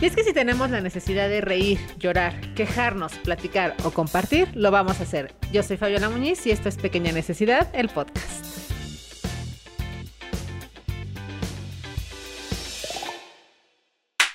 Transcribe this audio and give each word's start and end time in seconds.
Y 0.00 0.06
es 0.06 0.16
que 0.16 0.24
si 0.24 0.32
tenemos 0.32 0.70
la 0.70 0.80
necesidad 0.80 1.28
de 1.28 1.42
reír, 1.42 1.78
llorar, 1.98 2.54
quejarnos, 2.54 3.12
platicar 3.18 3.76
o 3.84 3.90
compartir, 3.90 4.48
lo 4.54 4.70
vamos 4.70 4.98
a 5.00 5.02
hacer. 5.02 5.34
Yo 5.52 5.62
soy 5.62 5.76
Fabiola 5.76 6.08
Muñiz 6.08 6.46
y 6.46 6.52
esto 6.52 6.70
es 6.70 6.78
Pequeña 6.78 7.12
Necesidad, 7.12 7.68
el 7.74 7.90
podcast. 7.90 8.46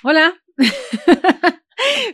Hola. 0.04 0.40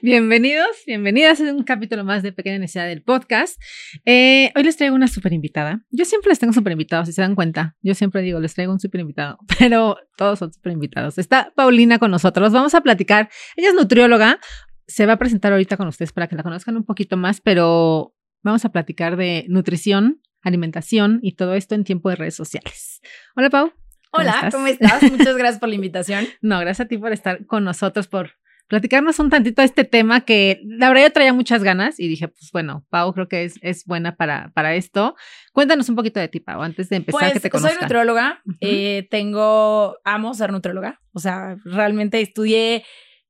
Bienvenidos, 0.03 0.69
bienvenidas 0.87 1.41
a 1.41 1.45
un 1.45 1.63
capítulo 1.63 2.05
más 2.05 2.23
de 2.23 2.33
Pequeña 2.33 2.59
Necesidad 2.59 2.87
del 2.87 3.03
podcast. 3.03 3.61
Eh, 4.05 4.53
hoy 4.55 4.63
les 4.63 4.77
traigo 4.77 4.95
una 4.95 5.09
super 5.09 5.33
invitada. 5.33 5.85
Yo 5.91 6.05
siempre 6.05 6.31
les 6.31 6.39
tengo 6.39 6.53
super 6.53 6.73
invitados, 6.73 7.09
si 7.09 7.13
se 7.13 7.23
dan 7.23 7.35
cuenta. 7.35 7.77
Yo 7.83 7.95
siempre 7.95 8.23
digo, 8.23 8.41
les 8.41 8.55
traigo 8.55 8.73
un 8.73 8.81
super 8.81 9.01
invitado, 9.01 9.39
pero 9.59 9.97
todos 10.17 10.39
son 10.39 10.53
super 10.53 10.73
invitados. 10.73 11.19
Está 11.19 11.53
Paulina 11.57 11.99
con 11.99 12.11
nosotros. 12.11 12.53
Vamos 12.53 12.75
a 12.75 12.81
platicar. 12.81 13.31
Ella 13.57 13.69
es 13.69 13.75
nutrióloga. 13.75 14.39
Se 14.87 15.07
va 15.07 15.15
a 15.15 15.19
presentar 15.19 15.53
ahorita 15.53 15.77
con 15.77 15.89
ustedes 15.89 16.13
para 16.13 16.27
que 16.29 16.37
la 16.37 16.43
conozcan 16.43 16.77
un 16.77 16.85
poquito 16.85 17.17
más, 17.17 17.41
pero 17.41 18.15
vamos 18.43 18.65
a 18.65 18.71
platicar 18.71 19.17
de 19.17 19.47
nutrición, 19.49 20.21
alimentación 20.43 21.21
y 21.23 21.33
todo 21.37 21.55
esto 21.55 21.75
en 21.75 21.85
tiempo 21.85 22.11
de 22.11 22.17
redes 22.17 22.35
sociales. 22.35 23.01
Hola, 23.37 23.51
Pau. 23.51 23.73
Hola, 24.13 24.49
¿cómo 24.53 24.67
estás? 24.67 25.03
Muchas 25.11 25.37
gracias 25.37 25.59
por 25.59 25.71
la 25.71 25.75
invitación. 25.75 26.27
No, 26.43 26.61
gracias 26.61 26.87
a 26.87 26.89
ti 26.89 26.99
por 26.99 27.13
estar 27.13 27.47
con 27.47 27.65
nosotros, 27.65 28.09
por 28.09 28.33
platicarnos 28.73 29.19
un 29.19 29.29
tantito 29.29 29.61
de 29.61 29.67
este 29.67 29.85
tema 29.85 30.23
que 30.23 30.63
la 30.65 30.89
verdad 30.89 31.03
yo 31.03 31.13
traía 31.13 31.35
muchas 31.35 31.63
ganas 31.63 32.01
y 32.01 32.09
dije, 32.09 32.29
pues 32.29 32.49
bueno, 32.55 32.87
Pau 32.89 33.13
creo 33.13 33.29
que 33.29 33.45
es, 33.45 33.57
es 33.61 33.85
buena 33.85 34.17
para, 34.17 34.51
para 34.55 34.75
esto. 34.75 35.15
Cuéntanos 35.53 35.91
un 35.91 35.95
poquito 35.95 36.19
de 36.19 36.29
ti, 36.29 36.41
Pau, 36.41 36.63
antes 36.63 36.89
de 36.89 36.97
empezar 36.97 37.21
pues, 37.21 37.33
que 37.35 37.41
te 37.41 37.51
conozcan. 37.51 37.75
Soy 37.75 37.83
nutrióloga, 37.83 38.41
eh, 38.63 39.07
tengo, 39.11 39.99
amo 40.05 40.33
ser 40.33 40.53
nutrióloga, 40.53 41.03
o 41.13 41.19
sea, 41.19 41.59
realmente 41.67 42.23
estudié 42.23 42.77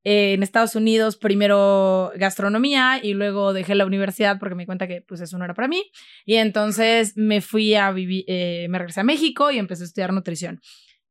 eh, 0.05 0.35
en 0.35 0.45
Estados 0.45 0.77
Unidos 0.77 1.17
primero 1.17 2.13
gastronomía 2.15 3.01
y 3.03 3.15
luego 3.15 3.53
dejé 3.53 3.75
la 3.75 3.85
universidad 3.85 4.39
porque 4.39 4.55
me 4.55 4.63
di 4.63 4.67
cuenta 4.67 4.87
que 4.87 5.01
pues 5.01 5.21
eso 5.23 5.39
no 5.39 5.45
era 5.45 5.55
para 5.55 5.67
mí 5.67 5.91
y 6.25 6.37
entonces 6.37 7.17
me 7.17 7.41
fui 7.41 7.75
a 7.75 7.91
vivir, 7.91 8.25
eh, 8.29 8.69
me 8.71 8.79
regresé 8.79 9.01
a 9.01 9.05
México 9.05 9.51
y 9.51 9.59
empecé 9.59 9.83
a 9.83 9.87
estudiar 9.87 10.13
nutrición 10.13 10.61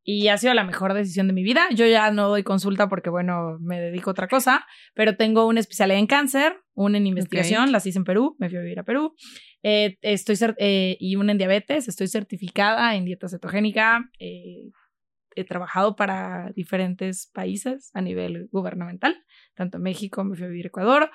y 0.04 0.28
ha 0.30 0.38
sido 0.38 0.54
la 0.54 0.64
mejor 0.64 0.94
decisión 0.94 1.28
de 1.28 1.34
mi 1.34 1.44
vida. 1.44 1.68
Yo 1.74 1.86
ya 1.86 2.12
no 2.12 2.30
doy 2.30 2.44
consulta 2.44 2.90
porque, 2.90 3.10
bueno, 3.10 3.58
me 3.60 3.80
dedico 3.80 4.10
a 4.10 4.14
otra 4.14 4.28
cosa, 4.28 4.66
pero 4.94 5.16
tengo 5.16 5.48
una 5.48 5.60
especialidad 5.60 6.00
en 6.00 6.08
cáncer, 6.08 6.56
una 6.74 6.98
en 6.98 7.08
investigación, 7.08 7.72
las 7.72 7.86
hice 7.86 8.00
en 8.00 8.06
Perú, 8.06 8.36
me 8.40 8.50
fui 8.50 8.58
a 8.58 8.62
vivir 8.62 8.80
a 8.80 8.84
Perú, 8.84 9.14
eh, 9.64 9.98
estoy 10.02 10.36
eh, 10.58 10.98
y 11.00 11.16
una 11.16 11.34
en 11.34 11.38
diabetes, 11.38 11.88
estoy 11.88 12.08
certificada 12.08 12.96
en 12.96 13.06
dieta 13.06 13.30
cetogénica, 13.30 14.10
eh, 14.20 14.70
he 15.36 15.44
trabajado 15.46 15.96
para 15.96 16.52
diferentes 16.56 17.30
países 17.34 17.92
a 17.94 18.02
nivel 18.02 18.50
gubernamental, 18.52 19.16
tanto 19.56 19.80
México, 19.80 20.24
me 20.24 20.36
fui 20.36 20.46
a 20.46 20.50
vivir 20.50 20.66
a 20.66 20.70
Ecuador 20.70 21.12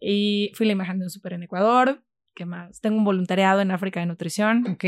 y 0.00 0.50
fui 0.54 0.66
la 0.66 0.72
imagen 0.72 0.98
de 0.98 1.04
un 1.04 1.10
súper 1.10 1.34
en 1.34 1.44
Ecuador. 1.44 2.02
¿Qué 2.34 2.46
más? 2.46 2.80
Tengo 2.80 2.98
un 2.98 3.04
voluntariado 3.04 3.60
en 3.60 3.70
África 3.70 4.00
de 4.00 4.06
nutrición. 4.06 4.66
Ok, 4.66 4.84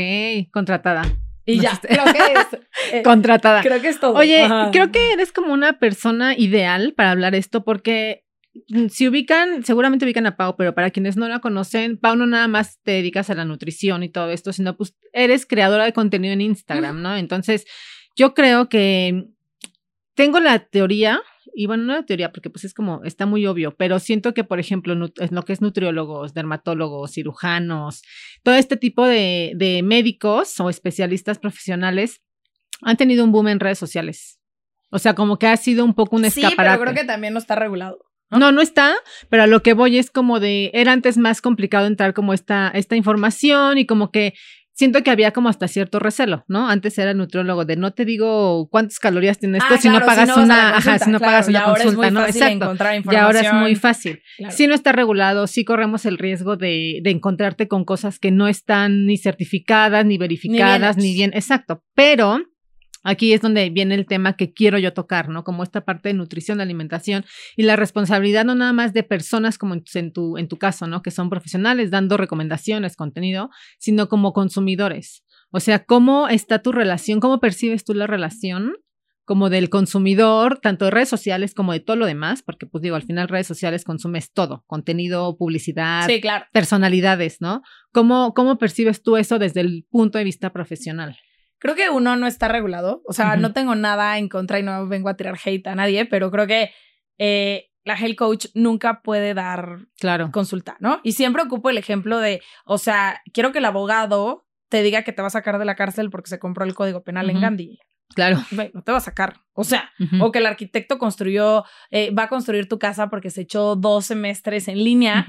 contratada. 0.51 1.03
Y 1.47 1.59
ya, 1.61 1.79
creo 1.81 2.05
que 2.05 2.33
es. 2.33 2.59
Eh, 2.93 3.01
Contratada. 3.01 3.63
Creo 3.63 3.81
que 3.81 3.89
es 3.89 3.99
todo. 3.99 4.13
Oye, 4.13 4.47
creo 4.71 4.91
que 4.91 5.11
eres 5.11 5.31
como 5.31 5.51
una 5.51 5.79
persona 5.79 6.37
ideal 6.37 6.93
para 6.95 7.09
hablar 7.11 7.33
esto 7.33 7.63
porque 7.63 8.23
mm, 8.69 8.87
si 8.89 9.07
ubican, 9.07 9.65
seguramente 9.65 10.05
ubican 10.05 10.27
a 10.27 10.37
Pau, 10.37 10.55
pero 10.55 10.75
para 10.75 10.91
quienes 10.91 11.17
no 11.17 11.27
la 11.27 11.39
conocen, 11.39 11.97
Pau 11.97 12.15
no 12.15 12.27
nada 12.27 12.47
más 12.47 12.79
te 12.83 12.91
dedicas 12.91 13.31
a 13.31 13.33
la 13.33 13.45
nutrición 13.45 14.03
y 14.03 14.09
todo 14.09 14.29
esto, 14.29 14.53
sino 14.53 14.77
pues 14.77 14.95
eres 15.11 15.47
creadora 15.47 15.85
de 15.85 15.93
contenido 15.93 16.33
en 16.33 16.41
Instagram, 16.41 17.01
¿no? 17.01 17.17
Entonces, 17.17 17.65
yo 18.15 18.35
creo 18.35 18.69
que 18.69 19.25
tengo 20.13 20.39
la 20.39 20.59
teoría 20.59 21.21
y 21.59 21.65
bueno, 21.65 21.85
no 21.85 21.93
la 21.93 22.03
teoría, 22.03 22.31
porque 22.31 22.51
pues 22.51 22.65
es 22.65 22.75
como, 22.75 23.03
está 23.03 23.25
muy 23.25 23.47
obvio, 23.47 23.75
pero 23.75 23.97
siento 23.97 24.35
que, 24.35 24.43
por 24.43 24.59
ejemplo, 24.59 24.93
en 24.93 25.11
lo 25.31 25.41
que 25.41 25.53
es 25.53 25.59
nutriólogos, 25.59 26.35
dermatólogos, 26.35 27.13
cirujanos, 27.13 28.03
todo 28.43 28.53
este 28.53 28.77
tipo 28.77 29.07
de, 29.07 29.53
de 29.55 29.81
médicos 29.81 30.59
o 30.59 30.69
especialistas 30.69 31.39
profesionales 31.39 32.21
han 32.83 32.95
tenido 32.95 33.23
un 33.23 33.31
boom 33.31 33.47
en 33.47 33.59
redes 33.59 33.79
sociales. 33.79 34.39
O 34.91 34.99
sea, 34.99 35.15
como 35.15 35.39
que 35.39 35.47
ha 35.47 35.57
sido 35.57 35.83
un 35.83 35.95
poco 35.95 36.17
un 36.17 36.25
escaparate. 36.25 36.51
Sí, 36.51 36.57
pero 36.57 36.79
creo 36.79 36.93
que 36.93 37.07
también 37.07 37.33
no 37.33 37.39
está 37.39 37.55
regulado. 37.55 38.05
¿No? 38.29 38.37
¿no? 38.37 38.51
no, 38.51 38.61
está, 38.61 38.93
pero 39.29 39.41
a 39.41 39.47
lo 39.47 39.63
que 39.63 39.73
voy 39.73 39.97
es 39.97 40.11
como 40.11 40.39
de, 40.39 40.69
era 40.75 40.91
antes 40.91 41.17
más 41.17 41.41
complicado 41.41 41.87
entrar 41.87 42.13
como 42.13 42.33
esta, 42.33 42.69
esta 42.69 42.95
información 42.95 43.79
y 43.79 43.87
como 43.87 44.11
que 44.11 44.35
siento 44.77 45.01
que 45.01 45.09
había 45.09 45.31
como 45.31 45.49
hasta 45.49 45.67
cierto 45.67 45.97
recelo, 45.97 46.45
¿no? 46.47 46.69
Antes 46.69 46.97
era 46.99 47.13
nutriólogo 47.15 47.65
de 47.65 47.75
no 47.75 47.91
te 47.93 48.05
digo 48.05 48.69
cuántas 48.69 48.99
calorías 48.99 49.39
tiene 49.39 49.57
esto 49.57 49.73
Ah, 49.73 49.77
si 49.77 49.89
no 49.89 49.99
pagas 50.01 50.29
si 50.29 50.35
no 50.35 50.35
la 50.37 50.43
una, 50.43 50.69
ajá, 50.69 50.91
consulta, 50.91 51.05
si 51.05 51.11
no 51.11 51.19
pagas 51.19 51.47
una 51.47 51.63
consulta, 51.63 52.11
¿no? 52.11 52.25
Exacto. 52.25 52.75
Y 53.11 53.15
ahora 53.15 53.39
es 53.39 53.53
muy 53.53 53.75
fácil. 53.75 54.21
Claro. 54.37 54.55
Si 54.55 54.67
no 54.67 54.75
está 54.75 54.91
regulado, 54.91 55.47
sí 55.47 55.65
corremos 55.65 56.05
el 56.05 56.19
riesgo 56.19 56.57
de, 56.57 56.99
de 57.01 57.09
encontrarte 57.09 57.67
con 57.67 57.85
cosas 57.85 58.19
que 58.19 58.29
no 58.29 58.47
están 58.47 59.07
ni 59.07 59.17
certificadas, 59.17 60.05
ni 60.05 60.19
verificadas, 60.19 60.95
ni 60.97 61.13
bien, 61.13 61.31
exacto. 61.33 61.83
Pero 61.95 62.39
aquí 63.07 63.31
es 63.33 63.41
donde 63.41 63.69
viene 63.69 63.95
el 63.95 64.05
tema 64.05 64.33
que 64.33 64.53
quiero 64.53 64.77
yo 64.77 64.93
tocar, 64.93 65.29
¿no? 65.29 65.43
Como 65.43 65.63
esta 65.63 65.81
parte 65.85 66.09
de 66.09 66.13
nutrición, 66.13 66.57
de 66.57 66.63
alimentación 66.63 67.25
y 67.55 67.63
la 67.63 67.77
responsabilidad 67.77 68.43
no 68.43 68.53
nada 68.53 68.73
más 68.73 68.93
de 68.93 69.03
personas 69.03 69.57
como 69.57 69.75
en, 69.75 70.11
tu, 70.11 70.37
en 70.37 70.47
tu 70.47 70.57
caso, 70.57 70.87
¿no? 70.87 71.01
Que 71.01 71.11
son 71.11 71.29
profesionales 71.29 71.89
dando 71.89 72.17
recomendaciones, 72.17 72.97
contenido, 72.97 73.49
sino 73.79 74.09
como 74.09 74.33
consumidores. 74.33 75.23
O 75.51 75.61
sea, 75.61 75.85
¿cómo 75.85 76.27
está 76.27 76.61
tu 76.61 76.73
relación? 76.73 77.21
¿Cómo 77.21 77.39
percibes 77.39 77.85
tú 77.85 77.93
la 77.93 78.07
relación? 78.07 78.73
como 79.23 79.49
del 79.49 79.69
consumidor, 79.69 80.59
tanto 80.59 80.85
de 80.85 80.91
redes 80.91 81.09
sociales 81.09 81.53
como 81.53 81.73
de 81.73 81.81
todo 81.81 81.97
lo 81.97 82.05
demás, 82.05 82.43
porque 82.43 82.65
pues 82.65 82.81
digo, 82.81 82.95
al 82.95 83.03
final 83.03 83.27
redes 83.27 83.45
sociales 83.45 83.83
consumes 83.83 84.31
todo, 84.31 84.63
contenido, 84.67 85.35
publicidad, 85.35 86.07
Sí, 86.07 86.21
claro. 86.21 86.45
personalidades, 86.53 87.41
¿no? 87.41 87.61
¿Cómo, 87.91 88.33
¿Cómo 88.33 88.57
percibes 88.57 89.03
tú 89.03 89.17
eso 89.17 89.37
desde 89.37 89.59
el 89.59 89.85
punto 89.89 90.17
de 90.17 90.23
vista 90.23 90.53
profesional? 90.53 91.17
Creo 91.59 91.75
que 91.75 91.89
uno 91.89 92.15
no 92.15 92.27
está 92.27 92.47
regulado. 92.47 93.01
O 93.05 93.13
sea, 93.13 93.35
no 93.35 93.53
tengo 93.53 93.75
nada 93.75 94.17
en 94.17 94.29
contra 94.29 94.59
y 94.59 94.63
no 94.63 94.87
vengo 94.87 95.09
a 95.09 95.15
tirar 95.17 95.37
hate 95.43 95.67
a 95.67 95.75
nadie, 95.75 96.05
pero 96.05 96.29
creo 96.31 96.45
que 96.47 96.71
eh, 97.17 97.69
la 97.83 97.95
health 97.97 98.15
coach 98.17 98.45
nunca 98.53 99.01
puede 99.01 99.33
dar 99.33 99.79
Claro. 99.99 100.29
consulta, 100.31 100.77
¿no? 100.79 100.99
Y 101.03 101.13
siempre 101.13 101.41
ocupo 101.43 101.69
el 101.69 101.77
ejemplo 101.77 102.19
de, 102.19 102.41
o 102.65 102.77
sea, 102.77 103.21
quiero 103.33 103.51
que 103.51 103.57
el 103.59 103.65
abogado 103.65 104.45
te 104.69 104.83
diga 104.83 105.03
que 105.03 105.13
te 105.13 105.21
va 105.21 105.29
a 105.29 105.31
sacar 105.31 105.57
de 105.57 105.65
la 105.65 105.75
cárcel 105.75 106.09
porque 106.09 106.29
se 106.29 106.39
compró 106.39 106.65
el 106.65 106.75
código 106.75 107.03
penal 107.03 107.29
en. 107.29 107.39
Gandhi. 107.41 107.79
Claro. 108.13 108.37
No 108.73 108.83
te 108.83 108.91
va 108.91 108.97
a 108.99 109.01
sacar. 109.01 109.41
O 109.53 109.63
sea, 109.63 109.89
o 110.21 110.31
que 110.31 110.39
el 110.39 110.45
arquitecto 110.45 110.97
construyó, 110.97 111.63
eh, 111.91 112.11
va 112.13 112.23
a 112.23 112.29
construir 112.29 112.67
tu 112.69 112.77
casa 112.79 113.09
porque 113.09 113.29
se 113.29 113.41
echó 113.41 113.75
dos 113.75 114.05
semestres 114.05 114.67
en 114.67 114.83
línea. 114.83 115.25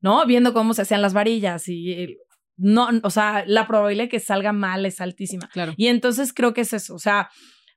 ¿no? 0.00 0.24
Viendo 0.26 0.52
cómo 0.52 0.74
se 0.74 0.82
hacían 0.82 1.02
las 1.02 1.12
varillas 1.12 1.68
y 1.68 2.16
no, 2.60 2.88
o 3.02 3.10
sea, 3.10 3.44
la 3.46 3.66
probabilidad 3.66 4.04
de 4.04 4.08
que 4.10 4.20
salga 4.20 4.52
mal 4.52 4.84
es 4.86 5.00
altísima. 5.00 5.48
Claro. 5.52 5.72
Y 5.76 5.88
entonces 5.88 6.32
creo 6.32 6.52
que 6.52 6.60
es 6.60 6.72
eso. 6.72 6.94
O 6.94 6.98
sea, 6.98 7.30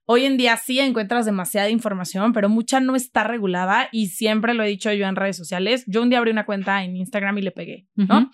hoy 0.06 0.26
en 0.26 0.38
día 0.38 0.58
sí 0.58 0.80
encuentras 0.80 1.26
demasiada 1.26 1.70
información, 1.70 2.34
pero 2.34 2.50
mucha 2.50 2.80
no 2.80 2.96
está 2.96 3.24
regulada 3.24 3.88
y 3.92 4.08
siempre 4.08 4.54
lo 4.54 4.64
he 4.64 4.68
dicho 4.68 4.92
yo 4.92 5.08
en 5.08 5.16
redes 5.16 5.38
sociales. 5.38 5.84
Yo 5.88 6.02
un 6.02 6.10
día 6.10 6.20
abrí 6.20 6.32
una 6.32 6.46
cuenta 6.46 6.84
en 6.84 6.96
Instagram 6.96 7.38
y 7.38 7.42
le 7.42 7.52
pegué, 7.52 7.88
¿no? 7.96 8.30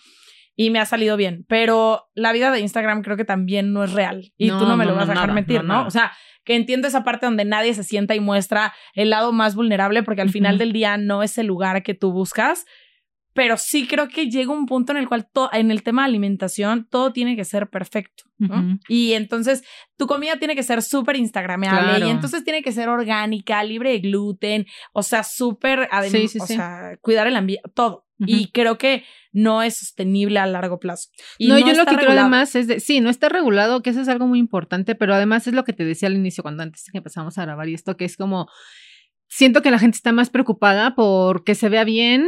Y 0.56 0.72
me 0.72 0.80
ha 0.80 0.86
salido 0.86 1.16
bien, 1.16 1.46
pero 1.48 2.10
la 2.16 2.34
vida 2.34 2.52
de 2.52 2.60
Instagram 2.60 3.02
creo 3.02 3.16
que 3.16 3.24
también 3.24 3.72
no 3.72 3.84
es 3.84 3.94
real 3.94 4.34
y 4.38 4.48
No, 4.48 4.60
tú 4.60 4.66
no 4.66 4.76
me 4.76 4.84
no, 4.84 4.92
lo 4.92 4.98
vas 4.98 5.06
no, 5.06 5.12
a 5.12 5.16
dejar 5.16 5.30
nada, 5.30 5.36
mentir, 5.36 5.64
no. 5.64 5.86
O 5.86 5.90
sea, 5.90 6.12
que 6.44 6.56
entiendo 6.56 6.88
esa 6.88 7.04
parte 7.04 7.28
donde 7.28 7.46
nadie 7.46 7.74
se 7.74 7.84
sienta 7.84 8.16
y 8.16 8.20
muestra 8.20 8.74
el 8.94 9.12
lado 9.12 9.31
más 9.31 9.56
vulnerable 9.56 10.04
porque 10.04 10.22
al 10.22 10.31
final 10.31 10.58
del 10.58 10.74
día 10.74 10.98
no 10.98 11.24
es 11.24 11.38
el 11.38 11.48
lugar 11.48 11.84
que 11.84 11.94
tú 11.94 12.12
buscas, 12.12 12.66
pero 13.39 13.55
sí 13.55 13.88
creo 13.88 14.09
que 14.09 14.29
llega 14.29 14.51
un 14.51 14.66
punto 14.66 14.91
en 14.91 14.97
el 14.97 15.07
cual 15.07 15.29
en 15.53 15.72
el 15.72 15.81
tema 15.81 16.01
de 16.01 16.09
alimentación 16.09 16.85
todo 16.89 17.13
tiene 17.13 17.38
que 17.38 17.45
ser 17.45 17.69
perfecto. 17.69 18.25
Y 18.89 19.13
entonces 19.13 19.63
tu 19.95 20.07
comida 20.07 20.35
tiene 20.39 20.55
que 20.55 20.63
ser 20.63 20.81
súper 20.81 21.16
instagrameable 21.16 21.89
Claro. 21.89 22.05
y 22.05 22.09
entonces 22.09 22.44
tiene 22.44 22.61
que 22.61 22.73
ser 22.73 22.89
orgánica, 22.89 23.63
libre 23.63 23.91
de 23.91 24.00
gluten, 24.00 24.66
o 24.91 25.03
sea, 25.03 25.24
súper, 25.24 25.88
Sí, 26.09 26.27
sí, 26.27 26.38
o 26.38 26.45
sí. 26.45 26.56
sea, 26.56 26.97
cuidar 27.00 27.27
el 27.27 27.38
ambiente, 27.38 27.63
todo. 27.74 28.06
Y 28.18 28.51
creo 28.51 28.77
que 28.77 29.06
no 29.31 29.63
es 29.63 29.77
sostenible 29.77 30.38
a 30.39 30.45
largo 30.45 30.77
plazo. 30.77 31.07
Y 31.38 31.47
no, 31.47 31.59
yo 31.59 31.71
lo 31.75 31.85
que 31.85 31.95
creo 31.95 32.12
además 32.12 32.53
es 32.56 32.68
de, 32.68 32.81
sí, 32.81 33.00
no 33.00 33.09
está 33.09 33.30
regulado, 33.30 33.81
que 33.81 33.92
eso 33.92 34.01
es 34.01 34.09
algo 34.09 34.27
muy 34.27 34.39
importante, 34.39 34.95
pero 34.95 35.13
además 35.13 35.47
es 35.47 35.53
lo 35.53 35.63
que 35.63 35.71
te 35.71 35.85
decía 35.85 36.09
al 36.09 36.15
inicio, 36.15 36.44
cuando 36.44 36.63
antes 36.63 36.83
que 36.92 36.97
empezamos 36.97 37.38
a 37.38 37.44
grabar 37.45 37.69
y 37.69 37.74
esto, 37.74 37.95
que 37.95 38.03
es 38.03 38.18
como, 38.18 38.50
siento 39.30 39.62
que 39.62 39.71
la 39.71 39.80
gente 39.80 39.95
está 39.95 40.12
más 40.12 40.30
preocupada 40.30 40.94
por 40.94 41.45
que 41.45 41.56
se 41.56 41.69
vea 41.69 41.85
bien 41.85 42.27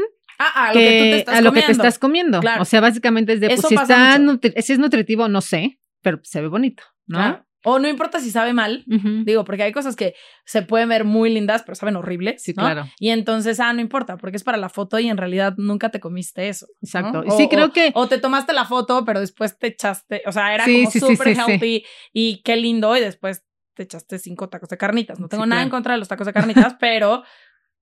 Ah, 0.55 0.67
a 0.69 0.73
lo 0.73 0.79
que 0.79 0.85
tú 0.97 1.03
te 1.03 1.17
estás 1.19 1.35
a 1.37 1.41
lo 1.41 1.51
que 1.51 1.59
te 1.59 1.65
comiendo. 1.65 1.83
estás 1.83 1.99
comiendo. 1.99 2.39
Claro. 2.39 2.61
O 2.61 2.65
sea, 2.65 2.81
básicamente 2.81 3.33
es 3.33 3.39
de, 3.41 3.47
pues 3.47 3.61
si 3.61 3.75
está, 3.75 4.17
nutri- 4.17 4.59
si 4.61 4.73
es 4.73 4.79
nutritivo, 4.79 5.27
no 5.27 5.41
sé, 5.41 5.79
pero 6.01 6.19
se 6.23 6.41
ve 6.41 6.47
bonito, 6.47 6.83
¿no? 7.07 7.17
Claro. 7.17 7.45
O 7.63 7.77
no 7.77 7.87
importa 7.87 8.19
si 8.19 8.31
sabe 8.31 8.53
mal, 8.53 8.83
Ujú. 8.87 9.23
digo, 9.23 9.45
porque 9.45 9.61
hay 9.61 9.71
cosas 9.71 9.95
que 9.95 10.15
se 10.45 10.63
pueden 10.63 10.89
ver 10.89 11.03
muy 11.03 11.31
lindas, 11.31 11.61
pero 11.61 11.75
saben 11.75 11.95
horribles. 11.95 12.41
Sí, 12.41 12.53
¿no? 12.57 12.63
claro. 12.63 12.87
Y 12.97 13.09
entonces, 13.11 13.59
ah, 13.59 13.71
no 13.71 13.81
importa, 13.81 14.17
porque 14.17 14.37
es 14.37 14.43
para 14.43 14.57
la 14.57 14.67
foto 14.69 14.97
y 14.97 15.07
en 15.09 15.17
realidad 15.17 15.53
nunca 15.57 15.89
te 15.89 15.99
comiste 15.99 16.49
eso. 16.49 16.65
¿no? 16.67 16.87
Exacto. 16.87 17.23
Y 17.23 17.29
O- 17.29 17.37
sí, 17.37 17.47
creo 17.49 17.67
o- 17.67 17.71
que. 17.71 17.91
O 17.93 18.07
te 18.07 18.17
tomaste 18.17 18.53
la 18.53 18.65
foto, 18.65 19.05
pero 19.05 19.19
después 19.19 19.59
te 19.59 19.67
echaste, 19.67 20.23
o 20.25 20.31
sea, 20.31 20.55
era 20.55 20.65
Sí, 20.65 20.85
como 20.85 20.91
súper 20.91 21.27
sí, 21.27 21.35
sí. 21.35 21.41
healthy 21.51 21.85
y 22.13 22.41
qué 22.41 22.55
lindo, 22.55 22.97
y 22.97 22.99
después 22.99 23.43
te 23.75 23.83
echaste 23.83 24.17
cinco 24.17 24.49
tacos 24.49 24.67
de 24.69 24.77
carnitas. 24.77 25.19
No 25.19 25.27
tengo 25.27 25.45
nada 25.45 25.61
en 25.61 25.69
contra 25.69 25.93
de 25.93 25.99
los 25.99 26.07
tacos 26.07 26.25
de 26.25 26.33
carnitas, 26.33 26.75
pero 26.79 27.21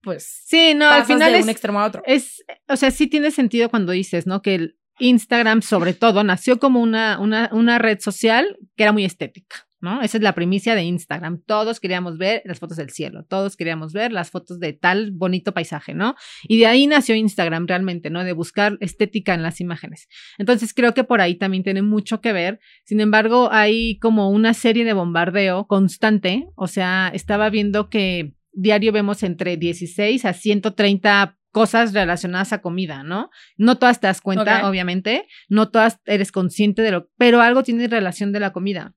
pues 0.02 0.42
Sí, 0.46 0.74
no, 0.74 0.88
al 0.88 1.04
final 1.04 1.32
de 1.32 1.38
es, 1.38 1.44
un 1.44 1.50
extremo 1.50 1.80
a 1.80 1.86
otro. 1.86 2.02
es, 2.06 2.44
o 2.68 2.76
sea, 2.76 2.90
sí 2.90 3.06
tiene 3.06 3.30
sentido 3.30 3.68
cuando 3.68 3.92
dices, 3.92 4.26
¿no? 4.26 4.42
Que 4.42 4.54
el 4.54 4.76
Instagram, 5.00 5.62
sobre 5.62 5.94
todo, 5.94 6.22
nació 6.22 6.58
como 6.58 6.80
una, 6.80 7.18
una, 7.18 7.50
una 7.52 7.78
red 7.78 7.98
social 8.00 8.58
que 8.76 8.84
era 8.84 8.92
muy 8.92 9.04
estética, 9.04 9.66
¿no? 9.80 10.02
Esa 10.02 10.18
es 10.18 10.22
la 10.22 10.34
primicia 10.34 10.74
de 10.74 10.82
Instagram. 10.82 11.42
Todos 11.46 11.80
queríamos 11.80 12.18
ver 12.18 12.42
las 12.44 12.58
fotos 12.58 12.76
del 12.76 12.90
cielo, 12.90 13.24
todos 13.24 13.56
queríamos 13.56 13.92
ver 13.92 14.12
las 14.12 14.30
fotos 14.30 14.60
de 14.60 14.74
tal 14.74 15.10
bonito 15.12 15.52
paisaje, 15.52 15.94
¿no? 15.94 16.14
Y 16.42 16.58
de 16.58 16.66
ahí 16.66 16.86
nació 16.86 17.14
Instagram 17.14 17.66
realmente, 17.66 18.10
¿no? 18.10 18.22
De 18.22 18.32
buscar 18.32 18.76
estética 18.80 19.34
en 19.34 19.42
las 19.42 19.60
imágenes. 19.60 20.06
Entonces 20.38 20.74
creo 20.74 20.92
que 20.92 21.04
por 21.04 21.20
ahí 21.20 21.34
también 21.36 21.62
tiene 21.62 21.82
mucho 21.82 22.20
que 22.20 22.32
ver. 22.32 22.60
Sin 22.84 23.00
embargo, 23.00 23.48
hay 23.50 23.98
como 23.98 24.30
una 24.30 24.52
serie 24.54 24.84
de 24.84 24.92
bombardeo 24.92 25.66
constante. 25.66 26.46
O 26.56 26.66
sea, 26.66 27.10
estaba 27.14 27.48
viendo 27.48 27.88
que 27.88 28.34
diario 28.52 28.92
vemos 28.92 29.22
entre 29.22 29.56
16 29.56 30.24
a 30.24 30.32
130 30.32 31.38
cosas 31.52 31.92
relacionadas 31.92 32.52
a 32.52 32.60
comida, 32.60 33.02
¿no? 33.02 33.30
No 33.56 33.78
todas 33.78 34.00
te 34.00 34.06
das 34.06 34.20
cuenta, 34.20 34.68
obviamente, 34.68 35.26
no 35.48 35.70
todas 35.70 36.00
eres 36.06 36.32
consciente 36.32 36.82
de 36.82 36.92
lo, 36.92 37.10
pero 37.16 37.40
algo 37.40 37.62
tiene 37.62 37.88
relación 37.88 38.32
de 38.32 38.40
la 38.40 38.52
comida. 38.52 38.94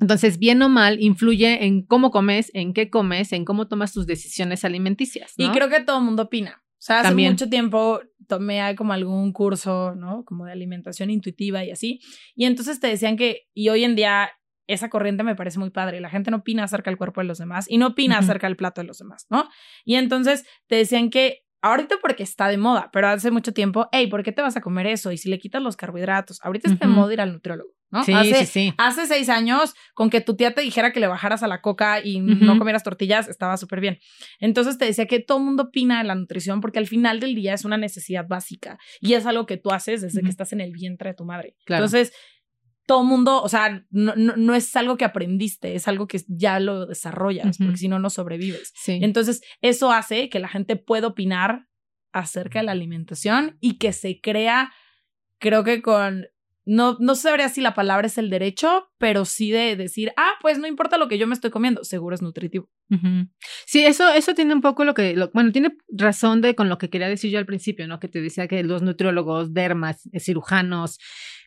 Entonces, 0.00 0.38
bien 0.38 0.60
o 0.62 0.68
mal, 0.68 1.00
influye 1.00 1.64
en 1.64 1.86
cómo 1.86 2.10
comes, 2.10 2.50
en 2.54 2.72
qué 2.72 2.90
comes, 2.90 3.32
en 3.32 3.44
cómo 3.44 3.68
tomas 3.68 3.92
tus 3.92 4.06
decisiones 4.06 4.64
alimenticias. 4.64 5.34
Y 5.36 5.46
¿no? 5.46 5.52
creo 5.52 5.68
que 5.68 5.80
todo 5.80 5.98
el 5.98 6.04
mundo 6.04 6.24
opina. 6.24 6.62
O 6.82 6.84
sea, 6.84 6.98
hace 6.98 7.10
También. 7.10 7.32
mucho 7.32 7.48
tiempo 7.48 8.00
tomé 8.26 8.74
como 8.74 8.92
algún 8.92 9.32
curso, 9.32 9.94
¿no? 9.94 10.24
Como 10.24 10.46
de 10.46 10.52
alimentación 10.52 11.10
intuitiva 11.10 11.64
y 11.64 11.70
así. 11.70 12.00
Y 12.34 12.46
entonces 12.46 12.80
te 12.80 12.88
decían 12.88 13.16
que, 13.16 13.42
y 13.54 13.68
hoy 13.68 13.84
en 13.84 13.94
día 13.94 14.30
esa 14.66 14.88
corriente 14.88 15.22
me 15.22 15.34
parece 15.34 15.58
muy 15.58 15.70
padre. 15.70 16.00
La 16.00 16.10
gente 16.10 16.30
no 16.30 16.38
opina 16.38 16.64
acerca 16.64 16.90
del 16.90 16.98
cuerpo 16.98 17.20
de 17.20 17.26
los 17.26 17.38
demás 17.38 17.66
y 17.68 17.78
no 17.78 17.88
opina 17.88 18.18
acerca 18.18 18.46
del 18.46 18.56
plato 18.56 18.80
de 18.80 18.86
los 18.86 18.98
demás, 18.98 19.26
¿no? 19.30 19.48
Y 19.84 19.96
entonces 19.96 20.46
te 20.66 20.76
decían 20.76 21.10
que 21.10 21.44
ahorita 21.62 21.96
porque 22.02 22.24
está 22.24 22.48
de 22.48 22.58
moda, 22.58 22.90
pero 22.92 23.08
hace 23.08 23.30
mucho 23.30 23.52
tiempo, 23.52 23.88
hey, 23.92 24.08
¿por 24.08 24.22
qué 24.22 24.32
te 24.32 24.42
vas 24.42 24.56
a 24.56 24.60
comer 24.60 24.86
eso? 24.86 25.12
Y 25.12 25.16
si 25.16 25.30
le 25.30 25.38
quitas 25.38 25.62
los 25.62 25.76
carbohidratos, 25.76 26.40
ahorita 26.42 26.70
está 26.70 26.86
de 26.86 26.92
moda 26.92 27.12
ir 27.12 27.20
al 27.20 27.32
nutriólogo, 27.32 27.70
¿no? 27.90 28.02
Sí, 28.02 28.12
hace, 28.12 28.34
sí, 28.40 28.46
sí. 28.46 28.74
Hace 28.78 29.06
seis 29.06 29.28
años, 29.28 29.74
con 29.94 30.10
que 30.10 30.20
tu 30.20 30.34
tía 30.34 30.54
te 30.54 30.60
dijera 30.60 30.92
que 30.92 30.98
le 30.98 31.06
bajaras 31.06 31.44
a 31.44 31.46
la 31.46 31.60
coca 31.60 32.04
y 32.04 32.20
no 32.20 32.58
comieras 32.58 32.82
tortillas, 32.82 33.28
estaba 33.28 33.56
súper 33.56 33.80
bien. 33.80 33.98
Entonces 34.40 34.76
te 34.76 34.86
decía 34.86 35.06
que 35.06 35.20
todo 35.20 35.38
el 35.38 35.44
mundo 35.44 35.64
opina 35.64 35.98
de 35.98 36.04
la 36.04 36.16
nutrición 36.16 36.60
porque 36.60 36.80
al 36.80 36.88
final 36.88 37.20
del 37.20 37.34
día 37.36 37.54
es 37.54 37.64
una 37.64 37.78
necesidad 37.78 38.26
básica 38.28 38.78
y 39.00 39.14
es 39.14 39.24
algo 39.24 39.46
que 39.46 39.56
tú 39.56 39.70
haces 39.70 40.02
desde 40.02 40.20
que 40.22 40.28
estás 40.28 40.52
en 40.52 40.60
el 40.60 40.72
vientre 40.72 41.10
de 41.10 41.14
tu 41.14 41.24
madre. 41.24 41.54
Claro. 41.64 41.84
Entonces, 41.84 42.12
todo 42.86 43.02
el 43.02 43.08
mundo, 43.08 43.42
o 43.42 43.48
sea, 43.48 43.84
no, 43.90 44.14
no, 44.16 44.36
no 44.36 44.54
es 44.54 44.74
algo 44.76 44.96
que 44.96 45.04
aprendiste, 45.04 45.74
es 45.74 45.86
algo 45.88 46.06
que 46.06 46.20
ya 46.26 46.58
lo 46.60 46.86
desarrollas, 46.86 47.58
porque 47.58 47.76
si 47.76 47.88
no, 47.88 47.98
no 47.98 48.10
sobrevives. 48.10 48.72
Sí. 48.74 48.98
Entonces, 49.02 49.40
eso 49.60 49.92
hace 49.92 50.28
que 50.28 50.40
la 50.40 50.48
gente 50.48 50.76
pueda 50.76 51.08
opinar 51.08 51.68
acerca 52.12 52.58
de 52.58 52.66
la 52.66 52.72
alimentación 52.72 53.56
y 53.60 53.78
que 53.78 53.92
se 53.92 54.20
crea, 54.20 54.72
creo 55.38 55.64
que 55.64 55.80
con, 55.80 56.26
no, 56.64 56.96
no 57.00 57.14
sabría 57.16 57.48
si 57.48 57.60
la 57.60 57.74
palabra 57.74 58.06
es 58.06 58.18
el 58.18 58.30
derecho, 58.30 58.88
pero 58.98 59.24
sí 59.24 59.50
de 59.50 59.74
decir, 59.76 60.12
ah, 60.16 60.32
pues 60.40 60.58
no 60.58 60.66
importa 60.68 60.96
lo 60.96 61.08
que 61.08 61.18
yo 61.18 61.26
me 61.26 61.34
estoy 61.34 61.50
comiendo, 61.50 61.82
seguro 61.84 62.14
es 62.14 62.22
nutritivo. 62.22 62.68
Sí, 63.66 63.84
eso, 63.84 64.08
eso 64.12 64.34
tiene 64.34 64.54
un 64.54 64.60
poco 64.60 64.84
lo 64.84 64.92
que, 64.94 65.16
lo- 65.16 65.30
bueno, 65.32 65.50
tiene 65.50 65.76
razón 65.88 66.40
de 66.42 66.54
con 66.54 66.68
lo 66.68 66.76
que 66.78 66.90
quería 66.90 67.08
decir 67.08 67.30
yo 67.30 67.38
al 67.38 67.46
principio, 67.46 67.88
¿no? 67.88 67.98
Que 67.98 68.06
te 68.08 68.20
decía 68.20 68.46
que 68.48 68.62
los 68.62 68.82
nutriólogos, 68.82 69.54
dermas, 69.54 70.06
eh, 70.12 70.20
cirujanos, 70.20 70.98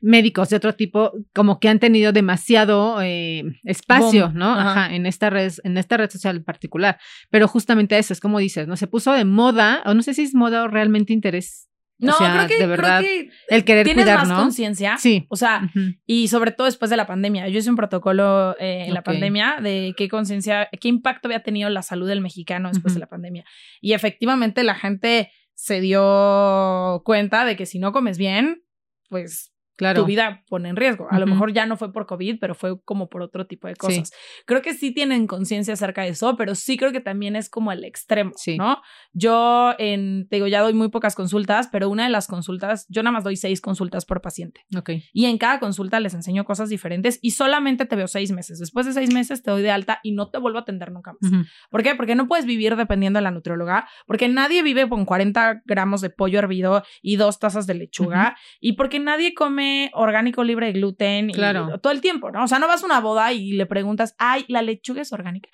médicos 0.01 0.49
de 0.49 0.57
otro 0.57 0.73
tipo, 0.75 1.11
como 1.33 1.59
que 1.59 1.69
han 1.69 1.79
tenido 1.79 2.11
demasiado 2.11 3.01
eh, 3.01 3.43
espacio, 3.63 4.27
Boom. 4.29 4.37
¿no? 4.37 4.51
Ajá. 4.53 4.71
Ajá. 4.85 4.95
en 4.95 5.05
esta 5.05 5.29
red, 5.29 5.53
en 5.63 5.77
esta 5.77 5.97
red 5.97 6.09
social 6.09 6.37
en 6.37 6.43
particular. 6.43 6.99
Pero 7.29 7.47
justamente 7.47 7.97
eso, 7.97 8.11
es 8.11 8.19
como 8.19 8.39
dices, 8.39 8.67
¿no? 8.67 8.75
Se 8.75 8.87
puso 8.87 9.13
de 9.13 9.23
moda, 9.25 9.81
o 9.85 9.93
no 9.93 10.01
sé 10.01 10.13
si 10.13 10.23
es 10.23 10.33
moda 10.35 10.63
o 10.63 10.67
realmente 10.67 11.13
interés, 11.13 11.69
O 12.01 12.05
No, 12.07 12.13
sea, 12.13 12.33
creo, 12.33 12.47
que, 12.47 12.57
de 12.57 12.67
verdad, 12.67 12.99
creo 12.99 13.09
que 13.09 13.31
el 13.55 13.63
querer 13.63 13.85
tienes 13.85 14.03
cuidar, 14.03 14.19
más 14.19 14.27
¿no? 14.27 14.35
conciencia. 14.37 14.97
Sí. 14.97 15.25
O 15.29 15.35
sea. 15.35 15.71
Y 16.05 16.27
sobre 16.27 16.51
todo 16.51 16.65
después 16.65 16.91
de 16.91 16.97
la 16.97 17.07
pandemia. 17.07 17.47
Yo 17.47 17.59
hice 17.59 17.69
un 17.69 17.75
protocolo 17.77 18.55
eh, 18.59 18.85
en 18.87 18.93
la 18.93 19.01
pandemia 19.01 19.57
de 19.61 19.93
qué 19.95 20.09
conciencia, 20.09 20.69
qué 20.79 20.89
impacto 20.89 21.27
había 21.29 21.41
tenido 21.43 21.69
la 21.69 21.81
salud 21.81 22.07
del 22.07 22.21
mexicano 22.21 22.69
después 22.69 22.93
de 22.93 22.99
la 22.99 23.07
pandemia. 23.07 23.45
Y 23.79 23.93
efectivamente 23.93 24.63
la 24.63 24.75
gente 24.75 25.31
se 25.53 25.79
dio 25.79 27.01
cuenta 27.05 27.45
de 27.45 27.55
que 27.55 27.65
si 27.65 27.79
no 27.79 27.93
comes 27.93 28.17
bien, 28.17 28.63
pues 29.09 29.54
Claro. 29.77 30.01
tu 30.01 30.07
vida 30.07 30.43
pone 30.49 30.69
en 30.69 30.75
riesgo. 30.75 31.07
A 31.09 31.19
lo 31.19 31.25
mejor 31.27 31.51
ya 31.53 31.65
no 31.65 31.75
fue 31.77 31.91
por 31.91 32.05
COVID, 32.05 32.37
pero 32.39 32.55
fue 32.55 32.81
como 32.83 33.09
por 33.09 33.21
otro 33.21 33.45
tipo 33.45 33.67
de 33.67 33.75
cosas. 33.75 34.11
Creo 34.45 34.61
que 34.61 34.73
sí 34.73 34.91
tienen 34.93 35.27
conciencia 35.27 35.73
acerca 35.73 36.03
de 36.03 36.09
eso, 36.09 36.35
pero 36.37 36.55
sí 36.55 36.77
creo 36.77 36.91
que 36.91 37.01
también 37.01 37.35
es 37.35 37.49
como 37.49 37.71
el 37.71 37.83
extremo, 37.83 38.31
Sí. 38.35 38.57
¿no? 38.57 38.81
Yo, 39.13 39.73
en, 39.77 40.27
te 40.29 40.37
digo, 40.37 40.47
ya 40.47 40.61
doy 40.61 40.73
muy 40.73 40.89
pocas 40.89 41.15
consultas, 41.15 41.67
pero 41.71 41.89
una 41.89 42.03
de 42.03 42.09
las 42.09 42.27
consultas, 42.27 42.85
yo 42.89 43.03
nada 43.03 43.11
más 43.13 43.23
doy 43.23 43.35
seis 43.37 43.61
consultas 43.61 44.05
por 44.05 44.21
paciente. 44.21 44.61
Ok. 44.77 44.91
Y 45.13 45.25
en 45.25 45.37
cada 45.37 45.59
consulta 45.59 45.99
les 45.99 46.13
enseño 46.13 46.45
cosas 46.45 46.69
diferentes 46.69 47.19
y 47.21 47.31
solamente 47.31 47.85
te 47.85 47.95
veo 47.95 48.07
seis 48.07 48.31
meses. 48.31 48.59
Después 48.59 48.85
de 48.85 48.93
seis 48.93 49.13
meses 49.13 49.43
te 49.43 49.51
doy 49.51 49.61
de 49.61 49.71
alta 49.71 49.99
y 50.03 50.11
no 50.13 50.29
te 50.29 50.37
vuelvo 50.37 50.59
a 50.59 50.61
atender 50.61 50.91
nunca 50.91 51.13
más. 51.19 51.31
¿Por 51.69 51.83
qué? 51.83 51.95
Porque 51.95 52.15
no 52.15 52.27
puedes 52.27 52.45
vivir 52.45 52.75
dependiendo 52.75 53.17
de 53.17 53.23
la 53.23 53.31
nutrióloga, 53.31 53.87
porque 54.07 54.27
nadie 54.27 54.63
vive 54.63 54.87
con 54.89 55.05
40 55.05 55.61
gramos 55.65 56.01
de 56.01 56.09
pollo 56.09 56.39
hervido 56.39 56.83
y 57.01 57.15
dos 57.17 57.39
tazas 57.39 57.67
de 57.67 57.73
lechuga, 57.75 58.37
y 58.59 58.73
porque 58.73 58.99
nadie 58.99 59.33
come 59.33 59.64
orgánico 59.93 60.43
libre 60.43 60.67
de 60.67 60.73
gluten 60.73 61.29
y 61.29 61.33
Claro. 61.33 61.79
todo 61.79 61.93
el 61.93 62.01
tiempo, 62.01 62.31
¿no? 62.31 62.43
O 62.43 62.47
sea, 62.47 62.59
no 62.59 62.67
vas 62.67 62.83
a 62.83 62.85
una 62.85 62.99
boda 62.99 63.31
y 63.33 63.53
le 63.53 63.65
preguntas, 63.65 64.15
ay, 64.17 64.45
la 64.47 64.61
lechuga 64.61 65.01
es 65.01 65.11
orgánica. 65.13 65.49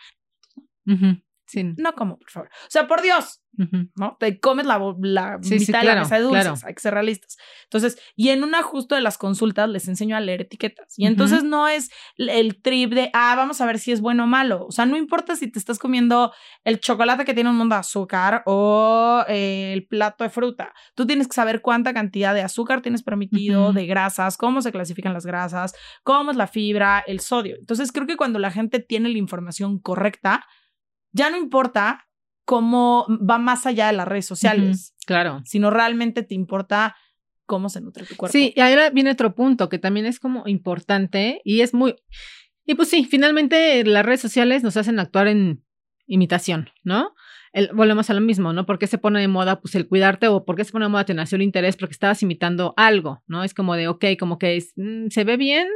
Sí. 1.52 1.74
No 1.78 1.94
como, 1.94 2.18
por 2.18 2.30
favor. 2.30 2.50
O 2.50 2.70
sea, 2.70 2.88
por 2.88 3.02
Dios. 3.02 3.42
¿no? 3.96 4.18
Te 4.20 4.40
comes 4.40 4.66
la, 4.66 4.80
la 5.02 5.38
Sí, 5.42 5.60
sí, 5.60 5.68
mitad 5.68 5.82
de 5.82 5.88
la 5.88 5.96
mesa 5.96 6.16
de 6.16 6.22
dulces, 6.22 6.44
claro. 6.44 6.60
hay 6.64 6.74
que 6.74 6.80
ser 6.80 6.94
realistas. 6.94 7.38
Entonces, 7.64 8.00
y 8.16 8.30
en 8.30 8.44
un 8.44 8.56
ajuste 8.56 8.96
de 8.96 9.02
las 9.02 9.18
consultas 9.18 9.70
les 9.70 9.88
enseño 9.88 10.16
a 10.16 10.20
leer 10.20 10.42
etiquetas. 10.42 10.94
Y 10.98 11.06
entonces 11.06 11.44
no 11.44 11.68
es 11.68 11.92
el 12.18 12.62
trip 12.62 12.94
de, 12.94 13.10
ah, 13.14 13.36
vamos 13.36 13.60
a 13.62 13.66
ver 13.66 13.80
si 13.80 13.92
es 13.92 14.02
bueno 14.02 14.24
o 14.24 14.28
malo. 14.28 14.66
O 14.66 14.72
sea, 14.72 14.86
no 14.86 14.98
importa 14.98 15.36
si 15.36 15.52
te 15.52 15.60
estás 15.60 15.80
comiendo 15.80 16.32
el 16.64 16.80
chocolate 16.80 17.26
que 17.26 17.34
tiene 17.34 17.50
un 17.50 17.58
montón 17.58 17.70
de 17.70 17.76
azúcar 17.82 18.44
o 18.46 19.24
eh, 19.28 19.74
el 19.74 19.86
plato 19.86 20.24
de 20.24 20.30
fruta. 20.30 20.74
Tú 20.96 21.06
tienes 21.06 21.28
que 21.28 21.34
saber 21.34 21.62
cuánta 21.62 21.94
cantidad 21.94 22.34
de 22.34 22.42
azúcar 22.42 22.82
tienes 22.82 23.04
permitido, 23.04 23.74
de 23.74 23.86
grasas, 23.86 24.38
cómo 24.38 24.62
se 24.62 24.72
clasifican 24.72 25.14
las 25.14 25.26
grasas, 25.26 25.74
cómo 26.04 26.32
es 26.32 26.38
la 26.38 26.48
fibra, 26.48 27.04
el 27.06 27.20
sodio. 27.20 27.58
Entonces, 27.60 27.92
creo 27.92 28.08
que 28.08 28.18
cuando 28.18 28.40
la 28.40 28.52
gente 28.52 28.80
tiene 28.80 29.10
la 29.10 29.18
información 29.18 29.80
correcta, 29.80 30.46
ya 31.12 31.30
no 31.30 31.38
importa 31.38 32.08
cómo 32.46 33.06
va 33.10 33.38
más 33.38 33.66
allá 33.66 33.88
de 33.88 33.94
las 33.94 34.08
redes 34.08 34.26
sociales. 34.26 34.94
Claro. 35.06 35.42
sino 35.46 35.70
realmente 35.72 36.24
te 36.24 36.36
importa 36.36 36.96
cómo 37.46 37.70
se 37.70 37.82
nutre 37.82 38.06
tu 38.06 38.16
cuerpo. 38.16 38.32
Sí, 38.32 38.54
y 38.56 38.62
ahora 38.62 38.90
viene 38.92 39.12
otro 39.12 39.36
punto 39.36 39.68
que 39.68 39.78
también 39.80 40.06
es 40.06 40.20
como 40.20 40.48
importante 40.48 41.42
y 41.44 41.62
es 41.62 41.74
muy... 41.74 41.96
Y 42.66 42.76
pues 42.76 42.90
sí, 42.90 43.04
finalmente 43.06 43.84
las 43.84 44.06
redes 44.06 44.22
sociales 44.22 44.64
nos 44.64 44.78
hacen 44.78 45.00
actuar 45.00 45.28
en 45.28 45.64
imitación, 46.08 46.70
¿no? 46.84 47.14
El- 47.52 47.70
volvemos 47.74 48.10
a 48.10 48.14
lo 48.14 48.22
mismo, 48.22 48.54
¿no? 48.54 48.66
¿Por 48.66 48.80
qué 48.80 48.88
se 48.88 48.98
pone 48.98 49.20
de 49.20 49.28
moda 49.28 49.60
pues 49.60 49.76
el 49.76 49.88
cuidarte 49.88 50.28
o 50.30 50.46
por 50.46 50.56
qué 50.56 50.64
se 50.64 50.72
pone 50.72 50.86
de 50.86 50.90
moda 50.90 51.04
te 51.06 51.14
nació 51.14 51.36
el 51.38 51.42
interés? 51.42 51.76
Porque 51.76 51.94
estabas 51.94 52.22
imitando 52.24 52.74
algo, 52.78 53.22
¿no? 53.28 53.44
Es 53.44 53.54
como 53.54 53.76
de, 53.76 53.88
ok, 53.90 54.06
como 54.20 54.38
que 54.38 54.56
es, 54.56 54.72
mm, 54.78 55.08
se 55.10 55.24
ve 55.26 55.36
bien, 55.36 55.68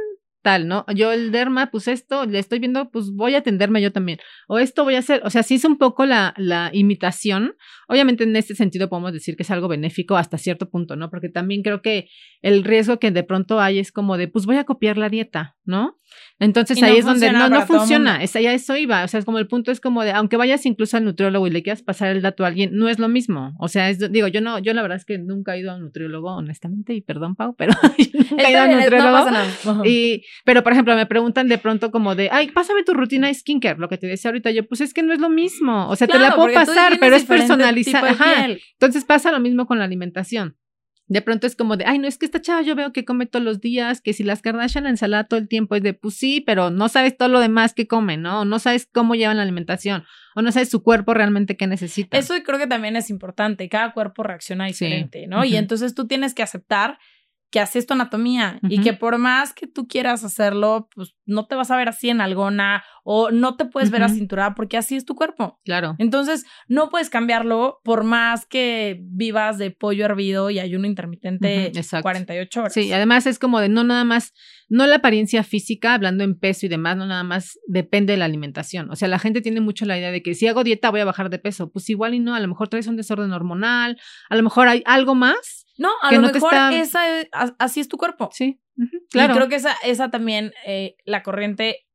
tal, 0.46 0.68
¿no? 0.68 0.86
Yo 0.94 1.10
el 1.10 1.32
derma, 1.32 1.72
pues 1.72 1.88
esto, 1.88 2.24
le 2.24 2.38
estoy 2.38 2.60
viendo, 2.60 2.88
pues 2.92 3.10
voy 3.10 3.34
a 3.34 3.38
atenderme 3.38 3.82
yo 3.82 3.90
también. 3.90 4.20
O 4.46 4.60
esto 4.60 4.84
voy 4.84 4.94
a 4.94 5.00
hacer, 5.00 5.20
o 5.24 5.30
sea, 5.30 5.42
sí 5.42 5.56
es 5.56 5.64
un 5.64 5.76
poco 5.76 6.06
la, 6.06 6.34
la 6.36 6.70
imitación. 6.72 7.56
Obviamente 7.88 8.22
en 8.22 8.36
este 8.36 8.54
sentido 8.54 8.88
podemos 8.88 9.12
decir 9.12 9.34
que 9.34 9.42
es 9.42 9.50
algo 9.50 9.66
benéfico 9.66 10.16
hasta 10.16 10.38
cierto 10.38 10.70
punto, 10.70 10.94
¿no? 10.94 11.10
Porque 11.10 11.30
también 11.30 11.64
creo 11.64 11.82
que 11.82 12.10
el 12.42 12.62
riesgo 12.62 13.00
que 13.00 13.10
de 13.10 13.24
pronto 13.24 13.58
hay 13.58 13.80
es 13.80 13.90
como 13.90 14.16
de, 14.16 14.28
pues 14.28 14.46
voy 14.46 14.56
a 14.58 14.62
copiar 14.62 14.98
la 14.98 15.08
dieta, 15.08 15.55
¿no? 15.66 15.98
Entonces 16.38 16.78
Y 16.78 16.80
no 16.80 16.86
ahí 16.86 16.98
es 16.98 17.04
donde 17.04 17.32
no, 17.32 17.48
no 17.48 17.66
funciona, 17.66 18.22
es, 18.22 18.32
ya 18.32 18.52
eso 18.52 18.76
iba, 18.76 19.04
o 19.04 19.08
sea, 19.08 19.18
es 19.18 19.24
como 19.24 19.38
el 19.38 19.48
punto 19.48 19.72
es 19.72 19.80
como 19.80 20.02
de, 20.02 20.12
aunque 20.12 20.36
vayas 20.36 20.64
incluso 20.66 20.96
al 20.96 21.04
nutriólogo 21.04 21.46
y 21.46 21.50
le 21.50 21.62
quieras 21.62 21.82
pasar 21.82 22.08
el 22.08 22.22
dato 22.22 22.44
a 22.44 22.48
alguien, 22.48 22.70
no 22.74 22.88
es 22.88 22.98
lo 22.98 23.08
mismo, 23.08 23.54
o 23.58 23.68
sea, 23.68 23.90
es, 23.90 23.98
digo, 24.12 24.28
yo 24.28 24.40
no, 24.40 24.58
yo 24.58 24.72
la 24.72 24.82
verdad 24.82 24.96
es 24.96 25.04
que 25.04 25.18
nunca 25.18 25.54
he 25.54 25.60
ido 25.60 25.72
a 25.72 25.76
un 25.76 25.82
nutriólogo, 25.82 26.34
honestamente, 26.36 26.94
y 26.94 27.00
perdón, 27.00 27.36
Pau, 27.36 27.54
pero 27.56 27.72
yo 27.98 28.20
nunca 28.30 28.48
he 28.48 28.50
ido 28.50 28.60
a 28.60 28.64
un 28.64 28.70
no 28.70 28.80
nutriólogo. 28.80 29.84
Y, 29.84 30.24
pero 30.44 30.62
por 30.62 30.72
ejemplo, 30.72 30.94
me 30.94 31.06
preguntan 31.06 31.48
de 31.48 31.58
pronto 31.58 31.90
como 31.90 32.14
de, 32.14 32.28
ay, 32.30 32.50
pásame 32.52 32.84
tu 32.84 32.94
rutina 32.94 33.28
de 33.28 33.34
skincare, 33.34 33.78
lo 33.78 33.88
que 33.88 33.98
te 33.98 34.06
decía 34.06 34.30
ahorita 34.30 34.50
yo, 34.50 34.66
pues 34.66 34.80
es 34.80 34.94
que 34.94 35.02
no 35.02 35.12
es 35.12 35.20
lo 35.20 35.28
mismo, 35.28 35.88
o 35.88 35.96
sea, 35.96 36.06
te 36.06 36.18
la 36.18 36.34
puedo 36.34 36.52
pasar, 36.54 36.98
pero 37.00 37.16
es 37.16 37.24
personalizada. 37.24 38.14
Entonces 38.72 39.04
pasa 39.04 39.32
lo 39.32 39.40
mismo 39.40 39.66
con 39.66 39.78
la 39.78 39.84
alimentación. 39.84 40.56
De 41.08 41.22
pronto 41.22 41.46
es 41.46 41.54
como 41.54 41.76
de, 41.76 41.84
ay, 41.86 42.00
no 42.00 42.08
es 42.08 42.18
que 42.18 42.26
esta 42.26 42.40
chava 42.40 42.62
yo 42.62 42.74
veo 42.74 42.92
que 42.92 43.04
come 43.04 43.26
todos 43.26 43.44
los 43.44 43.60
días, 43.60 44.00
que 44.00 44.12
si 44.12 44.24
las 44.24 44.42
Kardashian 44.42 44.84
la 44.84 44.90
ensalada 44.90 45.24
todo 45.24 45.38
el 45.38 45.46
tiempo 45.46 45.76
es 45.76 45.82
de, 45.82 45.94
pues 45.94 46.14
sí, 46.16 46.40
pero 46.40 46.70
no 46.70 46.88
sabes 46.88 47.16
todo 47.16 47.28
lo 47.28 47.38
demás 47.38 47.74
que 47.74 47.86
come, 47.86 48.16
¿no? 48.16 48.44
No 48.44 48.58
sabes 48.58 48.88
cómo 48.92 49.14
llevan 49.14 49.36
la 49.36 49.44
alimentación, 49.44 50.04
o 50.34 50.42
no 50.42 50.50
sabes 50.50 50.68
su 50.68 50.82
cuerpo 50.82 51.14
realmente 51.14 51.56
qué 51.56 51.68
necesita. 51.68 52.18
Eso 52.18 52.34
creo 52.44 52.58
que 52.58 52.66
también 52.66 52.96
es 52.96 53.08
importante. 53.08 53.68
Cada 53.68 53.92
cuerpo 53.92 54.24
reacciona 54.24 54.66
Sí. 54.66 54.84
diferente, 54.84 55.26
¿no? 55.28 55.44
Y 55.44 55.56
entonces 55.56 55.94
tú 55.94 56.08
tienes 56.08 56.34
que 56.34 56.42
aceptar 56.42 56.98
que 57.56 57.60
así 57.60 57.78
es 57.78 57.86
tu 57.86 57.94
anatomía 57.94 58.60
y 58.68 58.82
que 58.82 58.92
por 58.92 59.16
más 59.16 59.54
que 59.54 59.66
tú 59.66 59.88
quieras 59.88 60.22
hacerlo, 60.24 60.90
pues 60.94 61.14
no 61.24 61.46
te 61.46 61.54
vas 61.54 61.70
a 61.70 61.76
ver 61.78 61.88
así 61.88 62.10
en 62.10 62.20
algona 62.20 62.84
o 63.02 63.30
no 63.30 63.56
te 63.56 63.64
puedes 63.64 63.90
ver 63.90 64.02
acinturada 64.02 64.54
porque 64.54 64.76
así 64.76 64.94
es 64.94 65.06
tu 65.06 65.14
cuerpo. 65.14 65.58
Claro. 65.64 65.96
Entonces, 65.98 66.44
no 66.68 66.90
puedes 66.90 67.08
cambiarlo 67.08 67.80
por 67.82 68.04
más 68.04 68.44
que 68.44 69.00
vivas 69.04 69.56
de 69.56 69.70
pollo 69.70 70.04
hervido 70.04 70.50
y 70.50 70.58
ayuno 70.58 70.86
intermitente 70.86 71.68
exacto. 71.68 72.02
48 72.02 72.60
horas. 72.60 72.74
Sí, 72.74 72.92
además 72.92 73.26
es 73.26 73.38
como 73.38 73.58
de 73.58 73.70
no 73.70 73.84
nada 73.84 74.04
más, 74.04 74.34
no 74.68 74.86
la 74.86 74.96
apariencia 74.96 75.42
física, 75.42 75.94
hablando 75.94 76.24
en 76.24 76.38
peso 76.38 76.66
y 76.66 76.68
demás, 76.68 76.98
no 76.98 77.06
nada 77.06 77.24
más 77.24 77.58
depende 77.66 78.12
de 78.12 78.18
la 78.18 78.26
alimentación. 78.26 78.90
O 78.90 78.96
sea, 78.96 79.08
la 79.08 79.18
gente 79.18 79.40
tiene 79.40 79.62
mucho 79.62 79.86
la 79.86 79.96
idea 79.96 80.10
de 80.10 80.22
que 80.22 80.34
si 80.34 80.46
hago 80.46 80.62
dieta 80.62 80.90
voy 80.90 81.00
a 81.00 81.06
bajar 81.06 81.30
de 81.30 81.38
peso. 81.38 81.72
Pues 81.72 81.88
igual 81.88 82.12
y 82.12 82.20
no, 82.20 82.34
a 82.34 82.40
lo 82.40 82.48
mejor 82.48 82.68
traes 82.68 82.86
un 82.86 82.96
desorden 82.96 83.32
hormonal, 83.32 83.98
a 84.28 84.36
lo 84.36 84.42
mejor 84.42 84.68
hay 84.68 84.82
algo 84.84 85.14
más. 85.14 85.65
No, 85.78 85.90
a 86.02 86.10
que 86.10 86.16
lo 86.16 86.22
no 86.22 86.32
mejor 86.32 86.52
está- 86.54 86.74
esa 86.80 87.20
es- 87.20 87.28
así 87.58 87.80
es 87.80 87.88
tu 87.88 87.96
cuerpo. 87.96 88.28
Sí, 88.32 88.60
claro. 89.10 89.34
Y 89.34 89.36
creo 89.36 89.48
que 89.48 89.56
esa, 89.56 89.74
esa 89.84 90.10
también, 90.10 90.52
eh, 90.66 90.96
la 91.04 91.22
corriente, 91.22 91.86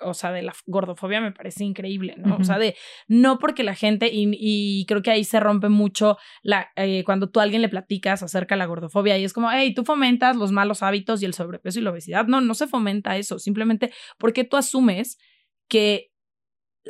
o 0.00 0.12
sea, 0.12 0.30
de 0.32 0.42
la 0.42 0.52
gordofobia 0.66 1.20
me 1.20 1.32
parece 1.32 1.64
increíble, 1.64 2.14
¿no? 2.18 2.36
O 2.36 2.44
sea, 2.44 2.58
de 2.58 2.76
no 3.08 3.38
porque 3.38 3.62
la 3.62 3.74
gente, 3.74 4.10
y, 4.12 4.28
y 4.32 4.84
creo 4.86 5.00
que 5.02 5.10
ahí 5.10 5.24
se 5.24 5.40
rompe 5.40 5.68
mucho 5.70 6.18
la, 6.42 6.70
eh, 6.76 7.02
cuando 7.04 7.30
tú 7.30 7.40
a 7.40 7.44
alguien 7.44 7.62
le 7.62 7.68
platicas 7.70 8.22
acerca 8.22 8.54
de 8.54 8.58
la 8.58 8.66
gordofobia 8.66 9.16
y 9.16 9.24
es 9.24 9.32
como, 9.32 9.50
hey, 9.50 9.72
tú 9.72 9.84
fomentas 9.84 10.36
los 10.36 10.52
malos 10.52 10.82
hábitos 10.82 11.22
y 11.22 11.24
el 11.26 11.32
sobrepeso 11.34 11.78
y 11.78 11.82
la 11.82 11.90
obesidad. 11.92 12.26
No, 12.26 12.40
no 12.42 12.54
se 12.54 12.66
fomenta 12.66 13.16
eso, 13.16 13.38
simplemente 13.38 13.90
porque 14.18 14.44
tú 14.44 14.56
asumes 14.58 15.16
que 15.68 16.10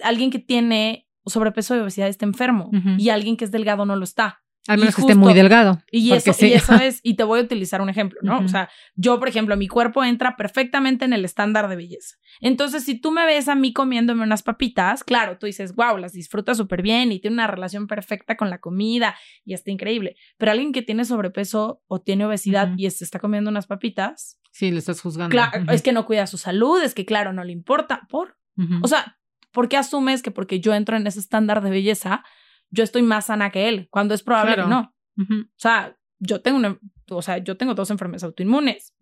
alguien 0.02 0.30
que 0.30 0.38
tiene 0.40 1.06
sobrepeso 1.26 1.76
y 1.76 1.80
obesidad 1.80 2.08
está 2.08 2.24
enfermo 2.24 2.70
y 2.98 3.10
alguien 3.10 3.36
que 3.36 3.44
es 3.44 3.50
delgado 3.52 3.86
no 3.86 3.94
lo 3.96 4.04
está. 4.04 4.42
Al 4.68 4.78
menos 4.78 4.94
que 4.94 5.02
esté 5.02 5.14
muy 5.14 5.34
delgado. 5.34 5.80
Y 5.90 6.12
eso, 6.12 6.32
sí. 6.32 6.48
y 6.48 6.52
eso 6.54 6.74
es, 6.82 7.00
y 7.02 7.14
te 7.14 7.24
voy 7.24 7.40
a 7.40 7.42
utilizar 7.42 7.80
un 7.80 7.88
ejemplo, 7.88 8.18
¿no? 8.22 8.38
O 8.38 8.48
sea, 8.48 8.68
yo, 8.94 9.18
por 9.18 9.28
ejemplo, 9.28 9.56
mi 9.56 9.68
cuerpo 9.68 10.04
entra 10.04 10.36
perfectamente 10.36 11.04
en 11.04 11.12
el 11.12 11.24
estándar 11.24 11.68
de 11.68 11.76
belleza. 11.76 12.16
Entonces, 12.40 12.84
si 12.84 13.00
tú 13.00 13.10
me 13.10 13.24
ves 13.24 13.48
a 13.48 13.54
mí 13.54 13.72
comiéndome 13.72 14.22
unas 14.22 14.42
papitas, 14.42 15.04
claro, 15.04 15.38
tú 15.38 15.46
dices, 15.46 15.74
wow, 15.74 15.96
las 15.96 16.12
disfrutas 16.12 16.56
súper 16.56 16.82
bien 16.82 17.12
y 17.12 17.20
tiene 17.20 17.34
una 17.34 17.46
relación 17.46 17.86
perfecta 17.86 18.36
con 18.36 18.50
la 18.50 18.58
comida 18.58 19.16
y 19.44 19.54
está 19.54 19.70
increíble. 19.70 20.16
Pero 20.38 20.52
alguien 20.52 20.72
que 20.72 20.82
tiene 20.82 21.04
sobrepeso 21.04 21.82
o 21.86 22.00
tiene 22.00 22.26
obesidad 22.26 22.72
y 22.76 22.90
se 22.90 23.04
está 23.04 23.18
comiendo 23.18 23.50
unas 23.50 23.66
papitas, 23.66 24.38
Sí, 24.56 24.70
le 24.70 24.78
estás 24.78 25.02
juzgando. 25.02 25.30
claro, 25.30 25.70
es 25.70 25.82
que 25.82 25.92
no 25.92 26.06
cuida 26.06 26.26
su 26.26 26.38
salud, 26.38 26.82
es 26.82 26.94
que, 26.94 27.04
claro, 27.04 27.34
no 27.34 27.44
le 27.44 27.52
importa. 27.52 28.06
Por. 28.08 28.38
O 28.80 28.88
sea, 28.88 29.18
¿por 29.52 29.68
qué 29.68 29.76
asumes 29.76 30.22
que 30.22 30.30
porque 30.30 30.60
yo 30.60 30.72
entro 30.72 30.96
en 30.96 31.06
ese 31.06 31.20
estándar 31.20 31.62
de 31.62 31.68
belleza, 31.68 32.24
yo 32.70 32.84
estoy 32.84 33.02
más 33.02 33.26
sana 33.26 33.50
que 33.50 33.68
él? 33.68 33.88
Cuando 33.90 34.14
es 34.14 34.22
probable 34.22 34.54
Claro. 34.54 34.68
que 34.68 35.22
no. 35.24 35.38
O 35.42 35.58
sea, 35.58 35.96
yo 36.18 36.40
tengo 36.42 36.58
una, 36.58 36.78
o 37.10 37.22
sea, 37.22 37.38
yo 37.38 37.56
tengo 37.56 37.74
dos 37.74 37.90
enfermedades 37.90 38.24
autoinmunes. 38.24 38.94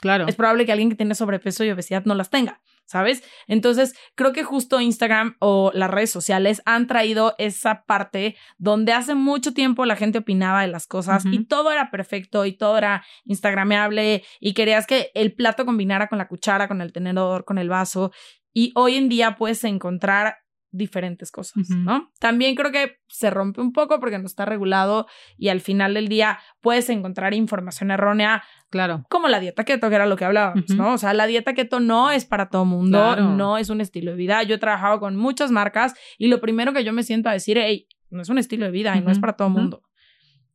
Claro. 0.00 0.26
Es 0.26 0.36
probable 0.36 0.66
que 0.66 0.72
alguien 0.72 0.90
que 0.90 0.96
tiene 0.96 1.14
sobrepeso 1.14 1.64
y 1.64 1.70
obesidad 1.70 2.04
no 2.04 2.14
las 2.14 2.28
tenga, 2.28 2.60
¿sabes? 2.84 3.22
Entonces, 3.46 3.94
creo 4.16 4.32
que 4.32 4.42
justo 4.44 4.80
Instagram 4.80 5.36
o 5.38 5.70
las 5.72 5.90
redes 5.90 6.10
sociales 6.10 6.60
han 6.66 6.86
traído 6.86 7.34
esa 7.38 7.84
parte 7.84 8.36
donde 8.58 8.92
hace 8.92 9.14
mucho 9.14 9.54
tiempo 9.54 9.86
la 9.86 9.96
gente 9.96 10.18
opinaba 10.18 10.60
de 10.62 10.68
las 10.68 10.86
cosas 10.86 11.24
y 11.24 11.44
todo 11.46 11.72
era 11.72 11.90
perfecto 11.90 12.44
y 12.44 12.52
todo 12.56 12.76
era 12.76 13.02
instagrameable 13.24 14.24
y 14.40 14.52
querías 14.52 14.86
que 14.86 15.10
el 15.14 15.32
plato 15.34 15.64
combinara 15.64 16.08
con 16.08 16.18
la 16.18 16.28
cuchara, 16.28 16.68
con 16.68 16.82
el 16.82 16.92
tenedor, 16.92 17.44
con 17.46 17.56
el 17.56 17.68
vaso 17.70 18.12
y 18.52 18.72
hoy 18.74 18.96
en 18.96 19.08
día 19.08 19.36
puedes 19.36 19.64
encontrar 19.64 20.38
diferentes 20.76 21.30
cosas. 21.30 21.70
¿no? 21.70 22.10
También 22.18 22.54
creo 22.56 22.72
que 22.72 22.98
se 23.08 23.30
rompe 23.30 23.60
un 23.60 23.72
poco 23.72 24.00
porque 24.00 24.18
no 24.18 24.26
está 24.26 24.44
regulado 24.44 25.06
y 25.38 25.48
al 25.48 25.60
final 25.60 25.94
del 25.94 26.08
día 26.08 26.38
puedes 26.60 26.90
encontrar 26.90 27.32
información 27.34 27.90
errónea 27.90 28.42
Claro. 28.70 29.04
como 29.08 29.28
la 29.28 29.38
dieta 29.38 29.62
keto, 29.64 29.88
que 29.88 29.94
era 29.94 30.06
lo 30.06 30.16
que 30.16 30.24
hablábamos. 30.24 30.68
¿no? 30.70 30.94
O 30.94 30.98
sea, 30.98 31.14
la 31.14 31.26
dieta 31.26 31.54
keto 31.54 31.78
no 31.78 32.10
es 32.10 32.24
para 32.24 32.48
todo 32.50 32.64
mundo, 32.64 32.98
Claro. 32.98 33.28
no 33.30 33.56
es 33.56 33.70
un 33.70 33.80
estilo 33.80 34.10
de 34.10 34.16
vida. 34.16 34.42
Yo 34.42 34.56
he 34.56 34.58
trabajado 34.58 34.98
con 34.98 35.14
muchas 35.16 35.52
marcas 35.52 35.94
y 36.18 36.26
lo 36.26 36.40
primero 36.40 36.72
que 36.72 36.82
yo 36.84 36.92
me 36.92 37.04
siento 37.04 37.28
a 37.28 37.32
decir, 37.32 37.56
hey, 37.58 37.86
no 38.10 38.22
es 38.22 38.28
un 38.28 38.38
estilo 38.38 38.64
de 38.66 38.72
vida 38.72 38.96
y 38.96 39.00
no 39.00 39.10
es 39.10 39.18
para 39.20 39.34
todo 39.34 39.48
mundo. 39.50 39.82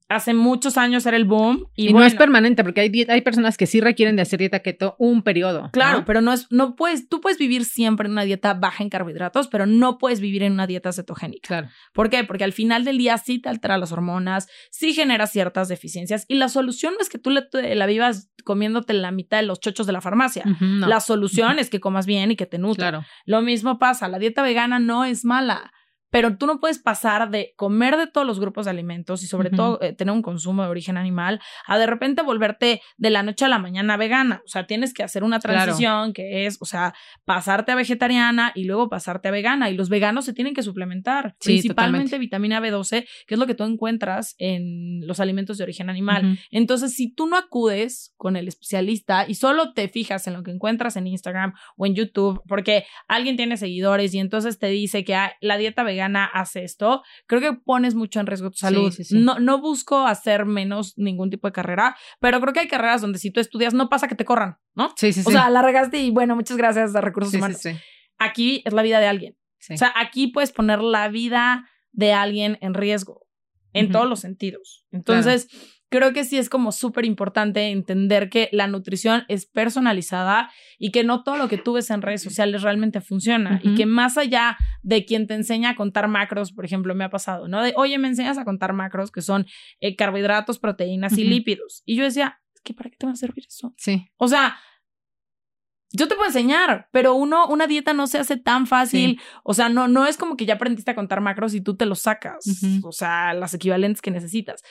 Hace 0.10 0.34
muchos 0.34 0.78
años 0.78 1.06
era 1.06 1.16
el 1.18 1.26
boom 1.26 1.66
y, 1.76 1.84
Y, 1.90 1.92
bueno, 1.92 2.00
no 2.00 2.06
es 2.08 2.16
permanente, 2.16 2.64
porque 2.64 2.82
hay, 2.82 3.06
hay 3.08 3.22
personas 3.22 3.58
que 3.58 3.68
sí 3.68 3.80
requieren 3.80 4.16
de 4.16 4.24
hacer 4.24 4.40
dieta 4.40 4.60
keto 4.60 4.96
un 4.98 5.22
periodo. 5.22 5.70
Claro, 5.72 6.00
¿no? 6.00 6.06
pero 6.06 6.20
no 6.22 6.34
es, 6.34 6.48
no 6.50 6.76
puedes, 6.76 7.08
tú 7.08 7.22
puedes 7.22 7.38
vivir 7.38 7.64
siempre 7.64 8.08
en 8.08 8.14
una 8.14 8.24
dieta 8.24 8.56
baja 8.56 8.84
en 8.84 8.90
carbohidratos, 8.90 9.48
pero 9.48 9.66
no 9.68 9.98
puedes 10.00 10.20
vivir 10.20 10.42
en 10.44 10.54
una 10.54 10.66
dieta 10.68 10.92
cetogénica. 10.92 11.48
Claro. 11.48 11.68
¿Por 11.94 12.10
qué? 12.10 12.24
Porque 12.24 12.44
al 12.44 12.54
final 12.54 12.86
del 12.86 12.98
día 12.98 13.18
sí 13.20 13.40
te 13.40 13.50
altera 13.50 13.78
las 13.78 13.92
hormonas, 13.92 14.48
sí 14.72 14.94
genera 14.94 15.28
ciertas 15.28 15.68
deficiencias 15.70 16.26
y 16.28 16.36
la 16.36 16.50
solución 16.50 16.94
no 16.96 17.02
es 17.02 17.10
que 17.10 17.20
tú 17.20 17.30
le- 17.30 17.44
te 17.44 17.76
la 17.76 17.86
vivas 17.86 18.32
comiéndote 18.44 18.94
la 18.94 19.12
mitad 19.12 19.38
de 19.38 19.44
los 19.44 19.60
chochos 19.60 19.86
de 19.86 19.94
la 19.94 20.02
farmacia. 20.02 20.44
No. 20.60 20.88
La 20.88 21.02
solución 21.02 21.60
es 21.60 21.70
que 21.70 21.80
comas 21.80 22.06
bien 22.08 22.32
y 22.32 22.36
que 22.36 22.46
te 22.48 22.58
nutra. 22.58 22.90
Claro. 22.90 23.06
Lo 23.26 23.42
mismo 23.42 23.78
pasa, 23.78 24.08
la 24.08 24.18
dieta 24.18 24.42
vegana 24.42 24.80
no 24.80 25.06
es 25.06 25.24
mala, 25.24 25.72
pero 26.10 26.38
tú 26.38 26.46
no 26.48 26.60
puedes 26.60 26.80
pasar 26.80 27.30
de 27.30 27.54
comer 27.56 27.98
de 27.98 28.08
todos 28.08 28.26
los 28.26 28.40
grupos 28.40 28.66
de 28.66 28.72
alimentos 28.72 29.24
y 29.24 29.28
sobre 29.28 29.50
todo 29.50 29.82
eh, 29.82 29.94
tener 29.94 30.14
un 30.14 30.22
consumo 30.22 30.64
de 30.64 30.70
origen 30.70 30.98
animal 30.98 31.40
a 31.68 31.78
de 31.78 31.86
repente 31.86 32.22
volverte 32.22 32.82
de 32.98 33.10
la 33.10 33.24
noche 33.24 33.46
a 33.46 33.48
la 33.48 33.60
mañana 33.60 33.98
vegana. 33.98 34.42
O 34.46 34.48
sea, 34.48 34.66
tienes 34.66 34.94
que 34.94 35.04
hacer 35.04 35.24
una 35.24 35.40
Claro. 35.40 35.64
transición 35.64 36.14
que 36.14 36.46
es, 36.46 36.58
o 36.62 36.66
sea, 36.66 36.94
pasarte 37.26 37.72
a 37.72 37.76
vegetariana 37.76 38.52
y 38.56 38.66
luego 38.66 38.90
pasarte 38.90 39.28
a 39.28 39.32
vegana. 39.32 39.70
Y 39.70 39.76
los 39.76 39.90
veganos 39.90 40.26
se 40.26 40.34
tienen 40.34 40.54
que 40.54 40.64
suplementar, 40.64 41.36
Sí, 41.40 41.50
principalmente 41.52 42.06
totalmente. 42.16 42.18
vitamina 42.20 42.60
B12, 42.62 43.06
que 43.28 43.34
es 43.36 43.40
lo 43.40 43.46
que 43.48 43.56
tú 43.56 43.64
encuentras 43.64 44.36
en 44.38 45.06
los 45.08 45.20
alimentos 45.20 45.58
de 45.58 45.64
origen 45.64 45.90
animal. 45.90 46.40
Entonces, 46.52 46.94
si 46.96 47.14
tú 47.14 47.28
no 47.28 47.38
acudes 47.38 48.14
con 48.18 48.36
el 48.36 48.48
especialista 48.48 49.26
y 49.28 49.36
solo 49.36 49.74
te 49.74 49.88
fijas 49.90 50.28
en 50.28 50.34
lo 50.34 50.44
que 50.44 50.52
encuentras 50.52 50.96
en 50.96 51.08
Instagram 51.08 51.54
o 51.78 51.86
en 51.86 51.96
YouTube, 51.96 52.42
porque 52.48 52.86
alguien 53.08 53.36
tiene 53.38 53.58
seguidores 53.58 54.14
y 54.14 54.20
entonces 54.20 54.60
te 54.60 54.68
dice 54.68 55.04
que 55.04 55.16
ah, 55.16 55.34
la 55.42 55.58
dieta 55.58 55.84
vegana 55.84 55.99
hace 56.02 56.64
esto, 56.64 57.04
creo 57.28 57.42
que 57.42 57.54
pones 57.54 57.96
mucho 57.96 58.20
en 58.20 58.28
riesgo 58.28 58.52
tu 58.52 58.58
salud. 58.58 58.92
sí, 58.92 59.04
sí. 59.04 59.18
No, 59.18 59.40
no 59.40 59.60
busco 59.60 60.06
hacer 60.06 60.46
menos 60.46 60.98
ningún 60.98 61.30
tipo 61.30 61.48
de 61.48 61.52
carrera, 61.54 61.96
pero 62.20 62.40
creo 62.42 62.54
que 62.54 62.62
hay 62.62 62.68
carreras 62.68 63.02
donde 63.02 63.20
si 63.20 63.32
tú 63.32 63.40
estudias 63.40 63.74
no 63.74 63.90
pasa 63.90 64.08
que 64.08 64.16
te 64.16 64.26
corran, 64.26 64.58
¿no? 64.76 64.94
Sí, 64.96 65.14
sí, 65.14 65.22
sí. 65.22 65.28
O 65.28 65.32
sea, 65.32 65.50
la 65.50 65.62
regaste 65.62 66.00
y 66.00 66.12
bueno, 66.12 66.36
muchas 66.36 66.58
gracias 66.58 66.96
a 66.96 67.02
recursos 67.02 67.34
humanos. 67.34 67.58
sí, 67.58 67.72
Aquí 68.18 68.62
es 68.66 68.74
la 68.74 68.82
vida 68.82 69.00
de 69.00 69.08
alguien. 69.08 69.38
O 69.72 69.78
sea, 69.78 69.94
aquí 69.96 70.28
puedes 70.28 70.52
poner 70.52 70.82
la 70.82 71.10
vida 71.10 71.70
de 71.92 72.14
alguien 72.14 72.58
en 72.62 72.74
riesgo, 72.74 73.28
en 73.74 73.92
todos 73.92 74.08
los 74.08 74.20
sentidos. 74.20 74.86
Entonces, 74.92 75.48
creo 75.90 76.14
que 76.14 76.24
sí 76.24 76.38
es 76.38 76.50
como 76.50 76.72
súper 76.72 77.06
importante 77.06 77.70
entender 77.70 78.30
que 78.30 78.50
la 78.52 78.68
nutrición 78.68 79.26
es 79.28 79.46
personalizada 79.46 80.52
y 80.78 80.92
que 80.92 81.04
no 81.04 81.24
todo 81.24 81.38
lo 81.38 81.48
que 81.48 81.58
tú 81.58 81.74
ves 81.74 81.90
en 81.90 82.02
redes 82.02 82.22
sociales 82.22 82.62
realmente 82.62 83.02
funciona. 83.02 83.60
Y 83.64 83.76
que 83.76 83.86
más 83.86 84.18
allá 84.18 84.58
de 84.84 85.06
quien 85.06 85.28
te 85.28 85.34
enseña 85.34 85.72
a 85.72 85.76
contar 85.76 86.08
macros, 86.08 86.52
por 86.52 86.66
ejemplo, 86.66 86.96
me 86.96 87.04
ha 87.04 87.10
pasado, 87.10 87.48
¿no? 87.48 87.62
De, 87.64 87.74
oye, 87.76 87.98
me 87.98 88.08
enseñas 88.08 88.38
a 88.38 88.46
contar 88.46 88.74
macros 88.74 89.12
que 89.12 89.22
son 89.22 89.46
eh, 89.80 89.96
carbohidratos, 89.96 90.60
proteínas 90.60 91.18
y 91.18 91.24
lípidos. 91.24 91.82
Y 91.86 91.96
yo 91.96 92.04
decía, 92.04 92.40
"Es 92.54 92.62
que 92.62 92.74
¿para 92.74 92.90
qué 92.90 92.96
te 92.98 93.06
va 93.06 93.14
a 93.14 93.16
servir 93.16 93.46
eso? 93.48 93.74
sí. 93.78 94.08
O 94.18 94.28
sea, 94.28 94.58
yo 95.92 96.08
te 96.08 96.14
puedo 96.14 96.28
enseñar, 96.28 96.88
pero 96.92 97.16
uno, 97.16 97.48
una 97.48 97.66
dieta 97.66 97.94
no 97.94 98.06
se 98.06 98.20
hace 98.20 98.38
tan 98.38 98.68
fácil. 98.68 99.20
O 99.44 99.56
sea, 99.56 99.70
no, 99.70 99.88
no 99.88 100.06
es 100.06 100.18
como 100.18 100.38
que 100.38 100.46
ya 100.46 100.54
aprendiste 100.54 100.92
a 100.92 100.96
contar 100.96 101.20
macros 101.20 101.56
y 101.56 101.62
tú 101.62 101.76
te 101.76 101.88
los 101.88 102.02
sacas. 102.02 102.46
O 102.84 102.92
sea, 102.92 103.34
las 103.34 103.56
equivalentes 103.56 104.00
que 104.02 104.12
necesitas. 104.12 104.62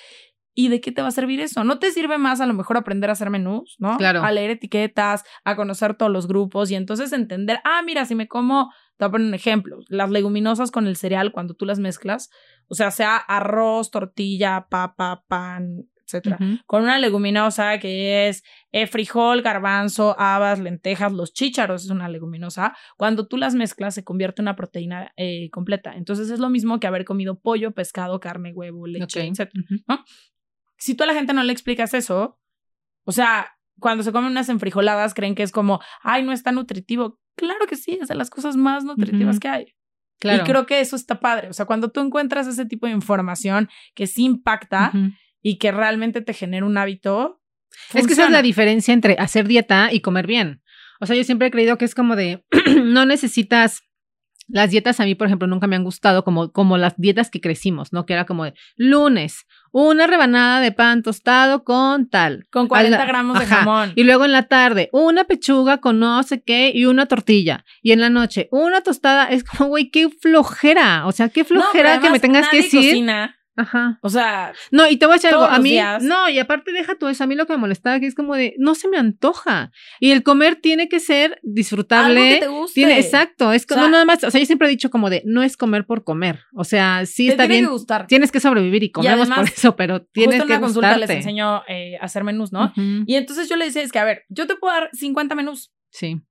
¿Y 0.60 0.70
de 0.70 0.80
qué 0.80 0.90
te 0.90 1.02
va 1.02 1.06
a 1.06 1.12
servir 1.12 1.38
eso? 1.38 1.62
¿No 1.62 1.78
te 1.78 1.92
sirve 1.92 2.18
más 2.18 2.40
a 2.40 2.46
lo 2.46 2.52
mejor 2.52 2.76
aprender 2.76 3.10
a 3.10 3.12
hacer 3.12 3.30
menús, 3.30 3.76
no? 3.78 3.96
Claro. 3.96 4.24
A 4.24 4.32
leer 4.32 4.50
etiquetas, 4.50 5.22
a 5.44 5.54
conocer 5.54 5.94
todos 5.94 6.10
los 6.10 6.26
grupos 6.26 6.68
y 6.72 6.74
entonces 6.74 7.12
entender, 7.12 7.60
ah, 7.62 7.80
mira, 7.86 8.04
si 8.06 8.16
me 8.16 8.26
como, 8.26 8.72
te 8.96 9.04
voy 9.04 9.08
a 9.08 9.10
poner 9.12 9.28
un 9.28 9.34
ejemplo, 9.34 9.78
las 9.88 10.10
leguminosas 10.10 10.72
con 10.72 10.88
el 10.88 10.96
cereal 10.96 11.30
cuando 11.30 11.54
tú 11.54 11.64
las 11.64 11.78
mezclas, 11.78 12.28
o 12.66 12.74
sea, 12.74 12.90
sea 12.90 13.18
arroz, 13.18 13.92
tortilla, 13.92 14.66
papa, 14.68 15.22
pan, 15.28 15.84
etcétera 16.04 16.38
con 16.66 16.82
una 16.82 16.98
leguminosa 16.98 17.78
que 17.78 18.28
es 18.28 18.42
eh, 18.72 18.88
frijol, 18.88 19.42
garbanzo, 19.42 20.16
habas, 20.18 20.58
lentejas, 20.58 21.12
los 21.12 21.34
chícharos 21.34 21.84
es 21.84 21.90
una 21.90 22.08
leguminosa. 22.08 22.74
Cuando 22.96 23.28
tú 23.28 23.36
las 23.36 23.54
mezclas 23.54 23.94
se 23.94 24.02
convierte 24.04 24.42
en 24.42 24.44
una 24.44 24.56
proteína 24.56 25.12
eh, 25.16 25.50
completa. 25.50 25.92
Entonces 25.94 26.30
es 26.30 26.40
lo 26.40 26.48
mismo 26.48 26.80
que 26.80 26.86
haber 26.86 27.04
comido 27.04 27.38
pollo, 27.38 27.72
pescado, 27.72 28.18
carne, 28.20 28.52
huevo, 28.54 28.86
leche, 28.86 29.20
Ok. 29.20 29.38
etc. 29.38 29.50
Ujú. 29.54 30.02
Si 30.78 30.94
tú 30.94 31.04
a 31.04 31.06
la 31.06 31.14
gente 31.14 31.32
no 31.32 31.42
le 31.42 31.52
explicas 31.52 31.92
eso, 31.94 32.38
o 33.04 33.12
sea, 33.12 33.52
cuando 33.78 34.02
se 34.02 34.12
comen 34.12 34.30
unas 34.30 34.48
enfrijoladas 34.48 35.14
creen 35.14 35.34
que 35.34 35.42
es 35.42 35.52
como, 35.52 35.80
ay, 36.02 36.22
no 36.22 36.32
es 36.32 36.42
tan 36.42 36.54
nutritivo. 36.54 37.20
Claro 37.36 37.66
que 37.66 37.76
sí, 37.76 37.98
es 38.00 38.08
de 38.08 38.14
las 38.14 38.30
cosas 38.30 38.56
más 38.56 38.84
nutritivas 38.84 39.38
que 39.38 39.48
hay. 39.48 39.74
Claro. 40.18 40.42
Y 40.42 40.46
creo 40.46 40.66
que 40.66 40.80
eso 40.80 40.96
está 40.96 41.20
padre. 41.20 41.48
O 41.48 41.52
sea, 41.52 41.66
cuando 41.66 41.90
tú 41.90 42.00
encuentras 42.00 42.46
ese 42.46 42.66
tipo 42.66 42.86
de 42.86 42.92
información 42.92 43.68
que 43.94 44.06
sí 44.06 44.24
impacta 44.24 44.92
y 45.40 45.58
que 45.58 45.70
realmente 45.70 46.20
te 46.20 46.34
genera 46.34 46.66
un 46.66 46.76
hábito. 46.76 47.40
Es 47.94 48.06
que 48.06 48.14
esa 48.14 48.24
es 48.24 48.30
la 48.30 48.42
diferencia 48.42 48.92
entre 48.92 49.14
hacer 49.18 49.46
dieta 49.46 49.92
y 49.92 50.00
comer 50.00 50.26
bien. 50.26 50.62
O 51.00 51.06
sea, 51.06 51.14
yo 51.14 51.22
siempre 51.22 51.48
he 51.48 51.50
creído 51.52 51.78
que 51.78 51.84
es 51.84 51.94
como 51.94 52.16
de, 52.16 52.44
no 52.82 53.06
necesitas 53.06 53.82
las 54.48 54.70
dietas 54.70 54.98
a 55.00 55.04
mí, 55.04 55.14
por 55.14 55.26
ejemplo, 55.26 55.46
nunca 55.46 55.66
me 55.66 55.76
han 55.76 55.84
gustado 55.84 56.24
como, 56.24 56.52
como 56.52 56.78
las 56.78 56.94
dietas 56.96 57.30
que 57.30 57.40
crecimos, 57.40 57.92
¿no? 57.92 58.06
Que 58.06 58.14
era 58.14 58.24
como 58.24 58.44
de 58.44 58.54
lunes, 58.76 59.46
una 59.70 60.06
rebanada 60.06 60.60
de 60.60 60.72
pan 60.72 61.02
tostado 61.02 61.64
con 61.64 62.08
tal. 62.08 62.46
Con 62.50 62.66
40 62.66 63.04
gramos 63.04 63.38
de 63.38 63.46
jamón. 63.46 63.92
Y 63.94 64.04
luego 64.04 64.24
en 64.24 64.32
la 64.32 64.44
tarde, 64.44 64.88
una 64.92 65.24
pechuga 65.24 65.78
con 65.78 65.98
no 65.98 66.22
sé 66.22 66.42
qué 66.42 66.72
y 66.74 66.86
una 66.86 67.06
tortilla. 67.06 67.64
Y 67.82 67.92
en 67.92 68.00
la 68.00 68.10
noche, 68.10 68.48
una 68.50 68.80
tostada. 68.80 69.26
Es 69.26 69.44
como, 69.44 69.68
güey, 69.68 69.90
qué 69.90 70.08
flojera. 70.08 71.06
O 71.06 71.12
sea, 71.12 71.28
qué 71.28 71.44
flojera 71.44 72.00
que 72.00 72.10
me 72.10 72.20
tengas 72.20 72.48
que 72.48 72.58
decir. 72.58 72.80
Cocina 72.80 73.37
Ajá. 73.58 73.98
O 74.02 74.08
sea. 74.08 74.52
No, 74.70 74.88
y 74.88 74.96
te 74.98 75.06
voy 75.06 75.14
a 75.14 75.16
decir 75.16 75.30
algo. 75.30 75.44
A 75.44 75.58
mí. 75.58 75.76
No, 76.02 76.28
y 76.28 76.38
aparte 76.38 76.70
deja 76.70 76.94
tú 76.94 77.08
eso. 77.08 77.24
A 77.24 77.26
mí 77.26 77.34
lo 77.34 77.44
que 77.46 77.54
me 77.54 77.58
molestaba 77.58 77.98
que 77.98 78.06
es 78.06 78.14
como 78.14 78.36
de. 78.36 78.54
No 78.56 78.76
se 78.76 78.88
me 78.88 78.98
antoja. 78.98 79.72
Y 79.98 80.12
el 80.12 80.22
comer 80.22 80.56
tiene 80.56 80.88
que 80.88 81.00
ser 81.00 81.40
disfrutable. 81.42 82.20
Algo 82.20 82.34
que 82.34 82.40
te 82.40 82.46
guste. 82.46 82.74
Tiene, 82.74 83.00
exacto. 83.00 83.52
Es 83.52 83.66
como 83.66 83.88
nada 83.88 84.04
más. 84.04 84.22
O 84.22 84.30
sea, 84.30 84.38
yo 84.38 84.46
siempre 84.46 84.68
he 84.68 84.70
dicho 84.70 84.90
como 84.90 85.10
de. 85.10 85.22
No 85.26 85.42
es 85.42 85.56
comer 85.56 85.86
por 85.86 86.04
comer. 86.04 86.38
O 86.54 86.62
sea, 86.62 87.04
sí 87.04 87.28
está 87.28 87.48
bien. 87.48 87.64
Que 87.64 87.70
gustar. 87.70 88.06
Tienes 88.06 88.30
que 88.30 88.38
sobrevivir 88.38 88.84
y 88.84 88.92
comemos 88.92 89.28
por 89.28 89.44
eso, 89.44 89.74
pero 89.74 90.02
tienes 90.02 90.36
justo 90.36 90.46
que. 90.46 90.52
En 90.52 90.58
una 90.58 90.66
consulta 90.66 90.96
les 90.96 91.10
enseño 91.10 91.62
eh, 91.66 91.96
a 92.00 92.04
hacer 92.04 92.22
menús, 92.22 92.52
¿no? 92.52 92.72
Y 92.76 93.16
entonces 93.16 93.48
yo 93.48 93.56
le 93.56 93.64
decía, 93.64 93.82
es 93.82 93.90
que 93.90 93.98
a 93.98 94.04
ver, 94.04 94.22
yo 94.28 94.46
te 94.46 94.54
puedo 94.54 94.72
dar 94.72 94.88
50 94.92 95.34
menús. 95.34 95.72
Sí. 95.90 96.22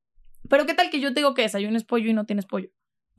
Pero 0.50 0.66
¿qué 0.66 0.74
tal 0.74 0.90
que 0.90 1.02
yo 1.02 1.14
te 1.14 1.20
digo 1.20 1.34
que 1.34 1.42
desayunes 1.42 1.84
pollo 1.84 2.10
y 2.10 2.14
no 2.14 2.26
tienes 2.26 2.46
pollo? 2.46 2.70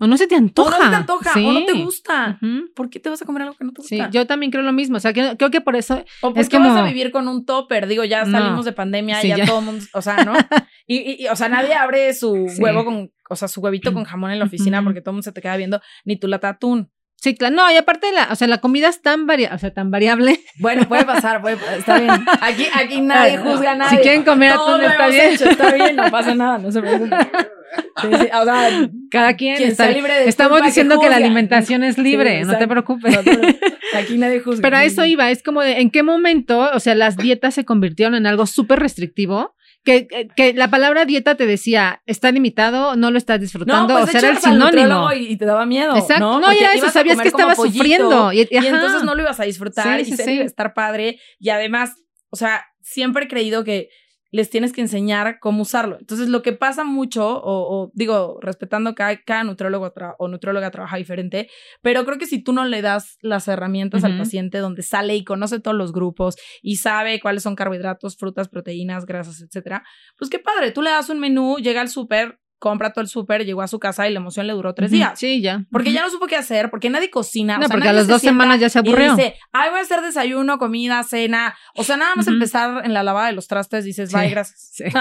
O 0.01 0.07
no 0.07 0.17
se 0.17 0.27
te 0.27 0.37
antoja. 0.37 0.77
O 0.77 0.79
no 0.79 0.85
se 0.85 0.91
te 0.91 0.97
antoja, 0.97 1.33
o 1.35 1.53
no 1.53 1.65
te 1.65 1.73
gusta. 1.73 2.39
¿Por 2.75 2.91
qué 2.91 3.01
te 3.01 3.11
vas 3.11 3.21
a 3.23 3.25
comer 3.25 3.43
algo 3.43 3.57
que 3.57 3.65
no 3.65 3.73
te 3.73 3.83
gusta? 3.83 3.97
Sí, 3.97 4.03
yo 4.13 4.27
también 4.27 4.53
creo 4.53 4.63
lo 4.63 4.73
mismo. 4.73 4.97
O 4.97 5.01
sea, 5.01 5.13
creo 5.13 5.51
que 5.51 5.61
por 5.61 5.77
eso. 5.77 6.05
O 6.21 6.33
por 6.33 6.49
qué 6.49 6.59
vas 6.59 6.77
a 6.77 6.85
vivir 6.85 7.11
con 7.11 7.29
un 7.29 7.45
topper. 7.45 7.87
Digo, 7.87 8.05
ya 8.05 8.25
salimos 8.25 8.65
de 8.65 8.73
pandemia, 8.73 9.23
ya, 9.23 9.47
todo 9.47 9.59
el 9.61 9.65
mundo. 9.65 9.85
O 9.93 10.03
sea, 10.03 10.25
¿no? 10.25 10.35
y, 10.87 11.27
o 11.29 11.37
sea, 11.37 11.49
nadie 11.49 11.75
abre 11.75 12.15
su 12.15 12.47
huevo 12.59 12.85
con. 12.85 13.13
O 13.31 13.37
sea, 13.37 13.49
su 13.49 13.61
huevito 13.61 13.93
con 13.93 14.05
jamón 14.05 14.31
en 14.31 14.39
la 14.39 14.47
oficina 14.47 14.83
porque 14.83 15.01
todo 15.01 15.11
el 15.11 15.15
mundo 15.17 15.25
se 15.25 15.33
te 15.33 15.43
queda 15.43 15.57
viendo, 15.57 15.81
ni 16.05 16.17
tu 16.17 16.29
lata 16.29 16.49
atún. 16.49 16.91
Sí, 17.21 17.35
claro. 17.35 17.57
No, 17.57 17.71
y 17.71 17.77
aparte, 17.77 18.13
la, 18.13 18.29
o 18.31 18.37
sea, 18.37 18.47
la 18.47 18.59
comida 18.59 18.89
es 18.89 19.03
tan, 19.03 19.27
varia 19.27 19.51
o 19.53 19.59
sea, 19.59 19.73
tan 19.73 19.91
variable. 19.91 20.41
Bueno, 20.61 20.89
puede 20.89 21.05
pasar, 21.05 21.41
puede, 21.41 21.59
está 21.77 21.99
bien. 21.99 22.13
Aquí, 22.41 22.67
aquí 22.73 23.01
nadie 23.03 23.39
juzga 23.39 23.73
a 23.73 23.75
nadie. 23.75 23.97
Si 23.97 24.03
quieren 24.03 24.23
comer 24.23 24.53
atún, 24.53 24.83
está 24.83 25.09
bien. 25.09 25.35
está 25.35 25.73
bien, 25.73 25.97
no 25.97 26.11
pasa 26.11 26.35
nada, 26.35 26.59
no 26.59 26.71
se 26.71 26.81
preocupen. 26.81 27.19
o 27.97 28.17
sea, 28.17 28.89
cada 29.11 29.37
quien, 29.37 29.61
está 29.63 29.91
libre 29.91 30.15
de 30.15 30.29
Estamos 30.29 30.63
diciendo 30.63 31.01
que, 31.01 31.09
la 31.09 31.17
alimentación 31.17 31.83
es 31.83 31.99
libre, 31.99 32.45
no 32.45 32.57
te 32.57 32.69
preocupes. 32.69 33.19
aquí 33.95 34.17
nadie 34.17 34.41
juzga. 34.41 34.63
Pero 34.63 34.77
a 34.77 34.85
eso 34.85 35.05
iba, 35.05 35.31
es 35.31 35.43
como 35.43 35.63
de 35.63 35.81
en 35.81 35.91
qué 35.91 36.05
momento, 36.05 36.71
o 36.73 36.81
sea, 36.81 36.95
las 36.95 37.17
dietas 37.17 37.55
se 37.55 37.65
convirtieron 37.65 38.15
en 38.15 38.27
algo 38.27 38.47
súper 38.47 38.79
restrictivo 38.79 39.55
que, 39.85 40.29
que, 40.37 40.53
la 40.55 40.69
palabra 40.69 41.05
dieta 41.05 41.37
te 41.37 41.47
decía, 41.47 42.03
está 42.07 42.31
limitado, 42.31 42.97
no 42.97 43.11
lo 43.11 43.19
estás 43.19 43.41
disfrutando, 43.41 43.95
no, 43.95 44.01
pues 44.01 44.09
o 44.09 44.19
sea, 44.19 44.21
era 44.21 44.31
el 44.31 44.39
sinónimo. 44.39 45.13
Y, 45.13 45.37
te 45.37 45.45
daba 45.45 45.65
miedo. 45.67 45.97
Exacto. 45.97 46.41
No, 46.41 46.53
ya 46.53 46.75
eso, 46.75 46.91
sabías 46.91 47.21
que 47.21 47.29
estabas 47.29 47.57
sufriendo. 47.57 48.33
Y, 48.33 48.47
entonces 48.51 49.03
no 49.03 49.15
lo 49.15 49.23
ibas 49.23 49.41
a 49.41 49.45
disfrutar 49.45 50.01
y 50.01 50.05
sí, 50.05 50.41
estar 50.41 50.75
padre. 50.75 51.19
Y 51.39 51.51
además, 51.51 51.95
o 52.31 52.37
sea, 52.37 52.65
siempre 52.81 53.25
he 53.25 53.29
creído 53.29 53.65
que 53.65 53.89
les 54.31 54.51
tienes 54.51 54.73
que 54.73 54.81
enseñar 54.81 55.39
cómo 55.41 55.63
usarlo. 55.63 55.97
Entonces, 55.99 56.29
lo 56.29 56.43
que 56.43 56.53
pasa 56.53 56.85
mucho, 56.85 57.41
o, 57.43 57.91
digo, 57.95 58.39
respetando 58.41 58.95
que 58.95 59.21
cada 59.25 59.45
nutrólogo 59.45 59.93
o 60.19 60.29
nutróloga 60.29 60.71
trabaja 60.71 60.97
diferente, 60.97 61.49
pero 61.83 62.05
creo 62.05 62.19
que 62.19 62.27
si 62.27 62.43
tú 62.43 62.53
no 62.53 62.65
le 62.65 62.83
das 62.83 63.17
las 63.23 63.49
herramientas 63.49 64.05
al 64.05 64.19
paciente 64.19 64.59
donde 64.59 64.83
sale 64.83 65.17
y 65.17 65.25
conoce 65.25 65.61
todos 65.61 65.77
los 65.77 65.93
grupos 65.93 66.37
y 66.63 66.77
sabe 66.77 67.21
cuáles 67.21 67.43
son 67.43 67.57
carbohidratos, 67.57 68.17
frutas, 68.17 68.49
proteínas, 68.49 69.07
grasas, 69.07 69.41
etcétera, 69.41 69.85
pues 70.17 70.31
qué 70.31 70.39
padre, 70.39 70.73
tú 70.73 70.83
le 70.83 70.91
das 70.91 71.09
un 71.09 71.21
menú, 71.21 71.57
llega 71.59 71.81
al 71.81 71.89
súper, 71.89 72.39
compra 72.59 72.93
todo 72.93 73.03
el 73.03 73.09
súper, 73.09 73.45
llegó 73.45 73.63
a 73.63 73.69
su 73.69 73.79
casa 73.79 74.09
y 74.09 74.13
la 74.13 74.21
emoción 74.21 74.47
le 74.47 74.53
duró 74.53 74.75
tres 74.75 74.91
días. 74.91 75.19
Sí, 75.19 75.41
ya. 75.41 75.65
Porque 75.71 75.93
ya 75.93 76.03
no 76.03 76.11
supo 76.11 76.27
qué 76.27 76.37
hacer, 76.37 76.71
porque 76.71 76.91
nadie 76.91 77.11
cocina. 77.11 77.59
No, 77.59 77.69
porque 77.69 77.89
a 77.89 77.93
las 77.93 78.07
dos 78.07 78.23
semanas 78.23 78.61
ya 78.61 78.69
se 78.69 78.79
aburrió. 78.79 79.15
Y 79.15 79.17
dice, 79.17 79.35
ay, 79.53 79.71
voy 79.71 79.79
a 79.79 79.83
hacer 79.83 80.01
desayuno, 80.01 80.59
comida, 80.59 81.03
cena. 81.05 81.57
O 81.75 81.85
sea, 81.85 81.97
nada 81.97 82.15
más 82.15 82.27
empezar 82.27 82.85
en 82.85 82.95
la 82.95 83.03
lavada 83.03 83.29
de 83.29 83.35
los 83.35 83.47
trastes, 83.47 83.85
dices, 83.85 84.13
bye, 84.13 84.29
gracias. 84.29 84.73
Sí. 84.73 84.85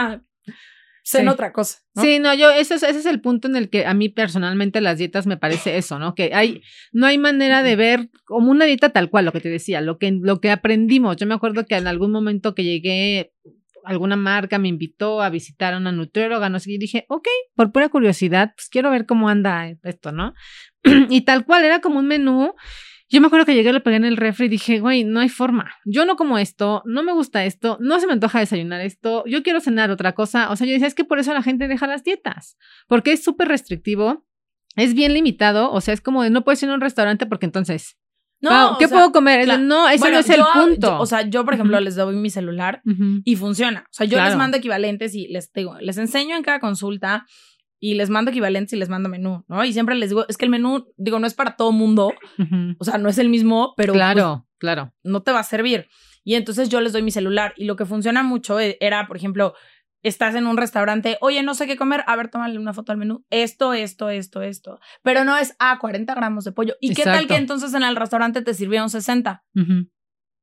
Cena 1.07 1.31
otra 1.31 1.53
cosa. 1.53 1.77
Sí, 1.95 2.19
no, 2.19 2.33
yo, 2.33 2.51
ese 2.51 2.75
es, 2.75 2.83
ese 2.83 2.99
es 2.99 3.05
el 3.05 3.21
punto 3.21 3.47
en 3.47 3.55
el 3.55 3.69
que 3.69 3.85
a 3.85 3.93
mí 3.93 4.09
personalmente 4.09 4.81
las 4.81 4.97
dietas 4.97 5.25
me 5.25 5.37
parece 5.37 5.77
eso, 5.77 5.99
¿no? 5.99 6.15
Que 6.15 6.31
hay, 6.33 6.61
no 6.91 7.07
hay 7.07 7.17
manera 7.17 7.63
de 7.63 7.77
ver 7.77 8.09
como 8.25 8.51
una 8.51 8.65
dieta 8.65 8.89
tal 8.89 9.09
cual, 9.09 9.23
lo 9.23 9.31
que 9.31 9.39
te 9.39 9.47
decía, 9.47 9.79
lo 9.79 9.99
que, 9.99 10.11
lo 10.11 10.41
que 10.41 10.51
aprendimos. 10.51 11.15
Yo 11.15 11.25
me 11.25 11.33
acuerdo 11.33 11.65
que 11.65 11.77
en 11.77 11.87
algún 11.87 12.11
momento 12.11 12.53
que 12.53 12.65
llegué 12.65 13.31
alguna 13.87 14.15
marca 14.15 14.59
me 14.59 14.67
invitó 14.67 15.21
a 15.21 15.29
visitar 15.29 15.73
a 15.73 15.77
una 15.77 15.91
nutrióloga, 15.91 16.49
no 16.49 16.59
sé, 16.59 16.71
y 16.71 16.77
dije, 16.77 17.05
ok, 17.09 17.27
por 17.55 17.71
pura 17.71 17.89
curiosidad, 17.89 18.53
pues 18.55 18.67
quiero 18.69 18.91
ver 18.91 19.05
cómo 19.05 19.29
anda 19.29 19.69
esto, 19.83 20.11
¿no? 20.11 20.33
y 21.09 21.21
tal 21.21 21.45
cual, 21.45 21.63
era 21.63 21.79
como 21.79 21.99
un 21.99 22.07
menú. 22.07 22.53
Yo 23.09 23.21
me 23.21 23.27
acuerdo 23.27 23.45
que 23.45 23.55
llegué, 23.55 23.71
lo 23.71 23.83
pegué 23.83 23.95
en 23.95 24.03
el 24.03 24.17
refri 24.17 24.47
y 24.47 24.49
dije, 24.49 24.79
güey, 24.81 25.05
no 25.05 25.21
hay 25.21 25.29
forma. 25.29 25.71
Yo 25.85 26.05
no 26.05 26.17
como 26.17 26.37
esto, 26.37 26.83
no 26.85 27.03
me 27.03 27.13
gusta 27.13 27.45
esto, 27.45 27.77
no 27.79 28.01
se 28.01 28.07
me 28.07 28.13
antoja 28.13 28.39
desayunar 28.39 28.81
esto, 28.81 29.23
yo 29.25 29.43
quiero 29.43 29.61
cenar 29.61 29.91
otra 29.91 30.13
cosa. 30.13 30.51
O 30.51 30.57
sea, 30.57 30.67
yo 30.67 30.73
decía, 30.73 30.87
es 30.87 30.95
que 30.95 31.05
por 31.05 31.17
eso 31.17 31.33
la 31.33 31.41
gente 31.41 31.69
deja 31.69 31.87
las 31.87 32.03
dietas, 32.03 32.57
porque 32.87 33.13
es 33.13 33.23
súper 33.23 33.47
restrictivo, 33.47 34.27
es 34.75 34.93
bien 34.93 35.13
limitado, 35.13 35.71
o 35.71 35.79
sea, 35.79 35.93
es 35.93 36.01
como 36.01 36.21
de 36.21 36.29
no 36.29 36.43
puedes 36.43 36.61
ir 36.61 36.69
a 36.69 36.73
un 36.73 36.81
restaurante 36.81 37.25
porque 37.25 37.45
entonces 37.45 37.97
no, 38.41 38.77
¿qué 38.77 38.87
puedo 38.87 39.11
comer? 39.11 39.59
no, 39.59 39.89
ese 39.89 40.11
no 40.11 40.19
es 40.19 40.29
el 40.29 40.41
punto. 40.53 40.99
o 40.99 41.05
sea, 41.05 41.27
yo, 41.27 41.45
por 41.45 41.53
ejemplo, 41.53 41.79
les 41.79 41.95
doy 41.95 42.15
mi 42.15 42.29
celular 42.29 42.81
y 43.23 43.35
funciona. 43.35 43.85
O 43.85 43.93
sea, 43.93 44.05
yo 44.05 44.23
les 44.23 44.35
mando 44.35 44.57
equivalentes 44.57 45.15
y 45.15 45.27
les 45.27 45.51
digo, 45.53 45.77
les 45.79 45.97
enseño 45.97 46.35
en 46.35 46.43
cada 46.43 46.59
consulta 46.59 47.25
y 47.79 47.93
les 47.93 48.09
mando 48.09 48.31
equivalentes 48.31 48.73
y 48.73 48.75
les 48.77 48.89
mando 48.89 49.07
menú, 49.09 49.45
¿no? 49.47 49.63
Y 49.63 49.71
siempre 49.73 49.95
les 49.95 50.09
digo, 50.09 50.25
es 50.27 50.37
que 50.37 50.45
el 50.45 50.51
menú, 50.51 50.87
digo, 50.97 51.19
no 51.19 51.27
es 51.27 51.33
para 51.33 51.55
todo 51.55 51.71
mundo. 51.71 52.13
O 52.79 52.83
sea, 52.83 52.97
no 52.97 53.09
es 53.09 53.17
el 53.17 53.29
mismo, 53.29 53.73
pero. 53.77 53.93
Claro, 53.93 54.45
pues, 54.47 54.57
claro. 54.59 54.93
No 55.03 55.21
te 55.21 55.31
va 55.31 55.39
a 55.39 55.43
servir. 55.43 55.87
Y 56.23 56.35
entonces 56.35 56.69
yo 56.69 56.81
les 56.81 56.91
doy 56.91 57.03
mi 57.03 57.11
celular. 57.11 57.53
Y 57.55 57.65
lo 57.65 57.75
que 57.75 57.85
funciona 57.85 58.23
mucho 58.23 58.59
e, 58.59 58.77
era, 58.81 59.07
por 59.07 59.15
ejemplo, 59.15 59.53
estás 60.07 60.35
en 60.35 60.47
un 60.47 60.57
restaurante, 60.57 61.17
oye, 61.21 61.43
no 61.43 61.53
sé 61.53 61.67
qué 61.67 61.75
comer, 61.77 62.03
a 62.07 62.15
ver, 62.15 62.29
tómale 62.29 62.57
una 62.57 62.73
foto 62.73 62.91
al 62.91 62.97
menú, 62.97 63.25
esto, 63.29 63.73
esto, 63.73 64.09
esto, 64.09 64.41
esto. 64.41 64.79
Pero 65.03 65.23
no 65.23 65.37
es, 65.37 65.55
ah, 65.59 65.77
40 65.79 66.13
gramos 66.15 66.43
de 66.43 66.51
pollo. 66.51 66.75
¿Y 66.79 66.93
qué 66.93 67.03
tal 67.03 67.27
que 67.27 67.35
entonces 67.35 67.73
en 67.73 67.83
el 67.83 67.95
restaurante 67.95 68.41
te 68.41 68.53
sirvieron 68.53 68.89
60? 68.89 69.43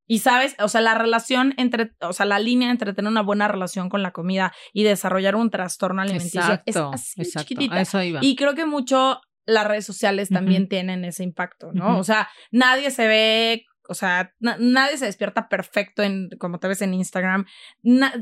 Y 0.06 0.18
sabes, 0.18 0.54
o 0.58 0.68
sea, 0.68 0.82
la 0.82 0.94
relación 0.94 1.54
entre, 1.56 1.92
o 2.00 2.12
sea, 2.12 2.26
la 2.26 2.38
línea 2.38 2.70
entre 2.70 2.92
tener 2.92 3.10
una 3.10 3.22
buena 3.22 3.48
relación 3.48 3.88
con 3.88 4.02
la 4.02 4.12
comida 4.12 4.52
y 4.72 4.82
desarrollar 4.82 5.34
un 5.34 5.50
trastorno 5.50 6.02
alimenticio 6.02 6.60
es 6.66 6.76
así 6.76 7.22
chiquitita. 7.24 7.82
Y 8.20 8.36
creo 8.36 8.54
que 8.54 8.66
mucho 8.66 9.20
las 9.46 9.66
redes 9.66 9.86
sociales 9.86 10.28
también 10.28 10.68
tienen 10.68 11.04
ese 11.04 11.22
impacto, 11.22 11.72
¿no? 11.72 11.98
O 11.98 12.04
sea, 12.04 12.28
nadie 12.50 12.90
se 12.90 13.08
ve 13.08 13.64
o 13.88 13.94
sea, 13.94 14.34
nadie 14.40 14.96
se 14.96 15.06
despierta 15.06 15.48
perfecto 15.48 16.02
en 16.02 16.30
como 16.38 16.58
te 16.58 16.68
ves 16.68 16.82
en 16.82 16.94
Instagram. 16.94 17.46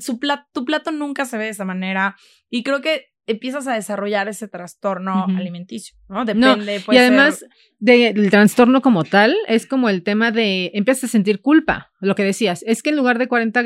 su 0.00 0.18
tu 0.52 0.64
plato 0.64 0.92
nunca 0.92 1.24
se 1.24 1.38
ve 1.38 1.44
de 1.44 1.50
esa 1.50 1.64
manera. 1.64 2.16
Y 2.48 2.62
creo 2.62 2.80
que 2.80 3.12
empiezas 3.26 3.66
a 3.68 3.74
desarrollar 3.74 4.28
ese 4.28 4.48
trastorno 4.48 5.26
alimenticio, 5.36 5.96
¿no? 6.08 6.24
Depende. 6.24 6.82
y 6.90 6.96
además 6.96 7.44
del 7.78 8.30
trastorno 8.30 8.82
como 8.82 9.04
tal, 9.04 9.36
es 9.46 9.66
como 9.66 9.88
el 9.88 10.02
tema 10.02 10.32
de 10.32 10.70
empiezas 10.74 11.04
a 11.04 11.08
sentir 11.08 11.40
culpa, 11.40 11.92
lo 12.00 12.14
que 12.14 12.24
decías. 12.24 12.64
Es 12.66 12.82
que 12.82 12.90
en 12.90 12.96
lugar 12.96 13.18
de 13.18 13.28
40 13.28 13.62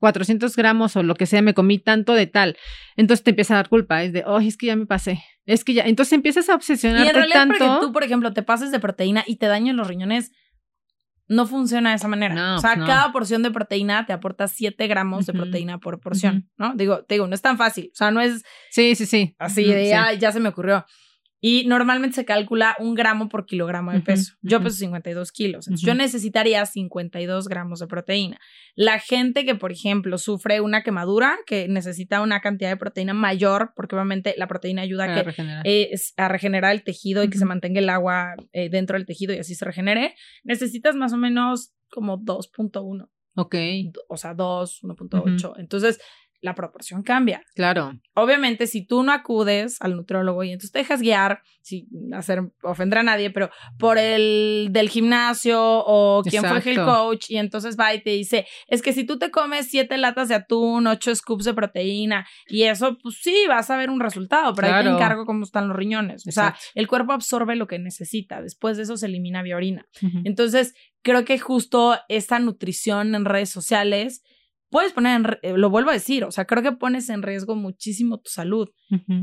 400 0.00 0.56
gramos 0.56 0.96
o 0.96 1.02
lo 1.02 1.14
que 1.14 1.26
sea, 1.26 1.42
me 1.42 1.54
comí 1.54 1.78
tanto 1.78 2.14
de 2.14 2.26
tal. 2.26 2.56
Entonces 2.96 3.22
te 3.22 3.30
empieza 3.30 3.54
a 3.54 3.58
dar 3.58 3.68
culpa, 3.68 4.02
es 4.02 4.12
de, 4.12 4.24
oh, 4.26 4.40
es 4.40 4.56
que 4.56 4.66
ya 4.66 4.76
me 4.76 4.86
pasé. 4.86 5.22
Es 5.46 5.62
que 5.62 5.74
ya, 5.74 5.84
entonces 5.84 6.14
empiezas 6.14 6.48
a 6.48 6.54
obsesionarte 6.54 7.06
y 7.06 7.08
en 7.10 7.14
realidad, 7.14 7.48
tanto. 7.48 7.80
tú, 7.80 7.92
por 7.92 8.02
ejemplo, 8.02 8.32
te 8.32 8.42
pases 8.42 8.72
de 8.72 8.80
proteína 8.80 9.24
y 9.26 9.36
te 9.36 9.46
dañen 9.46 9.76
los 9.76 9.86
riñones, 9.86 10.32
no 11.30 11.46
funciona 11.46 11.90
de 11.90 11.96
esa 11.96 12.08
manera. 12.08 12.56
o 12.56 12.58
sea, 12.58 12.74
cada 12.74 13.12
porción 13.12 13.42
de 13.44 13.52
proteína 13.52 14.04
te 14.04 14.12
aporta 14.12 14.48
7 14.48 14.86
gramos 14.88 15.26
de 15.26 15.32
proteína 15.32 15.78
por 15.78 16.00
porción, 16.00 16.50
¿no? 16.58 16.74
Digo, 16.74 17.04
te 17.04 17.14
digo, 17.14 17.28
no 17.28 17.34
es 17.36 17.40
tan 17.40 17.56
fácil. 17.56 17.90
O 17.92 17.96
sea, 17.96 18.10
no 18.10 18.20
es. 18.20 18.42
Sí, 18.70 18.96
sí, 18.96 19.06
sí. 19.06 19.36
Así 19.38 19.64
de, 19.64 19.88
ya, 19.88 20.12
ya 20.12 20.32
se 20.32 20.40
me 20.40 20.48
ocurrió. 20.48 20.84
Y 21.40 21.64
normalmente 21.66 22.16
se 22.16 22.24
calcula 22.24 22.76
un 22.78 22.94
gramo 22.94 23.28
por 23.28 23.46
kilogramo 23.46 23.92
de 23.92 24.00
peso. 24.00 24.34
Yo 24.42 24.62
peso 24.62 24.76
52 24.76 25.32
kilos. 25.32 25.66
Entonces 25.68 25.86
yo 25.86 25.94
necesitaría 25.94 26.66
52 26.66 27.48
gramos 27.48 27.80
de 27.80 27.86
proteína. 27.86 28.38
La 28.74 28.98
gente 28.98 29.44
que, 29.46 29.54
por 29.54 29.72
ejemplo, 29.72 30.18
sufre 30.18 30.60
una 30.60 30.82
quemadura, 30.82 31.38
que 31.46 31.66
necesita 31.68 32.20
una 32.20 32.40
cantidad 32.40 32.68
de 32.68 32.76
proteína 32.76 33.14
mayor, 33.14 33.72
porque 33.74 33.96
obviamente 33.96 34.34
la 34.36 34.48
proteína 34.48 34.82
ayuda 34.82 35.04
a, 35.04 35.14
que, 35.14 35.22
regenerar. 35.22 35.64
a 36.16 36.28
regenerar 36.28 36.72
el 36.72 36.84
tejido 36.84 37.24
y 37.24 37.30
que 37.30 37.38
se 37.38 37.46
mantenga 37.46 37.80
el 37.80 37.88
agua 37.88 38.34
eh, 38.52 38.68
dentro 38.68 38.98
del 38.98 39.06
tejido 39.06 39.32
y 39.34 39.38
así 39.38 39.54
se 39.54 39.64
regenere, 39.64 40.14
necesitas 40.44 40.94
más 40.94 41.12
o 41.12 41.16
menos 41.16 41.72
como 41.88 42.18
2.1. 42.18 43.08
Ok. 43.36 43.54
O 44.08 44.16
sea, 44.16 44.34
2, 44.34 44.80
1.8. 44.82 45.54
Entonces, 45.58 46.00
la 46.40 46.54
proporción 46.54 47.02
cambia. 47.02 47.42
Claro. 47.54 47.92
Obviamente, 48.14 48.66
si 48.66 48.86
tú 48.86 49.02
no 49.02 49.12
acudes 49.12 49.76
al 49.80 49.96
nutriólogo 49.96 50.42
y 50.42 50.50
entonces 50.52 50.72
te 50.72 50.78
dejas 50.78 51.00
guiar, 51.00 51.42
sin 51.60 51.86
hacer 52.14 52.42
ofender 52.62 52.98
a 53.00 53.02
nadie, 53.02 53.30
pero 53.30 53.50
por 53.78 53.98
el 53.98 54.68
del 54.70 54.88
gimnasio 54.88 55.60
o 55.62 56.22
quien 56.22 56.44
fue 56.44 56.62
el 56.64 56.84
coach, 56.84 57.30
y 57.30 57.36
entonces 57.36 57.76
va 57.78 57.94
y 57.94 58.02
te 58.02 58.10
dice, 58.10 58.46
es 58.66 58.82
que 58.82 58.92
si 58.92 59.04
tú 59.04 59.18
te 59.18 59.30
comes 59.30 59.68
siete 59.68 59.98
latas 59.98 60.28
de 60.28 60.34
atún, 60.34 60.86
ocho 60.86 61.14
scoops 61.14 61.44
de 61.44 61.54
proteína, 61.54 62.26
y 62.48 62.62
eso, 62.62 62.96
pues 63.02 63.18
sí, 63.22 63.44
vas 63.48 63.70
a 63.70 63.76
ver 63.76 63.90
un 63.90 64.00
resultado, 64.00 64.54
pero 64.54 64.74
ahí 64.74 64.84
te 64.84 64.90
encargo 64.90 65.26
cómo 65.26 65.44
están 65.44 65.68
los 65.68 65.76
riñones. 65.76 66.26
O 66.26 66.32
sea, 66.32 66.56
el 66.74 66.88
cuerpo 66.88 67.12
absorbe 67.12 67.56
lo 67.56 67.66
que 67.66 67.78
necesita, 67.78 68.40
después 68.40 68.76
de 68.76 68.84
eso 68.84 68.96
se 68.96 69.06
elimina 69.06 69.42
vía 69.42 69.56
orina. 69.56 69.86
Entonces, 70.24 70.74
creo 71.02 71.24
que 71.24 71.38
justo 71.38 71.98
esta 72.08 72.38
nutrición 72.38 73.14
en 73.14 73.24
redes 73.24 73.50
sociales 73.50 74.22
puedes 74.70 74.92
poner, 74.92 75.40
en, 75.42 75.54
eh, 75.54 75.58
lo 75.58 75.68
vuelvo 75.68 75.90
a 75.90 75.94
decir, 75.94 76.24
o 76.24 76.30
sea, 76.30 76.46
creo 76.46 76.62
que 76.62 76.72
pones 76.72 77.08
en 77.10 77.22
riesgo 77.22 77.54
muchísimo 77.56 78.18
tu 78.18 78.30
salud. 78.30 78.68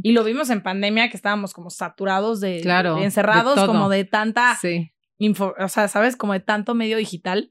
Y 0.04 0.12
lo 0.12 0.24
vimos 0.24 0.50
en 0.50 0.62
pandemia 0.62 1.10
que 1.10 1.18
estábamos 1.18 1.54
como 1.54 1.70
saturados 1.70 2.40
de, 2.40 2.62
claro, 2.62 2.98
encerrados 3.00 3.66
como 3.66 3.90
de 3.90 4.06
tanta 4.06 4.56
sí. 4.56 4.92
info, 5.18 5.54
o 5.60 5.68
sea, 5.68 5.88
sabes, 5.88 6.16
como 6.16 6.34
de 6.34 6.40
tanto 6.40 6.76
medio 6.76 6.98
digital. 6.98 7.50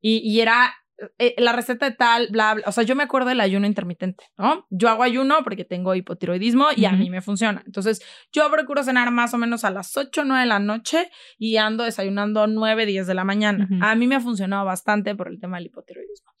Y, 0.00 0.18
y 0.18 0.40
era 0.40 0.72
eh, 1.18 1.36
la 1.38 1.52
receta 1.52 1.88
de 1.88 1.94
tal, 1.94 2.26
bla, 2.30 2.54
bla, 2.54 2.64
o 2.66 2.72
sea, 2.72 2.82
yo 2.82 2.96
me 2.96 3.04
acuerdo 3.04 3.28
del 3.28 3.40
ayuno 3.40 3.68
intermitente, 3.68 4.24
¿no? 4.36 4.66
Yo 4.68 4.88
hago 4.88 5.04
ayuno 5.04 5.44
porque 5.44 5.64
tengo 5.64 5.94
hipotiroidismo 5.94 6.66
y 6.74 6.86
a 6.86 6.92
mí 6.92 7.08
me 7.08 7.20
funciona. 7.20 7.62
Entonces, 7.64 8.02
yo 8.32 8.50
procuro 8.50 8.82
cenar 8.82 9.12
más 9.12 9.32
o 9.32 9.38
menos 9.38 9.64
a 9.64 9.70
las 9.70 9.96
8, 9.96 10.24
9 10.24 10.40
de 10.40 10.46
la 10.46 10.58
noche 10.58 11.08
y 11.38 11.56
ando 11.56 11.84
desayunando 11.84 12.48
9, 12.48 12.84
10 12.84 13.06
de 13.06 13.14
la 13.14 13.22
mañana. 13.22 13.68
A 13.80 13.94
mí 13.94 14.08
me 14.08 14.16
ha 14.16 14.20
funcionado 14.20 14.64
bastante 14.64 15.14
por 15.14 15.28
el 15.28 15.38
tema 15.38 15.58
del 15.58 15.66
hipotiroidismo. 15.66 16.32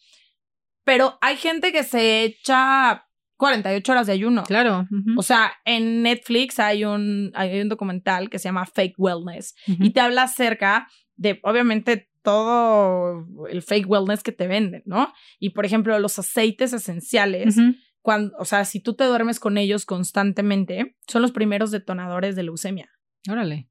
Pero 0.88 1.18
hay 1.20 1.36
gente 1.36 1.70
que 1.70 1.84
se 1.84 2.24
echa 2.24 3.06
48 3.36 3.92
horas 3.92 4.06
de 4.06 4.14
ayuno. 4.14 4.42
Claro. 4.44 4.88
O 5.18 5.22
sea, 5.22 5.52
en 5.66 6.02
Netflix 6.02 6.58
hay 6.58 6.86
un, 6.86 7.30
hay 7.34 7.60
un 7.60 7.68
documental 7.68 8.30
que 8.30 8.38
se 8.38 8.48
llama 8.48 8.64
Fake 8.64 8.94
Wellness 8.96 9.54
y 9.66 9.90
te 9.90 10.00
habla 10.00 10.22
acerca 10.22 10.88
de, 11.14 11.40
obviamente, 11.42 12.08
todo 12.22 13.26
el 13.50 13.60
fake 13.60 13.86
wellness 13.86 14.22
que 14.22 14.32
te 14.32 14.48
venden, 14.48 14.82
¿no? 14.86 15.12
Y, 15.38 15.50
por 15.50 15.66
ejemplo, 15.66 15.98
los 15.98 16.18
aceites 16.18 16.72
esenciales. 16.72 17.56
Cuando, 18.00 18.34
o 18.38 18.46
sea, 18.46 18.64
si 18.64 18.80
tú 18.80 18.94
te 18.94 19.04
duermes 19.04 19.40
con 19.40 19.58
ellos 19.58 19.84
constantemente, 19.84 20.96
son 21.06 21.20
los 21.20 21.32
primeros 21.32 21.70
detonadores 21.70 22.34
de 22.34 22.44
leucemia. 22.44 22.88
Órale. 23.30 23.68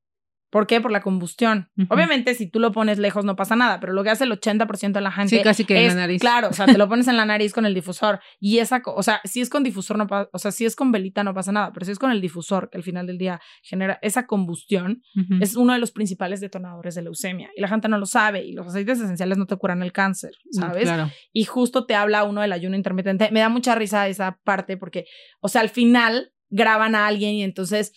¿Por 0.50 0.66
qué? 0.66 0.80
Por 0.80 0.92
la 0.92 1.02
combustión. 1.02 1.70
Obviamente, 1.90 2.34
si 2.34 2.50
tú 2.50 2.60
lo 2.60 2.72
pones 2.72 3.00
lejos 3.00 3.26
no 3.26 3.36
pasa 3.36 3.56
nada, 3.56 3.82
pero 3.82 3.92
lo 3.92 4.04
que 4.04 4.10
hace 4.10 4.24
el 4.24 4.32
80% 4.32 4.94
de 4.94 5.02
la 5.02 5.12
gente. 5.12 5.38
Sí, 5.38 5.44
casi 5.44 5.66
que 5.66 5.86
es, 5.86 5.92
en 5.92 5.98
la 5.98 6.04
nariz. 6.04 6.22
Claro, 6.22 6.50
o 6.50 6.54
sea, 6.54 6.66
te 6.66 6.78
lo 6.78 6.88
pones 6.90 7.08
en 7.10 7.18
la 7.18 7.26
nariz 7.26 7.54
con 7.54 7.66
el 7.66 7.74
difusor. 7.74 8.22
Y 8.40 8.60
esa, 8.60 8.82
o 8.86 9.04
sea, 9.04 9.20
si 9.26 9.42
es 9.42 9.50
con 9.50 9.64
difusor, 9.64 9.98
no 9.98 10.08
pasa, 10.08 10.30
o 10.32 10.40
sea, 10.40 10.52
si 10.52 10.66
es 10.66 10.76
con 10.76 10.92
velita 10.92 11.24
no 11.24 11.34
pasa 11.34 11.52
nada, 11.52 11.74
pero 11.74 11.86
si 11.86 11.92
es 11.92 12.00
con 12.00 12.12
el 12.12 12.22
difusor, 12.22 12.70
que 12.70 12.78
al 12.78 12.84
final 12.84 13.08
del 13.08 13.18
día 13.18 13.42
genera 13.62 14.00
esa 14.02 14.26
combustión, 14.26 15.02
es 15.42 15.56
uno 15.56 15.74
de 15.74 15.80
los 15.80 15.92
principales 15.92 16.40
detonadores 16.40 16.96
de 16.96 17.02
leucemia. 17.02 17.50
Y 17.56 17.62
la 17.62 17.68
gente 17.68 17.90
no 17.90 17.98
lo 17.98 18.06
sabe. 18.06 18.46
Y 18.46 18.54
los 18.54 18.68
aceites 18.68 19.00
esenciales 19.00 19.38
no 19.38 19.48
te 19.48 19.58
curan 19.58 19.84
el 19.84 19.92
cáncer, 19.92 20.32
mm, 20.46 20.60
¿sabes? 20.60 20.84
Claro. 20.84 21.12
Y 21.34 21.44
justo 21.44 21.86
te 21.86 21.96
habla 21.96 22.24
uno 22.24 22.42
del 22.42 22.54
ayuno 22.54 22.78
intermitente. 22.78 23.30
Me 23.32 23.42
da 23.42 23.50
mucha 23.50 23.76
risa 23.76 24.08
esa 24.08 24.40
parte 24.44 24.78
porque, 24.78 25.06
o 25.42 25.50
sea, 25.50 25.62
al 25.62 25.70
final 25.70 26.32
graban 26.50 26.96
a 26.96 27.08
alguien 27.08 27.34
y 27.34 27.44
entonces 27.44 27.94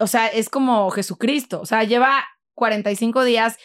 o 0.00 0.06
sea, 0.06 0.28
es 0.28 0.48
como 0.48 0.90
Jesucristo, 0.90 1.60
o 1.60 1.66
sea, 1.66 1.84
lleva 1.84 2.24
45 2.54 3.24
días, 3.24 3.58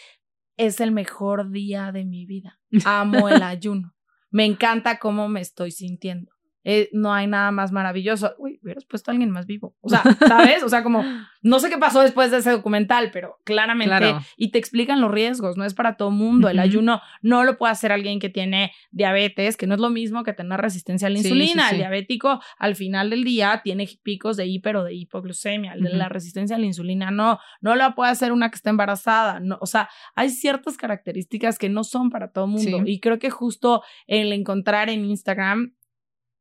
es 0.56 0.80
el 0.80 0.92
mejor 0.92 1.50
día 1.50 1.92
de 1.92 2.04
mi 2.04 2.26
vida. 2.26 2.60
Amo 2.84 3.28
el 3.28 3.42
ayuno. 3.42 3.94
Me 4.30 4.44
encanta 4.44 4.98
cómo 4.98 5.28
me 5.28 5.40
estoy 5.40 5.70
sintiendo. 5.70 6.32
Eh, 6.64 6.90
no 6.92 7.12
hay 7.12 7.26
nada 7.26 7.50
más 7.50 7.72
maravilloso. 7.72 8.34
Uy, 8.38 8.60
hubieras 8.62 8.84
puesto 8.84 9.10
a 9.10 9.12
alguien 9.12 9.30
más 9.30 9.46
vivo. 9.46 9.74
O 9.80 9.88
sea, 9.88 10.02
¿sabes? 10.26 10.62
O 10.62 10.68
sea, 10.68 10.82
como, 10.82 11.02
no 11.42 11.58
sé 11.58 11.70
qué 11.70 11.78
pasó 11.78 12.00
después 12.02 12.30
de 12.30 12.38
ese 12.38 12.50
documental, 12.50 13.10
pero 13.12 13.40
claramente, 13.44 14.14
y 14.36 14.50
te 14.50 14.58
explican 14.58 15.00
los 15.00 15.10
riesgos, 15.10 15.56
no 15.56 15.64
es 15.64 15.74
para 15.74 15.96
todo 15.96 16.10
mundo. 16.10 16.48
El 16.48 16.58
ayuno 16.58 17.00
no 17.22 17.44
lo 17.44 17.56
puede 17.56 17.72
hacer 17.72 17.92
alguien 17.92 18.20
que 18.20 18.28
tiene 18.28 18.72
diabetes, 18.90 19.56
que 19.56 19.66
no 19.66 19.74
es 19.74 19.80
lo 19.80 19.90
mismo 19.90 20.22
que 20.22 20.32
tener 20.32 20.60
resistencia 20.60 21.08
a 21.08 21.10
la 21.10 21.18
insulina. 21.18 21.70
El 21.70 21.78
diabético 21.78 22.40
al 22.58 22.76
final 22.76 23.10
del 23.10 23.24
día 23.24 23.60
tiene 23.64 23.88
picos 24.02 24.36
de 24.36 24.46
hiper 24.46 24.76
o 24.76 24.84
de 24.84 24.94
hipoglucemia. 24.94 25.74
La 25.76 26.08
resistencia 26.08 26.56
a 26.56 26.58
la 26.58 26.66
insulina 26.66 27.10
no, 27.10 27.38
no 27.60 27.74
lo 27.74 27.94
puede 27.94 28.10
hacer 28.10 28.32
una 28.32 28.50
que 28.50 28.56
está 28.56 28.70
embarazada. 28.70 29.40
No, 29.40 29.58
o 29.60 29.66
sea, 29.66 29.88
hay 30.14 30.30
ciertas 30.30 30.76
características 30.76 31.58
que 31.58 31.68
no 31.68 31.84
son 31.84 32.10
para 32.10 32.32
todo 32.32 32.46
mundo. 32.46 32.82
Y 32.84 33.00
creo 33.00 33.18
que 33.18 33.30
justo 33.30 33.82
el 34.06 34.32
encontrar 34.32 34.90
en 34.90 35.04
Instagram 35.04 35.74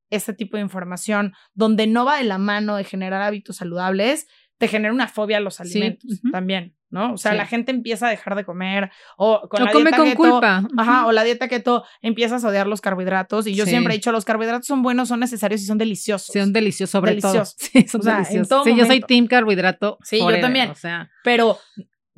ese 0.10 0.34
tipo 0.34 0.58
de 0.58 0.64
información 0.64 1.34
donde 1.54 1.88
no 1.88 2.06
va 2.06 2.18
de 2.18 2.24
la 2.24 2.38
mano 2.38 2.76
de 2.76 2.84
generar 2.84 3.22
hábitos 3.22 3.58
saludables, 3.58 4.28
te 4.60 4.68
genera 4.68 4.94
una 4.94 5.08
fobia 5.08 5.38
a 5.38 5.40
los 5.40 5.62
alimentos 5.62 6.22
también, 6.34 6.76
¿no? 6.90 7.14
O 7.14 7.18
sea, 7.18 7.34
la 7.34 7.46
gente 7.46 7.72
empieza 7.72 8.08
a 8.08 8.10
dejar 8.10 8.36
de 8.36 8.44
comer 8.44 8.92
o 9.18 9.48
con 9.50 9.64
la 9.64 9.72
come 9.72 9.86
dieta 9.86 9.98
con 9.98 10.06
keto, 10.08 10.18
culpa. 10.18 10.68
Ajá, 10.78 11.06
o 11.08 11.14
la 11.14 11.24
dieta 11.24 11.48
keto 11.48 11.86
empiezas 12.02 12.44
a 12.44 12.50
odiar 12.50 12.68
los 12.68 12.82
carbohidratos 12.82 13.48
y 13.48 13.56
yo 13.56 13.66
siempre 13.66 13.94
he 13.94 13.98
dicho, 13.98 14.12
los 14.12 14.26
carbohidratos 14.26 14.68
son 14.68 14.84
buenos, 14.84 15.08
son 15.08 15.22
necesarios 15.22 15.62
y 15.62 15.66
son 15.66 15.78
deliciosos. 15.78 16.34
son 16.34 16.52
deliciosos 16.52 16.92
sobre 16.92 17.16
todo. 17.16 17.44
Sí, 17.58 17.88
son 17.88 18.02
deliciosos. 18.02 18.64
sí, 18.66 18.76
yo 18.76 18.86
soy 18.86 19.00
team 19.00 19.28
carbohidrato. 19.28 19.98
Sí, 20.04 20.20
yo 20.20 20.40
también. 20.42 20.72
O 20.72 20.76
sea, 20.76 21.10
pero 21.24 21.58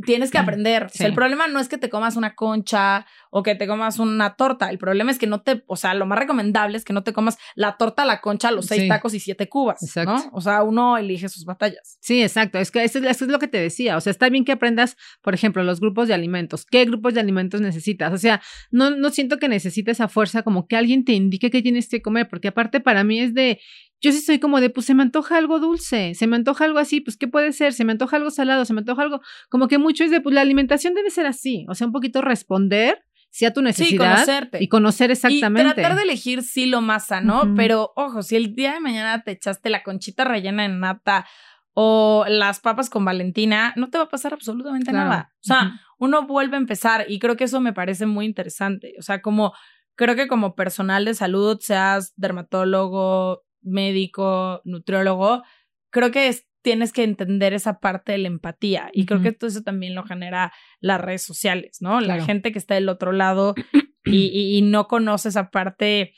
tienes 0.04 0.32
que 0.32 0.38
aprender. 0.38 0.88
el 0.99 1.13
problema 1.13 1.47
no 1.47 1.60
es 1.60 1.69
que 1.69 1.77
te 1.77 1.89
comas 1.89 2.15
una 2.15 2.36
concha 2.36 3.06
o 3.30 3.43
que 3.43 3.56
te 3.56 3.67
comas 3.67 3.99
una 3.99 4.36
torta. 4.36 4.69
El 4.69 4.77
problema 4.77 5.12
es 5.12 5.17
que 5.17 5.27
no 5.27 5.41
te, 5.41 5.63
o 5.67 5.75
sea, 5.75 5.93
lo 5.93 6.06
más 6.06 6.19
recomendable 6.19 6.77
es 6.77 6.84
que 6.84 6.93
no 6.93 7.04
te 7.04 7.13
comas 7.13 7.38
la 7.56 7.77
torta, 7.77 8.06
la 8.06 8.21
concha, 8.21 8.51
los 8.51 8.65
seis 8.65 8.88
tacos 8.88 9.13
y 9.13 9.19
siete 9.19 9.47
cubas, 9.47 9.82
exacto. 9.84 10.13
¿no? 10.13 10.30
O 10.34 10.41
sea, 10.41 10.63
uno 10.63 10.97
elige 10.97 11.30
sus 11.30 11.45
batallas. 11.45 11.97
Sí, 12.01 12.21
exacto. 12.21 12.60
Es 12.60 12.71
que 12.71 12.84
eso, 12.84 12.99
es 12.99 13.21
lo 13.21 13.39
que 13.39 13.47
te 13.47 13.60
decía. 13.60 13.97
O 13.97 14.01
sea, 14.01 14.12
está 14.12 14.30
bien 14.30 14.45
que 14.45 14.51
aprendas, 14.51 14.97
por 15.21 15.34
ejemplo, 15.34 15.63
los 15.63 15.80
grupos 15.80 16.08
de 16.08 16.13
alimentos. 16.13 16.65
¿Qué 16.65 16.86
grupos 16.86 17.13
de 17.13 17.19
alimentos 17.19 17.62
necesitas? 17.62 18.13
O 18.13 18.17
sea, 18.17 18.41
no, 18.71 18.91
no 18.91 19.10
siento 19.10 19.38
que 19.38 19.47
necesites 19.47 20.01
a 20.01 20.08
fuerza 20.08 20.43
como 20.43 20.67
que 20.67 20.77
alguien 20.77 21.06
te 21.06 21.13
indique 21.13 21.51
qué 21.51 21.62
tienes 21.62 21.89
que 21.89 22.01
comer, 22.01 22.27
porque 22.30 22.49
aparte 22.49 22.80
para 22.80 23.04
mí 23.04 23.19
es 23.19 23.34
de, 23.34 23.60
yo 24.01 24.11
sí 24.11 24.19
soy 24.19 24.39
como 24.39 24.59
de, 24.59 24.69
pues 24.69 24.87
se 24.87 24.95
me 24.95 25.03
antoja 25.03 25.37
algo 25.37 25.59
dulce, 25.59 26.13
se 26.15 26.27
me 26.27 26.35
antoja 26.35 26.65
algo 26.65 26.79
así, 26.79 27.01
pues 27.01 27.17
¿qué 27.17 27.27
puede 27.27 27.53
ser? 27.53 27.73
Se 27.73 27.85
me 27.85 27.91
antoja 27.91 28.17
algo 28.17 28.31
salado, 28.31 28.65
se 28.65 28.73
me 28.73 28.79
antoja 28.79 29.03
algo, 29.03 29.21
como 29.49 29.67
que 29.67 29.77
mucho 29.77 30.03
es 30.03 30.11
de, 30.11 30.21
pues 30.21 30.33
la 30.33 30.41
alimentación 30.41 30.93
debe 30.93 31.11
ser 31.11 31.27
así, 31.27 31.65
o 31.69 31.75
sea, 31.75 31.87
un 31.87 31.93
poquito 31.93 32.21
responder 32.21 33.03
si 33.29 33.45
a 33.45 33.53
tu 33.53 33.61
necesidad 33.61 33.89
sí, 33.89 33.97
conocerte. 33.97 34.63
y 34.63 34.67
conocer 34.67 35.11
exactamente. 35.11 35.71
Y 35.71 35.73
tratar 35.73 35.95
de 35.95 36.03
elegir 36.03 36.43
sí 36.43 36.65
lo 36.65 36.81
más 36.81 37.07
sano, 37.07 37.53
pero 37.55 37.93
ojo, 37.95 38.23
si 38.23 38.35
el 38.35 38.55
día 38.55 38.73
de 38.73 38.81
mañana 38.81 39.23
te 39.23 39.31
echaste 39.31 39.69
la 39.69 39.83
conchita 39.83 40.25
rellena 40.25 40.65
en 40.65 40.81
nata 40.81 41.25
o 41.73 42.25
las 42.27 42.59
papas 42.59 42.89
con 42.89 43.05
Valentina, 43.05 43.73
no 43.77 43.89
te 43.89 43.97
va 43.97 44.05
a 44.05 44.09
pasar 44.09 44.33
absolutamente 44.33 44.91
nada. 44.91 45.31
O 45.35 45.43
sea, 45.43 45.79
uno 45.97 46.27
vuelve 46.27 46.57
a 46.57 46.59
empezar 46.59 47.05
y 47.07 47.19
creo 47.19 47.37
que 47.37 47.45
eso 47.45 47.61
me 47.61 47.71
parece 47.71 48.05
muy 48.05 48.25
interesante. 48.25 48.95
O 48.99 49.01
sea, 49.01 49.21
como 49.21 49.53
creo 49.95 50.15
que 50.15 50.27
como 50.27 50.55
personal 50.55 51.05
de 51.05 51.13
salud, 51.13 51.57
seas 51.61 52.13
dermatólogo, 52.17 53.43
médico, 53.62 54.62
nutriólogo, 54.65 55.43
creo 55.89 56.12
que 56.12 56.34
tienes 56.62 56.93
que 56.93 57.04
entender 57.04 57.54
esa 57.54 57.80
parte 57.80 58.12
de 58.12 58.19
la 58.19 58.28
empatía 58.28 58.89
y 58.93 59.06
creo 59.06 59.21
que 59.21 59.32
todo 59.32 59.47
eso 59.50 59.63
también 59.63 59.95
lo 59.95 60.04
genera 60.04 60.54
las 60.80 61.02
redes 61.02 61.24
sociales, 61.24 61.78
¿no? 61.82 62.02
La 62.02 62.24
gente 62.24 62.52
que 62.52 62.60
está 62.60 62.76
del 62.76 62.89
otro 62.89 63.12
lado 63.12 63.56
y, 64.06 64.58
y, 64.58 64.62
no 64.62 64.88
conoce 64.88 65.30
esa 65.30 65.50
parte 65.50 66.13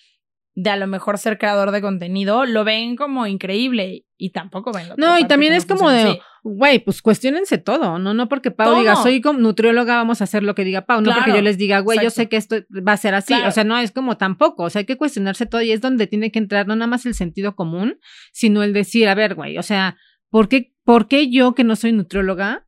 de 0.55 0.69
a 0.69 0.77
lo 0.77 0.87
mejor 0.87 1.17
ser 1.17 1.37
creador 1.37 1.71
de 1.71 1.81
contenido, 1.81 2.45
lo 2.45 2.63
ven 2.63 2.95
como 2.95 3.25
increíble 3.25 4.05
y 4.17 4.29
tampoco 4.31 4.71
ven. 4.71 4.89
No, 4.97 5.17
y 5.17 5.25
también 5.25 5.53
es 5.53 5.65
como 5.65 5.89
de, 5.89 6.21
güey, 6.43 6.79
pues 6.79 7.01
cuestionense 7.01 7.57
todo, 7.57 7.97
no 7.97 8.13
no 8.13 8.29
porque 8.29 8.51
Pau 8.51 8.77
diga, 8.77 8.95
soy 8.95 9.19
como 9.19 9.39
nutrióloga, 9.39 9.95
vamos 9.95 10.21
a 10.21 10.25
hacer 10.25 10.43
lo 10.43 10.53
que 10.53 10.63
diga 10.63 10.85
Pau, 10.85 11.01
no 11.01 11.13
porque 11.13 11.31
yo 11.31 11.41
les 11.41 11.57
diga, 11.57 11.79
güey, 11.79 11.99
yo 12.03 12.11
sé 12.11 12.29
que 12.29 12.37
esto 12.37 12.57
va 12.87 12.93
a 12.93 12.97
ser 12.97 13.15
así, 13.15 13.33
o 13.33 13.51
sea, 13.51 13.63
no 13.63 13.77
es 13.77 13.91
como 13.91 14.17
tampoco, 14.17 14.63
o 14.63 14.69
sea, 14.69 14.81
hay 14.81 14.85
que 14.85 14.97
cuestionarse 14.97 15.47
todo 15.47 15.61
y 15.61 15.71
es 15.71 15.81
donde 15.81 16.05
tiene 16.05 16.31
que 16.31 16.39
entrar 16.39 16.67
no 16.67 16.75
nada 16.75 16.87
más 16.87 17.05
el 17.05 17.15
sentido 17.15 17.55
común, 17.55 17.99
sino 18.31 18.61
el 18.61 18.73
decir, 18.73 19.07
a 19.09 19.15
ver, 19.15 19.33
güey, 19.33 19.57
o 19.57 19.63
sea, 19.63 19.97
¿por 20.29 20.49
qué, 20.49 20.73
¿por 20.83 21.07
qué 21.07 21.31
yo 21.31 21.55
que 21.55 21.63
no 21.63 21.75
soy 21.75 21.93
nutrióloga 21.93 22.62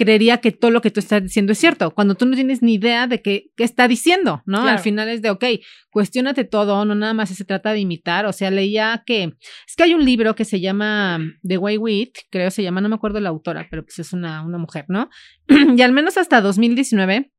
creería 0.00 0.38
que 0.38 0.50
todo 0.50 0.70
lo 0.70 0.80
que 0.80 0.90
tú 0.90 0.98
estás 0.98 1.22
diciendo 1.22 1.52
es 1.52 1.58
cierto, 1.58 1.90
cuando 1.90 2.14
tú 2.14 2.24
no 2.24 2.34
tienes 2.34 2.62
ni 2.62 2.74
idea 2.74 3.06
de 3.06 3.20
qué, 3.20 3.50
qué 3.54 3.64
está 3.64 3.86
diciendo, 3.86 4.42
¿no? 4.46 4.62
Al 4.62 4.78
final 4.78 5.10
es 5.10 5.20
de, 5.20 5.28
ok, 5.28 5.44
cuestionate 5.90 6.44
todo, 6.44 6.86
no 6.86 6.94
nada 6.94 7.12
más 7.12 7.28
se 7.28 7.44
trata 7.44 7.72
de 7.72 7.80
imitar, 7.80 8.24
o 8.24 8.32
sea, 8.32 8.50
leía 8.50 9.02
que, 9.04 9.24
es 9.24 9.76
que 9.76 9.82
hay 9.82 9.92
un 9.92 10.02
libro 10.02 10.34
que 10.34 10.46
se 10.46 10.58
llama 10.58 11.20
The 11.46 11.58
Way 11.58 11.76
With, 11.76 12.12
creo 12.30 12.50
se 12.50 12.62
llama, 12.62 12.80
no 12.80 12.88
me 12.88 12.94
acuerdo 12.94 13.20
la 13.20 13.28
autora, 13.28 13.66
pero 13.70 13.84
pues 13.84 13.98
es 13.98 14.14
una, 14.14 14.42
una 14.42 14.56
mujer, 14.56 14.86
¿no? 14.88 15.10
y 15.76 15.82
al 15.82 15.92
menos 15.92 16.16
hasta 16.16 16.40
2019, 16.40 17.30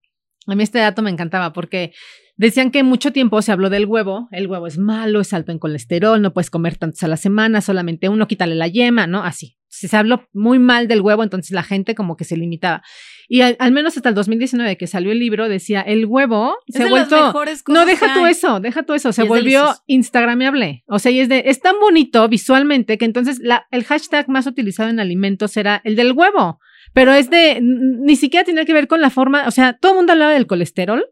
a 0.45 0.55
mí 0.55 0.63
este 0.63 0.77
dato 0.77 1.01
me 1.01 1.09
encantaba 1.09 1.53
porque 1.53 1.93
decían 2.35 2.69
que 2.69 2.83
mucho 2.83 3.11
tiempo 3.11 3.41
se 3.41 3.51
habló 3.51 3.71
del 3.71 3.87
huevo, 3.87 4.27
el 4.31 4.45
huevo 4.45 4.67
es 4.67 4.77
malo, 4.77 5.21
es 5.21 5.33
alto 5.33 5.51
en 5.51 5.57
colesterol, 5.57 6.21
no 6.21 6.31
puedes 6.31 6.51
comer 6.51 6.77
tantos 6.77 7.01
a 7.01 7.07
la 7.07 7.17
semana, 7.17 7.59
solamente 7.61 8.07
uno, 8.07 8.27
quítale 8.27 8.53
la 8.53 8.67
yema, 8.67 9.07
¿no? 9.07 9.23
Así. 9.23 9.57
Se 9.71 9.95
habló 9.95 10.27
muy 10.33 10.59
mal 10.59 10.87
del 10.87 11.01
huevo, 11.01 11.23
entonces 11.23 11.51
la 11.51 11.63
gente 11.63 11.95
como 11.95 12.17
que 12.17 12.25
se 12.25 12.35
limitaba. 12.35 12.83
Y 13.27 13.41
al, 13.41 13.55
al 13.59 13.71
menos 13.71 13.95
hasta 13.95 14.09
el 14.09 14.15
2019 14.15 14.75
que 14.75 14.87
salió 14.87 15.11
el 15.11 15.19
libro 15.19 15.47
decía, 15.47 15.81
el 15.81 16.05
huevo 16.05 16.57
Es 16.67 16.75
se 16.75 16.83
ha 16.83 16.89
vuelto 16.89 17.33
no, 17.69 17.85
deja 17.85 18.13
tú 18.13 18.25
eso, 18.25 18.59
deja 18.59 18.83
tú 18.83 18.93
eso. 18.93 19.13
Se 19.13 19.23
es 19.23 19.27
volvió 19.27 19.73
instagramable. 19.87 20.83
O 20.87 20.99
sea, 20.99 21.11
y 21.11 21.21
es 21.21 21.29
de, 21.29 21.43
es 21.45 21.61
tan 21.61 21.79
bonito 21.79 22.27
visualmente 22.27 22.97
que 22.97 23.05
entonces 23.05 23.39
la, 23.39 23.67
el 23.71 23.85
hashtag 23.85 24.27
más 24.27 24.47
utilizado 24.47 24.89
en 24.89 24.99
alimentos 24.99 25.55
era 25.55 25.81
el 25.85 25.95
del 25.95 26.11
huevo. 26.11 26.59
Pero 26.93 27.13
es 27.13 27.29
de, 27.29 27.59
ni 27.61 28.17
siquiera 28.17 28.43
tenía 28.43 28.65
que 28.65 28.73
ver 28.73 28.87
con 28.87 28.99
la 28.99 29.09
forma, 29.09 29.47
o 29.47 29.51
sea, 29.51 29.73
todo 29.73 29.93
el 29.93 29.97
mundo 29.99 30.11
hablaba 30.11 30.33
del 30.33 30.47
colesterol, 30.47 31.05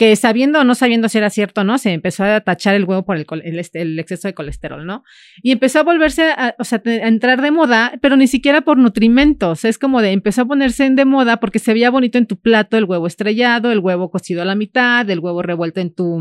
que 0.00 0.16
sabiendo 0.16 0.60
o 0.60 0.64
no 0.64 0.74
sabiendo 0.74 1.10
si 1.10 1.18
era 1.18 1.28
cierto 1.28 1.62
no, 1.62 1.76
se 1.76 1.92
empezó 1.92 2.24
a 2.24 2.40
tachar 2.40 2.74
el 2.74 2.84
huevo 2.84 3.04
por 3.04 3.18
el, 3.18 3.98
exceso 3.98 4.28
de 4.28 4.32
colesterol, 4.32 4.86
¿no? 4.86 5.04
Y 5.42 5.52
empezó 5.52 5.80
a 5.80 5.82
volverse, 5.82 6.30
a, 6.30 6.54
o 6.58 6.64
sea, 6.64 6.80
a 6.86 7.06
entrar 7.06 7.42
de 7.42 7.50
moda, 7.50 7.92
pero 8.00 8.16
ni 8.16 8.26
siquiera 8.26 8.62
por 8.62 8.78
nutrimentos. 8.78 9.66
Es 9.66 9.76
como 9.76 10.00
de, 10.00 10.12
empezó 10.12 10.40
a 10.40 10.44
ponerse 10.46 10.86
en 10.86 10.96
de 10.96 11.04
moda 11.04 11.36
porque 11.36 11.58
se 11.58 11.74
veía 11.74 11.90
bonito 11.90 12.16
en 12.16 12.24
tu 12.24 12.40
plato 12.40 12.78
el 12.78 12.84
huevo 12.84 13.06
estrellado, 13.06 13.70
el 13.72 13.80
huevo 13.80 14.10
cocido 14.10 14.40
a 14.40 14.46
la 14.46 14.54
mitad, 14.54 15.10
el 15.10 15.18
huevo 15.18 15.42
revuelto 15.42 15.80
en 15.80 15.94
tu, 15.94 16.18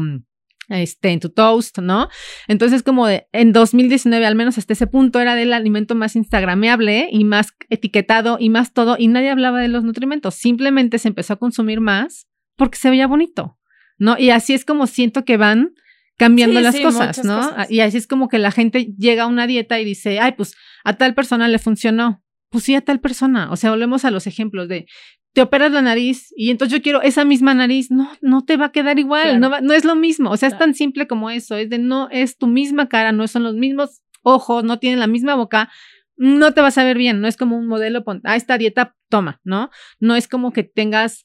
este, 0.68 1.12
en 1.12 1.22
tu 1.22 1.30
toast, 1.30 1.80
¿no? 1.80 2.10
Entonces, 2.50 2.84
como 2.84 3.08
de, 3.08 3.30
en 3.32 3.54
2019, 3.54 4.26
al 4.26 4.36
menos 4.36 4.58
hasta 4.58 4.74
ese 4.74 4.88
punto, 4.88 5.22
era 5.22 5.36
del 5.36 5.54
alimento 5.54 5.96
más 5.96 6.18
instagrameable 6.18 7.08
y 7.10 7.24
más 7.24 7.54
etiquetado 7.70 8.36
y 8.42 8.50
más 8.50 8.74
todo, 8.74 8.98
y 9.00 9.08
nadie 9.08 9.30
hablaba 9.30 9.62
de 9.62 9.70
los 9.70 9.86
nutrimentos. 9.86 10.36
Simplemente 10.36 11.00
se 11.00 11.08
empezó 11.08 11.32
a 11.32 11.39
consumir 11.39 11.80
más 11.80 12.28
porque 12.58 12.78
se 12.78 12.89
veía 12.89 13.08
bonito, 13.08 13.58
¿no? 14.00 14.18
Y 14.18 14.32
así 14.32 14.54
es 14.54 14.66
como 14.66 14.88
siento 14.88 15.24
que 15.26 15.38
van 15.38 15.74
cambiando 16.18 16.58
Sí, 16.60 16.64
las 16.64 16.76
sí, 16.76 16.82
cosas, 16.84 17.24
¿no? 17.24 17.36
cosas. 17.38 17.70
Y 17.72 17.80
así 17.82 17.98
es 17.98 18.08
como 18.08 18.28
que 18.28 18.40
la 18.40 18.52
gente 18.52 18.94
llega 18.98 19.24
a 19.24 19.28
una 19.28 19.46
dieta 19.48 19.80
y 19.80 19.86
dice, 19.86 20.20
ay, 20.20 20.34
pues 20.34 20.56
a 20.84 20.94
tal 20.98 21.14
persona 21.14 21.48
le 21.48 21.60
funcionó. 21.60 22.24
Pues 22.50 22.64
sí, 22.64 22.74
a 22.76 22.82
tal 22.82 23.00
persona. 23.00 23.52
O 23.52 23.56
sea, 23.56 23.70
volvemos 23.70 24.04
a 24.06 24.12
los 24.12 24.26
ejemplos 24.28 24.68
de 24.68 24.88
te 25.34 25.44
operas 25.44 25.72
la 25.72 25.84
nariz 25.84 26.34
y 26.36 26.50
entonces 26.50 26.76
yo 26.78 26.82
quiero 26.82 27.04
esa 27.04 27.24
misma 27.24 27.54
nariz. 27.54 27.92
No, 27.92 28.10
no 28.22 28.44
te 28.44 28.58
va 28.58 28.66
a 28.66 28.72
quedar 28.72 28.98
igual. 28.98 29.22
Claro. 29.24 29.40
No, 29.40 29.50
va- 29.52 29.62
no 29.62 29.74
es 29.74 29.86
lo 29.86 29.96
mismo. 29.96 30.32
O 30.32 30.38
sea, 30.38 30.50
es 30.50 30.58
tan 30.58 30.74
simple 30.74 31.08
como 31.08 31.30
eso. 31.30 31.56
Es 31.56 31.70
de 31.70 31.78
no 31.78 32.10
es 32.12 32.38
tu 32.38 32.48
misma 32.48 32.90
cara, 32.90 33.12
no 33.12 33.28
son 33.28 33.44
los 33.44 33.54
mismos 33.56 34.02
ojos, 34.24 34.64
no 34.64 34.80
tienen 34.80 35.00
la 35.00 35.06
misma 35.08 35.36
boca. 35.36 35.70
No 36.18 36.54
te 36.54 36.62
vas 36.62 36.78
a 36.80 36.84
ver 36.84 36.98
bien. 36.98 37.22
No 37.22 37.28
es 37.28 37.38
como 37.38 37.56
un 37.58 37.68
modelo. 37.68 38.04
pon- 38.04 38.22
Ah, 38.26 38.36
esta 38.36 38.58
dieta, 38.58 38.96
toma, 39.10 39.40
¿no? 39.44 39.70
No 40.00 40.16
es 40.16 40.28
como 40.28 40.52
que 40.52 40.64
tengas 40.64 41.24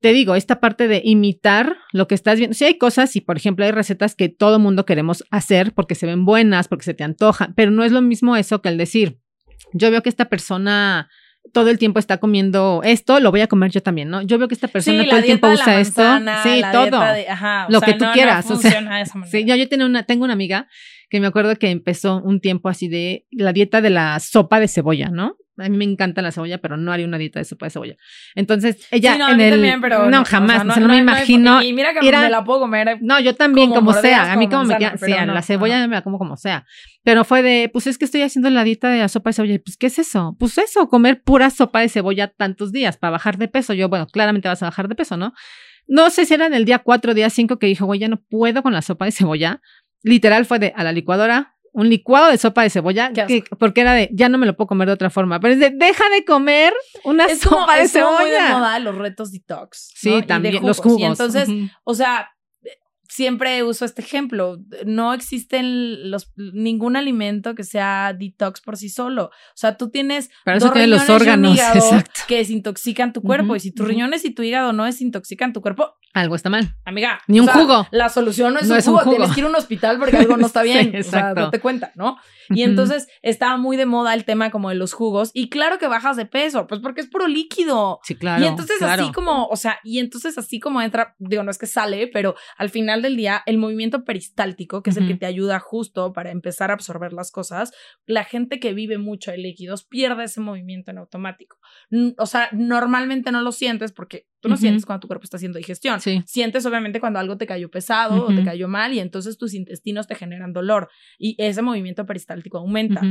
te 0.00 0.12
digo, 0.12 0.34
esta 0.34 0.60
parte 0.60 0.88
de 0.88 1.02
imitar 1.04 1.76
lo 1.92 2.08
que 2.08 2.14
estás 2.14 2.38
viendo. 2.38 2.54
Sí 2.54 2.64
hay 2.64 2.78
cosas 2.78 3.14
y, 3.16 3.20
por 3.20 3.36
ejemplo, 3.36 3.64
hay 3.64 3.70
recetas 3.70 4.14
que 4.14 4.28
todo 4.28 4.58
mundo 4.58 4.84
queremos 4.86 5.24
hacer 5.30 5.72
porque 5.74 5.94
se 5.94 6.06
ven 6.06 6.24
buenas, 6.24 6.68
porque 6.68 6.84
se 6.84 6.94
te 6.94 7.04
antojan, 7.04 7.54
pero 7.54 7.70
no 7.70 7.84
es 7.84 7.92
lo 7.92 8.00
mismo 8.00 8.36
eso 8.36 8.62
que 8.62 8.70
el 8.70 8.78
decir, 8.78 9.18
yo 9.72 9.90
veo 9.90 10.02
que 10.02 10.08
esta 10.08 10.28
persona 10.28 11.08
todo 11.52 11.70
el 11.70 11.78
tiempo 11.78 11.98
está 11.98 12.18
comiendo 12.18 12.82
esto, 12.84 13.18
lo 13.18 13.30
voy 13.30 13.40
a 13.40 13.46
comer 13.46 13.70
yo 13.70 13.82
también, 13.82 14.08
¿no? 14.10 14.20
Yo 14.22 14.38
veo 14.38 14.46
que 14.46 14.54
esta 14.54 14.68
persona 14.68 15.02
sí, 15.02 15.08
todo 15.08 15.18
el 15.18 15.24
tiempo 15.24 15.48
usa 15.48 15.80
esto. 15.80 16.02
Sí, 16.42 16.62
todo. 16.72 17.00
de- 17.14 17.28
ajá, 17.28 17.66
Lo 17.70 17.78
sea, 17.80 17.86
que 17.86 17.94
tú 17.94 18.04
no, 18.04 18.10
no 18.10 18.14
quieras, 18.14 18.50
o 18.50 18.56
sea, 18.56 19.00
esa. 19.00 19.24
Sí, 19.24 19.44
yo, 19.46 19.56
yo 19.56 19.68
tengo 19.68 19.86
una, 19.86 20.02
tengo 20.04 20.24
una 20.24 20.34
amiga 20.34 20.68
que 21.08 21.18
me 21.18 21.26
acuerdo 21.26 21.56
que 21.56 21.70
empezó 21.70 22.22
un 22.22 22.40
tiempo 22.40 22.68
así 22.68 22.88
de 22.88 23.26
la 23.30 23.52
dieta 23.52 23.80
de 23.80 23.90
la 23.90 24.20
sopa 24.20 24.60
de 24.60 24.68
cebolla, 24.68 25.08
¿no? 25.10 25.36
A 25.60 25.68
mí 25.68 25.76
me 25.76 25.84
encanta 25.84 26.22
la 26.22 26.32
cebolla, 26.32 26.58
pero 26.58 26.76
no 26.76 26.92
haría 26.92 27.06
una 27.06 27.18
dieta 27.18 27.38
de 27.38 27.44
sopa 27.44 27.66
de 27.66 27.70
cebolla. 27.70 27.96
Entonces, 28.34 28.86
ella 28.90 29.12
Sí, 29.14 29.18
no, 29.18 29.30
en 29.30 29.40
el 29.40 29.50
también, 29.52 29.80
pero 29.80 30.10
no 30.10 30.22
o 30.22 30.24
sea, 30.24 30.38
jamás, 30.38 30.64
o 30.66 30.72
sea, 30.72 30.80
no, 30.82 30.88
me 30.88 30.94
hay- 30.94 31.00
imagino. 31.00 31.62
y 31.62 31.72
mira 31.72 31.92
que 31.94 32.06
ir 32.06 32.14
a- 32.14 32.22
me 32.22 32.30
la 32.30 32.44
puedo 32.44 32.60
comer. 32.60 32.98
No, 33.00 33.20
yo 33.20 33.34
también, 33.34 33.68
como 33.70 33.92
como, 33.92 33.92
sea. 34.00 34.32
A 34.32 34.36
mí 34.36 34.46
como 34.48 34.62
como 34.64 34.68
me 34.72 34.78
queda, 34.78 35.26
no, 35.26 35.34
la 35.34 35.42
cebolla 35.42 35.86
me 35.86 35.94
la 35.96 36.02
como 36.02 36.18
como 36.18 36.36
sea. 36.36 36.64
Pero 37.02 37.24
fue 37.24 37.42
de, 37.42 37.70
pues 37.72 37.86
es 37.86 37.96
que 37.98 38.04
estoy 38.04 38.22
haciendo 38.22 38.50
la 38.50 38.62
dieta 38.64 38.88
de 38.90 38.98
la 38.98 39.08
sopa 39.08 39.30
de 39.30 39.34
cebolla. 39.34 39.54
Y, 39.54 39.58
Pues, 39.58 39.76
¿qué 39.76 39.86
es 39.86 39.98
eso? 39.98 40.36
Pues 40.38 40.58
eso, 40.58 40.88
comer 40.88 41.22
pura 41.22 41.50
sopa 41.50 41.80
de 41.80 41.88
cebolla 41.88 42.28
tantos 42.28 42.72
días 42.72 42.96
para 42.98 43.12
bajar 43.12 43.38
de 43.38 43.48
peso. 43.48 43.72
Yo, 43.74 43.88
bueno, 43.88 44.06
claramente 44.06 44.48
vas 44.48 44.62
a 44.62 44.66
bajar 44.66 44.88
de 44.88 44.94
peso, 44.94 45.16
¿no? 45.16 45.32
No 45.86 46.10
sé 46.10 46.24
si 46.26 46.34
era 46.34 46.46
en 46.46 46.54
el 46.54 46.64
día 46.64 46.78
4, 46.80 47.14
día 47.14 47.30
5 47.30 47.58
que 47.58 47.66
dijo, 47.66 47.84
güey, 47.86 47.98
ya 48.00 48.08
no 48.08 48.20
puedo 48.28 48.62
con 48.62 48.72
la 48.72 48.82
sopa 48.82 49.06
de 49.06 49.12
cebolla. 49.12 49.60
Literal 50.02 50.44
fue 50.46 50.58
de 50.58 50.72
a 50.76 50.84
la 50.84 50.92
licuadora, 50.92 51.56
un 51.72 51.88
licuado 51.88 52.30
de 52.30 52.38
sopa 52.38 52.62
de 52.62 52.70
cebolla, 52.70 53.12
que- 53.12 53.44
porque 53.58 53.80
era 53.82 53.94
de, 53.94 54.10
ya 54.12 54.28
no 54.28 54.38
me 54.38 54.46
lo 54.46 54.56
puedo 54.56 54.68
comer 54.68 54.88
de 54.88 54.94
otra 54.94 55.10
forma. 55.10 55.38
Pero 55.40 55.54
es 55.54 55.60
de, 55.60 55.70
deja 55.70 56.04
de 56.10 56.24
comer 56.24 56.72
una 57.04 57.24
Es 57.26 57.44
como, 57.44 57.60
sopa 57.60 57.76
de 57.76 57.82
es 57.84 57.92
como 57.92 58.12
muy 58.18 58.24
de 58.30 58.36
cebolla. 58.36 58.58
moda 58.58 58.78
los 58.80 58.94
retos 58.96 59.30
detox. 59.32 59.92
Sí, 59.94 60.10
¿no? 60.10 60.18
Y 60.18 60.20
de 60.22 60.26
también, 60.26 60.66
los 60.66 60.78
jugos. 60.78 61.00
Y 61.00 61.04
entonces, 61.04 61.48
o 61.84 61.94
sea, 61.94 62.28
siempre 63.10 63.62
uso 63.64 63.84
este 63.84 64.02
ejemplo. 64.02 64.58
No 64.86 65.12
existen 65.12 66.10
los, 66.10 66.32
ningún 66.36 66.96
alimento 66.96 67.54
que 67.54 67.64
sea 67.64 68.14
detox 68.18 68.60
por 68.60 68.76
sí 68.76 68.88
solo. 68.88 69.24
O 69.26 69.56
sea, 69.56 69.76
tú 69.76 69.90
tienes 69.90 70.30
Para 70.44 70.56
eso 70.58 70.66
dos 70.66 70.74
tienen 70.74 70.90
los 70.90 71.00
riñones 71.02 71.08
y 71.08 71.12
un 71.12 71.28
órganos, 71.28 71.54
hígado 71.56 71.74
exacto. 71.78 72.20
que 72.28 72.36
desintoxican 72.36 73.12
tu 73.12 73.20
cuerpo. 73.22 73.46
Ujú, 73.46 73.56
y 73.56 73.60
si 73.60 73.72
tus 73.72 73.84
ujú. 73.84 73.90
riñones 73.90 74.24
y 74.24 74.30
tu 74.30 74.42
hígado 74.42 74.72
no 74.72 74.84
desintoxican 74.84 75.52
tu 75.52 75.60
cuerpo, 75.60 75.96
Algo 76.14 76.34
está 76.36 76.50
mal. 76.50 76.76
amiga. 76.84 77.20
Ni 77.26 77.40
un 77.40 77.46
sea, 77.46 77.54
jugo. 77.54 77.86
La 77.90 78.08
solución 78.08 78.54
no 78.54 78.60
es, 78.60 78.68
No 78.68 78.74
un, 78.74 78.78
es 78.78 78.86
un 78.86 78.96
jugo. 78.98 79.10
Tienes 79.10 79.32
que 79.32 79.40
ir 79.40 79.46
a 79.46 79.48
un 79.48 79.56
hospital 79.56 79.98
porque 79.98 80.16
algo 80.16 80.36
no 80.36 80.46
está 80.46 80.62
Sí, 80.64 80.68
bien. 80.68 80.88
o 80.88 80.90
sea, 80.92 81.00
exacto. 81.00 81.40
date 81.42 81.60
cuenta, 81.60 81.92
¿no? 81.96 82.16
Y 82.52 82.62
entonces 82.62 83.06
estaba 83.22 83.56
muy 83.56 83.76
de 83.76 83.86
moda 83.86 84.12
el 84.12 84.24
tema 84.24 84.50
como 84.50 84.70
de 84.70 84.74
los 84.74 84.92
jugos. 84.92 85.30
Y 85.34 85.50
claro 85.50 85.78
que 85.78 85.86
bajas 85.86 86.16
de 86.16 86.26
peso, 86.26 86.66
pues 86.66 86.80
porque 86.80 87.00
es 87.00 87.06
puro 87.08 87.28
líquido. 87.28 88.00
Sí, 88.02 88.16
claro. 88.16 88.42
y 88.42 88.46
entonces 88.48 88.78
claro. 88.78 89.04
así 89.04 89.12
como, 89.12 89.46
o 89.46 89.56
sea, 89.56 89.78
y 89.84 90.00
entonces 90.00 90.36
así 90.36 90.58
como 90.58 90.82
entra, 90.82 91.14
digo, 91.18 91.42
no 91.44 91.50
es 91.52 91.58
que 91.58 91.66
sale, 91.66 92.08
pero 92.08 92.34
al 92.56 92.70
final 92.70 92.99
del 93.02 93.16
día, 93.16 93.42
el 93.46 93.58
movimiento 93.58 94.04
peristáltico, 94.04 94.82
que 94.82 94.90
es 94.90 94.96
el 94.96 95.06
que 95.06 95.14
te 95.14 95.26
ayuda 95.26 95.58
justo 95.58 96.12
para 96.12 96.30
empezar 96.30 96.70
a 96.70 96.74
absorber 96.74 97.12
las 97.12 97.30
cosas, 97.30 97.72
la 98.06 98.24
gente 98.24 98.60
que 98.60 98.74
vive 98.74 98.98
mucho 98.98 99.30
de 99.30 99.38
líquidos 99.38 99.84
pierde 99.84 100.24
ese 100.24 100.40
movimiento 100.40 100.90
en 100.90 100.98
automático. 100.98 101.58
O 102.18 102.26
sea, 102.26 102.48
normalmente 102.52 103.32
no 103.32 103.42
lo 103.42 103.52
sientes 103.52 103.92
porque 103.92 104.26
tú 104.40 104.48
no 104.48 104.56
sientes 104.56 104.86
cuando 104.86 105.00
tu 105.00 105.08
cuerpo 105.08 105.24
está 105.24 105.36
haciendo 105.36 105.58
digestión. 105.58 106.00
Sí. 106.00 106.22
Sientes 106.26 106.64
obviamente 106.66 107.00
cuando 107.00 107.18
algo 107.18 107.36
te 107.36 107.46
cayó 107.46 107.70
pesado 107.70 108.26
o 108.26 108.34
te 108.34 108.44
cayó 108.44 108.68
mal 108.68 108.92
y 108.92 109.00
entonces 109.00 109.38
tus 109.38 109.54
intestinos 109.54 110.06
te 110.06 110.14
generan 110.14 110.52
dolor 110.52 110.88
y 111.18 111.36
ese 111.38 111.62
movimiento 111.62 112.06
peristáltico 112.06 112.58
aumenta, 112.58 113.02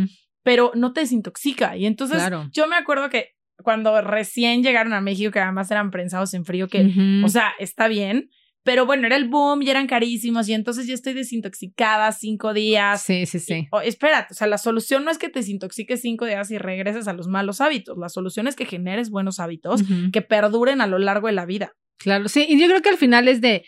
pero 0.43 0.71
no 0.75 0.93
te 0.93 1.02
desintoxica. 1.02 1.78
Y 1.78 1.86
entonces 1.86 2.17
Claro. 2.17 2.49
yo 2.52 2.67
me 2.67 2.75
acuerdo 2.75 3.10
que 3.10 3.32
cuando 3.62 4.02
recién 4.02 4.63
llegaron 4.63 4.93
a 4.93 5.02
México, 5.02 5.32
que 5.32 5.39
además 5.39 5.69
eran 5.69 5.91
prensados 5.91 6.34
en 6.34 6.45
frío, 6.45 6.67
que, 6.69 7.21
o 7.25 7.28
sea, 7.28 7.52
está 7.60 7.88
bien, 7.88 8.30
pero 8.69 8.86
bueno, 8.86 9.08
era 9.08 9.15
el 9.15 9.27
boom 9.27 9.63
y 9.63 9.69
eran 9.71 9.88
carísimos 9.88 10.47
y 10.47 10.53
entonces 10.53 10.86
yo 10.86 10.93
estoy 10.93 11.13
desintoxicada 11.13 12.12
cinco 12.12 12.53
días. 12.53 13.01
Sí, 13.01 13.25
sí, 13.25 13.38
Y- 13.38 13.39
sí. 13.39 13.67
o, 13.71 13.82
espérate, 13.82 14.27
o 14.32 14.36
sea, 14.36 14.45
la 14.45 14.60
solución 14.60 15.03
no 15.03 15.10
es 15.10 15.17
que 15.17 15.27
te 15.27 15.39
desintoxiques 15.39 16.01
cinco 16.01 16.25
días 16.25 16.51
y 16.51 16.60
regreses 16.60 17.08
a 17.08 17.13
los 17.13 17.27
malos 17.27 17.62
hábitos. 17.62 17.97
La 17.97 18.10
solución 18.10 18.47
es 18.47 18.55
que 18.55 18.65
generes 18.67 19.10
buenos 19.10 19.39
hábitos 19.39 19.82
que 20.13 20.21
perduren 20.21 20.82
a 20.82 20.86
lo 20.88 20.99
largo 20.99 21.25
de 21.25 21.34
la 21.34 21.47
vida. 21.47 21.71
Claro, 21.97 22.29
sí, 22.29 22.45
y 22.47 22.60
yo 22.62 22.67
creo 22.67 22.84
que 22.84 22.89
al 22.89 22.97
final 22.97 23.27
es 23.27 23.41
de 23.41 23.65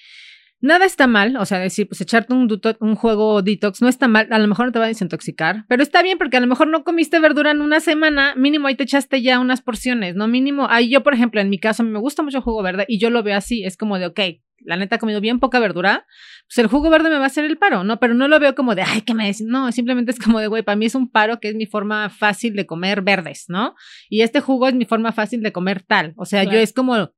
nada 0.61 0.85
está 0.85 1.07
mal, 1.07 1.35
o 1.37 1.45
sea, 1.45 1.59
decir, 1.59 1.87
pues 1.87 2.01
echarte 2.01 2.33
un, 2.33 2.47
un 2.79 2.95
juego 2.95 3.41
detox 3.41 3.81
no 3.81 3.87
está 3.87 4.07
mal, 4.07 4.27
a 4.31 4.39
lo 4.39 4.47
mejor 4.47 4.67
no 4.67 4.71
te 4.71 4.79
va 4.79 4.85
a 4.85 4.89
desintoxicar, 4.89 5.65
pero 5.67 5.83
está 5.83 6.01
bien 6.01 6.17
porque 6.17 6.37
a 6.37 6.39
lo 6.39 6.47
mejor 6.47 6.67
no 6.67 6.83
comiste 6.83 7.19
verdura 7.19 7.51
en 7.51 7.61
una 7.61 7.79
semana, 7.79 8.35
mínimo 8.35 8.67
ahí 8.67 8.75
te 8.75 8.83
echaste 8.83 9.21
ya 9.21 9.39
unas 9.39 9.61
porciones, 9.61 10.15
¿no? 10.15 10.27
Mínimo, 10.27 10.67
ahí 10.69 10.89
yo, 10.89 11.03
por 11.03 11.13
ejemplo, 11.13 11.41
en 11.41 11.49
mi 11.49 11.59
caso, 11.59 11.83
a 11.83 11.85
mí 11.85 11.91
me 11.91 11.99
gusta 11.99 12.23
mucho 12.23 12.37
el 12.37 12.43
jugo 12.43 12.61
verde 12.61 12.85
y 12.87 12.99
yo 12.99 13.09
lo 13.09 13.23
veo 13.23 13.35
así, 13.35 13.63
es 13.63 13.75
como 13.75 13.97
de, 13.97 14.05
ok, 14.07 14.19
la 14.63 14.77
neta 14.77 14.97
he 14.97 14.99
comido 14.99 15.21
bien 15.21 15.39
poca 15.39 15.59
verdura, 15.59 16.05
pues 16.47 16.59
el 16.59 16.67
jugo 16.67 16.89
verde 16.89 17.09
me 17.09 17.17
va 17.17 17.23
a 17.23 17.27
hacer 17.27 17.45
el 17.45 17.57
paro, 17.57 17.83
¿no? 17.83 17.99
Pero 17.99 18.13
no 18.13 18.27
lo 18.27 18.39
veo 18.39 18.55
como 18.55 18.75
de, 18.75 18.83
ay, 18.83 19.01
¿qué 19.01 19.13
me 19.13 19.25
decís? 19.25 19.47
No, 19.47 19.71
simplemente 19.71 20.11
es 20.11 20.19
como 20.19 20.39
de, 20.39 20.47
güey, 20.47 20.63
para 20.63 20.75
mí 20.75 20.85
es 20.85 20.95
un 20.95 21.09
paro 21.09 21.39
que 21.39 21.49
es 21.49 21.55
mi 21.55 21.65
forma 21.65 22.09
fácil 22.09 22.55
de 22.55 22.65
comer 22.65 23.01
verdes, 23.01 23.45
¿no? 23.47 23.75
Y 24.09 24.21
este 24.21 24.39
jugo 24.39 24.67
es 24.67 24.75
mi 24.75 24.85
forma 24.85 25.11
fácil 25.11 25.41
de 25.41 25.51
comer 25.51 25.81
tal, 25.81 26.13
o 26.17 26.25
sea, 26.25 26.43
yo 26.43 26.59
es 26.59 26.73
como 26.73 27.11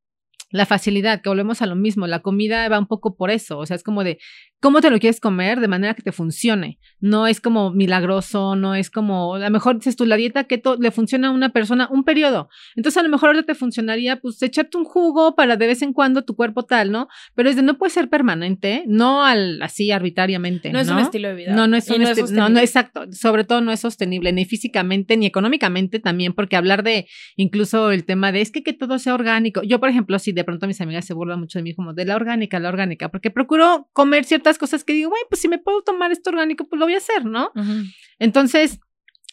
la 0.53 0.67
facilidad, 0.67 1.21
que 1.21 1.29
volvemos 1.29 1.61
a 1.63 1.65
lo 1.65 1.75
mismo, 1.75 2.05
la 2.05 2.19
comida 2.19 2.69
va 2.69 2.77
un 2.77 2.87
poco 2.87 3.15
por 3.15 3.31
eso, 3.31 3.57
o 3.57 3.65
sea, 3.65 3.75
es 3.75 3.83
como 3.83 4.03
de 4.03 4.19
cómo 4.61 4.79
te 4.81 4.91
lo 4.91 4.99
quieres 4.99 5.19
comer 5.19 5.59
de 5.59 5.67
manera 5.67 5.95
que 5.95 6.03
te 6.03 6.11
funcione, 6.11 6.79
no 6.99 7.25
es 7.27 7.41
como 7.41 7.71
milagroso, 7.71 8.55
no 8.55 8.75
es 8.75 8.91
como, 8.91 9.33
a 9.35 9.39
lo 9.39 9.49
mejor 9.49 9.77
dices 9.77 9.95
tú, 9.95 10.05
la 10.05 10.15
dieta 10.15 10.43
keto 10.43 10.77
le 10.79 10.91
funciona 10.91 11.29
a 11.29 11.31
una 11.31 11.49
persona 11.49 11.89
un 11.91 12.03
periodo, 12.03 12.49
entonces 12.75 12.99
a 12.99 13.03
lo 13.03 13.09
mejor 13.09 13.29
ahora 13.29 13.43
te 13.43 13.55
funcionaría 13.55 14.21
pues 14.21 14.41
echarte 14.43 14.77
un 14.77 14.85
jugo 14.85 15.35
para 15.35 15.57
de 15.57 15.65
vez 15.65 15.81
en 15.81 15.91
cuando 15.91 16.23
tu 16.23 16.35
cuerpo 16.35 16.63
tal, 16.63 16.91
¿no? 16.91 17.07
Pero 17.33 17.49
es 17.49 17.55
de 17.55 17.63
no 17.63 17.79
puede 17.79 17.91
ser 17.91 18.09
permanente, 18.09 18.83
no 18.85 19.25
al 19.25 19.59
así 19.61 19.89
arbitrariamente, 19.89 20.71
No 20.71 20.79
es 20.79 20.89
un 20.89 20.99
estilo 20.99 21.29
de 21.29 21.33
vida. 21.33 21.55
no, 21.55 21.67
no 21.67 21.75
es 21.77 21.89
un 21.89 22.01
no 22.01 22.09
es 22.09 22.31
no, 22.31 22.49
no, 22.49 22.59
exacto. 22.59 23.05
Sobre 23.11 23.43
todo 23.43 23.61
no 23.61 23.71
es 23.71 23.79
sostenible, 23.79 24.31
ni 24.33 24.45
físicamente, 24.45 25.17
ni 25.17 25.25
económicamente 25.25 25.99
también, 25.99 26.33
porque 26.33 26.55
hablar 26.55 26.83
de 26.83 27.07
incluso 27.37 27.91
el 27.91 28.05
tema 28.05 28.31
de 28.31 28.41
es 28.41 28.51
que, 28.51 28.61
que 28.61 28.73
todo 28.73 28.99
sea 28.99 29.15
orgánico. 29.15 29.63
Yo, 29.63 29.79
por 29.79 29.89
ejemplo, 29.89 30.19
si 30.19 30.31
de 30.31 30.42
pronto 30.43 30.67
mis 30.67 30.79
amigas 30.81 31.05
se 31.05 31.13
burlan 31.13 31.39
mucho 31.39 31.59
de 31.59 31.63
mí, 31.63 31.73
como 31.73 31.93
de 31.93 32.05
la 32.05 32.15
orgánica, 32.15 32.59
la 32.59 32.69
orgánica, 32.69 33.09
porque 33.09 33.31
procuro 33.31 33.89
comer 33.93 34.25
ciertas 34.25 34.57
cosas 34.57 34.83
que 34.83 34.93
digo, 34.93 35.09
güey, 35.09 35.21
pues 35.29 35.41
si 35.41 35.47
me 35.47 35.57
puedo 35.59 35.81
tomar 35.83 36.11
esto 36.11 36.29
orgánico, 36.29 36.67
pues 36.67 36.79
lo 36.79 36.85
voy 36.85 36.95
a 36.95 36.97
hacer, 36.97 37.25
¿no? 37.25 37.51
Entonces, 38.19 38.79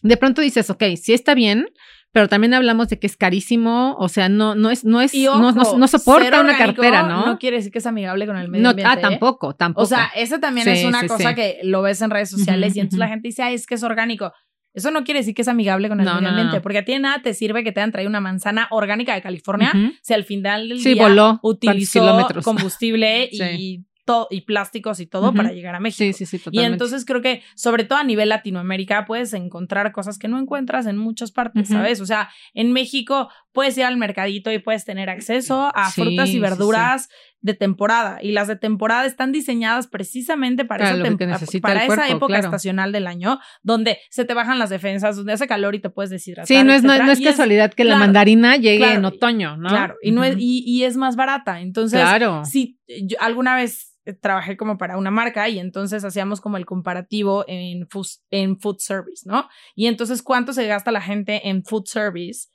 de 0.02 0.16
pronto 0.16 0.40
dices, 0.42 0.70
ok, 0.70 0.82
sí 1.00 1.12
está 1.12 1.34
bien. 1.34 1.68
Pero 2.12 2.26
también 2.28 2.52
hablamos 2.54 2.88
de 2.88 2.98
que 2.98 3.06
es 3.06 3.16
carísimo, 3.16 3.94
o 3.96 4.08
sea, 4.08 4.28
no, 4.28 4.56
no 4.56 4.70
es, 4.72 4.84
no 4.84 5.00
es, 5.00 5.14
no, 5.14 5.52
no- 5.52 5.86
soporta 5.86 6.40
una 6.40 6.58
cartera, 6.58 7.04
¿no? 7.04 7.24
No 7.24 7.38
quiere 7.38 7.58
decir 7.58 7.70
que 7.70 7.78
es 7.78 7.86
amigable 7.86 8.26
con 8.26 8.36
el 8.36 8.48
medio 8.48 8.64
No, 8.64 8.70
ambiente. 8.70 8.92
ah, 8.92 9.00
tampoco, 9.00 9.54
tampoco. 9.54 9.84
O 9.84 9.86
sea, 9.86 10.10
esa 10.16 10.40
también 10.40 10.64
Sí, 10.64 10.72
es 10.72 10.84
una 10.84 11.02
sí, 11.02 11.06
cosa 11.06 11.28
sí. 11.28 11.34
que 11.36 11.60
lo 11.62 11.82
ves 11.82 12.02
en 12.02 12.10
redes 12.10 12.28
sociales 12.28 12.74
y 12.74 12.80
entonces 12.80 12.98
la 12.98 13.06
gente 13.06 13.28
dice, 13.28 13.44
ay, 13.44 13.54
es 13.54 13.64
que 13.64 13.76
es 13.76 13.84
orgánico. 13.84 14.32
Eso 14.72 14.90
no 14.90 15.02
quiere 15.04 15.20
decir 15.20 15.35
que 15.35 15.42
es 15.42 15.48
amigable 15.48 15.88
con 15.88 15.98
el 16.00 16.06
No, 16.06 16.14
medio 16.14 16.22
no, 16.22 16.28
ambiente, 16.30 16.56
no. 16.56 16.62
porque 16.62 16.78
a 16.78 16.85
ti 16.85 16.92
de 16.92 17.00
nada 17.00 17.22
te 17.22 17.35
sirve 17.35 17.64
que 17.64 17.72
te 17.72 17.80
hayan 17.80 17.90
traído 17.92 18.09
una 18.09 18.20
manzana 18.20 18.68
orgánica 18.70 19.14
de 19.14 19.22
California 19.22 19.72
si 20.02 20.14
al 20.14 20.24
final 20.24 20.68
del 20.68 20.78
Sí, 20.80 20.94
día 20.94 21.02
voló 21.02 21.24
tantos 21.40 21.40
utilizó 21.42 22.28
combustible 22.44 23.28
Sí. 23.33 23.42
y, 23.59 23.85
to- 24.04 24.26
y 24.30 24.40
plásticos 24.42 24.98
y 25.00 25.06
todo 25.06 25.33
para 25.33 25.52
llegar 25.52 25.74
a 25.74 25.80
México. 25.80 26.16
Sí, 26.16 26.26
sí, 26.26 26.38
sí, 26.38 26.48
Y 26.52 26.61
entonces 26.61 27.04
creo 27.04 27.20
que, 27.20 27.42
sobre 27.54 27.85
todo 27.85 27.98
a 27.98 28.04
nivel 28.04 28.28
Latinoamérica, 28.30 29.04
puedes 29.04 29.33
encontrar 29.35 29.92
cosas 29.92 30.18
que 30.18 30.26
no 30.26 30.38
encuentras 30.38 30.87
en 30.87 30.96
muchas 30.96 31.30
partes. 31.33 31.68
¿sabes? 31.68 32.00
O 32.00 32.06
sea, 32.06 32.28
en 32.54 32.72
México 32.72 33.28
puedes 33.52 33.76
ir 33.78 33.85
al 33.85 33.96
mercadito 33.98 34.50
y 34.52 34.59
puedes 34.59 34.85
tener 34.85 35.11
acceso 35.11 35.70
a 35.74 35.90
Sí, 35.90 36.00
frutas 36.02 36.30
y 36.30 36.38
verduras 36.40 37.09
de 37.40 37.55
temporada. 37.55 38.18
Y 38.22 38.33
las 38.33 38.48
de 38.48 38.57
temporada 38.57 39.07
están 39.07 39.33
diseñadas 39.33 39.87
precisamente 39.87 40.64
para, 40.64 40.85
Para 40.85 41.09
esa, 41.09 41.61
para 41.61 41.85
esa 41.85 42.09
época 42.09 42.35
claro. 42.35 42.44
estacional 42.44 42.92
del 42.92 43.07
año, 43.07 43.38
donde 43.62 43.98
se 44.11 44.24
te 44.24 44.35
bajan 44.35 44.59
las 44.59 44.70
defensas, 44.70 45.16
donde 45.16 45.33
hace 45.33 45.46
calor 45.46 45.74
y 45.74 45.81
te 45.81 45.90
puedes 45.90 46.11
deshidratar. 46.11 46.46
Sí, 46.46 46.62
no 46.64 46.72
es, 46.72 46.83
no, 46.83 46.92
es 46.92 47.20
casualidad 47.20 47.72
que 47.72 47.85
la 47.85 47.92
claro, 47.92 48.05
mandarina 48.05 48.57
llegue 48.57 48.79
claro, 48.79 48.98
en 48.98 49.05
otoño, 49.05 49.57
¿no? 49.57 49.68
Claro, 49.68 49.96
y, 50.03 50.12
no 50.12 50.24
es, 50.24 50.37
y, 50.38 50.62
y 50.66 50.85
es 50.85 50.96
más 50.96 51.16
barata. 51.16 51.61
Entonces, 51.61 52.00
claro. 52.00 52.44
Sí, 52.44 52.79
yo 52.87 53.16
alguna 53.20 53.57
vez 53.57 53.90
eh, 54.05 54.14
trabajé 54.14 54.57
como 54.57 54.79
para 54.79 54.96
una 54.96 55.11
marca 55.11 55.48
y 55.48 55.59
entonces 55.59 56.05
hacíamos 56.05 56.40
como 56.40 56.57
el 56.57 56.64
comparativo 56.64 57.44
en 57.48 57.87
food, 57.88 58.07
en 58.31 58.59
food 58.59 58.79
service, 58.79 59.29
¿no? 59.29 59.48
Y 59.74 59.87
entonces, 59.87 60.22
¿cuánto 60.22 60.53
se 60.53 60.66
gasta 60.66 60.90
la 60.90 61.03
gente 61.03 61.48
en 61.48 61.64
food 61.64 61.85
service? 61.87 62.48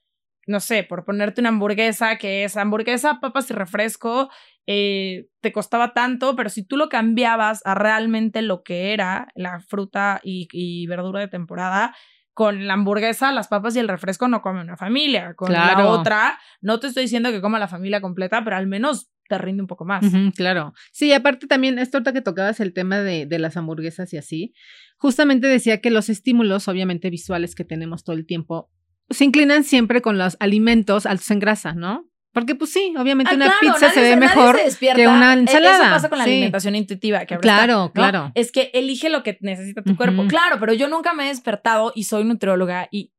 No 0.48 0.60
sé, 0.60 0.84
por 0.84 1.06
ponerte 1.06 1.41
una 1.41 1.50
hamburguesa 1.50 2.17
que 2.17 2.43
es 2.43 2.56
hamburguesa, 2.58 3.19
papas 3.19 3.50
y 3.50 3.54
refresco, 3.54 4.30
eh, 4.67 5.28
te 5.41 5.51
costaba 5.51 5.93
tanto, 5.93 6.36
pero 6.36 6.49
si 6.49 6.63
tú 6.65 6.78
lo 6.78 6.89
cambiabas 6.89 7.62
a 7.65 7.75
realmente 7.75 8.41
lo 8.41 8.63
que 8.63 8.93
era 8.93 9.28
la 9.36 9.60
fruta 9.60 10.19
y, 10.23 10.47
y 10.51 10.88
verdura 10.88 11.19
de 11.19 11.28
temporada, 11.28 11.95
con 12.34 12.67
la 12.67 12.73
hamburguesa, 12.73 13.32
las 13.32 13.47
papas 13.47 13.75
y 13.78 13.80
el 13.80 13.88
refresco 13.88 14.28
no 14.28 14.41
come 14.41 14.60
una 14.60 14.75
familia. 14.75 15.36
Con 15.36 15.54
la 15.54 15.71
Claro. 15.73 15.89
otra, 15.91 16.38
no 16.60 16.80
te 16.82 16.88
estoy 16.88 17.04
diciendo 17.04 17.32
que 17.32 17.39
coma 17.39 17.60
la 17.60 17.69
familia 17.69 18.01
completa, 18.01 18.43
pero 18.43 18.58
al 18.58 18.67
menos 18.67 19.10
te 19.30 19.38
rinde 19.38 19.62
un 19.62 19.67
poco 19.67 19.86
más. 19.86 20.06
Claro. 20.36 20.73
Sí, 20.91 21.13
aparte 21.13 21.47
también, 21.47 21.80
esto 21.80 21.97
ahorita 21.97 22.12
que 22.12 22.21
tocabas 22.21 22.60
el 22.60 22.73
tema 22.73 22.97
de, 22.99 23.25
de 23.25 23.39
las 23.39 23.56
hamburguesas 23.56 24.12
y 24.13 24.17
así, 24.17 24.54
justamente 24.97 25.47
decía 25.47 25.80
que 25.80 25.89
los 25.91 26.10
estímulos, 26.10 26.67
obviamente 26.67 27.10
visuales 27.10 27.56
que 27.56 27.63
tenemos 27.63 28.04
todo 28.04 28.15
el 28.17 28.25
tiempo, 28.25 28.69
se 29.10 29.23
inclinan 29.23 29.63
siempre 29.63 30.01
con 30.01 30.17
los 30.17 30.36
alimentos 30.41 31.06
altos 31.06 31.32
en 31.32 31.39
grasa, 31.39 31.73
¿no? 31.73 32.06
Porque 32.36 32.54
pues 32.54 32.71
sí, 32.71 32.93
obviamente 32.98 33.32
Ah, 33.32 33.36
una 33.36 33.45
claro, 33.45 33.60
pizza 33.62 33.88
nadie 33.88 33.93
se 33.93 34.02
ve 34.02 34.15
mejor 34.17 34.60
se 34.69 34.93
que 34.93 35.08
una 35.08 35.34
Eh, 35.34 35.39
ensalada. 35.39 35.86
Eso 35.86 35.89
pasa 35.95 36.10
con 36.10 36.17
la 36.19 36.26
sí. 36.26 36.32
alimentación 36.32 36.76
intuitiva. 36.76 37.26
Que 37.26 37.38
Claro, 37.38 37.63
está, 37.63 37.76
¿no? 37.78 37.91
claro. 37.93 38.32
Es 38.36 38.52
que 38.52 38.69
elige 38.74 39.10
lo 39.10 39.24
que 39.24 39.38
necesita 39.41 39.82
tu 39.84 39.95
cuerpo. 39.95 40.26
Claro, 40.28 40.58
pero 40.60 40.74
yo 40.74 40.88
nunca 40.89 41.13
me 41.13 41.24
he 41.24 41.28
despertado 41.30 41.93
y 41.95 42.04
soy 42.04 42.26
nutrióloga 42.26 42.89
y 42.91 43.13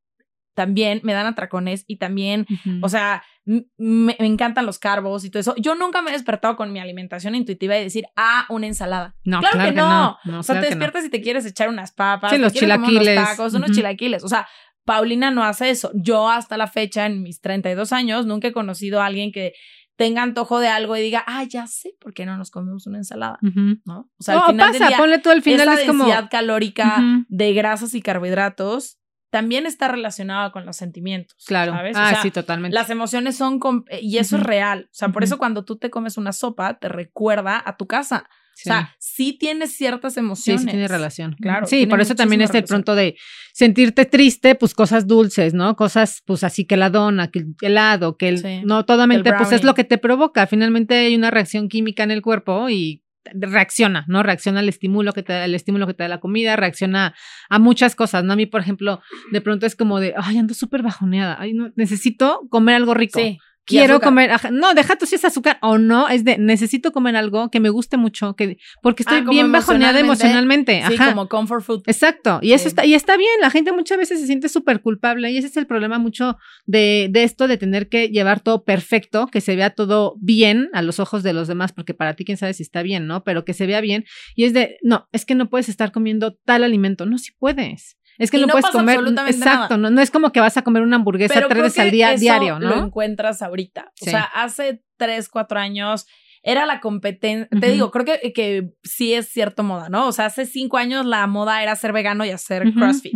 también 0.55 1.01
me 1.03 1.13
dan 1.13 1.27
atracones 1.27 1.85
y 1.87 1.97
también, 1.97 2.47
o 2.83 2.89
sea, 2.89 3.23
me, 3.45 3.67
me 3.79 4.27
encantan 4.27 4.65
los 4.65 4.79
carbos 4.79 5.25
y 5.25 5.31
todo 5.31 5.41
eso. 5.41 5.55
Yo 5.59 5.75
nunca 5.75 6.01
me 6.03 6.11
he 6.11 6.13
despertado 6.15 6.57
con 6.57 6.73
mi 6.73 6.81
alimentación 6.81 7.35
intuitiva 7.35 7.77
y 7.79 7.85
decir, 7.85 8.05
ah, 8.17 8.47
una 8.49 8.67
ensalada. 8.67 9.15
no, 9.25 9.41
claro, 9.41 9.59
que, 9.65 9.73
no. 9.73 10.19
no, 10.25 10.41
o 10.41 10.43
sea, 10.43 10.55
claro 10.55 10.61
te 10.63 10.67
despiertas 10.71 11.05
y 11.05 11.11
te 11.11 11.21
quieres 11.21 11.45
echar 11.45 11.69
unas 11.69 11.93
papas, 11.93 12.33
Sí, 12.33 12.39
los 12.39 12.55
chilaquiles. 12.55 13.17
unos 13.19 13.29
tacos, 13.29 13.53
unos 13.55 13.71
chilaquiles. 13.73 14.25
O 14.25 14.29
sea, 14.29 14.49
Paulina 14.87 15.31
no 15.31 15.45
hace 15.45 15.69
eso. 15.69 15.91
Yo 15.95 16.31
hasta 16.31 16.57
la 16.57 16.67
fecha, 16.69 17.05
en 17.05 17.23
mis 17.23 17.41
32 17.43 17.93
años, 17.93 18.25
nunca 18.25 18.49
he 18.49 18.53
conocido 18.53 19.03
a 19.03 19.07
alguien 19.07 19.33
que 19.33 19.53
tenga 19.97 20.23
antojo 20.23 20.59
de 20.61 20.69
algo 20.69 20.97
y 20.97 21.01
diga, 21.01 21.25
ah, 21.27 21.43
ya 21.45 21.67
sé 21.67 21.95
por 22.01 22.15
qué 22.15 22.25
no 22.27 22.37
nos 22.39 22.51
comemos 22.51 22.87
una 22.87 22.99
ensalada. 22.99 23.39
¿no? 23.85 24.11
O 24.19 24.23
sea, 24.23 24.35
no, 24.37 24.41
al 24.45 24.51
final 24.53 24.73
del 24.73 24.79
pasa, 24.81 24.89
día, 24.89 24.97
ponle 24.99 25.19
tú 25.19 25.31
al 25.31 25.43
final 25.43 25.69
esa 25.69 25.81
es 25.81 25.87
como 25.87 26.05
densidad 26.05 26.29
calórica 26.31 27.03
de 27.29 27.53
grasas 27.55 27.95
y 27.95 28.01
carbohidratos 28.03 28.99
también 29.31 29.67
está 29.67 29.89
relacionada 29.89 30.53
con 30.53 30.65
los 30.65 30.77
sentimientos. 30.77 31.37
claro. 31.47 31.73
¿sabes? 31.73 31.97
O 31.97 32.01
Ah, 32.01 32.11
sea, 32.11 32.23
sí, 32.23 32.31
totalmente. 32.31 32.75
las 32.75 32.89
emociones 32.91 33.37
son, 33.37 33.59
com- 33.59 33.85
y 34.01 34.19
eso 34.19 34.37
es 34.37 34.43
real. 34.43 34.85
O 34.87 34.95
sea, 34.95 35.09
por 35.09 35.25
eso 35.25 35.37
cuando 35.37 35.65
tú 35.65 35.77
te 35.79 35.91
comes 35.91 36.17
una 36.17 36.33
sopa, 36.33 36.79
te 36.79 36.89
recuerda 36.89 37.61
a 37.67 37.77
tu 37.77 37.87
casa. 37.87 38.29
Sí. 38.59 38.71
O 38.71 38.73
sea, 38.73 38.97
sí 38.99 39.37
tienes 39.39 39.77
ciertas 39.77 40.15
Sí, 40.15 40.21
emociones. 40.21 40.63
sí 40.63 40.69
tiene 40.69 40.89
relación. 40.89 41.37
Claro, 41.39 41.67
Sí, 41.67 41.87
por 41.87 42.01
eso 42.01 42.15
también 42.15 42.41
es 42.41 42.55
el 42.55 42.65
pronto 42.65 42.95
de 42.95 43.15
sentirte 43.53 44.07
triste, 44.07 44.55
pues 44.55 44.73
cosas 44.73 45.07
dulces, 45.07 45.53
¿no? 45.53 45.77
Cosas, 45.77 46.23
pues 46.25 46.43
así 46.43 46.65
que 46.65 46.79
la 46.79 46.89
dona, 46.89 47.31
que 47.31 47.41
el 47.41 47.55
helado, 47.61 48.17
que 48.17 48.29
el, 48.29 48.39
Sí, 48.39 48.63
no, 48.65 48.87
totalmente, 48.87 49.31
pues 49.35 49.53
es 49.53 49.63
lo 49.63 49.75
que 49.75 49.85
te 49.85 49.99
provoca. 49.99 50.47
Finalmente 50.47 50.95
hay 50.95 51.15
una 51.15 51.31
reacción 51.31 51.69
química 51.69 52.03
en 52.03 52.11
el 52.11 52.23
cuerpo 52.23 52.71
y 52.71 53.03
reacciona, 53.35 54.07
¿no? 54.09 54.23
Reacciona 54.23 54.61
al 54.61 54.69
estímulo 54.71 55.13
que 55.13 55.23
te 55.23 55.35
da, 55.35 55.45
el 55.45 55.55
estímulo 55.55 55.87
que 55.87 55.93
te 55.93 56.05
da 56.05 56.09
la 56.09 56.21
comida, 56.21 56.57
reacciona 56.57 57.15
a 57.51 57.59
muchas 57.59 57.95
cosas, 57.95 58.25
¿no? 58.25 58.33
A 58.33 58.37
mí, 58.37 58.47
por 58.47 58.63
ejemplo, 58.63 59.03
de 59.33 59.41
pronto 59.43 59.67
es 59.67 59.77
como 59.77 60.01
de, 60.01 60.15
ay, 60.17 60.39
ando 60.39 60.55
súper 60.55 60.83
bajoneada, 60.83 61.37
ay, 61.39 61.53
no, 61.53 61.73
necesito 61.77 62.47
comer 62.49 62.77
algo 62.77 62.95
rico. 62.95 63.21
Sí. 63.21 63.39
Quiero 63.67 64.01
comer, 64.01 64.31
ajá, 64.31 64.51
no, 64.51 64.75
deja 64.75 64.97
tú 64.97 65.07
si 65.07 65.17
es 65.17 65.25
azúcar 65.25 65.59
o 65.61 65.77
no, 65.77 66.09
es 66.09 66.25
de 66.25 66.39
necesito 66.39 66.93
comer 66.93 67.17
algo 67.17 67.51
que 67.51 67.59
me 67.61 67.69
guste 67.69 67.97
mucho, 67.97 68.35
que 68.37 68.59
porque 68.83 69.03
estoy 69.03 69.19
Ah, 69.19 69.29
bien 69.29 69.51
bajoneada 69.51 69.99
emocionalmente. 70.01 70.73
emocionalmente. 70.79 70.97
Sí, 70.97 71.03
ajá. 71.03 71.11
como 71.11 71.29
comfort 71.29 71.65
food. 71.65 71.83
Exacto, 71.87 72.39
y 72.43 72.53
eso 72.53 72.63
Sí. 72.63 72.69
está, 72.69 72.87
y 72.87 72.95
está 72.95 73.17
bien, 73.17 73.31
la 73.41 73.51
gente 73.51 73.73
muchas 73.73 73.99
veces 73.99 74.21
se 74.21 74.27
siente 74.27 74.49
súper 74.49 74.81
culpable 74.81 75.31
y 75.33 75.37
ese 75.39 75.49
es 75.49 75.57
el 75.57 75.67
problema 75.67 75.99
mucho 75.99 76.37
de, 76.67 77.09
de 77.11 77.25
esto 77.25 77.49
de 77.49 77.57
tener 77.57 77.89
que 77.89 78.09
llevar 78.09 78.41
todo 78.41 78.65
perfecto, 78.65 79.27
que 79.27 79.41
se 79.41 79.57
vea 79.57 79.71
todo 79.71 80.15
bien 80.21 80.69
a 80.73 80.83
los 80.83 81.01
ojos 81.01 81.23
de 81.23 81.33
los 81.33 81.49
demás, 81.49 81.73
porque 81.73 81.95
para 81.95 82.15
ti 82.15 82.25
quién 82.25 82.39
sabe 82.39 82.55
si 82.55 82.63
está 82.63 82.83
bien, 82.83 83.07
¿no? 83.07 83.25
Pero 83.25 83.45
que 83.45 83.53
se 83.55 83.67
vea 83.67 83.81
bien 83.81 84.05
y 84.35 84.45
es 84.45 84.53
de, 84.53 84.79
no, 84.83 85.09
es 85.13 85.25
que 85.27 85.35
no 85.35 85.51
puedes 85.51 85.69
estar 85.69 85.91
comiendo 85.93 86.35
tal 86.45 86.63
alimento, 86.65 87.05
no, 87.07 87.19
si 87.19 87.33
puedes. 87.33 87.97
Es 88.19 88.31
que 88.31 88.39
Y 88.39 88.41
no, 88.43 88.49
puedes 88.49 88.65
pasa 88.67 88.79
comer, 88.79 88.97
absolutamente 88.97 89.37
exacto, 89.37 89.77
no, 89.77 89.91
no 89.91 90.01
es 90.01 90.11
como 90.11 90.33
que 90.33 90.41
vas 90.41 90.57
a 90.57 90.63
comer 90.63 90.83
una 90.83 90.97
hamburguesa 90.97 91.35
Pero 91.35 91.49
tres 91.49 91.63
veces 91.63 91.79
al 91.79 91.91
día 91.91 92.13
eso 92.13 92.21
diario, 92.21 92.59
Lo 92.59 92.77
¿no? 92.77 92.87
encuentras 92.87 93.43
ahorita. 93.43 93.93
Sí. 93.95 94.09
O 94.09 94.11
sea, 94.11 94.23
hace 94.23 94.83
tres, 94.97 95.29
cuatro 95.29 95.59
años 95.59 96.07
era 96.43 96.65
la 96.65 96.81
competencia. 96.81 97.49
Te 97.61 97.71
digo, 97.73 97.91
creo 97.91 98.05
que, 98.05 98.33
que 98.33 98.71
sí 98.85 99.13
es 99.15 99.29
cierto 99.29 99.63
moda, 99.65 99.89
¿no? 99.89 100.07
O 100.07 100.13
sea, 100.13 100.27
hace 100.27 100.47
cinco 100.47 100.77
años 100.79 101.05
la 101.05 101.27
moda 101.27 101.63
era 101.63 101.75
ser 101.75 101.93
vegano 101.93 102.25
y 102.25 102.31
hacer 102.31 102.73
CrossFit. 102.73 103.15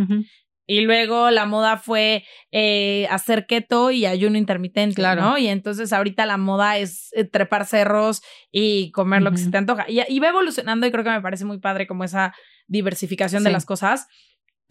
Y 0.67 0.81
luego 0.81 1.31
la 1.31 1.45
moda 1.45 1.77
fue 1.77 2.23
eh, 2.51 3.07
hacer 3.09 3.45
keto 3.45 3.89
y 3.91 4.05
ayuno 4.05 4.37
intermitente, 4.37 4.95
Claro. 4.95 5.21
¿no? 5.21 5.37
Y 5.37 5.47
entonces 5.47 5.91
ahorita 5.91 6.25
la 6.25 6.37
moda 6.37 6.77
es 6.77 7.09
eh, 7.13 7.23
trepar 7.23 7.65
cerros 7.65 8.21
y 8.51 8.91
comer 8.91 9.21
lo 9.21 9.31
que 9.31 9.37
se 9.37 9.49
te 9.49 9.57
antoja. 9.57 9.85
Y, 9.89 10.01
y 10.07 10.19
va 10.19 10.29
evolucionando 10.29 10.85
y 10.85 10.91
creo 10.91 11.03
que 11.03 11.09
me 11.09 11.21
parece 11.21 11.45
muy 11.45 11.59
padre 11.59 11.87
como 11.87 12.03
esa 12.03 12.33
diversificación 12.67 13.43
de 13.43 13.51
las 13.51 13.65
cosas. 13.65 14.07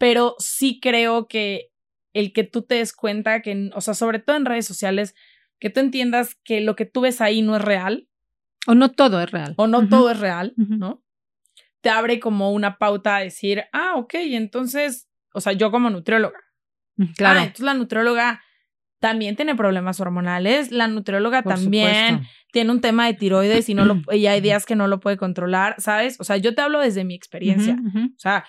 Pero 0.01 0.35
sí 0.39 0.79
creo 0.81 1.27
que 1.27 1.69
el 2.13 2.33
que 2.33 2.43
tú 2.43 2.63
te 2.63 2.75
des 2.75 2.91
cuenta 2.93 3.41
que, 3.41 3.69
o 3.73 3.79
sea, 3.81 3.93
sobre 3.93 4.19
todo 4.19 4.35
en 4.35 4.45
redes 4.45 4.65
sociales, 4.65 5.15
que 5.59 5.69
tú 5.69 5.79
entiendas 5.79 6.35
que 6.43 6.59
lo 6.59 6.75
que 6.75 6.85
tú 6.85 7.01
ves 7.01 7.21
ahí 7.21 7.41
no 7.41 7.55
es 7.55 7.61
real 7.61 8.07
O 8.67 8.75
no 8.75 8.91
todo 8.91 9.21
es 9.21 9.31
real. 9.31 9.53
o 9.57 9.67
no 9.67 9.87
todo 9.87 10.09
es 10.11 10.19
real. 10.19 10.53
¿no? 10.57 11.03
Te 11.81 11.89
abre 11.89 12.19
como 12.19 12.51
una 12.51 12.77
pauta 12.77 13.15
a 13.17 13.21
decir, 13.21 13.63
ah, 13.71 13.93
ok, 13.95 14.15
entonces, 14.15 15.07
o 15.33 15.39
sea, 15.39 15.53
yo 15.53 15.71
como 15.71 15.89
nutrióloga. 15.89 16.39
Claro. 17.15 17.39
Ah, 17.39 17.43
entonces 17.43 17.65
la 17.65 17.73
nutrióloga 17.73 18.41
también 18.99 19.35
tiene 19.35 19.55
problemas 19.55 19.99
hormonales, 19.99 20.71
la 20.71 20.87
nutrióloga 20.87 21.41
por 21.41 21.55
también 21.55 22.09
supuesto. 22.09 22.33
tiene 22.51 22.71
un 22.71 22.81
tema 22.81 23.07
de 23.07 23.15
tiroides 23.15 23.67
y 23.67 23.73
no 23.73 23.85
lo 23.85 24.01
y 24.13 24.27
hay 24.27 24.41
días 24.41 24.65
que 24.65 24.75
no 24.75 24.87
lo 24.87 24.99
puede 24.99 25.17
controlar, 25.17 25.75
¿sabes? 25.79 26.19
O 26.19 26.23
sea, 26.23 26.37
yo 26.37 26.53
te 26.53 26.61
hablo 26.61 26.79
desde 26.79 27.03
mi 27.03 27.15
experiencia. 27.15 27.77
O 27.95 28.19
sea, 28.19 28.45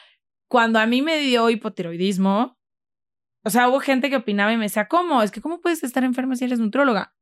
cuando 0.52 0.78
a 0.78 0.84
mí 0.84 1.00
me 1.00 1.16
dio 1.16 1.48
hipotiroidismo, 1.48 2.58
o 3.42 3.48
sea, 3.50 3.70
hubo 3.70 3.80
gente 3.80 4.10
que 4.10 4.16
opinaba 4.16 4.52
y 4.52 4.58
me 4.58 4.64
decía, 4.66 4.86
¿cómo? 4.86 5.22
Es 5.22 5.30
que 5.30 5.40
¿cómo 5.40 5.62
puedes 5.62 5.82
estar 5.82 6.04
enferma 6.04 6.36
si 6.36 6.44
eres 6.44 6.58
nutrióloga? 6.58 7.14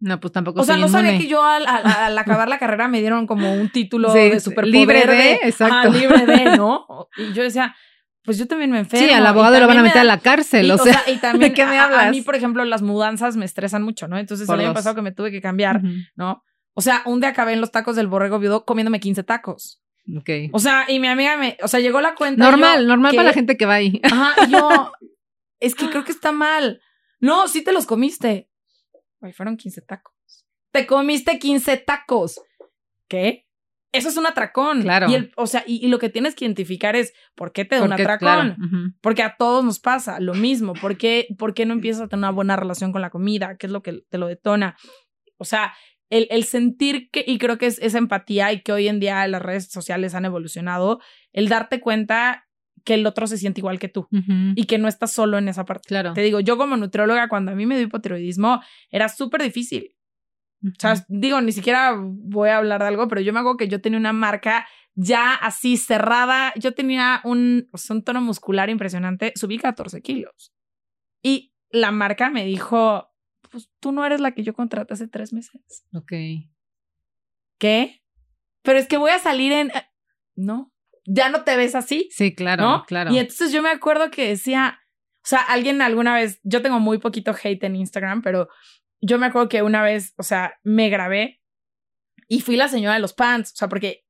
No, 0.00 0.18
pues 0.20 0.32
tampoco 0.32 0.62
O 0.62 0.64
sea, 0.64 0.76
soy 0.76 0.82
no 0.82 0.88
sabía 0.88 1.18
que 1.18 1.26
yo 1.26 1.44
al, 1.44 1.66
al- 1.66 1.84
al 1.86 2.16
acabar 2.18 2.48
la 2.48 2.58
carrera 2.58 2.88
me 2.88 3.00
dieron 3.00 3.26
como 3.26 3.52
un 3.52 3.68
título 3.68 4.10
Sí, 4.10 4.30
de 4.30 4.40
superpoder 4.40 4.72
libre 4.72 5.06
de, 5.06 5.32
exacto. 5.42 5.90
libre 5.90 6.24
de, 6.24 6.56
¿no? 6.56 6.86
Y 7.18 7.34
yo 7.34 7.42
decía, 7.42 7.76
pues 8.24 8.38
yo 8.38 8.46
también 8.46 8.70
me 8.70 8.78
enfermo. 8.78 9.06
Sí, 9.06 9.12
al 9.12 9.26
abogado 9.26 9.60
lo 9.60 9.66
van 9.66 9.76
a 9.78 9.82
meter 9.82 9.98
a 9.98 10.04
la 10.04 10.18
cárcel, 10.20 10.66
y, 10.66 10.70
o 10.70 10.78
sea. 10.78 11.02
y 11.08 11.16
también 11.20 11.50
¿de 11.50 11.54
qué 11.54 11.66
me 11.66 11.78
a- 11.78 11.82
a, 11.82 11.84
hablas? 11.84 12.10
mí, 12.12 12.22
por 12.22 12.36
ejemplo, 12.36 12.64
las 12.64 12.80
mudanzas 12.80 13.36
me 13.36 13.44
estresan 13.44 13.82
mucho, 13.82 14.08
¿no? 14.08 14.16
Entonces 14.16 14.46
Por 14.46 14.54
el 14.58 14.64
año 14.66 14.74
pasado 14.74 14.94
que 14.94 15.02
me 15.02 15.12
tuve 15.12 15.30
que 15.30 15.42
cambiar. 15.42 15.82
¿no? 16.16 16.42
O 16.74 16.80
sea, 16.80 17.02
un 17.04 17.20
día 17.20 17.28
acabé 17.30 17.52
en 17.52 17.60
los 17.60 17.70
tacos 17.72 17.94
del 17.96 18.06
borrego 18.06 18.38
viudo 18.38 18.64
comiéndome 18.64 18.98
15 19.00 19.22
tacos. 19.24 19.82
Ok. 20.16 20.30
O 20.52 20.58
sea, 20.58 20.86
y 20.88 21.00
mi 21.00 21.08
amiga 21.08 21.36
me, 21.36 21.56
o 21.62 21.68
sea, 21.68 21.80
llegó 21.80 22.00
la 22.00 22.14
cuenta. 22.14 22.44
Normal, 22.44 22.82
yo, 22.82 22.88
normal 22.88 23.10
¿qué? 23.12 23.16
para 23.16 23.28
la 23.28 23.34
gente 23.34 23.56
que 23.56 23.66
va 23.66 23.74
ahí. 23.74 24.00
Ajá, 24.04 24.46
yo, 24.48 24.92
es 25.60 25.74
que 25.74 25.88
creo 25.90 26.04
que 26.04 26.12
está 26.12 26.32
mal. 26.32 26.80
No, 27.20 27.48
sí 27.48 27.62
te 27.62 27.72
los 27.72 27.86
comiste. 27.86 28.48
Ay, 29.20 29.32
fueron 29.32 29.56
15 29.56 29.82
tacos. 29.82 30.14
Te 30.70 30.86
comiste 30.86 31.38
15 31.38 31.76
tacos. 31.78 32.40
¿Qué? 33.08 33.46
Eso 33.90 34.08
es 34.08 34.16
un 34.16 34.26
atracón. 34.26 34.82
Claro. 34.82 35.10
Y 35.10 35.14
el, 35.14 35.32
o 35.36 35.46
sea, 35.46 35.64
y, 35.66 35.84
y 35.84 35.88
lo 35.88 35.98
que 35.98 36.10
tienes 36.10 36.34
que 36.34 36.44
identificar 36.44 36.94
es 36.94 37.14
por 37.34 37.52
qué 37.52 37.64
te 37.64 37.76
da 37.76 37.84
un 37.84 37.92
atracón. 37.92 38.18
claro. 38.18 38.56
Porque 39.00 39.22
a 39.22 39.36
todos 39.36 39.64
nos 39.64 39.78
pasa 39.78 40.20
lo 40.20 40.34
mismo. 40.34 40.74
¿Por 40.74 40.98
qué, 40.98 41.26
por 41.38 41.54
qué 41.54 41.64
no 41.66 41.72
empiezas 41.72 42.02
a 42.02 42.08
tener 42.08 42.20
una 42.20 42.30
buena 42.30 42.56
relación 42.56 42.92
con 42.92 43.00
la 43.00 43.10
comida? 43.10 43.56
¿Qué 43.56 43.66
es 43.66 43.72
lo 43.72 43.82
que 43.82 44.02
te 44.08 44.18
lo 44.18 44.26
detona? 44.26 44.76
O 45.38 45.44
sea, 45.44 45.74
el, 46.10 46.26
el 46.30 46.44
sentir 46.44 47.10
que, 47.10 47.24
y 47.26 47.38
creo 47.38 47.58
que 47.58 47.66
es 47.66 47.78
esa 47.80 47.98
empatía 47.98 48.52
y 48.52 48.62
que 48.62 48.72
hoy 48.72 48.88
en 48.88 49.00
día 49.00 49.26
las 49.28 49.42
redes 49.42 49.70
sociales 49.70 50.14
han 50.14 50.24
evolucionado, 50.24 51.00
el 51.32 51.48
darte 51.48 51.80
cuenta 51.80 52.46
que 52.84 52.94
el 52.94 53.06
otro 53.06 53.26
se 53.26 53.36
siente 53.36 53.60
igual 53.60 53.78
que 53.78 53.88
tú 53.88 54.08
Ujú. 54.10 54.52
y 54.54 54.64
que 54.64 54.78
no 54.78 54.88
estás 54.88 55.12
solo 55.12 55.36
en 55.36 55.48
esa 55.48 55.64
parte. 55.64 55.88
Claro. 55.88 56.14
Te 56.14 56.22
digo, 56.22 56.40
yo 56.40 56.56
como 56.56 56.76
nutrióloga, 56.76 57.28
cuando 57.28 57.52
a 57.52 57.54
mí 57.54 57.66
me 57.66 57.76
dio 57.76 57.86
hipotiroidismo, 57.86 58.62
era 58.90 59.08
súper 59.08 59.42
difícil. 59.42 59.94
O 60.64 60.70
sea, 60.78 61.04
digo, 61.08 61.40
ni 61.40 61.52
siquiera 61.52 61.94
voy 61.96 62.48
a 62.48 62.56
hablar 62.56 62.80
de 62.80 62.88
algo, 62.88 63.06
pero 63.06 63.20
yo 63.20 63.32
me 63.32 63.38
hago 63.38 63.56
que 63.56 63.68
yo 63.68 63.80
tenía 63.80 63.98
una 63.98 64.12
marca 64.12 64.66
ya 64.94 65.34
así 65.34 65.76
cerrada. 65.76 66.52
Yo 66.56 66.72
tenía 66.72 67.20
un, 67.24 67.68
un 67.90 68.02
tono 68.02 68.20
muscular 68.20 68.68
impresionante. 68.68 69.32
Subí 69.36 69.58
14 69.58 70.02
kilos. 70.02 70.52
Y 71.22 71.52
la 71.70 71.92
marca 71.92 72.30
me 72.30 72.44
dijo, 72.44 73.08
pues 73.50 73.70
tú 73.80 73.92
no 73.92 74.04
eres 74.04 74.20
la 74.20 74.32
que 74.32 74.42
yo 74.42 74.54
contraté 74.54 74.94
hace 74.94 75.08
tres 75.08 75.32
meses. 75.32 75.84
Ok. 75.92 76.12
¿Qué? 77.58 78.02
Pero 78.62 78.78
es 78.78 78.86
que 78.86 78.96
voy 78.96 79.10
a 79.10 79.18
salir 79.18 79.52
en... 79.52 79.68
eh, 79.70 79.86
No, 80.36 80.72
ya 81.06 81.28
no 81.30 81.42
te 81.44 81.56
ves 81.56 81.74
así. 81.74 82.08
Sí, 82.12 82.34
claro, 82.34 82.62
¿no? 82.62 82.84
claro. 82.86 83.12
Y 83.12 83.18
entonces 83.18 83.52
yo 83.52 83.62
me 83.62 83.70
acuerdo 83.70 84.10
que 84.10 84.28
decía, 84.28 84.78
o 85.16 85.26
sea, 85.26 85.40
alguien 85.40 85.80
alguna 85.82 86.14
vez, 86.14 86.40
yo 86.42 86.62
tengo 86.62 86.80
muy 86.80 86.98
poquito 86.98 87.34
hate 87.42 87.64
en 87.64 87.76
Instagram, 87.76 88.22
pero 88.22 88.48
yo 89.00 89.18
me 89.18 89.26
acuerdo 89.26 89.48
que 89.48 89.62
una 89.62 89.82
vez, 89.82 90.14
o 90.18 90.22
sea, 90.22 90.54
me 90.62 90.88
grabé 90.90 91.40
y 92.28 92.40
fui 92.40 92.56
la 92.56 92.68
señora 92.68 92.94
de 92.94 93.00
los 93.00 93.14
pants, 93.14 93.52
o 93.52 93.56
sea, 93.56 93.68
porque 93.68 94.04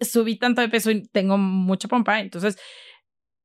subí 0.00 0.36
tanto 0.36 0.60
de 0.60 0.68
peso 0.68 0.90
y 0.90 1.02
tengo 1.08 1.38
mucha 1.38 1.88
pompa, 1.88 2.20
entonces 2.20 2.58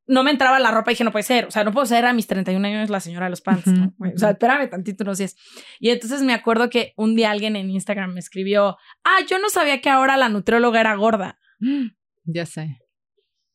no 0.07 0.23
me 0.23 0.31
entraba 0.31 0.59
la 0.59 0.71
ropa 0.71 0.91
y 0.91 0.93
dije, 0.93 1.03
no 1.03 1.11
puede 1.11 1.23
ser, 1.23 1.45
o 1.45 1.51
sea, 1.51 1.63
no 1.63 1.71
puedo 1.71 1.85
ser 1.85 2.05
a 2.05 2.13
mis 2.13 2.27
31 2.27 2.65
años 2.65 2.89
la 2.89 2.99
señora 2.99 3.25
de 3.25 3.29
los 3.31 3.41
pants, 3.41 3.67
O 3.67 4.17
sea, 4.17 4.31
espérame 4.31 4.69
tantito, 4.69 5.03
no 5.03 5.13
sé. 5.15 5.25
es. 5.25 5.37
Y 5.79 5.89
entonces 5.89 6.21
me 6.21 6.33
acuerdo 6.33 6.69
que 6.69 6.93
un 6.95 7.15
día 7.15 7.31
alguien 7.31 7.55
en 7.55 7.69
Instagram 7.69 8.13
me 8.13 8.19
escribió, 8.19 8.77
ah, 9.03 9.17
yo 9.29 9.39
no 9.39 9.49
sabía 9.49 9.81
que 9.81 9.89
ahora 9.89 10.17
la 10.17 10.29
nutrióloga 10.29 10.79
era 10.79 10.95
gorda. 10.95 11.39
Ya 12.29 12.45
sé. 12.45 12.81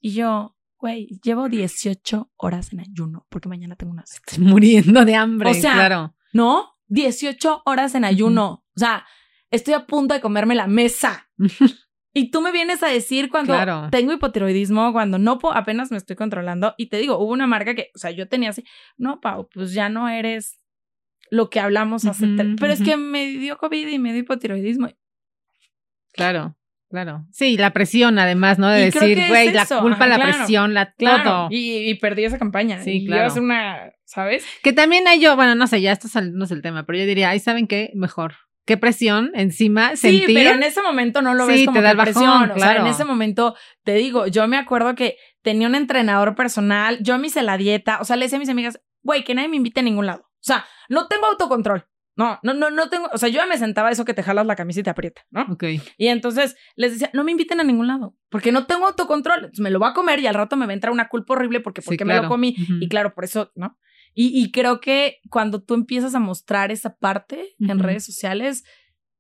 Y 0.01 0.15
yo, 0.15 0.57
güey, 0.79 1.21
llevo 1.23 1.51
18 1.51 2.33
horas 2.37 2.73
en 2.73 2.81
ayuno 2.81 3.27
porque 3.29 3.51
mañana 3.51 3.77
tengo 3.77 3.93
una. 3.93 4.03
Estoy 4.03 4.39
muriendo 4.43 5.05
de 5.05 5.15
hambre. 5.15 5.51
O 5.51 5.55
sea, 5.55 5.75
claro. 5.75 6.15
¿No? 6.33 6.71
18 6.87 7.65
horas 7.67 7.95
en 7.95 8.07
ayuno. 8.07 8.65
O 8.75 8.79
sea, 8.79 9.05
estoy 9.51 9.75
a 9.75 9.87
punto 9.87 10.15
de 10.15 10.23
comerme 10.23 10.55
la 10.55 10.67
mesa. 10.67 11.29
Y 12.15 12.31
tú 12.31 12.41
me 12.43 12.53
vienes 12.53 12.83
a 12.83 12.89
decir 12.89 13.31
cuando 13.31 13.55
Claro. 13.55 13.89
tengo 13.91 14.13
hipotiroidismo, 14.13 14.93
cuando 14.93 15.19
no 15.19 15.39
puedo, 15.39 15.55
apenas 15.57 15.91
me 15.91 15.97
estoy 15.97 16.15
controlando. 16.17 16.75
Y 16.77 16.87
te 16.87 16.99
digo, 16.99 17.19
hubo 17.19 17.33
una 17.33 17.47
marca 17.47 17.75
que, 17.75 17.91
o 17.95 17.99
sea, 17.99 18.11
yo 18.11 18.29
tenía 18.29 18.51
así, 18.51 18.65
no, 18.99 19.21
Pau, 19.21 19.49
pues 19.53 19.73
ya 19.73 19.89
no 19.89 20.09
eres 20.09 20.59
lo 21.31 21.49
que 21.49 21.61
hablamos 21.61 22.05
hace. 22.05 22.27
Pero 22.61 22.73
es 22.73 22.83
que 22.83 22.97
me 22.99 23.27
dio 23.29 23.57
COVID 23.57 23.89
y 23.89 23.99
me 23.99 24.13
dio 24.13 24.21
hipotiroidismo. 24.23 24.91
Claro, 26.13 26.57
claro. 26.91 27.25
Sí, 27.33 27.57
la 27.57 27.71
presión 27.73 28.19
además, 28.19 28.59
¿no? 28.59 28.69
De 28.69 28.83
Y 28.83 28.85
decir, 28.91 29.19
es 29.19 29.29
güey, 29.29 29.51
la 29.53 29.65
culpa, 29.67 29.97
ajá, 29.97 30.07
la 30.09 30.17
claro, 30.17 30.33
presión, 30.37 30.75
la 30.75 30.93
Claro. 30.93 31.25
todo. 31.25 31.49
Y, 31.51 31.89
y 31.89 31.95
perdí 31.95 32.25
esa 32.25 32.39
campaña. 32.39 32.83
Sí, 32.83 32.91
y 33.03 33.07
claro. 33.07 33.23
iba 33.23 33.27
a 33.29 33.31
ser 33.31 33.43
una, 33.43 33.93
¿sabes? 34.05 34.45
Que 34.63 34.75
también 34.75 35.09
hay 35.09 35.21
yo, 35.21 35.35
bueno, 35.37 35.55
no 35.55 35.67
sé, 35.67 35.81
ya 35.81 35.93
esto 35.93 36.09
saliéndonos 36.09 36.51
del 36.51 36.61
tema, 36.61 36.85
pero 36.85 36.99
yo 36.99 37.07
diría, 37.07 37.31
ahí 37.31 37.39
saben 37.39 37.67
qué, 37.67 37.91
mejor. 37.95 38.35
Qué 38.65 38.77
presión 38.77 39.33
encima 39.35 39.97
Sí, 39.97 40.19
sentir. 40.21 40.35
pero 40.37 40.51
en 40.51 40.63
ese 40.63 40.83
momento 40.83 41.21
no 41.21 41.35
lo 41.35 41.47
Sí, 41.47 41.53
ves 41.53 41.67
como 41.67 41.79
te 41.79 41.83
da 41.83 41.89
que 41.89 41.93
el 41.93 41.97
bajón, 41.97 42.13
presión. 42.13 42.43
O 42.43 42.47
sea, 42.47 42.55
claro. 42.55 42.81
en 42.81 42.87
ese 42.87 43.05
momento 43.05 43.57
te 43.83 43.95
digo, 43.95 44.27
yo 44.29 44.47
me 44.47 44.57
acuerdo 44.57 44.95
que 44.95 45.17
tenía 45.43 45.67
un 45.67 45.75
entrenador 45.75 46.35
personal, 46.37 46.99
yo 47.03 47.19
me 47.19 47.27
hice 47.27 47.43
la 47.43 47.57
dieta, 47.57 47.99
o 48.01 48.05
sea, 48.05 48.17
le 48.17 48.27
decía 48.27 48.37
a 48.37 48.41
mis 48.41 48.49
amigas, 48.49 48.81
güey, 49.03 49.25
que 49.25 49.35
nadie 49.35 49.49
me 49.49 49.57
invite 49.57 49.81
a 49.81 49.83
ningún 49.83 50.07
lado. 50.07 50.23
O 50.23 50.45
sea, 50.45 50.65
no 50.89 51.09
tengo 51.09 51.27
autocontrol. 51.27 51.87
No, 52.15 52.39
no, 52.43 52.53
no, 52.53 52.71
no 52.71 52.91
tengo, 52.91 53.09
o 53.11 53.17
sea, 53.17 53.31
yo 53.31 53.37
ya 53.37 53.47
me 53.47 53.57
sentaba 53.57 53.91
eso 53.91 54.05
que 54.05 54.13
te 54.13 54.23
jalas 54.23 54.45
la 54.47 54.55
camisa 54.55 54.81
y 54.81 54.83
te 54.83 54.91
aprieta, 54.91 55.23
¿no? 55.31 55.47
Ok. 55.51 55.65
Y 55.97 56.09
entonces 56.09 56.57
les 56.77 56.93
decía, 56.93 57.09
no 57.15 57.25
me 57.25 57.31
inviten 57.33 57.59
a 57.59 57.65
ningún 57.65 57.87
lado, 57.87 58.15
porque 58.29 58.53
no 58.53 58.67
tengo 58.67 58.87
autocontrol. 58.87 59.37
Entonces 59.39 59.61
me 59.61 59.71
lo 59.71 59.79
voy 59.79 59.89
a 59.89 59.95
comer 59.95 60.21
y 60.21 60.27
al 60.27 60.35
rato 60.35 60.57
me 60.57 60.67
va 60.67 60.73
a 60.73 60.75
entrar 60.75 60.93
una 60.93 61.09
culpa 61.09 61.33
horrible 61.33 61.61
porque 61.61 61.81
Sí, 61.81 61.87
porque 61.87 62.05
me 62.05 62.15
lo 62.21 62.29
comí. 62.29 62.55
Y 62.81 62.89
claro, 62.89 63.15
por 63.15 63.25
eso, 63.25 63.51
¿no? 63.55 63.79
Y, 64.15 64.29
y 64.39 64.51
creo 64.51 64.81
que 64.81 65.21
cuando 65.31 65.63
tú 65.63 65.75
empiezas 65.75 66.15
a 66.15 66.21
mostrar 66.21 66.71
esa 66.71 66.97
parte 66.97 67.55
en 67.61 67.79
redes 67.79 68.05
sociales, 68.05 68.65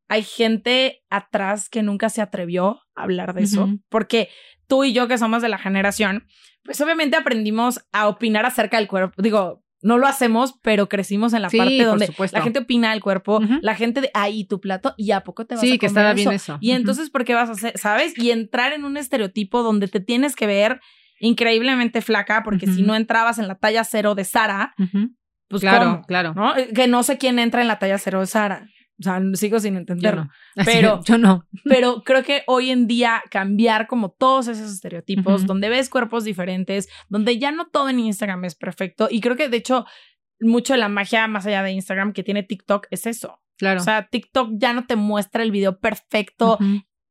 hay 0.08 0.22
gente 0.22 1.02
atrás 1.08 1.68
que 1.70 1.82
nunca 1.82 2.10
se 2.10 2.20
atrevió 2.20 2.80
a 2.94 3.02
hablar 3.04 3.32
de 3.34 3.42
eso, 3.44 3.70
porque 3.88 4.28
tú 4.66 4.84
y 4.84 4.92
yo 4.92 5.08
que 5.08 5.16
somos 5.16 5.40
de 5.42 5.48
la 5.48 5.58
generación, 5.58 6.26
pues 6.64 6.80
obviamente 6.80 7.16
aprendimos 7.16 7.80
a 7.92 8.08
opinar 8.08 8.44
acerca 8.44 8.76
del 8.76 8.88
cuerpo. 8.88 9.20
Digo, 9.22 9.64
no 9.80 9.98
lo 9.98 10.06
hacemos, 10.06 10.54
pero 10.62 10.88
crecimos 10.88 11.32
en 11.32 11.42
la 11.42 11.50
Sí, 11.50 11.56
parte 11.58 11.84
donde 11.84 12.08
la 12.30 12.42
gente 12.42 12.60
opina 12.60 12.90
del 12.92 13.00
cuerpo, 13.02 13.40
la 13.62 13.74
gente 13.74 14.00
de 14.00 14.10
ahí 14.14 14.44
tu 14.44 14.60
plato 14.60 14.94
y 14.96 15.10
a 15.10 15.22
poco 15.24 15.44
te 15.46 15.54
vas 15.54 15.64
a 15.64 15.66
Sí, 15.66 15.78
que 15.78 15.88
comer 15.88 16.02
estaba 16.02 16.14
bien 16.14 16.32
eso? 16.32 16.58
Y 16.60 16.70
entonces, 16.72 17.10
¿por 17.10 17.24
qué 17.24 17.34
vas 17.34 17.48
a 17.48 17.52
hacer, 17.52 17.76
sabes? 17.78 18.16
Y 18.16 18.30
entrar 18.30 18.72
en 18.72 18.84
un 18.84 18.96
estereotipo 18.96 19.62
donde 19.62 19.88
te 19.88 20.00
tienes 20.00 20.36
que 20.36 20.46
ver 20.46 20.80
increíblemente 21.22 22.02
flaca, 22.02 22.42
porque 22.42 22.66
si 22.66 22.82
no 22.82 22.94
entrabas 22.94 23.38
en 23.38 23.48
la 23.48 23.54
talla 23.54 23.84
cero 23.84 24.14
de 24.14 24.24
Sara, 24.24 24.74
pues 25.48 25.60
Claro, 25.62 25.90
¿cómo? 25.92 26.02
claro. 26.06 26.34
¿No? 26.34 26.56
Eh, 26.56 26.68
Que 26.74 26.86
no 26.88 27.02
sé 27.02 27.16
quién 27.18 27.38
entra 27.38 27.62
en 27.62 27.68
la 27.68 27.78
talla 27.78 27.98
cero 27.98 28.20
de 28.20 28.26
Sara. 28.26 28.66
O 29.00 29.02
sea, 29.02 29.20
sigo 29.34 29.58
sin 29.58 29.74
Yo 29.74 29.80
entenderlo. 29.80 30.24
no. 30.24 30.30
Pero- 30.64 31.02
yo 31.04 31.18
no. 31.18 31.46
Pero 31.64 32.02
creo 32.04 32.22
que 32.22 32.42
hoy 32.46 32.70
en 32.70 32.86
día 32.86 33.22
cambiar 33.30 33.86
como 33.86 34.10
todos 34.10 34.48
esos 34.48 34.70
estereotipos, 34.72 35.46
donde 35.46 35.68
ves 35.70 35.88
cuerpos 35.88 36.24
diferentes, 36.24 36.88
donde 37.08 37.38
ya 37.38 37.50
no 37.52 37.66
todo 37.68 37.88
en 37.88 38.00
Instagram 38.00 38.44
es 38.44 38.54
perfecto. 38.54 39.08
Y 39.10 39.20
creo 39.20 39.36
que 39.36 39.48
de 39.48 39.56
hecho, 39.56 39.86
mucho 40.40 40.72
de 40.74 40.78
la 40.80 40.88
magia 40.88 41.26
más 41.28 41.46
allá 41.46 41.62
de 41.62 41.72
Instagram 41.72 42.12
que 42.12 42.22
tiene 42.22 42.42
TikTok 42.42 42.86
es 42.90 43.06
eso. 43.06 43.40
Claro. 43.58 43.80
O 43.80 43.84
sea, 43.84 44.08
TikTok 44.08 44.50
ya 44.56 44.72
no 44.72 44.86
te 44.86 44.96
muestra 44.96 45.42
el 45.42 45.50
video 45.52 45.78
perfecto. 45.78 46.58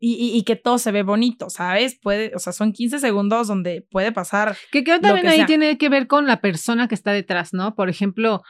Y, 0.03 0.13
y- 0.15 0.37
y 0.37 0.43
que 0.43 0.55
todo 0.57 0.79
se 0.79 0.91
ve 0.91 1.03
bonito, 1.03 1.49
¿sabes? 1.49 1.97
Puede, 2.01 2.33
o 2.35 2.39
sea, 2.39 2.51
son 2.51 2.73
15 2.73 2.99
segundos 2.99 3.47
donde 3.47 3.85
puede 3.89 4.11
pasar. 4.11 4.57
Que 4.71 4.83
creo 4.83 4.99
también 4.99 5.27
ahí 5.27 5.37
sea. 5.37 5.45
tiene 5.45 5.77
que 5.77 5.87
ver 5.89 6.07
con 6.07 6.25
la 6.27 6.41
persona 6.41 6.87
que 6.87 6.95
está 6.95 7.11
detrás, 7.13 7.53
¿no? 7.53 7.75
Por 7.75 7.87
ejemplo, 7.89 8.41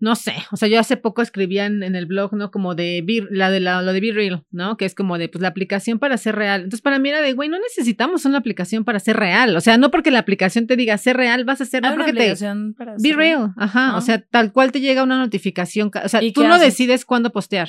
no 0.00 0.16
sé, 0.16 0.34
o 0.50 0.56
sea, 0.56 0.68
yo 0.68 0.78
hace 0.80 0.96
poco 0.96 1.22
escribía 1.22 1.66
en, 1.66 1.82
en 1.82 1.94
el 1.94 2.06
blog, 2.06 2.34
¿no? 2.34 2.50
Como 2.50 2.74
de 2.74 3.02
Be- 3.06 3.26
la 3.30 3.48
de 3.50 3.60
la, 3.60 3.80
lo 3.80 3.92
de 3.92 4.00
Be 4.00 4.12
Real, 4.12 4.44
¿no? 4.50 4.76
Que 4.76 4.84
es 4.84 4.94
como 4.94 5.18
de 5.18 5.28
pues 5.28 5.40
la 5.40 5.48
aplicación 5.48 5.98
para 5.98 6.16
ser 6.18 6.34
real. 6.34 6.62
Entonces, 6.62 6.82
para 6.82 6.98
mí 6.98 7.08
era 7.08 7.20
de, 7.20 7.32
güey, 7.32 7.48
no 7.48 7.58
necesitamos 7.58 8.24
una 8.24 8.38
aplicación 8.38 8.84
para 8.84 8.98
ser 9.00 9.16
real. 9.16 9.56
O 9.56 9.60
sea, 9.60 9.78
no 9.78 9.90
porque 9.90 10.10
la 10.10 10.18
aplicación 10.18 10.66
te 10.66 10.76
diga 10.76 10.98
ser 10.98 11.16
real, 11.16 11.44
vas 11.44 11.60
a 11.60 11.64
ser, 11.64 11.82
no 11.82 11.94
una 11.94 12.04
porque 12.04 12.12
te 12.12 12.36
para 12.76 12.96
Be 13.00 13.12
real, 13.14 13.52
ajá. 13.56 13.96
O 13.96 14.00
sea, 14.00 14.20
tal 14.20 14.52
cual 14.52 14.72
te 14.72 14.80
llega 14.80 15.02
una 15.04 15.16
notificación. 15.18 15.90
ca- 15.90 16.02
O 16.04 16.08
sea, 16.08 16.22
¿Y 16.22 16.32
tú 16.32 16.42
no 16.42 16.54
haces? 16.54 16.66
decides 16.68 17.04
cuándo 17.04 17.30
postear. 17.30 17.68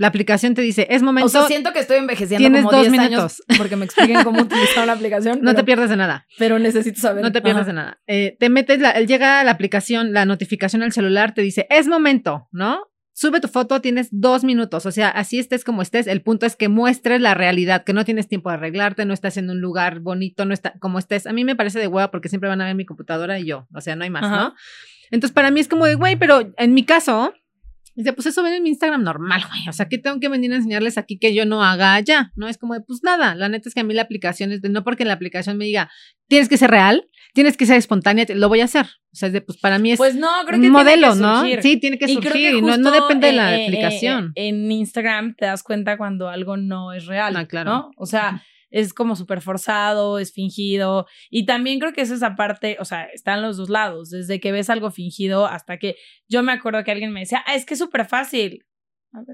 La 0.00 0.06
aplicación 0.06 0.54
te 0.54 0.62
dice, 0.62 0.86
es 0.88 1.02
momento, 1.02 1.26
O 1.26 1.28
sea, 1.28 1.42
siento 1.42 1.74
que 1.74 1.80
estoy 1.80 1.98
envejeciendo 1.98 2.42
tienes 2.42 2.62
como 2.62 2.72
dos 2.72 2.88
10 2.88 2.92
minutos. 2.92 3.42
años 3.46 3.58
porque 3.58 3.76
me 3.76 3.84
expliquen 3.84 4.24
cómo 4.24 4.40
utilizar 4.40 4.84
una 4.84 4.94
aplicación. 4.94 5.40
no 5.42 5.54
te 5.54 5.62
pierdes 5.62 5.90
de 5.90 5.96
nada. 5.98 6.26
Pero 6.38 6.58
necesito 6.58 6.98
saber. 6.98 7.22
No 7.22 7.30
te 7.32 7.42
pierdes 7.42 7.64
Ajá. 7.64 7.66
de 7.66 7.72
nada. 7.74 8.00
Eh, 8.06 8.34
te 8.40 8.48
metes, 8.48 8.80
la, 8.80 8.98
llega 9.02 9.44
la 9.44 9.50
aplicación, 9.50 10.14
la 10.14 10.24
notificación 10.24 10.82
al 10.82 10.92
celular, 10.92 11.34
te 11.34 11.42
dice, 11.42 11.66
es 11.68 11.86
momento, 11.86 12.48
¿no? 12.50 12.80
Sube 13.12 13.40
tu 13.40 13.48
foto, 13.48 13.82
tienes 13.82 14.08
dos 14.10 14.42
minutos. 14.42 14.86
O 14.86 14.90
sea, 14.90 15.10
así 15.10 15.38
estés 15.38 15.64
como 15.64 15.82
estés. 15.82 16.06
El 16.06 16.22
punto 16.22 16.46
es 16.46 16.56
que 16.56 16.70
muestres 16.70 17.20
la 17.20 17.34
realidad, 17.34 17.84
que 17.84 17.92
no 17.92 18.06
tienes 18.06 18.26
tiempo 18.26 18.48
de 18.48 18.54
arreglarte, 18.54 19.04
no 19.04 19.12
estás 19.12 19.36
en 19.36 19.50
un 19.50 19.60
lugar 19.60 20.00
bonito, 20.00 20.46
no 20.46 20.54
está 20.54 20.72
como 20.80 20.98
estés. 20.98 21.26
A 21.26 21.34
mí 21.34 21.44
me 21.44 21.56
parece 21.56 21.78
de 21.78 21.88
hueva 21.88 22.10
porque 22.10 22.30
siempre 22.30 22.48
van 22.48 22.62
a 22.62 22.64
ver 22.64 22.74
mi 22.74 22.86
computadora 22.86 23.38
y 23.38 23.44
yo. 23.44 23.66
O 23.74 23.82
sea, 23.82 23.96
no 23.96 24.04
hay 24.04 24.08
más, 24.10 24.24
Ajá. 24.24 24.36
¿no? 24.36 24.54
Entonces, 25.10 25.34
para 25.34 25.50
mí 25.50 25.60
es 25.60 25.68
como 25.68 25.84
de, 25.84 25.96
güey, 25.96 26.16
pero 26.16 26.54
en 26.56 26.72
mi 26.72 26.84
caso, 26.84 27.34
dice, 28.00 28.12
pues 28.12 28.26
eso 28.26 28.42
ven 28.42 28.54
en 28.54 28.62
mi 28.62 28.70
Instagram 28.70 29.02
normal, 29.02 29.42
güey. 29.48 29.68
O 29.68 29.72
sea, 29.72 29.88
¿qué 29.88 29.98
tengo 29.98 30.18
que 30.20 30.28
venir 30.28 30.52
a 30.52 30.56
enseñarles 30.56 30.98
aquí 30.98 31.18
que 31.18 31.34
yo 31.34 31.46
no 31.46 31.62
haga 31.64 31.94
allá? 31.94 32.32
No 32.36 32.48
es 32.48 32.58
como 32.58 32.74
de, 32.74 32.80
pues 32.80 33.00
nada. 33.02 33.34
La 33.34 33.48
neta 33.48 33.68
es 33.68 33.74
que 33.74 33.80
a 33.80 33.84
mí 33.84 33.94
la 33.94 34.02
aplicación 34.02 34.52
es 34.52 34.62
de, 34.62 34.68
no 34.68 34.84
porque 34.84 35.04
la 35.04 35.14
aplicación 35.14 35.56
me 35.56 35.64
diga, 35.64 35.90
tienes 36.28 36.48
que 36.48 36.56
ser 36.56 36.70
real, 36.70 37.08
tienes 37.34 37.56
que 37.56 37.66
ser 37.66 37.76
espontánea, 37.76 38.26
lo 38.34 38.48
voy 38.48 38.60
a 38.60 38.64
hacer. 38.64 38.86
O 39.12 39.16
sea, 39.16 39.28
es 39.28 39.32
de, 39.32 39.40
pues 39.40 39.58
para 39.58 39.78
mí 39.78 39.92
es 39.92 39.98
Pues 39.98 40.14
no, 40.14 40.28
creo 40.46 40.60
que 40.60 40.66
un 40.66 40.72
modelo, 40.72 41.14
que 41.14 41.20
¿no? 41.20 41.44
Sí, 41.62 41.76
tiene 41.78 41.98
que 41.98 42.08
surgir 42.08 42.32
que 42.32 42.56
y 42.58 42.62
no, 42.62 42.76
no 42.76 42.90
depende 42.90 43.28
de 43.28 43.32
la 43.32 43.56
eh, 43.56 43.66
aplicación. 43.66 44.32
eh, 44.34 44.48
en 44.48 44.70
Instagram 44.70 45.34
te 45.36 45.46
das 45.46 45.62
cuenta 45.62 45.96
cuando 45.96 46.28
algo 46.28 46.56
no 46.56 46.92
es 46.92 47.06
real. 47.06 47.36
Ah, 47.36 47.46
claro. 47.46 47.70
¿no? 47.70 47.90
O 47.96 48.06
sea, 48.06 48.42
es 48.70 48.94
como 48.94 49.16
súper 49.16 49.40
forzado, 49.40 50.18
es 50.18 50.32
fingido. 50.32 51.06
Y 51.28 51.46
también 51.46 51.78
creo 51.78 51.92
que 51.92 52.02
es 52.02 52.10
esa 52.10 52.36
parte, 52.36 52.76
o 52.80 52.84
sea, 52.84 53.04
están 53.04 53.42
los 53.42 53.56
dos 53.56 53.68
lados, 53.68 54.10
desde 54.10 54.40
que 54.40 54.52
ves 54.52 54.70
algo 54.70 54.90
fingido 54.90 55.46
hasta 55.46 55.78
que 55.78 55.96
yo 56.28 56.42
me 56.42 56.52
acuerdo 56.52 56.82
que 56.84 56.90
alguien 56.90 57.12
me 57.12 57.20
decía, 57.20 57.42
ah, 57.46 57.54
es 57.54 57.64
que 57.66 57.74
es 57.74 57.80
súper 57.80 58.06
fácil. 58.06 58.64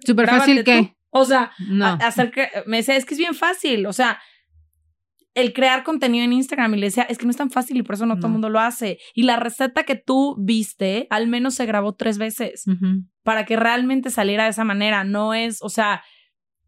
¿Súper 0.05 0.29
fácil 0.29 0.65
qué? 0.65 0.83
tú. 0.83 0.97
O 1.11 1.25
sea, 1.25 1.53
No. 1.69 1.87
hacer 1.87 2.31
que, 2.31 2.49
me 2.67 2.79
decía, 2.79 2.97
es 2.97 3.05
que 3.05 3.15
es 3.15 3.19
bien 3.19 3.35
fácil. 3.35 3.87
O 3.87 3.93
sea, 3.93 4.21
el 5.35 5.53
crear 5.53 5.85
contenido 5.85 6.25
en 6.25 6.33
Instagram 6.33 6.75
y 6.75 6.79
le 6.79 6.87
decía, 6.87 7.03
es 7.05 7.19
que 7.19 7.27
no 7.27 7.31
es 7.31 7.37
tan 7.37 7.51
fácil 7.51 7.77
y 7.77 7.83
por 7.83 7.95
eso 7.95 8.07
no, 8.07 8.17
todo 8.17 8.29
el 8.29 8.33
mundo 8.33 8.49
lo 8.49 8.59
hace. 8.59 8.99
Y 9.15 9.25
la 9.25 9.37
receta 9.37 9.85
que 9.85 9.95
tú 9.95 10.35
viste, 10.39 11.07
al 11.11 11.27
menos 11.29 11.55
se 11.55 11.67
grabó 11.67 11.95
tres 11.95 12.17
veces 12.17 12.65
para 13.23 13.45
que 13.45 13.57
realmente 13.57 14.09
saliera 14.09 14.45
de 14.45 14.51
esa 14.51 14.65
manera. 14.65 15.05
No 15.05 15.35
es, 15.35 15.59
o 15.61 15.69
sea, 15.69 16.03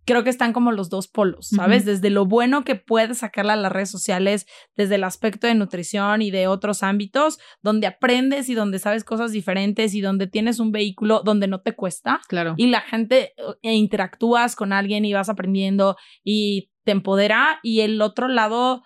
creo 0.09 0.25
que 0.25 0.31
están 0.31 0.55
como 0.55 0.73
los 0.73 0.89
dos 0.89 1.07
polos, 1.07 1.49
¿sabes? 1.55 1.85
Desde 1.85 2.09
lo 2.09 2.25
bueno 2.25 2.65
que 2.65 2.77
puedes 2.77 3.19
sacarle 3.19 3.53
a 3.53 3.57
las 3.57 3.71
redes 3.71 3.91
sociales, 3.91 4.47
desde 4.75 4.95
el 4.95 5.05
aspecto 5.05 5.47
de 5.47 5.55
nutrición 5.55 6.23
y 6.23 6.31
de 6.31 6.47
otros 6.47 6.83
ámbitos, 6.83 7.39
donde 7.61 7.87
aprendes 7.87 8.49
y 8.49 8.55
donde 8.55 8.79
sabes 8.79 9.05
cosas 9.05 9.33
diferentes 9.33 9.95
y 9.95 10.01
donde 10.01 10.27
tienes 10.27 10.61
un 10.61 10.73
vehículo 10.73 11.21
donde 11.23 11.47
no 11.47 11.61
te 11.61 11.75
cuesta 11.75 12.21
Claro. 12.27 12.55
y 12.57 12.69
la 12.69 12.81
gente 12.81 13.35
e 13.61 13.75
interactúas 13.75 14.57
con 14.57 14.73
alguien 14.73 15.05
y 15.05 15.13
vas 15.13 15.29
aprendiendo 15.29 15.97
y 16.25 16.71
te 16.85 16.93
empodera 16.93 17.61
y 17.63 17.81
el 17.81 18.01
otro 18.01 18.29
lado 18.29 18.83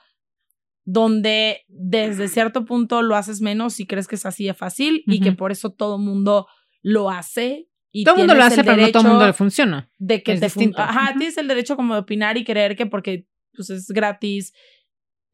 donde 0.84 1.60
desde 1.68 2.26
cierto 2.26 2.64
punto 2.64 3.02
lo 3.02 3.14
haces 3.14 3.40
menos 3.40 3.78
y 3.78 3.86
crees 3.86 4.08
que 4.08 4.16
es 4.16 4.26
así 4.26 4.46
de 4.46 4.54
fácil 4.54 5.04
y 5.06 5.20
que 5.20 5.30
por 5.30 5.52
eso 5.52 5.70
todo 5.70 5.98
mundo 5.98 6.48
lo 6.82 7.10
hace. 7.10 7.68
Y 7.92 8.04
todo 8.04 8.14
el 8.14 8.20
mundo 8.22 8.34
lo 8.34 8.42
hace, 8.42 8.64
pero 8.64 8.76
no 8.76 8.90
todo 8.90 9.02
el 9.02 9.08
mundo 9.08 9.26
le 9.26 9.32
funciona. 9.34 9.90
De 9.98 10.22
que 10.22 10.32
es 10.32 10.40
te 10.40 10.48
fun- 10.48 10.60
distinto. 10.60 10.82
Ajá, 10.82 11.14
tienes 11.16 11.36
el 11.36 11.46
derecho 11.46 11.76
como 11.76 11.94
de 11.94 12.00
opinar 12.00 12.36
y 12.38 12.44
creer 12.44 12.74
que 12.74 12.86
porque 12.86 13.26
pues, 13.54 13.68
es 13.70 13.88
gratis, 13.88 14.52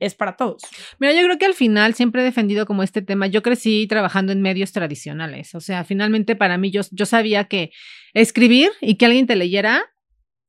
es 0.01 0.15
para 0.15 0.37
todos. 0.37 0.63
Mira, 0.99 1.13
yo 1.13 1.23
creo 1.23 1.39
que 1.39 1.47
al 1.47 1.55
final 1.55 1.95
siempre 1.95 2.23
he 2.23 2.25
defendido 2.25 2.67
como 2.67 2.83
este 2.83 3.01
tema. 3.03 3.27
Yo 3.29 3.43
crecí 3.43 3.87
trabajando 3.87 4.33
en 4.33 4.43
medios 4.43 4.73
tradicionales. 4.73 5.55
O 5.55 5.61
sea, 5.61 5.85
finalmente 5.85 6.37
para 6.37 6.59
mí 6.59 6.71
yo, 6.71 6.83
yo 6.91 7.07
sabía 7.07 7.45
que 7.45 7.71
escribir 8.13 8.71
y 8.81 8.97
que 8.97 9.07
alguien 9.07 9.27
te 9.27 9.37
leyera 9.37 9.85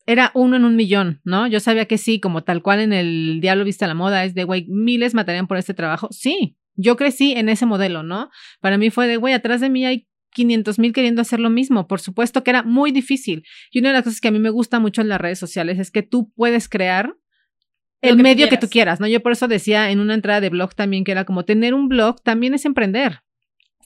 era 0.07 0.31
uno 0.33 0.55
en 0.55 0.65
un 0.65 0.75
millón, 0.75 1.21
¿no? 1.23 1.45
Yo 1.45 1.59
sabía 1.59 1.85
que 1.85 1.99
sí, 1.99 2.19
como 2.19 2.43
tal 2.43 2.63
cual 2.63 2.79
en 2.79 2.93
el 2.93 3.39
Diablo 3.41 3.63
Vista 3.63 3.85
la 3.85 3.93
Moda, 3.93 4.23
es 4.23 4.33
de, 4.33 4.43
güey, 4.43 4.65
miles 4.67 5.13
matarían 5.13 5.45
por 5.45 5.57
este 5.57 5.75
trabajo. 5.75 6.07
Sí, 6.11 6.57
yo 6.73 6.95
crecí 6.95 7.33
en 7.33 7.47
ese 7.49 7.67
modelo, 7.67 8.01
¿no? 8.01 8.31
Para 8.59 8.79
mí 8.79 8.89
fue 8.89 9.07
de, 9.07 9.17
güey, 9.17 9.35
atrás 9.35 9.61
de 9.61 9.69
mí 9.69 9.85
hay 9.85 10.07
500 10.31 10.79
mil 10.79 10.93
queriendo 10.93 11.21
hacer 11.21 11.39
lo 11.39 11.49
mismo. 11.49 11.87
Por 11.87 11.99
supuesto 11.99 12.43
que 12.43 12.51
era 12.51 12.63
muy 12.63 12.91
difícil. 12.91 13.43
Y 13.71 13.79
una 13.79 13.89
de 13.89 13.93
las 13.93 14.03
cosas 14.03 14.21
que 14.21 14.27
a 14.27 14.31
mí 14.31 14.39
me 14.39 14.49
gusta 14.49 14.79
mucho 14.79 15.01
en 15.01 15.09
las 15.09 15.21
redes 15.21 15.39
sociales 15.39 15.79
es 15.79 15.91
que 15.91 16.03
tú 16.03 16.31
puedes 16.35 16.69
crear 16.69 17.15
el 18.01 18.17
tú 18.17 18.23
medio 18.23 18.47
que 18.49 18.57
tú 18.57 18.69
quieras, 18.69 18.99
¿no? 18.99 19.07
Yo 19.07 19.21
por 19.21 19.31
eso 19.31 19.47
decía 19.47 19.91
en 19.91 19.99
una 19.99 20.13
entrada 20.13 20.41
de 20.41 20.49
blog 20.49 20.73
también 20.73 21.03
que 21.03 21.11
era 21.11 21.25
como 21.25 21.43
tener 21.45 21.73
un 21.73 21.89
blog 21.89 22.21
también 22.21 22.53
es 22.53 22.65
emprender. 22.65 23.21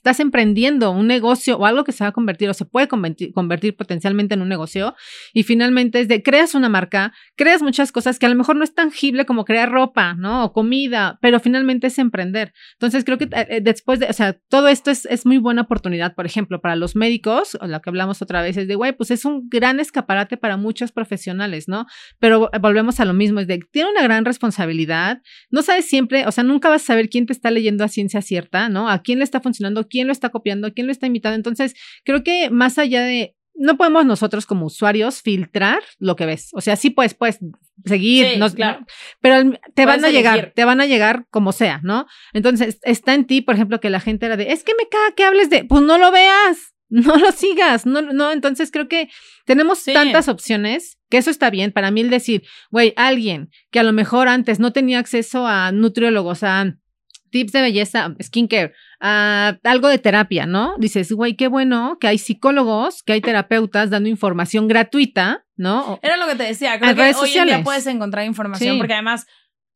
Estás 0.04 0.20
emprendiendo 0.20 0.92
un 0.92 1.08
negocio 1.08 1.56
o 1.56 1.66
algo 1.66 1.86
que 1.86 1.94
se 1.94 2.04
va 2.04 2.10
a 2.10 2.12
convertir 2.12 2.50
o 2.50 2.54
se 2.54 2.66
puede 2.66 2.90
convertir, 2.90 3.78
potencialmente 3.78 4.34
en 4.34 4.42
un 4.42 4.50
negocio 4.50 4.96
y 5.32 5.44
finalmente 5.44 6.02
es 6.02 6.10
de 6.10 6.22
creas 6.22 6.56
una 6.56 6.68
marca, 6.68 7.14
creas 7.38 7.62
muchas 7.62 7.94
cosas 7.94 8.20
que 8.20 8.26
a 8.26 8.30
lo 8.30 8.36
mejor 8.36 8.58
no 8.58 8.66
es 8.66 8.76
tangible 8.76 9.26
como 9.26 9.46
crear 9.46 9.72
ropa, 9.72 10.14
¿no? 10.16 10.44
O 10.44 10.52
comida, 10.52 11.20
pero 11.22 11.40
finalmente 11.40 11.88
es 11.88 11.98
emprender. 12.00 12.52
Entonces 12.74 13.06
creo 13.06 13.18
que 13.18 13.30
eh, 13.32 13.48
eh, 13.50 13.62
después 13.62 14.02
de, 14.02 14.08
o 14.08 14.12
sea, 14.12 14.34
todo 14.50 14.68
esto 14.68 14.92
es, 14.92 15.06
es 15.06 15.26
muy 15.26 15.38
buena 15.38 15.62
oportunidad, 15.62 16.16
por 16.16 16.26
ejemplo, 16.26 16.60
para 16.60 16.76
los 16.76 16.98
médicos, 16.98 17.58
o 17.62 17.66
lo 17.66 17.80
que 17.80 17.90
hablamos 17.90 18.22
otra 18.22 18.42
vez, 18.42 18.58
es 18.58 18.68
de, 18.68 18.76
güey, 18.76 18.92
pues 18.92 19.10
es 19.10 19.24
un 19.24 19.48
gran 19.48 19.80
escaparate 19.80 20.36
para 20.36 20.58
muchos 20.58 20.92
profesionales, 20.92 21.70
¿no? 21.70 21.86
Pero 22.20 22.50
volvemos 22.62 23.00
a 23.00 23.06
lo 23.06 23.14
mismo, 23.14 23.40
es 23.40 23.48
de, 23.48 23.62
tiene 23.72 23.90
una 23.92 24.04
gran 24.04 24.26
responsabilidad, 24.26 25.22
no 25.50 25.62
sabes 25.62 25.86
siempre, 25.86 26.28
o 26.28 26.32
sea, 26.34 26.44
nunca 26.44 26.68
vas 26.68 26.82
a 26.84 26.88
saber 26.88 27.08
quién 27.08 27.26
te 27.26 27.32
está 27.32 27.52
leyendo 27.52 27.86
a 27.86 27.88
ciencia 27.88 28.22
cierta, 28.22 28.68
¿no? 28.68 28.90
A 28.90 29.02
quién 29.02 29.20
le 29.20 29.24
está 29.24 29.40
funcionando, 29.40 29.88
quién 29.94 30.08
lo 30.08 30.12
está 30.14 30.30
copiando, 30.30 30.74
quién 30.74 30.88
lo 30.88 30.92
está 30.92 31.06
imitando. 31.06 31.36
Entonces, 31.36 31.76
creo 32.04 32.24
que 32.24 32.50
más 32.50 32.80
allá 32.80 33.04
de, 33.04 33.36
no 33.54 33.78
podemos 33.78 34.04
nosotros 34.08 34.48
como 34.48 34.66
usuarios 34.66 35.22
filtrar 35.22 35.84
lo 36.00 36.16
que 36.16 36.26
ves. 36.26 36.50
O 36.54 36.62
sea, 36.62 36.76
sí 36.76 36.90
puedes, 36.90 37.14
puedes 37.14 37.38
seguir, 37.86 38.26
Sí, 38.34 38.40
no- 38.40 38.52
claro. 38.52 38.84
pero 39.22 39.52
te 39.76 39.86
van 39.86 40.04
a 40.04 40.10
llegar, 40.10 40.52
te 40.56 40.66
van 40.66 40.82
a 40.82 40.88
llegar 40.88 41.28
como 41.30 41.52
sea, 41.52 41.80
¿no? 41.84 42.08
Entonces, 42.34 42.80
está 42.82 43.14
en 43.14 43.26
ti, 43.26 43.42
por 43.42 43.54
ejemplo, 43.54 43.80
que 43.80 43.92
la 43.92 44.00
gente 44.00 44.26
era 44.26 44.38
de, 44.38 44.52
es 44.52 44.64
que 44.64 44.74
me 44.76 44.90
caga 44.90 45.14
que 45.16 45.24
hables 45.24 45.52
de, 45.52 45.64
pues 45.66 45.84
no 45.84 46.00
lo 46.00 46.12
veas, 46.12 46.74
no 46.90 47.16
lo 47.18 47.32
sigas, 47.32 47.86
no, 47.86 48.02
no, 48.02 48.32
entonces 48.32 48.72
creo 48.72 48.88
que 48.88 49.10
tenemos 49.46 49.80
Sí. 49.80 49.94
tantas 49.94 50.28
opciones 50.30 50.98
que 51.10 51.18
eso 51.18 51.30
está 51.30 51.50
bien. 51.52 51.72
Para 51.72 51.92
mí 51.92 52.02
el 52.02 52.10
decir, 52.10 52.42
güey, 52.72 52.94
alguien 52.96 53.50
que 53.72 53.80
a 53.80 53.84
lo 53.84 53.94
mejor 53.94 54.28
antes 54.28 54.60
no 54.60 54.74
tenía 54.74 54.98
acceso 55.00 55.46
a 55.48 55.72
nutriólogos, 55.72 56.42
a 56.44 56.76
tips 57.34 57.52
de 57.52 57.62
belleza, 57.62 58.16
skincare, 58.22 58.74
a 59.02 59.58
algo 59.64 59.88
de 59.90 59.98
terapia, 59.98 60.46
¿no? 60.46 60.76
Dices, 60.78 61.12
güey, 61.12 61.36
qué 61.36 61.48
bueno 61.48 61.98
que 62.00 62.08
hay 62.08 62.18
psicólogos, 62.20 63.02
que 63.04 63.14
hay 63.14 63.22
terapeutas 63.22 63.90
dando 63.90 64.08
información 64.08 64.68
gratuita, 64.68 65.46
¿no? 65.58 66.00
Era 66.04 66.16
lo 66.18 66.28
que 66.28 66.36
te 66.36 66.44
decía, 66.44 66.80
creo 66.80 66.96
que 66.96 67.02
redes 67.02 67.18
hoy 67.18 67.34
en 67.34 67.46
día 67.48 67.64
puedes 67.64 67.88
encontrar 67.88 68.26
información 68.26 68.76
Sí. 68.76 68.78
porque 68.78 68.94
además 68.94 69.26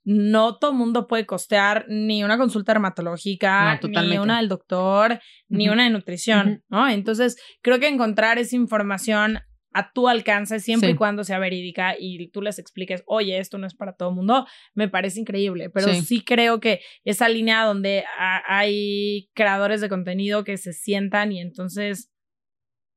no 0.06 0.58
todo 0.58 0.72
mundo 0.72 1.08
puede 1.08 1.26
costear 1.26 1.86
ni 1.90 2.24
una 2.24 2.38
consulta 2.38 2.72
dermatológica, 2.74 3.78
No, 3.82 4.02
ni 4.04 4.18
una 4.20 4.38
del 4.38 4.48
doctor, 4.48 5.20
ni 5.50 5.68
una 5.68 5.84
de 5.84 5.90
nutrición. 5.90 6.64
¿no? 6.70 6.88
Entonces, 6.88 7.36
creo 7.62 7.80
que 7.80 7.88
encontrar 7.90 8.38
esa 8.38 8.56
información 8.56 9.40
a 9.74 9.92
tu 9.92 10.08
alcance, 10.08 10.60
siempre 10.60 10.90
Sí. 10.90 10.96
y 10.96 10.98
cuando 10.98 11.24
sea 11.24 11.40
verídica 11.40 11.96
y 12.00 12.30
tú 12.30 12.42
les 12.42 12.58
expliques, 12.58 13.04
oye, 13.06 13.38
esto 13.38 13.58
no 13.58 13.68
es 13.68 13.76
para 13.76 13.94
todo 13.94 14.10
el 14.10 14.16
mundo, 14.16 14.48
me 14.74 14.88
parece 14.90 15.20
increíble. 15.20 15.70
Pero 15.70 15.94
Sí. 15.94 16.02
sí, 16.02 16.22
creo 16.24 16.60
que 16.60 16.82
esa 17.04 17.30
línea 17.30 17.64
donde 17.64 18.04
ha- 18.18 18.44
hay 18.48 19.30
creadores 19.34 19.82
de 19.82 19.90
contenido 19.90 20.44
que 20.44 20.58
se 20.58 20.74
sientan 20.74 21.32
y 21.32 21.42
entonces 21.42 22.12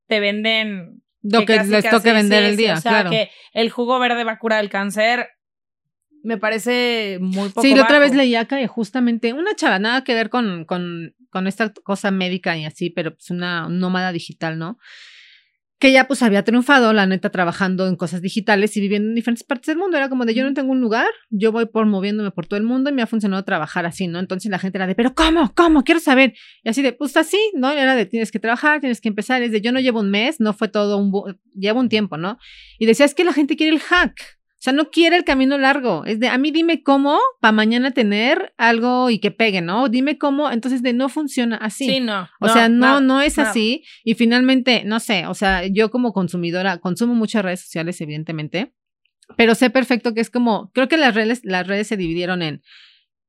te 0.06 0.20
venden 0.20 1.02
Lo 1.22 1.40
que, 1.40 1.56
casi, 1.56 1.70
les 1.70 1.84
casi, 1.84 1.96
toque 1.96 2.12
vender 2.12 2.44
sí, 2.44 2.50
el 2.50 2.56
día, 2.56 2.74
o 2.74 2.80
sea, 2.80 2.90
claro. 2.92 3.10
que 3.10 3.30
el 3.52 3.68
jugo 3.70 3.98
verde 3.98 4.24
va 4.24 4.32
a 4.32 4.38
curar 4.38 4.62
el 4.64 4.70
cáncer, 4.70 5.28
me 6.22 6.36
parece 6.38 7.18
muy 7.20 7.48
poco 7.48 7.62
Sí, 7.62 7.74
la 7.74 7.82
otra 7.84 7.98
vez 7.98 8.14
leía 8.14 8.44
que 8.46 8.66
justamente 8.66 9.32
una 9.32 9.54
chava, 9.54 9.78
nada 9.78 10.02
que 10.04 10.14
ver 10.14 10.28
con, 10.30 10.64
con, 10.64 11.14
con 11.30 11.46
esta 11.46 11.72
cosa 11.72 12.10
médica 12.10 12.56
y 12.56 12.64
así, 12.64 12.90
pero 12.90 13.14
pues 13.14 13.30
una 13.30 13.68
nómada 13.68 14.12
digital, 14.12 14.58
¿no? 14.58 14.78
Que 15.80 15.90
ya 15.90 16.06
pues 16.06 16.22
había 16.22 16.44
triunfado, 16.44 16.92
la 16.92 17.06
neta, 17.06 17.30
trabajando 17.30 17.88
en 17.88 17.96
cosas 17.96 18.22
digitales 18.22 18.76
y 18.76 18.80
viviendo 18.80 19.08
en 19.08 19.14
diferentes 19.16 19.44
partes 19.44 19.66
del 19.66 19.78
mundo. 19.78 19.96
Era 19.96 20.08
como 20.08 20.26
de 20.26 20.34
yo 20.34 20.44
no 20.44 20.54
tengo 20.54 20.70
un 20.70 20.80
lugar, 20.80 21.08
yo 21.30 21.50
voy 21.50 21.66
por 21.66 21.86
moviéndome 21.86 22.30
por 22.30 22.46
todo 22.46 22.58
el 22.58 22.64
mundo 22.64 22.90
y 22.90 22.92
me 22.92 23.00
ha 23.02 23.06
funcionado 23.06 23.42
trabajar 23.44 23.86
así, 23.86 24.06
¿no? 24.06 24.18
Entonces 24.18 24.50
la 24.50 24.58
gente 24.58 24.78
era 24.78 24.86
de, 24.86 24.94
pero 24.94 25.14
¿cómo? 25.14 25.52
¿Cómo? 25.56 25.82
Quiero 25.82 25.98
saber. 25.98 26.34
Y 26.62 26.68
así 26.68 26.82
de, 26.82 26.92
pues 26.92 27.16
así, 27.16 27.40
¿no? 27.54 27.72
Era 27.72 27.96
de 27.96 28.06
tienes 28.06 28.30
que 28.30 28.38
trabajar, 28.38 28.80
tienes 28.80 29.00
que 29.00 29.08
empezar. 29.08 29.42
Es 29.42 29.50
de 29.52 29.60
yo 29.60 29.72
no 29.72 29.80
llevo 29.80 30.00
un 30.00 30.10
mes, 30.10 30.38
no 30.38 30.52
fue 30.52 30.68
todo 30.68 30.98
un, 30.98 31.38
llevo 31.54 31.80
un 31.80 31.88
tiempo, 31.88 32.16
¿no? 32.18 32.38
Y 32.78 32.86
decía, 32.86 33.06
es 33.06 33.14
que 33.14 33.24
la 33.24 33.32
gente 33.32 33.56
quiere 33.56 33.72
el 33.74 33.80
hack. 33.80 34.39
O 34.60 34.62
sea, 34.62 34.74
no 34.74 34.90
quiere 34.90 35.16
el 35.16 35.24
camino 35.24 35.56
largo. 35.56 36.04
Es 36.04 36.20
de, 36.20 36.28
a 36.28 36.36
mí 36.36 36.50
dime 36.50 36.82
cómo 36.82 37.18
para 37.40 37.52
mañana 37.52 37.92
tener 37.92 38.52
algo 38.58 39.08
y 39.08 39.18
que 39.18 39.30
pegue, 39.30 39.62
¿no? 39.62 39.88
Dime 39.88 40.18
cómo. 40.18 40.50
Entonces, 40.50 40.82
de 40.82 40.92
no 40.92 41.08
funciona 41.08 41.56
así. 41.56 41.86
Sí, 41.86 42.00
no. 42.00 42.28
O 42.40 42.48
sea, 42.50 42.68
no, 42.68 43.00
no, 43.00 43.00
no 43.00 43.20
es 43.22 43.38
no. 43.38 43.44
así. 43.44 43.84
Y 44.04 44.16
finalmente, 44.16 44.82
no 44.84 45.00
sé, 45.00 45.26
o 45.26 45.32
sea, 45.32 45.66
yo 45.66 45.90
como 45.90 46.12
consumidora 46.12 46.76
consumo 46.76 47.14
muchas 47.14 47.42
redes 47.42 47.62
sociales, 47.62 47.98
evidentemente, 48.02 48.74
pero 49.34 49.54
sé 49.54 49.70
perfecto 49.70 50.12
que 50.12 50.20
es 50.20 50.28
como, 50.28 50.70
creo 50.74 50.88
que 50.88 50.98
las 50.98 51.14
redes, 51.14 51.40
las 51.42 51.66
redes 51.66 51.86
se 51.86 51.96
dividieron 51.96 52.42
en 52.42 52.60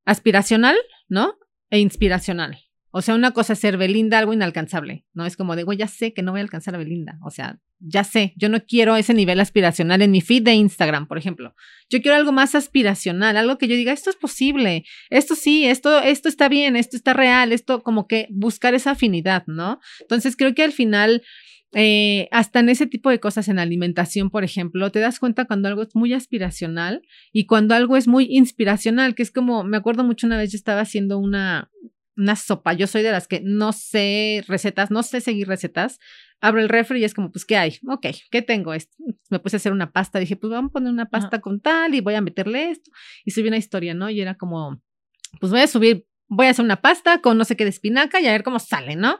aspiracional, 0.04 0.76
¿no? 1.08 1.36
E 1.70 1.80
inspiracional. 1.80 2.60
O 2.90 3.02
sea, 3.02 3.16
una 3.16 3.32
cosa 3.32 3.54
es 3.54 3.60
ser 3.60 3.78
Belinda, 3.78 4.20
algo 4.20 4.34
inalcanzable, 4.34 5.06
¿no? 5.14 5.26
Es 5.26 5.38
como 5.38 5.56
de, 5.56 5.64
güey, 5.64 5.78
ya 5.78 5.88
sé 5.88 6.14
que 6.14 6.24
no 6.24 6.32
voy 6.32 6.42
a 6.42 6.44
alcanzar 6.44 6.76
a 6.76 6.78
Belinda. 6.78 7.20
O 7.24 7.32
sea, 7.32 7.58
ya 7.82 8.04
sé, 8.04 8.34
yo 8.38 8.50
no 8.50 8.64
quiero 8.64 8.96
ese 8.96 9.14
nivel 9.14 9.40
aspiracional 9.40 10.02
en 10.02 10.12
mi 10.12 10.22
feed 10.22 10.44
de 10.44 10.54
Instagram, 10.54 11.08
por 11.08 11.18
ejemplo. 11.18 11.56
Yo 11.90 12.02
quiero 12.02 12.16
algo 12.16 12.32
más 12.32 12.56
aspiracional, 12.56 13.38
algo 13.38 13.58
que 13.58 13.68
yo 13.68 13.76
diga, 13.76 13.92
esto 13.92 14.10
es 14.10 14.16
posible, 14.16 14.86
esto 15.10 15.36
sí, 15.36 15.66
esto, 15.66 16.00
esto 16.00 16.30
está 16.30 16.48
bien, 16.48 16.76
esto 16.76 16.96
está 16.96 17.14
real, 17.14 17.52
esto 17.52 17.82
como 17.84 18.08
que 18.08 18.28
buscar 18.30 18.74
esa 18.74 18.92
afinidad, 18.92 19.44
¿no? 19.48 19.80
Entonces 20.00 20.36
creo 20.36 20.54
que 20.54 20.64
al 20.64 20.72
final, 20.72 21.24
eh, 21.74 22.28
hasta 22.32 22.60
en 22.60 22.70
ese 22.70 22.86
tipo 22.86 23.10
de 23.10 23.20
cosas, 23.20 23.48
en 23.48 23.60
alimentación, 23.60 24.30
por 24.30 24.44
ejemplo, 24.44 24.92
te 24.92 25.00
das 25.00 25.20
cuenta 25.20 25.46
cuando 25.46 25.68
algo 25.68 25.82
es 25.82 25.96
muy 25.96 26.14
aspiracional 26.14 27.02
y 27.34 27.46
cuando 27.46 27.74
algo 27.74 27.98
es 27.98 28.08
muy 28.08 28.28
inspiracional, 28.30 29.16
que 29.16 29.24
es 29.24 29.32
como, 29.32 29.64
me 29.64 29.78
acuerdo 29.78 30.04
mucho 30.04 30.28
una 30.28 30.38
vez 30.38 30.52
yo 30.52 30.58
estaba 30.58 30.82
haciendo 30.82 31.18
una, 31.18 31.72
una 32.18 32.36
sopa, 32.36 32.74
yo 32.74 32.88
soy 32.88 33.04
de 33.04 33.12
las 33.12 33.28
que 33.28 33.42
no 33.44 33.74
sé 33.74 34.44
recetas, 34.48 34.92
no 34.92 35.04
sé 35.04 35.22
seguir 35.22 35.48
recetas, 35.48 36.00
abro 36.42 36.60
el 36.60 36.70
refri 36.70 37.00
y 37.00 37.04
es 37.04 37.14
como, 37.14 37.32
pues, 37.32 37.46
¿qué 37.46 37.56
hay? 37.56 37.78
Ok, 37.88 38.08
¿qué 38.30 38.42
tengo? 38.42 38.74
Esto. 38.74 38.96
Me 39.30 39.40
puse 39.40 39.56
a 39.56 39.58
hacer 39.58 39.72
una 39.72 39.92
pasta, 39.92 40.20
dije, 40.20 40.36
pues 40.36 40.52
vamos 40.52 40.70
a 40.70 40.74
poner 40.74 40.92
una 40.92 41.06
pasta 41.06 41.40
con 41.40 41.62
tal 41.62 41.96
y 41.96 42.02
voy 42.02 42.16
a 42.16 42.22
meterle 42.22 42.72
esto. 42.72 42.92
Y 43.24 43.32
subí 43.32 43.48
una 43.48 43.58
historia, 43.58 43.94
¿no? 43.94 44.10
Y 44.10 44.20
era 44.20 44.36
como, 44.36 44.82
pues 45.40 45.52
voy 45.52 45.62
a 45.62 45.68
subir, 45.68 46.06
voy 46.28 46.48
a 46.48 46.50
hacer 46.50 46.66
una 46.66 46.82
pasta 46.82 47.22
con 47.22 47.38
no 47.38 47.46
sé 47.46 47.56
qué 47.56 47.64
de 47.64 47.70
espinaca 47.70 48.20
y 48.20 48.28
a 48.28 48.32
ver 48.32 48.44
cómo 48.44 48.60
sale, 48.60 48.96
¿no? 48.96 49.20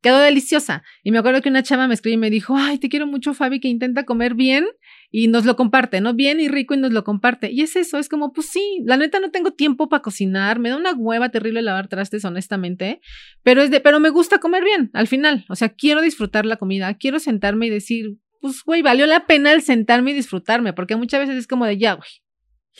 Quedó 0.00 0.18
deliciosa. 0.18 0.82
Y 1.02 1.10
me 1.10 1.18
acuerdo 1.18 1.42
que 1.42 1.48
una 1.48 1.62
chava 1.62 1.86
me 1.88 1.94
escribió 1.94 2.14
y 2.14 2.20
me 2.20 2.30
dijo, 2.30 2.56
ay, 2.56 2.78
te 2.78 2.88
quiero 2.88 3.06
mucho, 3.06 3.34
Fabi, 3.34 3.60
que 3.60 3.68
intenta 3.68 4.04
comer 4.04 4.34
bien 4.34 4.66
y 5.12 5.28
nos 5.28 5.44
lo 5.44 5.54
comparte, 5.54 6.00
¿no? 6.00 6.14
Bien 6.14 6.40
y 6.40 6.48
rico 6.48 6.74
y 6.74 6.78
nos 6.78 6.90
lo 6.90 7.04
comparte. 7.04 7.52
Y 7.52 7.60
es 7.60 7.76
eso, 7.76 7.98
es 7.98 8.08
como, 8.08 8.32
pues 8.32 8.48
sí, 8.48 8.82
la 8.86 8.96
neta 8.96 9.20
no 9.20 9.30
tengo 9.30 9.52
tiempo 9.52 9.90
para 9.90 10.02
cocinar, 10.02 10.58
me 10.58 10.70
da 10.70 10.76
una 10.76 10.94
hueva 10.94 11.28
terrible 11.28 11.60
lavar 11.60 11.86
trastes, 11.86 12.24
honestamente, 12.24 13.00
pero 13.42 13.62
es 13.62 13.70
de, 13.70 13.80
pero 13.80 14.00
me 14.00 14.08
gusta 14.08 14.38
comer 14.38 14.64
bien 14.64 14.90
al 14.94 15.06
final. 15.06 15.44
O 15.50 15.54
sea, 15.54 15.68
quiero 15.68 16.00
disfrutar 16.00 16.46
la 16.46 16.56
comida, 16.56 16.94
quiero 16.94 17.20
sentarme 17.20 17.66
y 17.66 17.70
decir, 17.70 18.16
pues, 18.40 18.64
güey, 18.64 18.80
valió 18.80 19.06
la 19.06 19.26
pena 19.26 19.52
el 19.52 19.60
sentarme 19.60 20.12
y 20.12 20.14
disfrutarme, 20.14 20.72
porque 20.72 20.96
muchas 20.96 21.20
veces 21.20 21.36
es 21.36 21.46
como 21.46 21.66
de, 21.66 21.76
ya, 21.76 21.92
güey. 21.92 22.08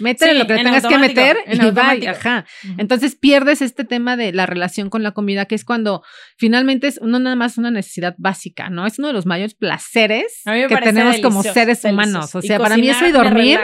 Métele 0.01 0.33
Sí, 0.33 0.39
lo 0.39 0.47
que 0.47 0.55
le 0.55 0.63
tengas 0.65 0.87
que 0.87 0.99
meter 0.99 1.37
en 1.47 1.59
y 1.59 1.65
automático. 1.65 2.11
ajá. 2.11 2.47
Entonces 2.79 3.17
pierdes 3.17 3.63
este 3.63 3.85
tema 3.85 4.17
de 4.17 4.33
la 4.33 4.47
relación 4.47 4.91
con 4.91 5.03
la 5.03 5.13
comida, 5.13 5.47
que 5.47 5.55
es 5.55 5.65
cuando 5.65 6.03
finalmente 6.37 6.87
es 6.87 7.01
no 7.03 7.19
nada 7.19 7.37
más 7.37 7.59
una 7.59 7.71
necesidad 7.71 8.15
básica, 8.19 8.71
¿no? 8.71 8.87
Es 8.87 8.99
uno 8.99 9.09
de 9.09 9.15
los 9.15 9.27
mayores 9.27 9.55
placeres 9.55 10.43
que 10.45 10.77
tenemos 10.83 11.19
como 11.19 11.43
seres 11.43 11.85
humanos. 11.85 12.35
O 12.35 12.43
sea, 12.43 12.59
para 12.59 12.77
mí 12.77 12.89
eso 12.89 13.07
y 13.07 13.13
dormir, 13.13 13.61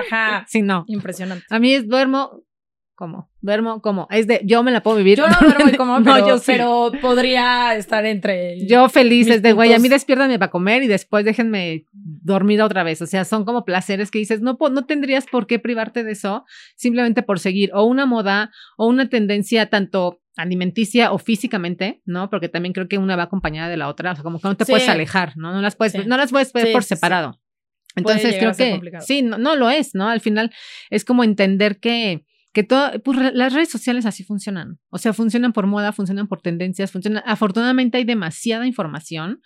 sí, 0.47 0.63
no. 0.63 0.85
Impresionante. 0.87 1.45
A 1.51 1.59
mí 1.59 1.73
es 1.73 1.89
duermo 1.89 2.43
¿Cómo? 2.99 3.31
Duermo 3.41 3.81
como. 3.81 4.09
Es 4.11 4.27
de, 4.27 4.41
yo 4.45 4.65
me 4.65 4.73
la 4.73 4.83
puedo 4.83 4.97
vivir. 4.97 5.19
Yo 5.19 5.29
no 5.29 5.37
duermo 5.77 6.01
No, 6.01 6.05
pero, 6.05 6.27
yo 6.27 6.39
sí. 6.39 6.45
pero 6.49 6.91
podría 7.01 7.77
estar 7.77 8.05
entre. 8.05 8.67
Yo 8.67 8.89
feliz, 8.89 9.29
es 9.29 9.41
de, 9.41 9.53
güey, 9.53 9.73
a 9.73 9.79
mí 9.79 9.89
despiértanme 9.89 10.37
para 10.41 10.51
comer 10.51 10.83
y 10.83 10.89
después 10.89 11.25
déjenme 11.25 11.85
dormir 11.93 12.61
otra 12.61 12.83
vez. 12.83 13.01
O 13.01 13.07
sea, 13.07 13.25
son 13.25 13.45
como 13.45 13.65
placeres 13.65 14.11
que 14.11 14.19
dices, 14.19 14.41
no, 14.41 14.59
no 14.73 14.85
tendrías 14.85 15.27
por 15.27 15.47
qué 15.47 15.61
privarte 15.61 16.03
de 16.03 16.11
eso 16.11 16.45
simplemente 16.75 17.23
por 17.23 17.39
seguir 17.39 17.71
o 17.73 17.85
una 17.85 18.05
moda 18.05 18.51
o 18.77 18.89
una 18.89 19.09
tendencia 19.09 19.71
tanto 19.71 20.21
alimenticia 20.37 21.13
o 21.13 21.19
físicamente, 21.19 22.03
¿no? 22.05 22.29
Porque 22.31 22.49
también 22.49 22.73
creo 22.73 22.89
que 22.89 22.99
una 22.99 23.15
va 23.15 23.23
acompañada 23.25 23.69
de 23.69 23.77
la 23.77 23.87
otra, 23.87 24.11
o 24.11 24.15
sea, 24.17 24.25
como 24.25 24.41
que 24.41 24.49
no 24.49 24.57
te 24.57 24.65
Sí. 24.65 24.73
puedes 24.73 24.89
alejar, 24.89 25.37
¿no? 25.37 25.53
No 25.53 25.63
las 25.63 25.77
puedes, 25.77 25.93
Sí. 25.93 26.01
no 26.05 26.17
las 26.17 26.33
puedes 26.33 26.53
ver 26.53 26.73
por 26.73 26.83
separado. 26.83 27.39
Entonces 27.95 28.37
creo 28.41 28.53
que 28.55 28.71
complicado. 28.73 29.05
sí, 29.07 29.23
no, 29.23 29.39
no 29.39 29.55
lo 29.55 29.71
es, 29.71 29.95
¿no? 29.95 30.09
Al 30.09 30.21
final 30.21 30.51
es 30.91 31.05
como 31.05 31.23
entender 31.23 31.79
que 31.79 32.25
que 32.59 32.65
todo, 32.65 32.91
pues 33.05 33.17
las 33.35 33.53
redes 33.53 33.71
sociales 33.71 34.05
así 34.05 34.25
funcionan. 34.25 34.81
O 34.91 34.99
sea, 34.99 35.13
funcionan 35.13 35.53
por 35.53 35.69
moda, 35.69 35.93
funcionan 35.93 36.27
por 36.27 36.41
tendencias, 36.41 36.91
funcionan. 36.91 37.23
Afortunadamente 37.25 37.99
hay 37.99 38.05
demasiada 38.05 38.67
información, 38.67 39.43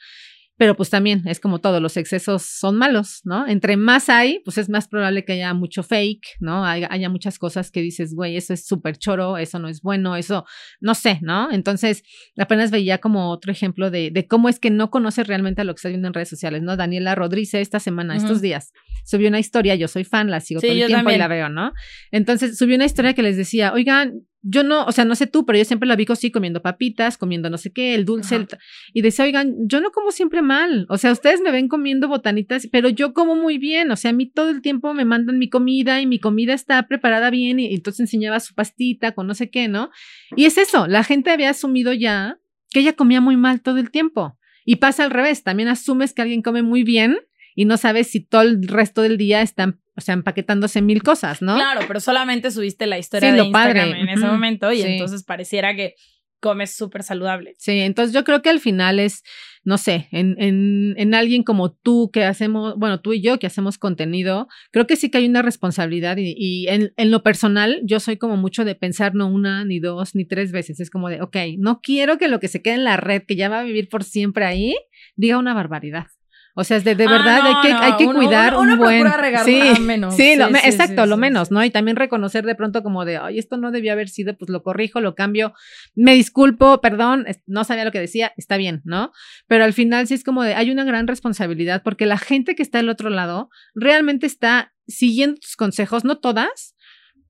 pero 0.57 0.77
pues 0.77 0.91
también 0.91 1.23
es 1.27 1.41
como 1.41 1.61
todo, 1.61 1.81
los 1.81 1.97
excesos 1.97 2.43
son 2.43 2.77
malos, 2.77 3.21
¿no? 3.25 3.47
Entre 3.49 3.77
más 3.77 4.09
hay, 4.09 4.41
pues 4.45 4.59
es 4.59 4.69
más 4.69 4.87
probable 4.87 5.25
que 5.25 5.33
haya 5.33 5.55
mucho 5.55 5.83
fake, 5.83 6.37
¿no? 6.41 6.65
Haya, 6.65 6.89
haya 6.91 7.09
muchas 7.09 7.39
cosas 7.39 7.71
que 7.71 7.81
dices, 7.81 8.15
güey, 8.15 8.37
eso 8.37 8.53
es 8.53 8.67
súper 8.67 8.97
choro, 8.97 9.39
eso 9.39 9.59
no 9.59 9.69
es 9.69 9.81
bueno, 9.83 10.17
eso, 10.17 10.45
no 10.81 10.95
sé, 10.95 11.19
¿no? 11.23 11.51
Entonces, 11.51 12.03
apenas 12.39 12.71
veía 12.71 12.99
como 12.99 13.31
otro 13.31 13.51
ejemplo 13.51 13.91
de, 13.91 14.11
de 14.11 14.27
cómo 14.27 14.49
es 14.49 14.61
que 14.61 14.71
no 14.71 14.91
conoces 14.91 15.27
realmente 15.27 15.63
a 15.63 15.65
lo 15.65 15.75
que 15.75 15.79
estás 15.79 15.93
viendo 15.93 16.09
en 16.09 16.15
redes 16.15 16.29
sociales, 16.29 16.63
¿no? 16.63 16.77
Daniela 16.77 17.15
Rodríguez 17.15 17.55
esta 17.55 17.81
semana, 17.81 18.17
estos 18.17 18.41
días, 18.41 18.73
subió 19.05 19.29
una 19.29 19.39
historia, 19.39 19.75
yo 19.75 19.89
soy 19.89 20.05
fan, 20.05 20.31
la 20.31 20.41
sigo 20.41 20.61
Sí, 20.61 20.69
todo 20.69 20.77
el 20.77 20.87
tiempo 20.87 21.11
y 21.11 21.19
la 21.19 21.29
veo, 21.29 21.49
¿no? 21.49 21.73
Entonces 22.11 22.57
subió 22.57 22.77
una 22.77 22.85
historia 22.85 23.15
que 23.15 23.23
les 23.23 23.37
decía, 23.37 23.73
oigan, 23.73 24.23
yo 24.43 24.65
no, 24.65 24.85
o 24.85 24.93
sea, 24.93 25.05
no 25.05 25.15
sé 25.15 25.27
tú, 25.27 25.47
pero 25.47 25.59
yo 25.59 25.65
siempre 25.65 25.89
la 25.89 25.95
vi 25.95 26.05
así 26.09 26.31
comiendo 26.31 26.63
papitas, 26.63 27.17
comiendo 27.17 27.49
no 27.49 27.59
sé 27.59 27.73
qué, 27.73 27.95
el 27.95 28.05
dulce, 28.05 28.35
el 28.37 28.49
y 28.93 29.03
decía, 29.03 29.25
oigan, 29.25 29.55
yo 29.69 29.81
no 29.81 29.93
como 29.93 30.11
siempre 30.11 30.43
mal, 30.43 30.85
o 30.89 30.99
sea, 30.99 31.13
ustedes 31.13 31.41
me 31.41 31.53
ven 31.53 31.69
comiendo 31.69 32.09
botanitas, 32.09 32.67
pero 32.71 32.89
yo 32.89 33.15
como 33.15 33.37
muy 33.37 33.59
bien, 33.59 33.91
o 33.93 33.97
sea, 33.97 34.11
a 34.11 34.15
mí 34.15 34.27
todo 34.27 34.51
el 34.51 34.61
tiempo 34.61 34.93
me 34.95 35.05
mandan 35.05 35.39
mi 35.39 35.49
comida 35.49 36.01
y 36.01 36.07
mi 36.07 36.19
comida 36.19 36.55
está 36.55 36.87
preparada 36.89 37.31
bien 37.31 37.61
y, 37.61 37.69
y 37.69 37.75
entonces 37.75 38.01
enseñaba 38.01 38.41
su 38.41 38.55
pastita 38.55 39.13
con 39.13 39.27
no 39.29 39.35
sé 39.35 39.49
qué, 39.49 39.69
¿no? 39.69 39.91
Y 40.37 40.47
es 40.47 40.59
eso, 40.59 40.89
la 40.89 41.05
gente 41.05 41.31
había 41.31 41.51
asumido 41.51 41.93
ya 41.93 42.39
que 42.71 42.81
ella 42.81 42.95
comía 42.95 43.21
muy 43.21 43.37
mal 43.37 43.63
todo 43.63 43.79
el 43.79 43.91
tiempo. 43.91 44.39
Y 44.65 44.77
pasa 44.77 45.05
al 45.05 45.11
revés, 45.11 45.43
también 45.43 45.69
asumes 45.69 46.15
que 46.15 46.23
alguien 46.23 46.43
come 46.43 46.63
muy 46.63 46.85
bien 46.85 47.19
y 47.55 47.65
no 47.65 47.77
sabes 47.77 48.09
si 48.11 48.21
todo 48.25 48.43
el 48.43 48.67
resto 48.67 49.03
del 49.03 49.17
día 49.19 49.43
están, 49.43 49.81
o 49.97 50.01
sea, 50.01 50.15
empaquetándose 50.15 50.83
mil 50.83 51.03
cosas, 51.03 51.43
¿no? 51.43 51.55
Claro, 51.57 51.81
pero 51.87 52.01
solamente 52.01 52.51
subiste 52.51 52.87
la 52.87 52.99
historia 52.99 53.31
Sí, 53.31 53.37
de 53.37 53.45
lo 53.45 53.51
padre. 53.53 53.81
Instagram 53.81 54.09
en 54.09 54.09
ese 54.09 54.27
momento 54.27 54.73
y 54.73 54.79
Sí. 54.79 54.85
entonces 54.89 55.23
pareciera 55.25 55.75
que 55.77 55.95
comes 56.41 56.75
súper 56.75 57.05
saludable. 57.05 57.55
Sí, 57.59 57.79
entonces 57.81 58.13
yo 58.13 58.25
creo 58.25 58.43
que 58.43 58.51
al 58.51 58.59
final 58.59 58.99
es, 58.99 59.23
no 59.63 59.79
sé, 59.79 60.09
en, 60.11 60.35
en, 60.41 60.93
en 60.97 61.15
alguien 61.15 61.45
como 61.45 61.73
tú 61.73 62.11
que 62.13 62.25
hacemos, 62.25 62.75
bueno, 62.77 63.01
tú 63.01 63.13
y 63.13 63.23
yo 63.23 63.39
que 63.39 63.47
hacemos 63.47 63.79
contenido, 63.79 64.49
creo 64.73 64.89
que 64.89 64.97
sí 64.97 65.09
que 65.09 65.19
hay 65.19 65.27
una 65.27 65.43
responsabilidad 65.43 66.17
y, 66.17 66.35
y 66.37 66.67
en, 66.67 66.93
en 66.97 67.11
lo 67.13 67.23
personal 67.23 67.81
yo 67.85 68.01
soy 68.01 68.17
como 68.17 68.37
mucho 68.37 68.65
de 68.65 68.75
pensar 68.75 69.15
no 69.15 69.29
una, 69.29 69.65
ni 69.65 69.79
dos, 69.79 70.17
ni 70.17 70.25
tres 70.25 70.51
veces. 70.51 70.81
Es 70.81 70.91
como 70.91 71.09
de, 71.11 71.23
ok, 71.23 71.37
no 71.59 71.81
quiero 71.81 72.19
que 72.19 72.27
lo 72.27 72.41
que 72.41 72.49
se 72.49 72.61
quede 72.61 72.75
en 72.75 72.85
la 72.85 72.97
red, 72.97 73.23
que 73.23 73.37
ya 73.37 73.49
va 73.49 73.61
a 73.61 73.65
vivir 73.65 73.89
por 73.89 74.03
siempre 74.03 74.45
ahí, 74.45 74.75
diga 75.15 75.39
una 75.39 75.55
barbaridad. 75.55 76.07
O 76.55 76.65
sea, 76.65 76.77
es 76.77 76.85
de, 76.85 76.95
de 76.95 77.05
Ah, 77.07 77.11
verdad 77.11 77.43
no, 77.43 77.49
hay 77.49 77.55
que, 77.67 77.73
no, 77.73 77.81
hay 77.81 77.97
que 77.97 78.05
uno- 78.07 78.19
cuidar 78.19 78.53
uno- 78.53 78.61
un 78.63 78.69
uno 78.69 78.77
buen... 78.77 79.01
procura 79.01 79.21
regar 79.23 79.45
sí, 79.45 79.61
menos. 79.81 80.15
sí, 80.17 80.37
lo- 80.37 80.47
Sí, 80.49 80.53
me- 80.53 80.61
sí, 80.61 80.69
exacto, 80.69 81.03
sí, 81.05 81.09
lo 81.09 81.17
menos. 81.17 81.51
¿no? 81.51 81.65
Y 81.65 81.71
también 81.71 81.97
reconocer 81.97 82.45
de 82.45 82.55
pronto 82.55 82.83
como 82.83 83.05
de, 83.07 83.17
ay, 83.17 83.39
esto 83.39 83.57
no 83.57 83.71
debió 83.71 83.93
haber 83.93 84.09
sido, 84.11 84.37
pues 84.37 84.51
lo 84.51 84.63
corrijo, 84.63 85.01
lo 85.01 85.15
cambio, 85.15 85.55
me 85.95 86.15
disculpo, 86.15 86.81
perdón, 86.81 87.25
no 87.47 87.65
sabía 87.65 87.85
lo 87.85 87.91
que 87.93 88.01
decía, 88.01 88.33
está 88.37 88.57
bien, 88.59 88.83
¿no? 88.85 89.13
Pero 89.47 89.65
al 89.65 89.73
final 89.73 90.07
sí 90.07 90.15
es 90.15 90.25
como 90.25 90.43
de, 90.43 90.55
hay 90.55 90.71
una 90.71 90.85
gran 90.85 91.07
responsabilidad 91.07 91.83
porque 91.83 92.05
la 92.07 92.19
gente 92.19 92.55
que 92.55 92.63
está 92.63 92.79
del 92.79 92.89
otro 92.91 93.09
lado 93.09 93.49
realmente 93.75 94.27
está 94.27 94.73
siguiendo 94.87 95.41
tus 95.41 95.57
consejos, 95.57 96.05
no 96.05 96.19
todas, 96.19 96.75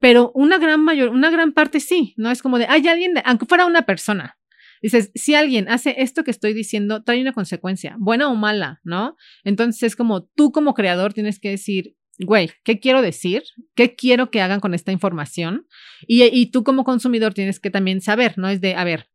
pero 0.00 0.32
una 0.34 0.58
gran 0.58 0.80
mayor, 0.82 1.10
una 1.10 1.30
gran 1.30 1.52
parte 1.52 1.78
sí, 1.78 2.14
¿no? 2.16 2.30
Es 2.32 2.42
como 2.42 2.58
de, 2.58 2.66
hay 2.68 2.88
alguien, 2.88 3.14
de, 3.14 3.22
aunque 3.24 3.46
fuera 3.46 3.66
una 3.66 3.82
persona. 3.82 4.36
Dices, 4.83 5.12
si 5.14 5.35
alguien 5.35 5.68
hace 5.68 5.95
esto 5.99 6.24
que 6.24 6.33
estoy 6.33 6.53
diciendo, 6.53 7.05
trae 7.05 7.22
una 7.22 7.33
consecuencia, 7.33 7.97
buena 7.99 8.28
o 8.28 8.35
mala, 8.35 8.80
¿no? 8.83 9.16
Entonces 9.45 9.85
es 9.85 9.97
como 9.97 10.24
tú 10.24 10.51
como 10.51 10.74
creador 10.74 11.12
tienes 11.12 11.39
que 11.39 11.51
decir, 11.51 11.97
güey, 12.18 12.51
¿qué 12.64 12.80
quiero 12.80 13.01
decir? 13.01 13.45
¿Qué 13.74 13.95
quiero 13.95 14.30
que 14.30 14.41
hagan 14.41 14.61
con 14.61 14.74
esta 14.74 14.91
información? 14.91 15.66
Y, 16.07 16.47
tú 16.47 16.64
como 16.64 16.85
consumidor 16.85 17.33
tienes 17.33 17.61
que 17.61 17.70
también 17.70 18.01
saber, 18.01 18.37
¿no? 18.39 18.49
Es 18.49 18.61
de, 18.61 18.74
a 18.74 18.85
ver, 18.85 19.09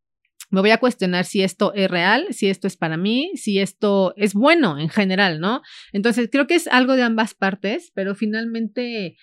me 0.50 0.62
voy 0.62 0.72
a 0.72 0.78
cuestionar 0.78 1.26
si 1.26 1.44
esto 1.44 1.74
es 1.74 1.92
real, 1.92 2.28
si 2.32 2.48
esto 2.48 2.68
es 2.68 2.78
para 2.78 2.96
mí, 2.96 3.32
si 3.36 3.60
esto 3.60 4.14
es 4.16 4.34
bueno 4.34 4.80
en 4.80 4.90
general, 4.90 5.42
¿no? 5.42 5.62
Entonces 5.92 6.30
creo 6.32 6.48
que 6.48 6.56
es 6.56 6.68
algo 6.68 6.96
de 6.96 7.04
ambas 7.04 7.34
partes, 7.34 7.92
pero 7.94 8.16
finalmente... 8.16 9.18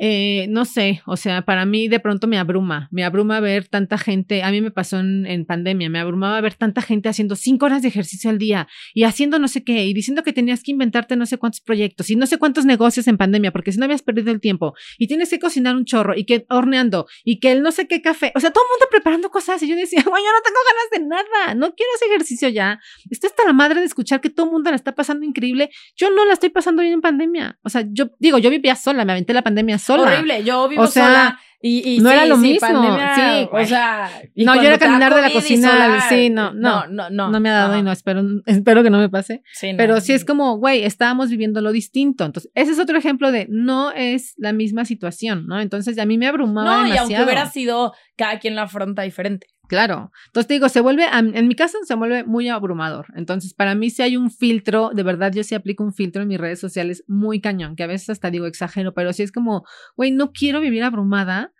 Eh, 0.00 0.46
no 0.48 0.64
sé, 0.64 1.02
o 1.06 1.16
sea, 1.16 1.42
para 1.42 1.66
mí 1.66 1.88
de 1.88 1.98
pronto 1.98 2.28
me 2.28 2.38
abruma, 2.38 2.88
me 2.92 3.02
abruma 3.02 3.40
ver 3.40 3.66
tanta 3.66 3.98
gente, 3.98 4.44
a 4.44 4.52
mí 4.52 4.60
me 4.60 4.70
pasó 4.70 5.00
en, 5.00 5.44
pandemia, 5.44 5.90
me 5.90 5.98
abrumaba 5.98 6.40
ver 6.40 6.54
tanta 6.54 6.82
gente 6.82 7.08
haciendo 7.08 7.34
cinco 7.34 7.66
horas 7.66 7.82
de 7.82 7.88
ejercicio 7.88 8.30
al 8.30 8.38
día 8.38 8.68
y 8.94 9.02
haciendo 9.02 9.40
no 9.40 9.48
sé 9.48 9.64
qué 9.64 9.86
y 9.86 9.94
diciendo 9.94 10.22
que 10.22 10.32
tenías 10.32 10.62
que 10.62 10.70
inventarte 10.70 11.16
no 11.16 11.26
sé 11.26 11.36
cuántos 11.36 11.60
proyectos 11.60 12.10
y 12.10 12.16
no 12.16 12.26
sé 12.26 12.38
cuántos 12.38 12.64
negocios 12.64 13.08
en 13.08 13.16
pandemia 13.16 13.50
porque 13.50 13.72
si 13.72 13.78
no 13.78 13.86
habías 13.86 14.02
perdido 14.02 14.30
el 14.30 14.40
tiempo 14.40 14.74
y 14.98 15.08
tienes 15.08 15.30
que 15.30 15.40
cocinar 15.40 15.74
un 15.74 15.84
chorro 15.84 16.14
y 16.16 16.24
que 16.24 16.46
horneando 16.48 17.08
y 17.24 17.40
que 17.40 17.50
el 17.50 17.62
no 17.62 17.72
sé 17.72 17.88
qué 17.88 18.00
café, 18.00 18.30
o 18.36 18.40
sea, 18.40 18.52
todo 18.52 18.62
el 18.64 18.70
mundo 18.70 18.86
preparando 18.92 19.30
cosas 19.30 19.60
y 19.64 19.68
yo 19.68 19.74
decía, 19.74 20.02
güey, 20.06 20.22
yo 20.22 20.30
no 20.30 20.42
tengo 20.44 20.58
ganas 20.68 20.90
de 20.92 21.08
nada, 21.08 21.54
no 21.56 21.74
quiero 21.74 21.90
hacer 21.96 22.08
ejercicio 22.10 22.48
ya, 22.50 22.78
estoy 23.10 23.30
hasta 23.30 23.44
la 23.44 23.52
madre 23.52 23.80
de 23.80 23.86
escuchar 23.86 24.20
que 24.20 24.30
todo 24.30 24.46
el 24.46 24.52
mundo 24.52 24.70
la 24.70 24.76
está 24.76 24.94
pasando 24.94 25.26
increíble, 25.26 25.70
yo 25.96 26.08
no 26.10 26.24
la 26.24 26.34
estoy 26.34 26.50
pasando 26.50 26.82
bien 26.82 26.94
en 26.94 27.00
pandemia, 27.00 27.58
o 27.64 27.68
sea, 27.68 27.84
yo 27.90 28.10
digo, 28.20 28.38
yo 28.38 28.48
vivía 28.48 28.76
sola, 28.76 29.04
me 29.04 29.10
aventé 29.10 29.34
la 29.34 29.42
pandemia 29.42 29.76
sola. 29.78 29.87
Horrible, 29.88 30.44
yo 30.44 30.68
vivo 30.68 30.82
O 30.82 30.86
sea, 30.86 31.06
sola 31.06 31.40
y, 31.60 31.96
y 31.96 31.98
no 31.98 32.10
sí, 32.10 32.14
era 32.14 32.26
lo 32.26 32.36
sí, 32.36 32.42
mismo, 32.42 32.60
pandemia, 32.60 33.14
sí, 33.16 33.48
o 33.50 33.64
sea, 33.64 34.10
y 34.32 34.44
No, 34.44 34.54
yo 34.54 34.62
era 34.62 34.78
caminar 34.78 35.12
de 35.12 35.22
la 35.22 35.32
cocina, 35.32 36.06
sí, 36.08 36.30
no, 36.30 36.54
no, 36.54 36.86
no, 36.86 37.10
no, 37.10 37.30
No 37.30 37.40
me 37.40 37.50
ha 37.50 37.54
dado 37.54 37.76
y 37.76 37.82
no 37.82 37.90
espero, 37.90 38.22
espero 38.46 38.84
que 38.84 38.90
no 38.90 38.98
me 38.98 39.08
pase. 39.08 39.42
Sí, 39.54 39.72
no. 39.72 39.76
Pero 39.76 40.00
sí 40.00 40.12
es 40.12 40.24
como, 40.24 40.58
güey, 40.58 40.84
estábamos 40.84 41.30
viviendo 41.30 41.60
lo 41.60 41.72
distinto. 41.72 42.24
Entonces, 42.24 42.52
ese 42.54 42.70
es 42.70 42.78
otro 42.78 42.96
ejemplo 42.96 43.32
de 43.32 43.48
no 43.50 43.90
es 43.90 44.34
la 44.36 44.52
misma 44.52 44.84
situación, 44.84 45.46
¿no? 45.48 45.60
Entonces, 45.60 45.98
a 45.98 46.06
mí 46.06 46.16
me 46.16 46.28
abrumaba 46.28 46.82
No, 46.82 46.94
y 46.94 46.96
aunque 46.96 47.20
hubiera 47.20 47.50
sido 47.50 47.92
cada 48.16 48.38
quien 48.38 48.54
la 48.54 48.62
afronta 48.62 49.02
diferente. 49.02 49.48
Claro. 49.68 50.10
Entonces 50.26 50.48
te 50.48 50.54
digo, 50.54 50.68
se 50.68 50.80
vuelve, 50.80 51.04
en 51.12 51.46
mi 51.46 51.54
caso 51.54 51.78
se 51.84 51.94
vuelve 51.94 52.24
muy 52.24 52.48
abrumador. 52.48 53.06
Entonces, 53.14 53.54
para 53.54 53.74
mí 53.74 53.90
sí 53.90 54.02
hay 54.02 54.16
un 54.16 54.30
filtro, 54.30 54.90
de 54.94 55.02
verdad 55.02 55.32
yo 55.32 55.44
sí 55.44 55.54
aplico 55.54 55.84
un 55.84 55.92
filtro 55.92 56.22
en 56.22 56.28
mis 56.28 56.38
redes 56.38 56.58
sociales 56.58 57.04
muy 57.06 57.40
cañón, 57.40 57.76
que 57.76 57.82
a 57.82 57.86
veces 57.86 58.10
hasta 58.10 58.30
digo 58.30 58.46
exagero, 58.46 58.94
pero 58.94 59.12
sí 59.12 59.22
es 59.22 59.30
como, 59.32 59.64
güey, 59.96 60.10
no 60.10 60.32
quiero 60.32 60.60
vivir 60.60 60.82
abrumada 60.82 61.52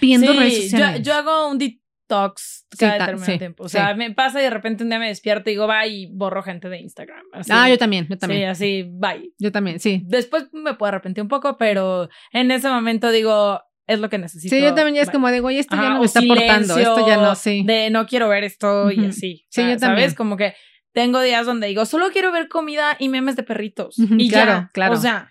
viendo 0.00 0.32
redes 0.32 0.54
Sí, 0.54 0.62
yo, 0.62 0.70
sociales. 0.70 1.02
yo 1.02 1.14
hago 1.14 1.48
un 1.50 1.58
detox 1.58 2.66
cada 2.78 2.92
Sí, 2.94 2.98
determinado 2.98 3.32
sí, 3.32 3.38
tiempo. 3.38 3.64
O 3.64 3.68
sí. 3.68 3.72
sea, 3.78 3.94
me 3.94 4.12
pasa 4.12 4.40
y 4.40 4.44
de 4.44 4.50
repente 4.50 4.82
un 4.84 4.90
día 4.90 4.98
me 4.98 5.08
despierto 5.08 5.48
y 5.50 5.52
digo, 5.54 5.66
bye, 5.66 5.88
y 5.88 6.06
borro 6.06 6.42
gente 6.42 6.68
de 6.68 6.78
Instagram. 6.80 7.24
Así. 7.32 7.50
ah, 7.54 7.68
yo 7.68 7.78
también, 7.78 8.06
yo 8.08 8.14
Sí, 8.14 8.18
también. 8.18 8.48
así, 8.48 8.84
bye. 8.90 9.32
Yo 9.38 9.52
también, 9.52 9.80
sí. 9.80 10.02
Después 10.06 10.48
me 10.52 10.74
puedo 10.74 10.88
arrepentir 10.88 11.22
un 11.22 11.28
poco, 11.28 11.56
pero 11.56 12.08
en 12.32 12.50
ese 12.50 12.68
momento 12.68 13.10
digo, 13.10 13.60
es 13.90 14.00
lo 14.00 14.08
que 14.08 14.18
necesito. 14.18 14.54
Sí, 14.54 14.62
yo 14.62 14.74
también 14.74 14.94
ya 14.96 15.02
es 15.02 15.10
como 15.10 15.28
de, 15.30 15.40
güey, 15.40 15.58
esto 15.58 15.76
ya 15.76 15.90
no 15.90 16.00
me 16.00 16.06
está 16.06 16.20
aportando, 16.20 16.78
esto 16.78 17.06
ya 17.06 17.16
no, 17.16 17.34
sí. 17.34 17.62
De 17.66 17.90
no 17.90 18.06
quiero 18.06 18.28
ver 18.28 18.44
esto 18.44 18.90
y 18.90 19.04
así. 19.06 19.46
Sí, 19.50 19.60
yo 19.62 19.76
también. 19.76 19.80
¿Sabes? 19.80 20.14
Como 20.14 20.36
que 20.36 20.54
tengo 20.92 21.20
días 21.20 21.46
donde 21.46 21.66
digo, 21.68 21.84
solo 21.86 22.08
quiero 22.12 22.32
ver 22.32 22.48
comida 22.48 22.96
y 22.98 23.08
memes 23.08 23.36
de 23.36 23.42
perritos. 23.42 23.96
Y 23.98 24.28
claro, 24.30 24.52
ya. 24.52 24.70
claro. 24.72 24.94
O 24.94 24.96
sea, 24.96 25.30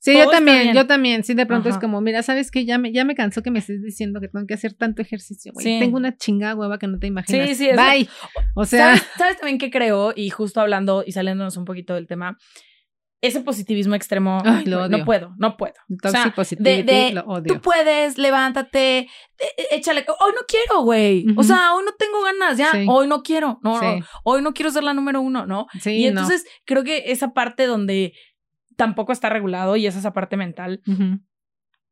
Sí, 0.00 0.12
yo 0.18 0.28
también, 0.28 0.74
yo 0.74 0.86
también. 0.86 1.24
Sí, 1.24 1.32
de 1.32 1.46
pronto 1.46 1.70
es 1.70 1.78
como, 1.78 2.02
mira, 2.02 2.22
¿sabes 2.22 2.50
qué? 2.50 2.66
Ya 2.66 2.76
me, 2.76 2.92
ya 2.92 3.06
me 3.06 3.14
cansó 3.14 3.40
que 3.42 3.50
me 3.50 3.60
estés 3.60 3.82
diciendo 3.82 4.20
que 4.20 4.28
tengo 4.28 4.46
que 4.46 4.52
hacer 4.52 4.74
tanto 4.74 5.00
ejercicio, 5.00 5.50
güey. 5.54 5.64
Sí. 5.64 5.78
Tengo 5.80 5.96
una 5.96 6.14
chingada 6.14 6.54
hueva 6.54 6.78
que 6.78 6.86
no 6.86 6.98
te 6.98 7.06
imaginas. 7.06 7.48
Sí, 7.48 7.54
sí, 7.54 7.68
es- 7.70 7.76
Bye. 7.78 8.06
O 8.54 8.66
sea, 8.66 8.88
¿sabes, 8.98 9.02
¿sabes 9.16 9.36
también 9.38 9.56
qué 9.56 9.70
creo? 9.70 10.12
Y 10.14 10.28
justo 10.28 10.60
hablando 10.60 11.04
y 11.06 11.12
saliéndonos 11.12 11.56
un 11.56 11.64
poquito 11.64 11.94
del 11.94 12.06
tema, 12.06 12.36
ese 13.26 13.40
positivismo 13.40 13.94
extremo, 13.94 14.42
Ay, 14.44 14.64
lo 14.66 14.76
güey, 14.78 14.88
odio. 14.88 14.98
no 14.98 15.04
puedo, 15.04 15.34
no 15.38 15.56
puedo. 15.56 15.74
toxic 16.02 16.22
sea, 16.22 16.32
positivity, 16.34 16.82
de- 16.82 16.92
de- 16.92 17.12
lo 17.12 17.22
odio. 17.22 17.44
Tú 17.54 17.60
puedes, 17.60 18.18
levántate, 18.18 18.98
eh, 18.98 19.08
eh, 19.38 19.66
échale. 19.72 20.04
Hoy 20.20 20.32
no 20.34 20.42
quiero, 20.46 20.82
güey. 20.82 21.26
O 21.36 21.42
sea, 21.42 21.74
hoy 21.74 21.84
no 21.84 21.92
tengo 21.98 22.22
ganas, 22.22 22.58
ya. 22.58 22.70
Sí. 22.72 22.84
Hoy 22.88 23.06
no 23.08 23.22
quiero. 23.22 23.58
No, 23.62 23.78
Sí. 23.80 23.86
no. 24.00 24.06
Hoy 24.24 24.42
no 24.42 24.52
quiero 24.52 24.70
ser 24.70 24.82
la 24.84 24.94
número 24.94 25.20
uno, 25.20 25.46
¿no? 25.46 25.66
Sí, 25.80 25.90
y 25.92 26.02
no. 26.04 26.08
entonces 26.10 26.44
creo 26.64 26.84
que 26.84 27.04
esa 27.12 27.32
parte 27.32 27.66
donde 27.66 28.12
tampoco 28.76 29.12
está 29.12 29.28
regulado 29.30 29.76
y 29.76 29.86
es 29.86 29.96
esa 29.96 30.12
parte 30.12 30.36
mental. 30.36 30.82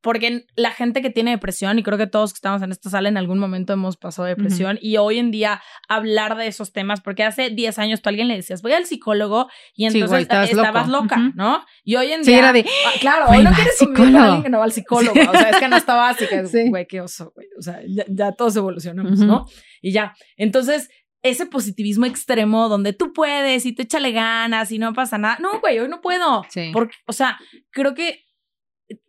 Porque 0.03 0.45
la 0.57 0.73
gente 0.73 1.01
que 1.01 1.11
tiene 1.11 1.31
depresión, 1.31 1.79
y 1.79 1.83
creo 1.83 1.97
que 1.97 2.07
todos 2.07 2.33
que 2.33 2.37
estamos 2.37 2.61
en 2.63 2.73
esta 2.73 2.91
sala 2.91 3.09
en 3.09 3.17
algún 3.17 3.39
momento 3.39 3.73
hemos 3.73 3.97
pasado 3.97 4.27
depresión, 4.27 4.79
y 4.83 4.97
hoy 4.97 5.19
en 5.19 5.31
día 5.31 5.63
hablar 5.89 6.37
de 6.37 6.49
esos 6.49 6.73
temas, 6.73 7.01
porque 7.01 7.23
hace 7.23 7.51
10 7.51 7.79
años 7.79 8.03
tú 8.03 8.09
a 8.09 8.11
alguien 8.11 8.29
le 8.29 8.37
decías, 8.37 8.63
voy 8.63 8.73
al 8.73 8.85
psicólogo, 8.85 9.49
y 9.75 9.87
entonces 9.87 10.29
estabas, 10.51 10.89
loca, 10.89 11.33
¿no? 11.35 11.65
Y 11.85 11.97
hoy 11.97 12.13
en 12.13 12.23
día. 12.23 12.39
Era 12.39 12.53
de, 12.53 12.67
ah, 12.87 12.93
claro, 13.01 13.27
hoy 13.31 13.45
no 13.45 13.53
quieres 13.53 13.77
convivir 13.79 14.13
con 14.13 14.17
alguien 14.17 14.43
que 14.43 14.51
no 14.51 14.59
va 14.59 14.65
al 14.65 14.73
psicólogo. 14.73 15.21
O 15.21 15.33
sea, 15.33 15.51
es 15.51 15.57
que 15.59 15.69
no 15.69 15.77
está 15.77 15.95
básica. 15.95 16.43
Güey, 16.69 16.87
qué 16.87 17.01
oso, 17.01 17.33
güey. 17.35 17.47
O 17.59 17.63
sea, 17.63 17.81
ya, 17.87 18.33
todos 18.33 18.57
evolucionamos, 18.57 19.21
¿no? 19.21 19.47
Y 19.81 19.93
ya. 19.93 20.15
Entonces, 20.37 20.89
ese 21.23 21.47
positivismo 21.47 22.07
extremo 22.07 22.69
donde 22.69 22.93
tú 22.93 23.13
puedes 23.13 23.65
y 23.65 23.73
te 23.73 23.83
échale 23.83 24.11
ganas 24.11 24.73
y 24.73 24.79
no 24.79 24.93
pasa 24.93 25.19
nada. 25.19 25.39
No, 25.41 25.61
güey, 25.61 25.79
hoy 25.79 25.89
no 25.89 26.01
puedo. 26.01 26.45
Sí. 26.49 26.71
Porque, 26.73 26.97
o 27.07 27.13
sea, 27.13 27.39
creo 27.71 27.95
que 27.95 28.25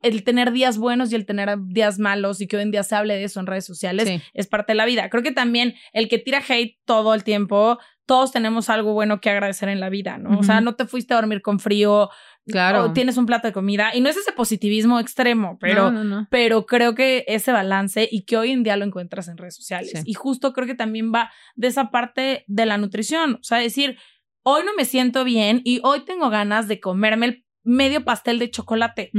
el 0.01 0.23
tener 0.23 0.51
días 0.51 0.77
buenos 0.77 1.11
y 1.11 1.15
el 1.15 1.25
tener 1.25 1.57
días 1.67 1.99
malos 1.99 2.41
y 2.41 2.47
que 2.47 2.57
hoy 2.57 2.63
en 2.63 2.71
día 2.71 2.83
se 2.83 2.95
hable 2.95 3.15
de 3.15 3.23
eso 3.23 3.39
en 3.39 3.47
redes 3.47 3.65
sociales 3.65 4.21
es 4.33 4.47
parte 4.47 4.73
de 4.73 4.77
la 4.77 4.85
vida. 4.85 5.09
Creo 5.09 5.23
que 5.23 5.31
también 5.31 5.75
el 5.91 6.09
que 6.09 6.19
tira 6.19 6.41
hate 6.47 6.77
todo 6.85 7.13
el 7.13 7.23
tiempo, 7.23 7.79
todos 8.05 8.31
tenemos 8.31 8.69
algo 8.69 8.93
bueno 8.93 9.21
que 9.21 9.29
agradecer 9.29 9.69
en 9.69 9.79
la 9.79 9.89
vida, 9.89 10.17
¿no? 10.17 10.39
O 10.39 10.43
sea, 10.43 10.61
no 10.61 10.75
te 10.75 10.85
fuiste 10.85 11.13
a 11.13 11.17
dormir 11.17 11.41
con 11.41 11.59
frío, 11.59 12.09
claro. 12.47 12.85
O 12.85 12.93
tienes 12.93 13.17
un 13.17 13.25
plato 13.25 13.47
de 13.47 13.53
comida 13.53 13.95
y 13.95 14.01
no 14.01 14.09
es 14.09 14.17
ese 14.17 14.33
positivismo 14.33 14.99
extremo, 14.99 15.57
pero, 15.59 15.93
pero 16.29 16.65
creo 16.65 16.95
que 16.95 17.23
ese 17.27 17.51
balance 17.51 18.07
y 18.11 18.25
que 18.25 18.37
hoy 18.37 18.51
en 18.51 18.63
día 18.63 18.75
lo 18.75 18.85
encuentras 18.85 19.27
en 19.27 19.37
redes 19.37 19.55
sociales. 19.55 20.03
Y 20.05 20.13
justo 20.13 20.53
creo 20.53 20.67
que 20.67 20.75
también 20.75 21.13
va 21.13 21.31
de 21.55 21.67
esa 21.67 21.91
parte 21.91 22.43
de 22.47 22.65
la 22.65 22.77
nutrición, 22.77 23.35
o 23.35 23.43
sea, 23.43 23.59
decir, 23.59 23.97
hoy 24.43 24.63
no 24.65 24.73
me 24.75 24.85
siento 24.85 25.23
bien 25.23 25.61
y 25.63 25.79
hoy 25.83 26.03
tengo 26.05 26.29
ganas 26.29 26.67
de 26.67 26.79
comerme 26.79 27.25
el 27.25 27.45
medio 27.63 28.03
pastel 28.03 28.39
de 28.39 28.49
chocolate. 28.49 29.11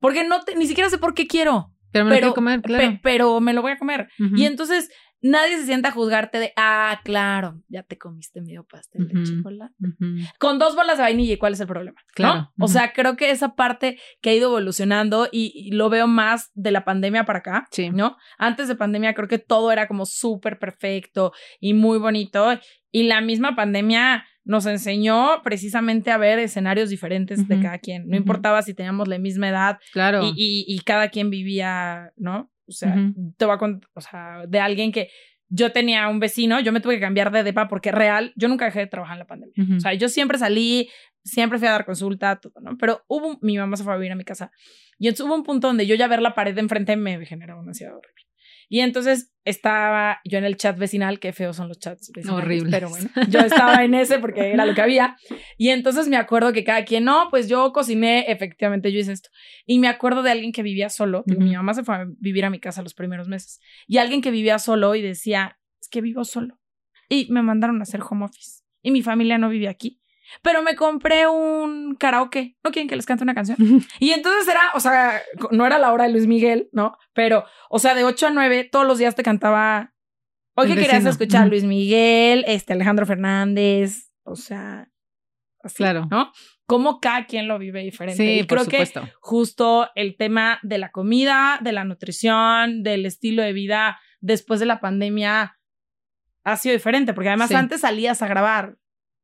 Porque 0.00 0.24
no 0.24 0.40
ni 0.56 0.66
siquiera 0.66 0.90
sé 0.90 0.98
por 0.98 1.14
qué 1.14 1.26
quiero. 1.26 1.72
Pero 1.90 2.04
me 2.04 2.16
lo 2.16 2.20
voy 2.20 2.30
a 2.30 2.34
comer, 2.34 2.62
claro. 2.62 2.98
pero 3.02 3.40
me 3.40 3.52
lo 3.54 3.62
voy 3.62 3.72
a 3.72 3.78
comer. 3.78 4.08
Y 4.36 4.44
entonces 4.44 4.90
nadie 5.20 5.56
se 5.56 5.66
sienta 5.66 5.88
a 5.88 5.92
juzgarte 5.92 6.38
de, 6.38 6.52
ah, 6.56 7.00
claro, 7.04 7.60
ya 7.68 7.82
te 7.82 7.98
comiste 7.98 8.40
medio 8.40 8.64
pastel 8.64 9.08
de 9.08 9.22
chocolate. 9.24 9.74
Con 10.38 10.58
dos 10.58 10.76
bolas 10.76 10.98
de 10.98 11.02
vainilla, 11.02 11.34
¿y 11.34 11.38
cuál 11.38 11.54
es 11.54 11.60
el 11.60 11.66
problema? 11.66 12.00
Claro. 12.14 12.52
O 12.58 12.68
sea, 12.68 12.92
creo 12.92 13.16
que 13.16 13.30
esa 13.30 13.54
parte 13.54 13.98
que 14.20 14.30
ha 14.30 14.34
ido 14.34 14.48
evolucionando 14.48 15.28
y, 15.30 15.70
lo 15.72 15.90
veo 15.90 16.06
más 16.06 16.50
de 16.54 16.70
la 16.70 16.84
pandemia 16.84 17.24
para 17.24 17.40
acá, 17.40 17.66
sí. 17.70 17.90
¿no? 17.90 18.16
Antes 18.38 18.68
de 18.68 18.76
pandemia 18.76 19.14
creo 19.14 19.28
que 19.28 19.38
todo 19.38 19.72
era 19.72 19.86
como 19.88 20.06
súper 20.06 20.58
perfecto 20.58 21.32
y 21.60 21.74
muy 21.74 21.98
bonito. 21.98 22.58
Y 22.90 23.04
la 23.04 23.20
misma 23.20 23.54
pandemia 23.54 24.24
nos 24.48 24.64
enseñó 24.64 25.42
precisamente 25.44 26.10
a 26.10 26.16
ver 26.16 26.38
escenarios 26.38 26.88
diferentes 26.88 27.46
de 27.46 27.60
cada 27.60 27.78
quien. 27.78 28.08
No 28.08 28.16
importaba 28.16 28.62
si 28.62 28.72
teníamos 28.72 29.06
la 29.06 29.18
misma 29.18 29.50
edad 29.50 29.78
claro. 29.92 30.22
y, 30.24 30.64
y, 30.66 30.80
cada 30.80 31.10
quien 31.10 31.28
vivía, 31.28 32.14
¿no? 32.16 32.50
O 32.66 32.72
sea, 32.72 32.96
te 33.36 33.44
voy 33.44 33.54
a 33.54 33.58
contar, 33.58 33.90
o 33.92 34.00
sea, 34.00 34.44
de 34.48 34.58
alguien 34.58 34.90
que 34.90 35.10
yo 35.50 35.70
tenía 35.70 36.08
un 36.08 36.18
vecino, 36.18 36.60
yo 36.60 36.72
me 36.72 36.80
tuve 36.80 36.94
que 36.94 37.00
cambiar 37.02 37.30
de 37.30 37.42
depa 37.42 37.68
porque 37.68 37.92
real, 37.92 38.32
yo 38.36 38.48
nunca 38.48 38.64
dejé 38.64 38.80
de 38.80 38.86
trabajar 38.86 39.16
en 39.16 39.18
la 39.18 39.26
pandemia. 39.26 39.76
O 39.76 39.80
sea, 39.80 39.92
yo 39.92 40.08
siempre 40.08 40.38
salí, 40.38 40.88
siempre 41.22 41.58
fui 41.58 41.68
a 41.68 41.72
dar 41.72 41.84
consulta, 41.84 42.36
todo, 42.36 42.54
¿no? 42.62 42.78
Pero 42.78 43.04
hubo, 43.06 43.38
mi 43.42 43.58
mamá 43.58 43.76
se 43.76 43.84
fue 43.84 43.92
a 43.92 43.96
vivir 43.96 44.12
a 44.12 44.16
mi 44.16 44.24
casa 44.24 44.50
y 44.98 45.08
entonces 45.08 45.26
hubo 45.26 45.34
un 45.34 45.44
punto 45.44 45.66
donde 45.68 45.86
yo 45.86 45.94
ya 45.94 46.08
ver 46.08 46.22
la 46.22 46.34
pared 46.34 46.54
de 46.54 46.62
enfrente 46.62 46.96
me 46.96 47.24
generaba 47.26 47.60
una 47.60 47.70
ansiedad 47.70 47.94
horrible. 47.94 48.27
Y 48.68 48.80
entonces 48.80 49.32
estaba 49.44 50.20
yo 50.24 50.38
en 50.38 50.44
el 50.44 50.56
chat 50.56 50.78
vecinal, 50.78 51.18
qué 51.18 51.32
feos 51.32 51.56
son 51.56 51.68
los 51.68 51.78
chats 51.78 52.10
vecinales. 52.14 52.44
Horrible. 52.44 52.70
Pero 52.70 52.90
bueno, 52.90 53.08
yo 53.28 53.40
estaba 53.40 53.82
en 53.82 53.94
ese 53.94 54.18
porque 54.18 54.52
era 54.52 54.66
lo 54.66 54.74
que 54.74 54.82
había. 54.82 55.16
Y 55.56 55.70
entonces 55.70 56.08
me 56.08 56.16
acuerdo 56.16 56.52
que 56.52 56.64
cada 56.64 56.84
quien, 56.84 57.04
no, 57.04 57.28
pues 57.30 57.48
yo 57.48 57.72
cociné, 57.72 58.30
efectivamente 58.30 58.92
yo 58.92 59.00
hice 59.00 59.12
esto. 59.12 59.30
Y 59.64 59.78
me 59.78 59.88
acuerdo 59.88 60.22
de 60.22 60.30
alguien 60.30 60.52
que 60.52 60.62
vivía 60.62 60.90
solo. 60.90 61.24
Mi 61.26 61.54
mamá 61.54 61.72
se 61.72 61.82
fue 61.82 61.94
a 61.94 62.06
vivir 62.18 62.44
a 62.44 62.50
mi 62.50 62.60
casa 62.60 62.82
los 62.82 62.94
primeros 62.94 63.28
meses. 63.28 63.60
Y 63.86 63.98
alguien 63.98 64.20
que 64.20 64.30
vivía 64.30 64.58
solo 64.58 64.94
y 64.94 65.02
decía, 65.02 65.58
es 65.80 65.88
que 65.88 66.02
vivo 66.02 66.24
solo. 66.24 66.58
Y 67.08 67.32
me 67.32 67.42
mandaron 67.42 67.80
a 67.80 67.84
hacer 67.84 68.00
home 68.08 68.26
office. 68.26 68.62
Y 68.82 68.90
mi 68.90 69.02
familia 69.02 69.38
no 69.38 69.48
vive 69.48 69.68
aquí 69.68 70.00
pero 70.42 70.62
me 70.62 70.74
compré 70.74 71.26
un 71.26 71.94
karaoke. 71.96 72.56
¿No 72.64 72.70
quieren 72.70 72.88
que 72.88 72.96
les 72.96 73.06
cante 73.06 73.24
una 73.24 73.34
canción? 73.34 73.56
Y 74.00 74.10
entonces 74.10 74.46
era, 74.48 74.60
o 74.74 74.80
sea, 74.80 75.20
no 75.50 75.66
era 75.66 75.78
la 75.78 75.92
hora 75.92 76.04
de 76.04 76.10
Luis 76.10 76.26
Miguel, 76.26 76.68
¿no? 76.72 76.96
Pero, 77.12 77.44
o 77.70 77.78
sea, 77.78 77.94
de 77.94 78.04
8 78.04 78.28
a 78.28 78.30
9, 78.30 78.68
todos 78.70 78.86
los 78.86 78.98
días 78.98 79.14
te 79.14 79.22
cantaba. 79.22 79.94
Hoy 80.54 80.68
que 80.68 80.74
querías 80.74 81.04
escuchar 81.04 81.48
Luis 81.48 81.64
Miguel, 81.64 82.44
este, 82.48 82.72
Alejandro 82.72 83.06
Fernández, 83.06 84.10
o 84.24 84.34
sea, 84.34 84.88
así, 85.62 85.76
claro. 85.76 86.08
¿no? 86.10 86.32
Cómo 86.66 87.00
cada 87.00 87.26
quien 87.26 87.46
lo 87.46 87.58
vive 87.58 87.82
diferente. 87.82 88.22
Sí, 88.22 88.40
y 88.40 88.46
creo 88.46 88.66
que 88.66 88.84
justo 89.20 89.88
el 89.94 90.16
tema 90.16 90.58
de 90.62 90.78
la 90.78 90.90
comida, 90.90 91.58
de 91.62 91.72
la 91.72 91.84
nutrición, 91.84 92.82
del 92.82 93.06
estilo 93.06 93.42
de 93.42 93.52
vida 93.52 94.00
después 94.20 94.58
de 94.60 94.66
la 94.66 94.80
pandemia 94.80 95.58
ha 96.44 96.56
sido 96.56 96.74
diferente, 96.74 97.14
porque 97.14 97.28
además 97.28 97.52
antes 97.52 97.82
salías 97.82 98.22
a 98.22 98.28
grabar 98.28 98.78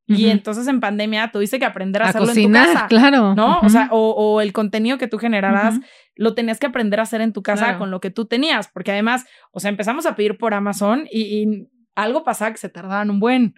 y 0.06 0.28
entonces 0.28 0.66
en 0.68 0.80
pandemia 0.80 1.30
tuviste 1.32 1.58
que 1.58 1.64
aprender 1.64 2.02
a, 2.02 2.08
hacerlo 2.08 2.32
en 2.32 2.46
tu 2.46 2.52
casa. 2.52 2.86
Claro. 2.88 3.34
¿No? 3.34 3.60
O 3.60 3.68
sea, 3.68 3.88
o, 3.90 4.40
el 4.40 4.52
contenido 4.52 4.98
que 4.98 5.08
tú 5.08 5.18
generaras 5.18 5.80
lo 6.14 6.34
tenías 6.34 6.58
que 6.58 6.66
aprender 6.66 7.00
a 7.00 7.04
hacer 7.04 7.20
en 7.20 7.32
tu 7.32 7.42
casa 7.42 7.78
con 7.78 7.90
lo 7.90 8.00
que 8.00 8.10
tú 8.10 8.26
tenías. 8.26 8.68
Porque 8.68 8.92
además, 8.92 9.24
o 9.50 9.60
sea, 9.60 9.70
empezamos 9.70 10.06
a 10.06 10.14
pedir 10.14 10.36
por 10.36 10.54
Amazon 10.54 11.06
y, 11.10 11.68
algo 11.96 12.24
pasaba 12.24 12.50
que 12.50 12.58
se 12.58 12.68
tardaban 12.68 13.08
un 13.08 13.20
buen. 13.20 13.54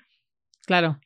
Claro. 0.67 1.01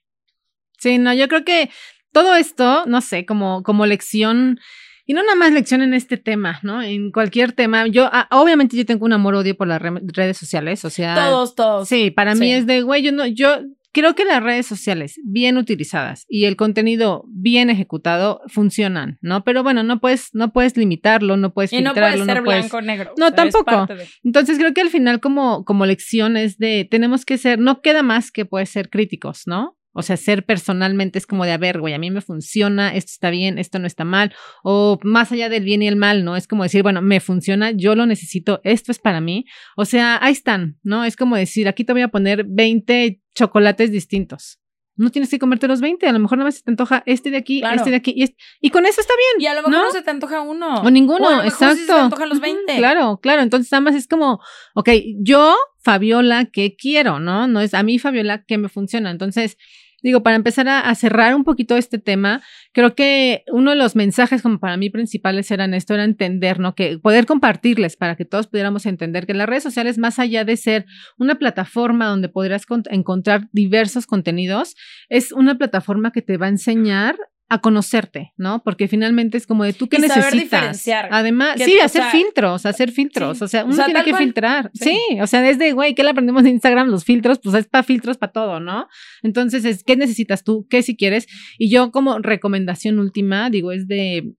Sí, 0.78 0.98
no, 0.98 1.14
yo 1.14 1.28
creo 1.28 1.44
que 1.44 1.70
todo 2.12 2.34
esto, 2.34 2.84
no 2.86 3.00
sé, 3.00 3.24
como, 3.24 3.62
como 3.62 3.86
lección. 3.86 4.58
Y 5.06 5.14
no 5.14 5.22
nada 5.22 5.36
más 5.36 5.52
lección 5.52 5.80
en 5.80 5.94
este 5.94 6.16
tema, 6.16 6.58
¿no? 6.62 6.82
En 6.82 7.12
cualquier 7.12 7.52
tema. 7.52 7.86
Yo, 7.86 8.08
ah, 8.12 8.26
obviamente, 8.32 8.76
yo 8.76 8.84
tengo 8.84 9.04
un 9.04 9.12
amor-odio 9.12 9.56
por 9.56 9.68
las 9.68 9.80
redes 9.80 10.38
sociales, 10.38 10.84
o 10.84 10.90
sea. 10.90 11.14
Todos, 11.14 11.54
todos. 11.54 11.88
Sí, 11.88 12.10
para 12.10 12.34
mí 12.34 12.52
es 12.52 12.66
de, 12.66 12.82
güey, 12.82 13.02
yo 13.02 13.12
no, 13.12 13.26
yo 13.26 13.60
Creo 13.92 14.14
que 14.14 14.24
las 14.24 14.42
redes 14.42 14.66
sociales 14.66 15.20
bien 15.24 15.56
utilizadas 15.56 16.24
y 16.28 16.44
el 16.44 16.56
contenido 16.56 17.24
bien 17.28 17.70
ejecutado 17.70 18.40
funcionan, 18.46 19.18
¿no? 19.20 19.42
Pero 19.42 19.62
bueno, 19.62 19.82
no 19.82 20.00
puedes, 20.00 20.30
no 20.32 20.52
puedes 20.52 20.76
limitarlo, 20.76 21.36
no 21.36 21.52
puedes 21.52 21.72
y 21.72 21.80
no 21.80 21.92
puedes 21.92 22.24
ser 22.24 22.42
blanco 22.42 22.80
negro. 22.80 23.12
No, 23.18 23.32
tampoco. 23.32 23.88
Entonces 24.22 24.58
creo 24.58 24.72
que 24.74 24.80
al 24.80 24.90
final 24.90 25.20
como, 25.20 25.64
como 25.64 25.86
lección 25.86 26.36
es 26.36 26.58
de, 26.58 26.86
tenemos 26.88 27.24
que 27.24 27.36
ser, 27.36 27.58
no 27.58 27.82
queda 27.82 28.02
más 28.02 28.30
que 28.30 28.44
puede 28.44 28.66
ser 28.66 28.90
críticos, 28.90 29.42
¿no? 29.46 29.76
O 29.92 30.02
sea, 30.02 30.16
ser 30.16 30.44
personalmente 30.44 31.18
es 31.18 31.26
como 31.26 31.44
de, 31.44 31.52
a 31.52 31.58
ver, 31.58 31.80
güey, 31.80 31.94
a 31.94 31.98
mí 31.98 32.10
me 32.10 32.20
funciona, 32.20 32.94
esto 32.94 33.10
está 33.10 33.30
bien, 33.30 33.58
esto 33.58 33.80
no 33.80 33.88
está 33.88 34.04
mal, 34.04 34.32
o 34.62 35.00
más 35.02 35.32
allá 35.32 35.48
del 35.48 35.64
bien 35.64 35.82
y 35.82 35.88
el 35.88 35.96
mal, 35.96 36.24
¿no? 36.24 36.36
Es 36.36 36.46
como 36.46 36.62
decir, 36.62 36.82
bueno, 36.84 37.02
me 37.02 37.18
funciona, 37.18 37.72
yo 37.72 37.96
lo 37.96 38.06
necesito, 38.06 38.60
esto 38.62 38.92
es 38.92 39.00
para 39.00 39.20
mí. 39.20 39.46
O 39.76 39.84
sea, 39.84 40.18
ahí 40.22 40.32
están, 40.32 40.78
¿no? 40.84 41.04
Es 41.04 41.16
como 41.16 41.34
decir, 41.34 41.66
aquí 41.66 41.82
te 41.82 41.92
voy 41.92 42.02
a 42.02 42.08
poner 42.08 42.44
20 42.48 43.19
chocolates 43.34 43.90
distintos. 43.90 44.60
No 44.96 45.10
tienes 45.10 45.30
que 45.30 45.38
comerte 45.38 45.66
los 45.66 45.80
20, 45.80 46.06
a 46.06 46.12
lo 46.12 46.18
mejor 46.18 46.36
nada 46.36 46.48
más 46.48 46.56
se 46.56 46.62
te 46.62 46.70
antoja 46.70 47.02
este 47.06 47.30
de 47.30 47.38
aquí, 47.38 47.62
este 47.74 47.88
de 47.88 47.96
aquí, 47.96 48.12
y, 48.14 48.36
y 48.60 48.70
con 48.70 48.84
eso 48.84 49.00
está 49.00 49.14
bien. 49.16 49.42
Y 49.42 49.46
a 49.46 49.54
lo 49.54 49.66
mejor 49.66 49.86
no, 49.86 49.90
se 49.92 50.02
te 50.02 50.10
antoja 50.10 50.42
uno. 50.42 50.82
O 50.82 50.90
ninguno, 50.90 51.42
exacto. 51.42 51.76
se 51.76 51.86
te 51.86 51.92
antojan 51.92 52.28
los 52.28 52.40
20. 52.40 52.76
claro, 52.76 53.18
claro. 53.22 53.40
Entonces, 53.40 53.72
nada 53.72 53.80
más 53.80 53.94
es 53.94 54.06
como, 54.06 54.40
ok, 54.74 54.90
yo, 55.22 55.56
Fabiola, 55.82 56.46
¿qué 56.46 56.76
quiero? 56.76 57.18
¿No? 57.18 57.48
No 57.48 57.60
es 57.60 57.72
a 57.72 57.82
mí, 57.82 57.98
Fabiola, 57.98 58.44
¿qué 58.44 58.58
me 58.58 58.68
funciona? 58.68 59.10
Entonces, 59.10 59.56
digo, 60.02 60.22
para 60.22 60.36
empezar 60.36 60.68
a, 60.68 60.94
cerrar 60.94 61.34
un 61.34 61.44
poquito 61.44 61.76
este 61.76 61.98
tema, 61.98 62.42
creo 62.72 62.94
que 62.94 63.44
uno 63.52 63.70
de 63.70 63.76
los 63.76 63.96
mensajes 63.96 64.42
como 64.42 64.58
para 64.58 64.76
mí 64.76 64.90
principales 64.90 65.50
eran 65.50 65.74
esto, 65.74 65.94
era 65.94 66.04
entender, 66.04 66.58
¿no? 66.58 66.74
Que 66.74 66.98
poder 66.98 67.26
compartirles 67.26 67.96
para 67.96 68.16
que 68.16 68.24
todos 68.24 68.46
pudiéramos 68.46 68.86
entender 68.86 69.26
que 69.26 69.34
las 69.34 69.48
redes 69.48 69.62
sociales, 69.62 69.98
más 69.98 70.18
allá 70.18 70.44
de 70.44 70.56
ser 70.56 70.86
una 71.18 71.36
plataforma 71.36 72.06
donde 72.06 72.28
podrás 72.28 72.64
encontrar 72.90 73.48
diversos 73.52 74.06
contenidos, 74.06 74.76
es 75.08 75.32
una 75.32 75.56
plataforma 75.56 76.12
que 76.12 76.22
te 76.22 76.36
va 76.36 76.46
a 76.46 76.50
enseñar 76.50 77.16
a 77.50 77.60
conocerte, 77.60 78.32
¿no? 78.36 78.62
Porque 78.62 78.86
finalmente 78.86 79.36
es 79.36 79.44
como 79.44 79.64
de 79.64 79.72
tú 79.72 79.88
que 79.88 79.98
necesitas. 79.98 80.86
Además, 81.10 81.60
sí, 81.62 81.80
hacer 81.80 82.04
filtros, 82.04 82.64
hacer 82.64 82.92
filtros. 82.92 83.42
O 83.42 83.48
sea, 83.48 83.64
uno 83.64 83.84
tiene 83.84 84.04
que 84.04 84.14
filtrar. 84.14 84.70
Sí. 84.72 84.96
o 85.20 85.26
sea, 85.26 85.42
desde, 85.42 85.72
güey, 85.72 85.96
¿qué 85.96 86.04
le 86.04 86.10
aprendemos 86.10 86.42
en 86.42 86.50
Instagram? 86.50 86.88
Los 86.88 87.04
filtros, 87.04 87.40
pues 87.42 87.56
es 87.56 87.66
para 87.66 87.82
filtros 87.82 88.18
para 88.18 88.32
todo, 88.32 88.60
¿no? 88.60 88.86
Entonces, 89.24 89.64
es, 89.64 89.82
¿qué 89.82 89.96
necesitas 89.96 90.44
tú? 90.44 90.68
¿Qué 90.70 90.82
si 90.82 90.96
quieres? 90.96 91.26
Y 91.58 91.70
yo 91.70 91.90
como 91.90 92.20
recomendación 92.20 93.00
última, 93.00 93.50
digo, 93.50 93.72
es 93.72 93.88
de, 93.88 94.32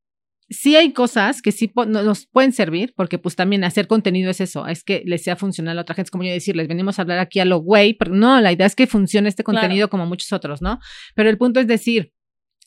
sí 0.49 0.78
hay 0.78 0.93
cosas 0.93 1.41
que 1.41 1.51
sí 1.51 1.70
nos 1.88 2.28
pueden 2.28 2.53
servir, 2.53 2.93
porque 2.95 3.18
pues 3.18 3.36
también 3.36 3.66
hacer 3.66 3.88
contenido 3.88 4.32
es 4.32 4.39
eso, 4.39 4.68
es 4.68 4.86
que 4.86 5.03
les 5.05 5.22
sea 5.22 5.36
funcional 5.36 5.78
a 5.78 5.82
otra 5.82 5.95
gente, 5.95 6.07
es 6.07 6.12
como 6.12 6.24
yo 6.24 6.32
decirles, 6.32 6.70
venimos 6.70 6.97
a 6.97 7.01
hablar 7.01 7.20
aquí 7.20 7.41
a 7.41 7.45
lo 7.45 7.57
güey, 7.57 7.93
pero 7.93 8.14
no, 8.14 8.39
la 8.39 8.53
idea 8.53 8.68
es 8.68 8.76
que 8.76 8.88
funcione 8.88 9.28
este 9.28 9.43
contenido 9.43 9.89
como 9.89 10.05
muchos 10.05 10.32
otros, 10.32 10.62
¿no? 10.62 10.80
Pero 11.14 11.30
el 11.30 11.38
punto 11.38 11.59
es 11.59 11.68
decir, 11.68 12.14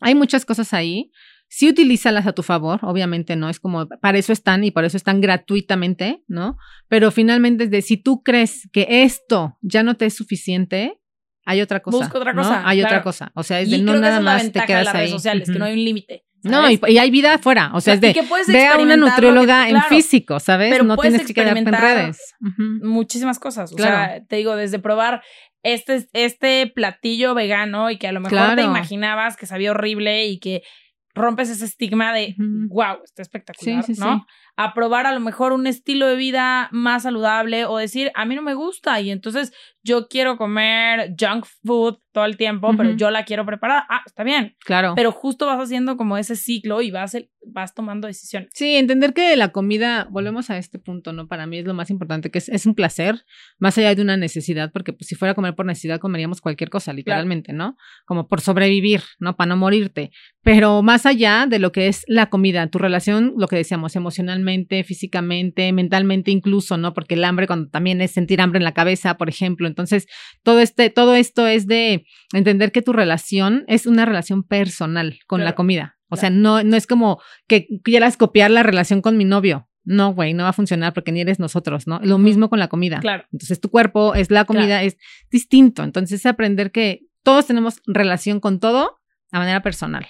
hay 0.05 0.15
muchas 0.15 0.45
cosas 0.45 0.73
ahí. 0.75 1.11
Sí 1.49 1.69
utilízalas 1.69 2.27
a 2.27 2.33
tu 2.33 2.43
favor, 2.43 2.81
obviamente 2.83 3.37
no 3.37 3.49
es 3.49 3.61
como 3.61 3.87
para 3.89 4.19
eso 4.19 4.33
están 4.33 4.65
y 4.65 4.71
por 4.71 4.85
eso 4.85 4.97
están 4.97 5.21
gratuitamente, 5.21 6.23
¿no? 6.27 6.57
Pero 6.89 7.11
finalmente 7.11 7.65
es 7.65 7.71
de 7.71 7.83
si 7.83 7.97
tú 7.97 8.23
crees 8.23 8.69
que 8.73 8.87
esto 9.05 9.57
ya 9.61 9.83
no 9.83 9.97
te 9.97 10.07
es 10.07 10.15
suficiente, 10.15 11.01
hay 11.47 11.61
otra 11.61 11.81
cosa. 11.81 11.99
Busca 11.99 12.19
otra 12.19 12.35
cosa. 12.35 12.63
Hay 12.67 12.83
otra 12.83 13.03
cosa. 13.03 13.31
O 13.35 13.43
sea, 13.43 13.61
es 13.61 13.71
de 13.71 13.79
no 13.79 13.95
nada 13.99 14.21
más 14.21 14.43
te 14.51 14.65
quedas 14.65 14.81
de 14.81 14.85
las 14.85 14.95
redes 14.95 15.11
sociales, 15.11 15.51
que 15.51 15.59
no 15.59 15.65
hay 15.67 15.75
un 15.75 15.85
límite. 15.85 16.25
No, 16.43 16.71
y, 16.71 16.79
y 16.89 16.99
hay 16.99 17.11
vida 17.11 17.35
afuera. 17.35 17.71
O 17.73 17.81
sea, 17.81 17.95
es 17.95 18.01
de 18.03 18.13
que 18.13 18.23
ve 18.49 18.67
a 18.67 18.77
una 18.79 18.95
que- 18.95 19.01
nutrióloga 19.01 19.69
en 19.69 19.81
físico, 19.85 20.41
¿sabes? 20.41 20.71
pero 20.73 20.85
no 20.85 20.97
tienes 20.97 21.27
que 21.27 21.33
quedarte 21.35 21.61
en 21.61 21.73
redes. 21.73 22.19
Muchísimas 22.83 23.39
cosas. 23.39 23.73
O 23.73 23.77
Claro. 23.77 23.97
sea, 24.13 24.25
te 24.27 24.37
digo, 24.37 24.57
desde 24.57 24.79
probar 24.79 25.23
este, 25.65 26.07
este 26.13 26.71
platillo 26.73 27.35
vegano 27.35 27.91
y 27.91 27.99
que 27.99 28.07
a 28.07 28.13
lo 28.13 28.21
mejor 28.21 28.39
Claro. 28.39 28.57
te 28.57 28.63
imaginabas 28.63 29.37
que 29.37 29.47
sabía 29.47 29.73
horrible 29.73 30.27
y 30.27 30.39
que 30.39 30.63
rompes 31.15 31.49
ese 31.51 31.65
estigma 31.65 32.13
de 32.13 32.35
wow, 32.39 32.99
está 33.05 33.23
espectacular, 33.23 33.83
Sí, 33.85 33.95
sí, 33.95 34.01
¿no? 34.01 34.19
sí. 34.19 34.25
A 34.57 34.75
probar 34.75 35.07
a 35.07 35.13
lo 35.13 35.21
mejor 35.21 35.53
un 35.53 35.67
estilo 35.67 36.07
de 36.07 36.17
vida 36.17 36.69
más 36.71 37.03
saludable 37.03 37.65
o 37.65 37.79
decir, 37.79 38.13
a 38.15 38.25
mí 38.25 38.35
no 38.35 38.43
me 38.43 38.55
gusta 38.55 39.01
y 39.01 39.11
entonces 39.11 39.53
yo 39.83 40.09
quiero 40.09 40.37
comer 40.39 41.15
junk 41.21 41.45
food 41.65 41.99
todo 42.11 42.25
el 42.25 42.37
tiempo, 42.37 42.71
pero 42.77 42.91
Ujú. 42.91 42.99
yo 42.99 43.11
la 43.11 43.25
quiero 43.25 43.45
preparar. 43.45 43.83
Ah, 43.91 44.03
está 44.07 44.23
bien. 44.23 44.57
Claro. 44.65 44.95
Pero 44.95 45.11
justo 45.13 45.47
vas 45.47 45.61
haciendo 45.61 45.97
como 45.97 46.17
ese 46.17 46.37
ciclo 46.37 46.81
y 46.81 46.91
vas, 46.93 47.17
vas 47.45 47.75
tomando 47.75 48.07
decisiones. 48.07 48.51
Sí, 48.55 48.77
entender 48.77 49.13
que 49.13 49.37
la 49.37 49.49
comida, 49.49 50.07
volvemos 50.11 50.49
a 50.49 50.57
este 50.57 50.79
punto, 50.79 51.13
¿no? 51.13 51.27
Para 51.27 51.47
mí 51.47 51.59
es 51.59 51.65
lo 51.67 51.75
más 51.75 51.91
importante, 51.91 52.31
que 52.31 52.39
es, 52.39 52.49
es 52.49 52.67
un 52.67 52.77
placer, 52.77 53.25
más 53.59 53.77
allá 53.77 53.95
de 53.95 54.01
una 54.01 54.17
necesidad, 54.17 54.71
porque 54.73 54.93
pues, 54.93 55.09
si 55.09 55.17
fuera 55.17 55.33
a 55.33 55.35
comer 55.35 55.55
por 55.57 55.67
necesidad, 55.67 55.99
comeríamos 55.99 56.41
cualquier 56.41 56.71
cosa, 56.71 56.93
literalmente, 56.93 57.53
¿no? 57.53 57.77
Como 58.07 58.29
por 58.29 58.41
sobrevivir, 58.41 59.03
¿no? 59.19 59.37
Para 59.37 59.49
no 59.49 59.57
morirte. 59.57 60.13
Pero 60.43 60.83
más 60.83 61.07
allá 61.07 61.47
de 61.47 61.59
lo 61.59 61.73
que 61.73 61.89
es 61.89 62.05
la 62.07 62.31
comida, 62.31 62.67
tu 62.69 62.79
relación, 62.79 63.35
lo 63.37 63.49
que 63.49 63.57
decíamos, 63.57 63.97
emocionalmente, 63.97 64.44
físicamente, 64.85 65.73
mentalmente 65.73 66.31
incluso, 66.31 66.77
¿no? 66.77 66.95
Porque 66.95 67.15
el 67.15 67.25
hambre, 67.25 67.47
cuando 67.47 67.71
también 67.71 68.01
es 68.01 68.13
sentir 68.13 68.41
hambre 68.41 68.59
en 68.59 68.65
la 68.65 68.75
cabeza, 68.75 69.17
por 69.17 69.29
ejemplo. 69.29 69.67
Entonces, 69.67 70.07
todo, 70.43 70.61
este, 70.61 70.91
todo 70.91 71.15
esto 71.15 71.47
es 71.47 71.67
de 71.67 72.07
entender 72.33 72.73
que 72.73 72.83
tu 72.83 72.93
relación 72.93 73.65
es 73.69 73.87
una 73.87 74.05
relación 74.05 74.43
personal 74.43 75.19
con 75.27 75.45
la 75.45 75.55
comida. 75.55 75.97
O 76.09 76.17
sea, 76.17 76.31
no, 76.31 76.63
no 76.63 76.77
es 76.77 76.87
como 76.87 77.21
que 77.49 77.67
quieras 77.83 78.17
copiar 78.17 78.51
la 78.51 78.63
relación 78.63 79.03
con 79.03 79.17
mi 79.17 79.25
novio. 79.25 79.69
No, 79.85 80.15
güey, 80.15 80.33
no 80.33 80.45
va 80.45 80.51
a 80.51 80.55
funcionar 80.55 80.95
porque 80.95 81.13
ni 81.13 81.21
eres 81.21 81.39
nosotros, 81.39 81.87
¿no? 81.87 82.01
Lo 82.03 82.19
mismo 82.19 82.49
con 82.49 82.59
la 82.59 82.69
comida. 82.69 83.01
Claro. 83.01 83.25
Entonces, 83.33 83.61
tu 83.61 83.69
cuerpo 83.69 84.15
es 84.15 84.31
la 84.31 84.45
comida, 84.45 84.83
es 84.83 84.97
distinto. 85.31 85.83
Entonces, 85.83 86.21
es 86.21 86.27
aprender 86.27 86.71
que 86.73 87.07
todos 87.23 87.47
tenemos 87.47 87.83
relación 87.87 88.41
con 88.41 88.61
todo 88.61 88.99
a 89.31 89.39
manera 89.39 89.63
personal. 89.63 90.07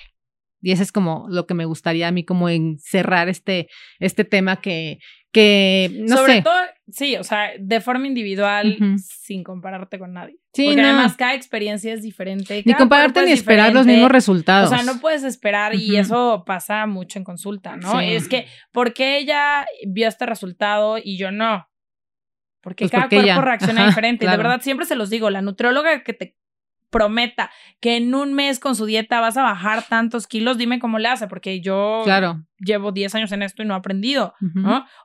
Y 0.64 0.72
eso 0.72 0.82
es 0.82 0.90
como 0.92 1.26
lo 1.28 1.46
que 1.46 1.52
me 1.54 1.66
gustaría 1.66 2.08
a 2.08 2.10
mí 2.12 2.24
como 2.24 2.48
encerrar 2.48 3.28
este, 3.28 3.68
este 4.00 4.24
tema 4.24 4.62
que, 4.62 4.98
que 5.30 5.90
no 5.94 6.16
Sobre 6.16 6.36
sé. 6.36 6.42
todo, 6.42 6.54
sí, 6.90 7.16
o 7.16 7.22
sea, 7.24 7.50
de 7.60 7.80
forma 7.82 8.06
individual, 8.06 8.78
sin 8.98 9.44
compararte 9.44 9.98
con 9.98 10.14
nadie. 10.14 10.36
Sí, 10.54 10.64
Porque 10.66 10.80
no. 10.80 10.88
además 10.88 11.16
cada 11.16 11.34
experiencia 11.34 11.92
es 11.92 12.00
diferente. 12.02 12.62
ni 12.64 12.72
compararte 12.74 13.24
ni 13.26 13.32
es 13.32 13.40
esperar 13.40 13.74
los 13.74 13.84
mismos 13.86 14.10
resultados. 14.10 14.72
O 14.72 14.74
sea, 14.74 14.84
no 14.84 15.00
puedes 15.00 15.22
esperar 15.24 15.74
y 15.74 15.96
eso 15.96 16.44
pasa 16.46 16.86
mucho 16.86 17.18
en 17.18 17.24
consulta, 17.24 17.76
¿no? 17.76 18.00
Sí. 18.00 18.06
Es 18.14 18.26
que, 18.28 18.46
¿por 18.72 18.94
qué 18.94 19.18
ella 19.18 19.66
vio 19.86 20.08
este 20.08 20.24
resultado 20.24 20.96
y 21.02 21.18
yo 21.18 21.30
no? 21.30 21.68
Porque 22.62 22.84
Pues 22.84 22.92
cada 22.92 23.02
porque 23.02 23.16
cuerpo 23.16 23.32
ella- 23.32 23.40
reacciona 23.42 23.80
Ajá, 23.82 23.90
diferente. 23.90 24.24
Y 24.24 24.28
claro. 24.28 24.42
de 24.42 24.48
verdad, 24.48 24.62
siempre 24.62 24.86
se 24.86 24.96
los 24.96 25.10
digo, 25.10 25.28
la 25.28 25.42
nutrióloga 25.42 26.02
que 26.02 26.14
te 26.14 26.36
prometa 26.98 27.50
que 27.80 27.96
en 27.96 28.14
un 28.14 28.32
mes 28.34 28.58
con 28.60 28.74
su 28.76 28.86
dieta 28.86 29.20
vas 29.20 29.36
a 29.36 29.42
bajar 29.42 29.82
tantos 29.88 30.26
kilos, 30.26 30.56
dime 30.56 30.78
cómo 30.78 30.98
le 30.98 31.08
hace, 31.08 31.26
porque 31.28 31.60
yo 31.60 32.00
Claro. 32.04 32.42
llevo 32.58 32.92
10 32.92 33.14
años 33.14 33.32
en 33.32 33.42
esto 33.42 33.62
y 33.62 33.66
no 33.66 33.74
he 33.74 33.76
aprendido. 33.76 34.34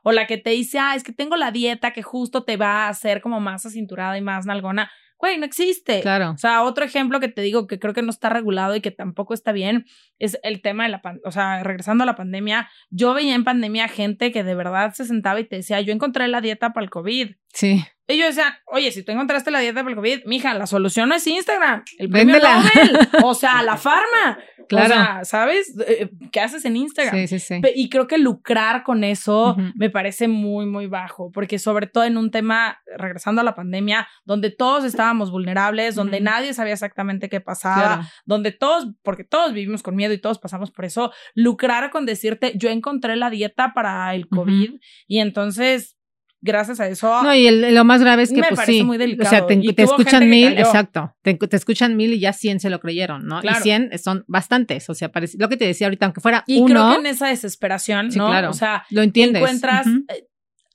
O 0.02 0.12
la 0.12 0.26
que 0.26 0.38
te 0.38 0.50
dice, 0.50 0.78
ah, 0.78 0.94
es 0.94 1.02
que 1.02 1.12
tengo 1.12 1.36
la 1.36 1.50
dieta 1.50 1.92
que 1.92 2.02
justo 2.02 2.44
te 2.44 2.56
va 2.56 2.86
a 2.86 2.88
hacer 2.88 3.20
como 3.20 3.40
más 3.40 3.66
acinturada 3.66 4.16
y 4.16 4.22
más 4.22 4.46
nalgona. 4.46 4.90
Güey, 5.18 5.36
no 5.36 5.44
existe. 5.44 6.00
Claro. 6.00 6.30
O 6.30 6.38
sea, 6.38 6.62
otro 6.62 6.82
ejemplo 6.82 7.20
que 7.20 7.28
te 7.28 7.42
digo 7.42 7.66
que 7.66 7.78
creo 7.78 7.92
que 7.92 8.00
no 8.00 8.08
está 8.08 8.30
regulado 8.30 8.74
y 8.74 8.80
que 8.80 8.90
tampoco 8.90 9.34
está 9.34 9.52
bien 9.52 9.84
es 10.18 10.38
el 10.42 10.62
tema 10.62 10.84
de 10.84 10.88
la 10.88 11.02
pandemia. 11.02 11.28
O 11.28 11.30
sea, 11.30 11.62
regresando 11.62 12.04
a 12.04 12.06
la 12.06 12.14
pandemia, 12.16 12.70
yo 12.88 13.12
veía 13.12 13.34
en 13.34 13.44
pandemia 13.44 13.86
gente 13.88 14.32
que 14.32 14.44
de 14.44 14.54
verdad 14.54 14.94
se 14.94 15.04
sentaba 15.04 15.38
y 15.38 15.44
te 15.44 15.56
decía, 15.56 15.78
yo 15.82 15.92
encontré 15.92 16.26
la 16.28 16.40
dieta 16.40 16.72
para 16.72 16.84
el 16.84 16.90
COVID. 16.90 17.32
Sí. 17.52 17.84
Y 18.08 18.18
yo 18.18 18.26
decía, 18.26 18.58
oye, 18.66 18.90
si 18.90 19.04
tú 19.04 19.12
encontraste 19.12 19.52
la 19.52 19.60
dieta 19.60 19.80
para 19.84 19.90
el 19.90 19.94
COVID, 19.94 20.24
mija, 20.26 20.52
la 20.54 20.66
solución 20.66 21.08
no 21.08 21.14
es 21.14 21.24
Instagram, 21.28 21.84
el 21.98 22.08
premio 22.10 22.34
Véndela. 22.34 22.58
Nobel, 22.58 23.08
o 23.24 23.34
sea, 23.34 23.62
la 23.62 23.76
farma. 23.76 24.36
Claro. 24.68 24.86
O 24.86 24.88
sea, 24.88 25.24
¿sabes? 25.24 25.72
Eh, 25.86 26.10
¿Qué 26.32 26.40
haces 26.40 26.64
en 26.64 26.76
Instagram? 26.76 27.14
Sí, 27.14 27.28
sí, 27.28 27.38
sí. 27.38 27.60
Y 27.74 27.88
creo 27.88 28.08
que 28.08 28.18
lucrar 28.18 28.82
con 28.82 29.04
eso 29.04 29.56
me 29.76 29.90
parece 29.90 30.26
muy, 30.26 30.66
muy 30.66 30.88
bajo, 30.88 31.30
porque 31.30 31.60
sobre 31.60 31.86
todo 31.86 32.02
en 32.02 32.16
un 32.16 32.32
tema, 32.32 32.80
regresando 32.96 33.42
a 33.42 33.44
la 33.44 33.54
pandemia, 33.54 34.08
donde 34.24 34.50
todos 34.50 34.84
estábamos 34.84 35.30
vulnerables, 35.30 35.94
donde 35.94 36.20
nadie 36.20 36.52
sabía 36.52 36.72
exactamente 36.72 37.28
qué 37.28 37.40
pasaba, 37.40 37.74
Claro. 37.94 38.02
donde 38.24 38.50
todos, 38.50 38.88
porque 39.02 39.22
todos 39.22 39.52
vivimos 39.52 39.84
con 39.84 39.94
miedo 39.94 40.12
y 40.12 40.20
todos 40.20 40.40
pasamos 40.40 40.72
por 40.72 40.84
eso, 40.84 41.12
lucrar 41.34 41.90
con 41.90 42.06
decirte, 42.06 42.54
yo 42.56 42.70
encontré 42.70 43.14
la 43.14 43.30
dieta 43.30 43.72
para 43.72 44.12
el 44.16 44.28
COVID 44.28 44.80
y 45.06 45.18
entonces, 45.20 45.96
gracias 46.42 46.80
a 46.80 46.88
eso... 46.88 47.22
No, 47.22 47.34
y 47.34 47.46
el- 47.46 47.74
lo 47.74 47.84
más 47.84 48.00
grave 48.00 48.22
es 48.22 48.30
que, 48.30 48.36
Me 48.40 48.48
pues 48.48 48.56
parece 48.60 48.72
sí. 48.78 48.84
muy 48.84 48.96
delicado. 48.98 49.28
O 49.28 49.30
sea, 49.30 49.46
te, 49.46 49.54
Y 49.54 49.74
escuchan 49.76 50.28
mil, 50.28 50.56
exacto. 50.58 51.14
Te, 51.22 51.34
te 51.34 51.56
escuchan 51.56 51.96
mil 51.96 52.12
y 52.14 52.20
ya 52.20 52.32
100 52.32 52.60
se 52.60 52.70
lo 52.70 52.80
creyeron, 52.80 53.26
¿no? 53.26 53.40
Claro. 53.40 53.58
Y 53.58 53.62
100 53.62 53.98
son 53.98 54.24
bastantes. 54.26 54.88
O 54.90 54.94
sea, 54.94 55.10
parece, 55.12 55.36
lo 55.38 55.48
que 55.48 55.56
te 55.56 55.66
decía 55.66 55.86
ahorita, 55.86 56.06
aunque 56.06 56.20
fuera 56.20 56.44
y 56.46 56.58
uno, 56.60 56.66
creo 56.66 56.90
que 56.92 57.08
en 57.08 57.14
esa 57.14 57.28
desesperación, 57.28 58.10
Sí, 58.12 58.18
¿no? 58.18 58.28
claro. 58.28 58.50
O 58.50 58.54
sea, 58.54 58.84
lo 58.90 59.02
entiendes. 59.02 59.42
encuentras... 59.42 59.86
Eh, 59.86 60.26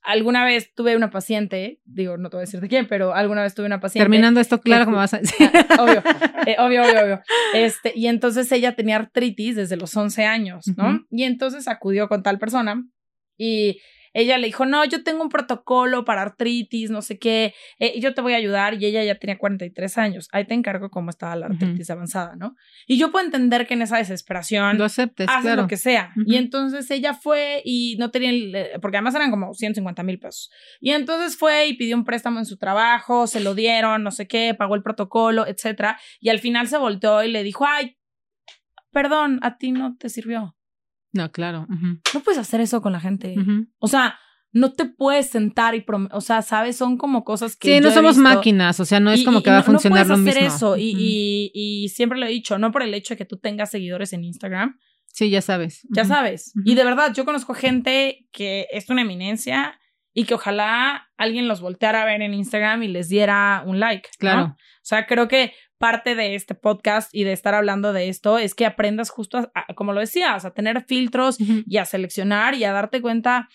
Alguna 0.07 0.45
vez 0.45 0.71
tuve 0.75 0.95
una 0.95 1.09
paciente, 1.09 1.81
digo, 1.83 2.15
no 2.17 2.29
te 2.29 2.35
voy 2.37 2.41
a 2.43 2.45
decir 2.45 2.59
de 2.61 2.67
quién, 2.67 2.85
pero 2.87 3.15
alguna 3.15 3.41
vez 3.41 3.55
tuve 3.55 3.65
una 3.65 3.79
paciente. 3.79 4.03
Terminando 4.03 4.39
esto, 4.39 4.61
claro, 4.61 4.85
como 4.85 4.97
vas 4.97 5.15
a 5.15 5.17
decir. 5.21 5.49
obvio, 5.79 6.03
eh, 6.45 6.55
obvio, 6.59 6.83
obvio, 6.83 7.01
obvio. 7.03 7.21
Este, 7.55 7.91
y 7.95 8.05
entonces 8.05 8.51
ella 8.51 8.75
tenía 8.75 8.97
artritis 8.97 9.55
desde 9.55 9.77
los 9.77 9.97
11 9.97 10.25
años, 10.25 10.65
¿no? 10.77 11.03
Y 11.09 11.23
entonces 11.23 11.67
acudió 11.67 12.07
con 12.07 12.21
tal 12.21 12.37
persona 12.37 12.83
y 13.35 13.79
ella 14.15 14.37
le 14.37 14.47
dijo, 14.47 14.65
no, 14.65 14.83
yo 14.85 15.03
tengo 15.03 15.21
un 15.21 15.29
protocolo 15.29 16.05
para 16.05 16.21
artritis, 16.23 16.89
no 16.89 17.01
sé 17.01 17.19
qué, 17.19 17.53
eh, 17.79 17.99
yo 17.99 18.13
te 18.13 18.21
voy 18.21 18.33
a 18.33 18.37
ayudar. 18.37 18.73
Y 18.81 18.85
ella 18.85 19.03
ya 19.03 19.15
tenía 19.19 19.37
43 19.37 19.97
años. 19.97 20.27
Ahí 20.31 20.45
te 20.45 20.53
encargo 20.53 20.89
cómo 20.89 21.09
estaba 21.09 21.35
la 21.35 21.45
artritis 21.47 21.89
avanzada, 21.89 22.35
¿no? 22.35 22.55
Y 22.87 22.97
yo 22.97 23.11
puedo 23.11 23.25
entender 23.25 23.67
que 23.67 23.73
en 23.75 23.81
esa 23.81 23.97
desesperación 23.97 24.77
Lo 24.77 24.85
aceptes, 24.85 25.27
claro. 25.41 25.63
lo 25.63 25.67
que 25.67 25.77
sea. 25.77 26.13
Y 26.25 26.37
entonces 26.37 26.89
ella 26.89 27.13
fue 27.13 27.61
y 27.65 27.97
no 27.99 28.09
tenía, 28.09 28.29
el- 28.31 28.55
eh, 28.55 28.69
porque 28.81 28.97
además 28.97 29.15
eran 29.15 29.29
como 29.31 29.53
150 29.53 30.01
mil 30.03 30.17
pesos. 30.17 30.49
Y 30.79 30.91
entonces 30.91 31.37
fue 31.37 31.67
y 31.67 31.73
pidió 31.75 31.95
un 31.95 32.05
préstamo 32.05 32.39
en 32.39 32.45
su 32.45 32.57
trabajo, 32.57 33.27
se 33.27 33.41
lo 33.41 33.53
dieron, 33.53 34.01
no 34.03 34.11
sé 34.11 34.27
qué, 34.27 34.53
pagó 34.57 34.75
el 34.75 34.81
protocolo, 34.83 35.45
etcétera. 35.45 35.99
Y 36.21 36.29
al 36.29 36.39
final 36.39 36.67
se 36.67 36.77
volteó 36.77 37.21
y 37.23 37.31
le 37.31 37.43
dijo, 37.43 37.65
ay, 37.67 37.97
perdón, 38.91 39.39
a 39.41 39.57
ti 39.57 39.71
no 39.71 39.97
te 39.97 40.09
sirvió. 40.09 40.54
No, 41.15 41.31
claro. 41.31 41.65
No 42.13 42.19
puedes 42.19 42.37
hacer 42.39 42.59
eso 42.61 42.81
con 42.81 42.91
la 42.91 42.99
gente. 42.99 43.33
O 43.79 43.87
sea, 43.87 44.19
no 44.51 44.71
te 44.73 44.85
puedes 44.85 45.29
sentar 45.29 45.75
y, 45.75 45.83
o 46.11 46.21
sea, 46.21 46.41
sabes, 46.41 46.77
son 46.77 46.97
como 46.97 47.23
cosas 47.23 47.55
que... 47.55 47.75
Sí, 47.77 47.81
no 47.81 47.91
somos 47.91 48.17
máquinas, 48.17 48.79
o 48.79 48.85
sea, 48.85 48.99
no 48.99 49.11
es 49.11 49.21
Y- 49.21 49.25
como 49.25 49.41
que 49.41 49.49
y 49.49 49.53
va 49.53 49.59
a 49.59 49.63
funcionar 49.63 50.05
no 50.07 50.15
lo 50.17 50.23
puedes 50.23 50.35
mismo. 50.35 50.39
hacer 50.47 50.55
eso. 50.55 50.75
Y, 50.77 51.89
siempre 51.93 52.19
lo 52.19 52.25
he 52.25 52.29
dicho, 52.29 52.57
no 52.57 52.71
por 52.71 52.83
el 52.83 52.93
hecho 52.93 53.13
de 53.13 53.17
que 53.17 53.25
tú 53.25 53.37
tengas 53.37 53.71
seguidores 53.71 54.13
en 54.13 54.23
Instagram, 54.23 54.77
Sí, 55.07 55.29
ya 55.29 55.41
sabes. 55.41 55.87
ya 55.89 56.03
sabes. 56.03 56.51
Y 56.65 56.75
de 56.75 56.83
verdad, 56.83 57.13
yo 57.13 57.23
conozco 57.23 57.53
gente 57.53 58.27
que 58.33 58.67
es 58.71 58.89
una 58.89 59.01
eminencia 59.03 59.79
y 60.13 60.25
que 60.25 60.33
ojalá 60.33 61.07
alguien 61.17 61.47
los 61.47 61.61
volteara 61.61 62.01
a 62.01 62.05
ver 62.05 62.21
en 62.21 62.33
Instagram 62.33 62.83
y 62.83 62.87
les 62.89 63.07
diera 63.09 63.63
un 63.65 63.79
like. 63.79 64.09
¿no? 64.09 64.17
Claro. 64.19 64.43
O 64.57 64.57
sea, 64.87 65.05
creo 65.07 65.27
que 65.29 65.53
parte 65.77 66.15
de 66.15 66.35
este 66.35 66.55
podcast 66.55 67.13
y 67.13 67.23
de 67.25 67.33
estar 67.33 67.53
hablando 67.53 67.91
de 67.93 68.09
esto 68.09 68.37
es 68.37 68.55
que 68.55 68.65
aprendas 68.65 69.09
justo, 69.09 69.37
a, 69.39 69.51
a- 69.53 69.73
como 69.75 69.93
lo 69.93 69.99
decías, 69.99 70.45
a 70.45 70.53
tener 70.53 70.85
filtros 70.85 71.37
y 71.39 71.77
a 71.77 71.85
seleccionar 71.85 72.55
y 72.55 72.63
a 72.63 72.71
darte 72.71 73.01
cuenta 73.01 73.49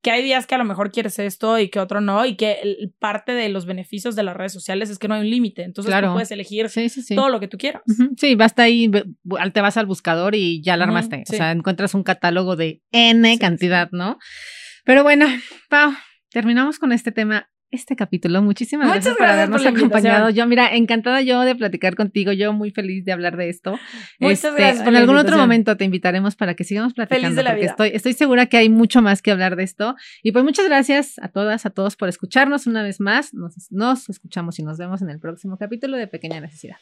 que 0.00 0.12
hay 0.12 0.22
días 0.22 0.46
que 0.46 0.54
a 0.54 0.58
lo 0.58 0.64
mejor 0.64 0.92
quieres 0.92 1.18
esto 1.18 1.58
y 1.58 1.70
que 1.70 1.80
otro 1.80 2.00
no 2.00 2.24
y 2.24 2.36
que 2.36 2.52
el- 2.62 2.94
parte 3.00 3.32
de 3.32 3.48
los 3.48 3.66
beneficios 3.66 4.14
de 4.14 4.22
las 4.22 4.36
redes 4.36 4.52
sociales 4.52 4.90
es 4.90 4.98
que 5.00 5.08
no 5.08 5.14
hay 5.14 5.22
un 5.22 5.30
límite. 5.30 5.64
Entonces 5.64 5.90
Claro. 5.90 6.08
tú 6.08 6.12
puedes 6.14 6.30
elegir 6.30 6.68
Sí, 6.70 6.88
sí, 6.88 7.02
sí. 7.02 7.16
todo 7.16 7.28
lo 7.30 7.40
que 7.40 7.48
tú 7.48 7.58
quieras. 7.58 7.82
Sí, 8.16 8.36
basta 8.36 8.62
ahí, 8.62 8.88
te 9.52 9.60
vas 9.60 9.76
al 9.76 9.86
buscador 9.86 10.36
y 10.36 10.62
ya 10.62 10.76
la 10.76 10.84
Ujú, 10.84 10.90
armaste. 10.90 11.24
sí. 11.26 11.34
O 11.34 11.36
sea, 11.38 11.50
encuentras 11.50 11.94
un 11.94 12.04
catálogo 12.04 12.54
de 12.54 12.80
N 12.92 13.36
cantidad, 13.40 13.90
¿no? 13.90 14.18
Pero 14.84 15.02
bueno, 15.02 15.26
Pau, 15.68 15.92
terminamos 16.30 16.78
con 16.78 16.92
este 16.92 17.10
tema, 17.10 17.50
este 17.70 17.96
capítulo. 17.96 18.42
Muchísimas 18.42 18.86
Muchas 18.86 19.04
gracias 19.04 19.16
por 19.16 19.26
habernos 19.26 19.62
por 19.62 19.76
acompañado. 19.76 20.30
Yo, 20.30 20.46
mira, 20.46 20.74
encantada 20.74 21.20
yo 21.22 21.40
de 21.42 21.54
platicar 21.54 21.94
contigo, 21.94 22.32
yo 22.32 22.52
muy 22.52 22.70
feliz 22.70 23.04
de 23.04 23.12
hablar 23.12 23.36
de 23.36 23.48
esto. 23.48 23.78
Muchas 24.18 24.44
Este, 24.44 24.62
gracias 24.62 24.86
En 24.86 24.96
algún 24.96 25.16
otro 25.16 25.36
momento 25.36 25.76
te 25.76 25.84
invitaremos 25.84 26.36
para 26.36 26.54
que 26.54 26.64
sigamos 26.64 26.94
platicando, 26.94 27.36
de 27.36 27.42
la 27.42 27.50
porque 27.50 27.62
vida. 27.62 27.70
estoy, 27.70 27.90
estoy 27.92 28.12
segura 28.14 28.46
que 28.46 28.56
hay 28.56 28.68
mucho 28.68 29.02
más 29.02 29.22
que 29.22 29.30
hablar 29.30 29.56
de 29.56 29.64
esto. 29.64 29.96
Y 30.22 30.32
pues 30.32 30.44
muchas 30.44 30.66
gracias 30.66 31.18
a 31.20 31.28
todas, 31.28 31.66
a 31.66 31.70
todos 31.70 31.96
por 31.96 32.08
escucharnos 32.08 32.66
una 32.66 32.82
vez 32.82 33.00
más. 33.00 33.34
Nos, 33.34 33.70
nos 33.70 34.08
escuchamos 34.08 34.58
y 34.58 34.62
nos 34.62 34.78
vemos 34.78 35.02
en 35.02 35.10
el 35.10 35.18
próximo 35.18 35.58
capítulo 35.58 35.96
de 35.96 36.06
Pequeña 36.06 36.40
Necesidad. 36.40 36.76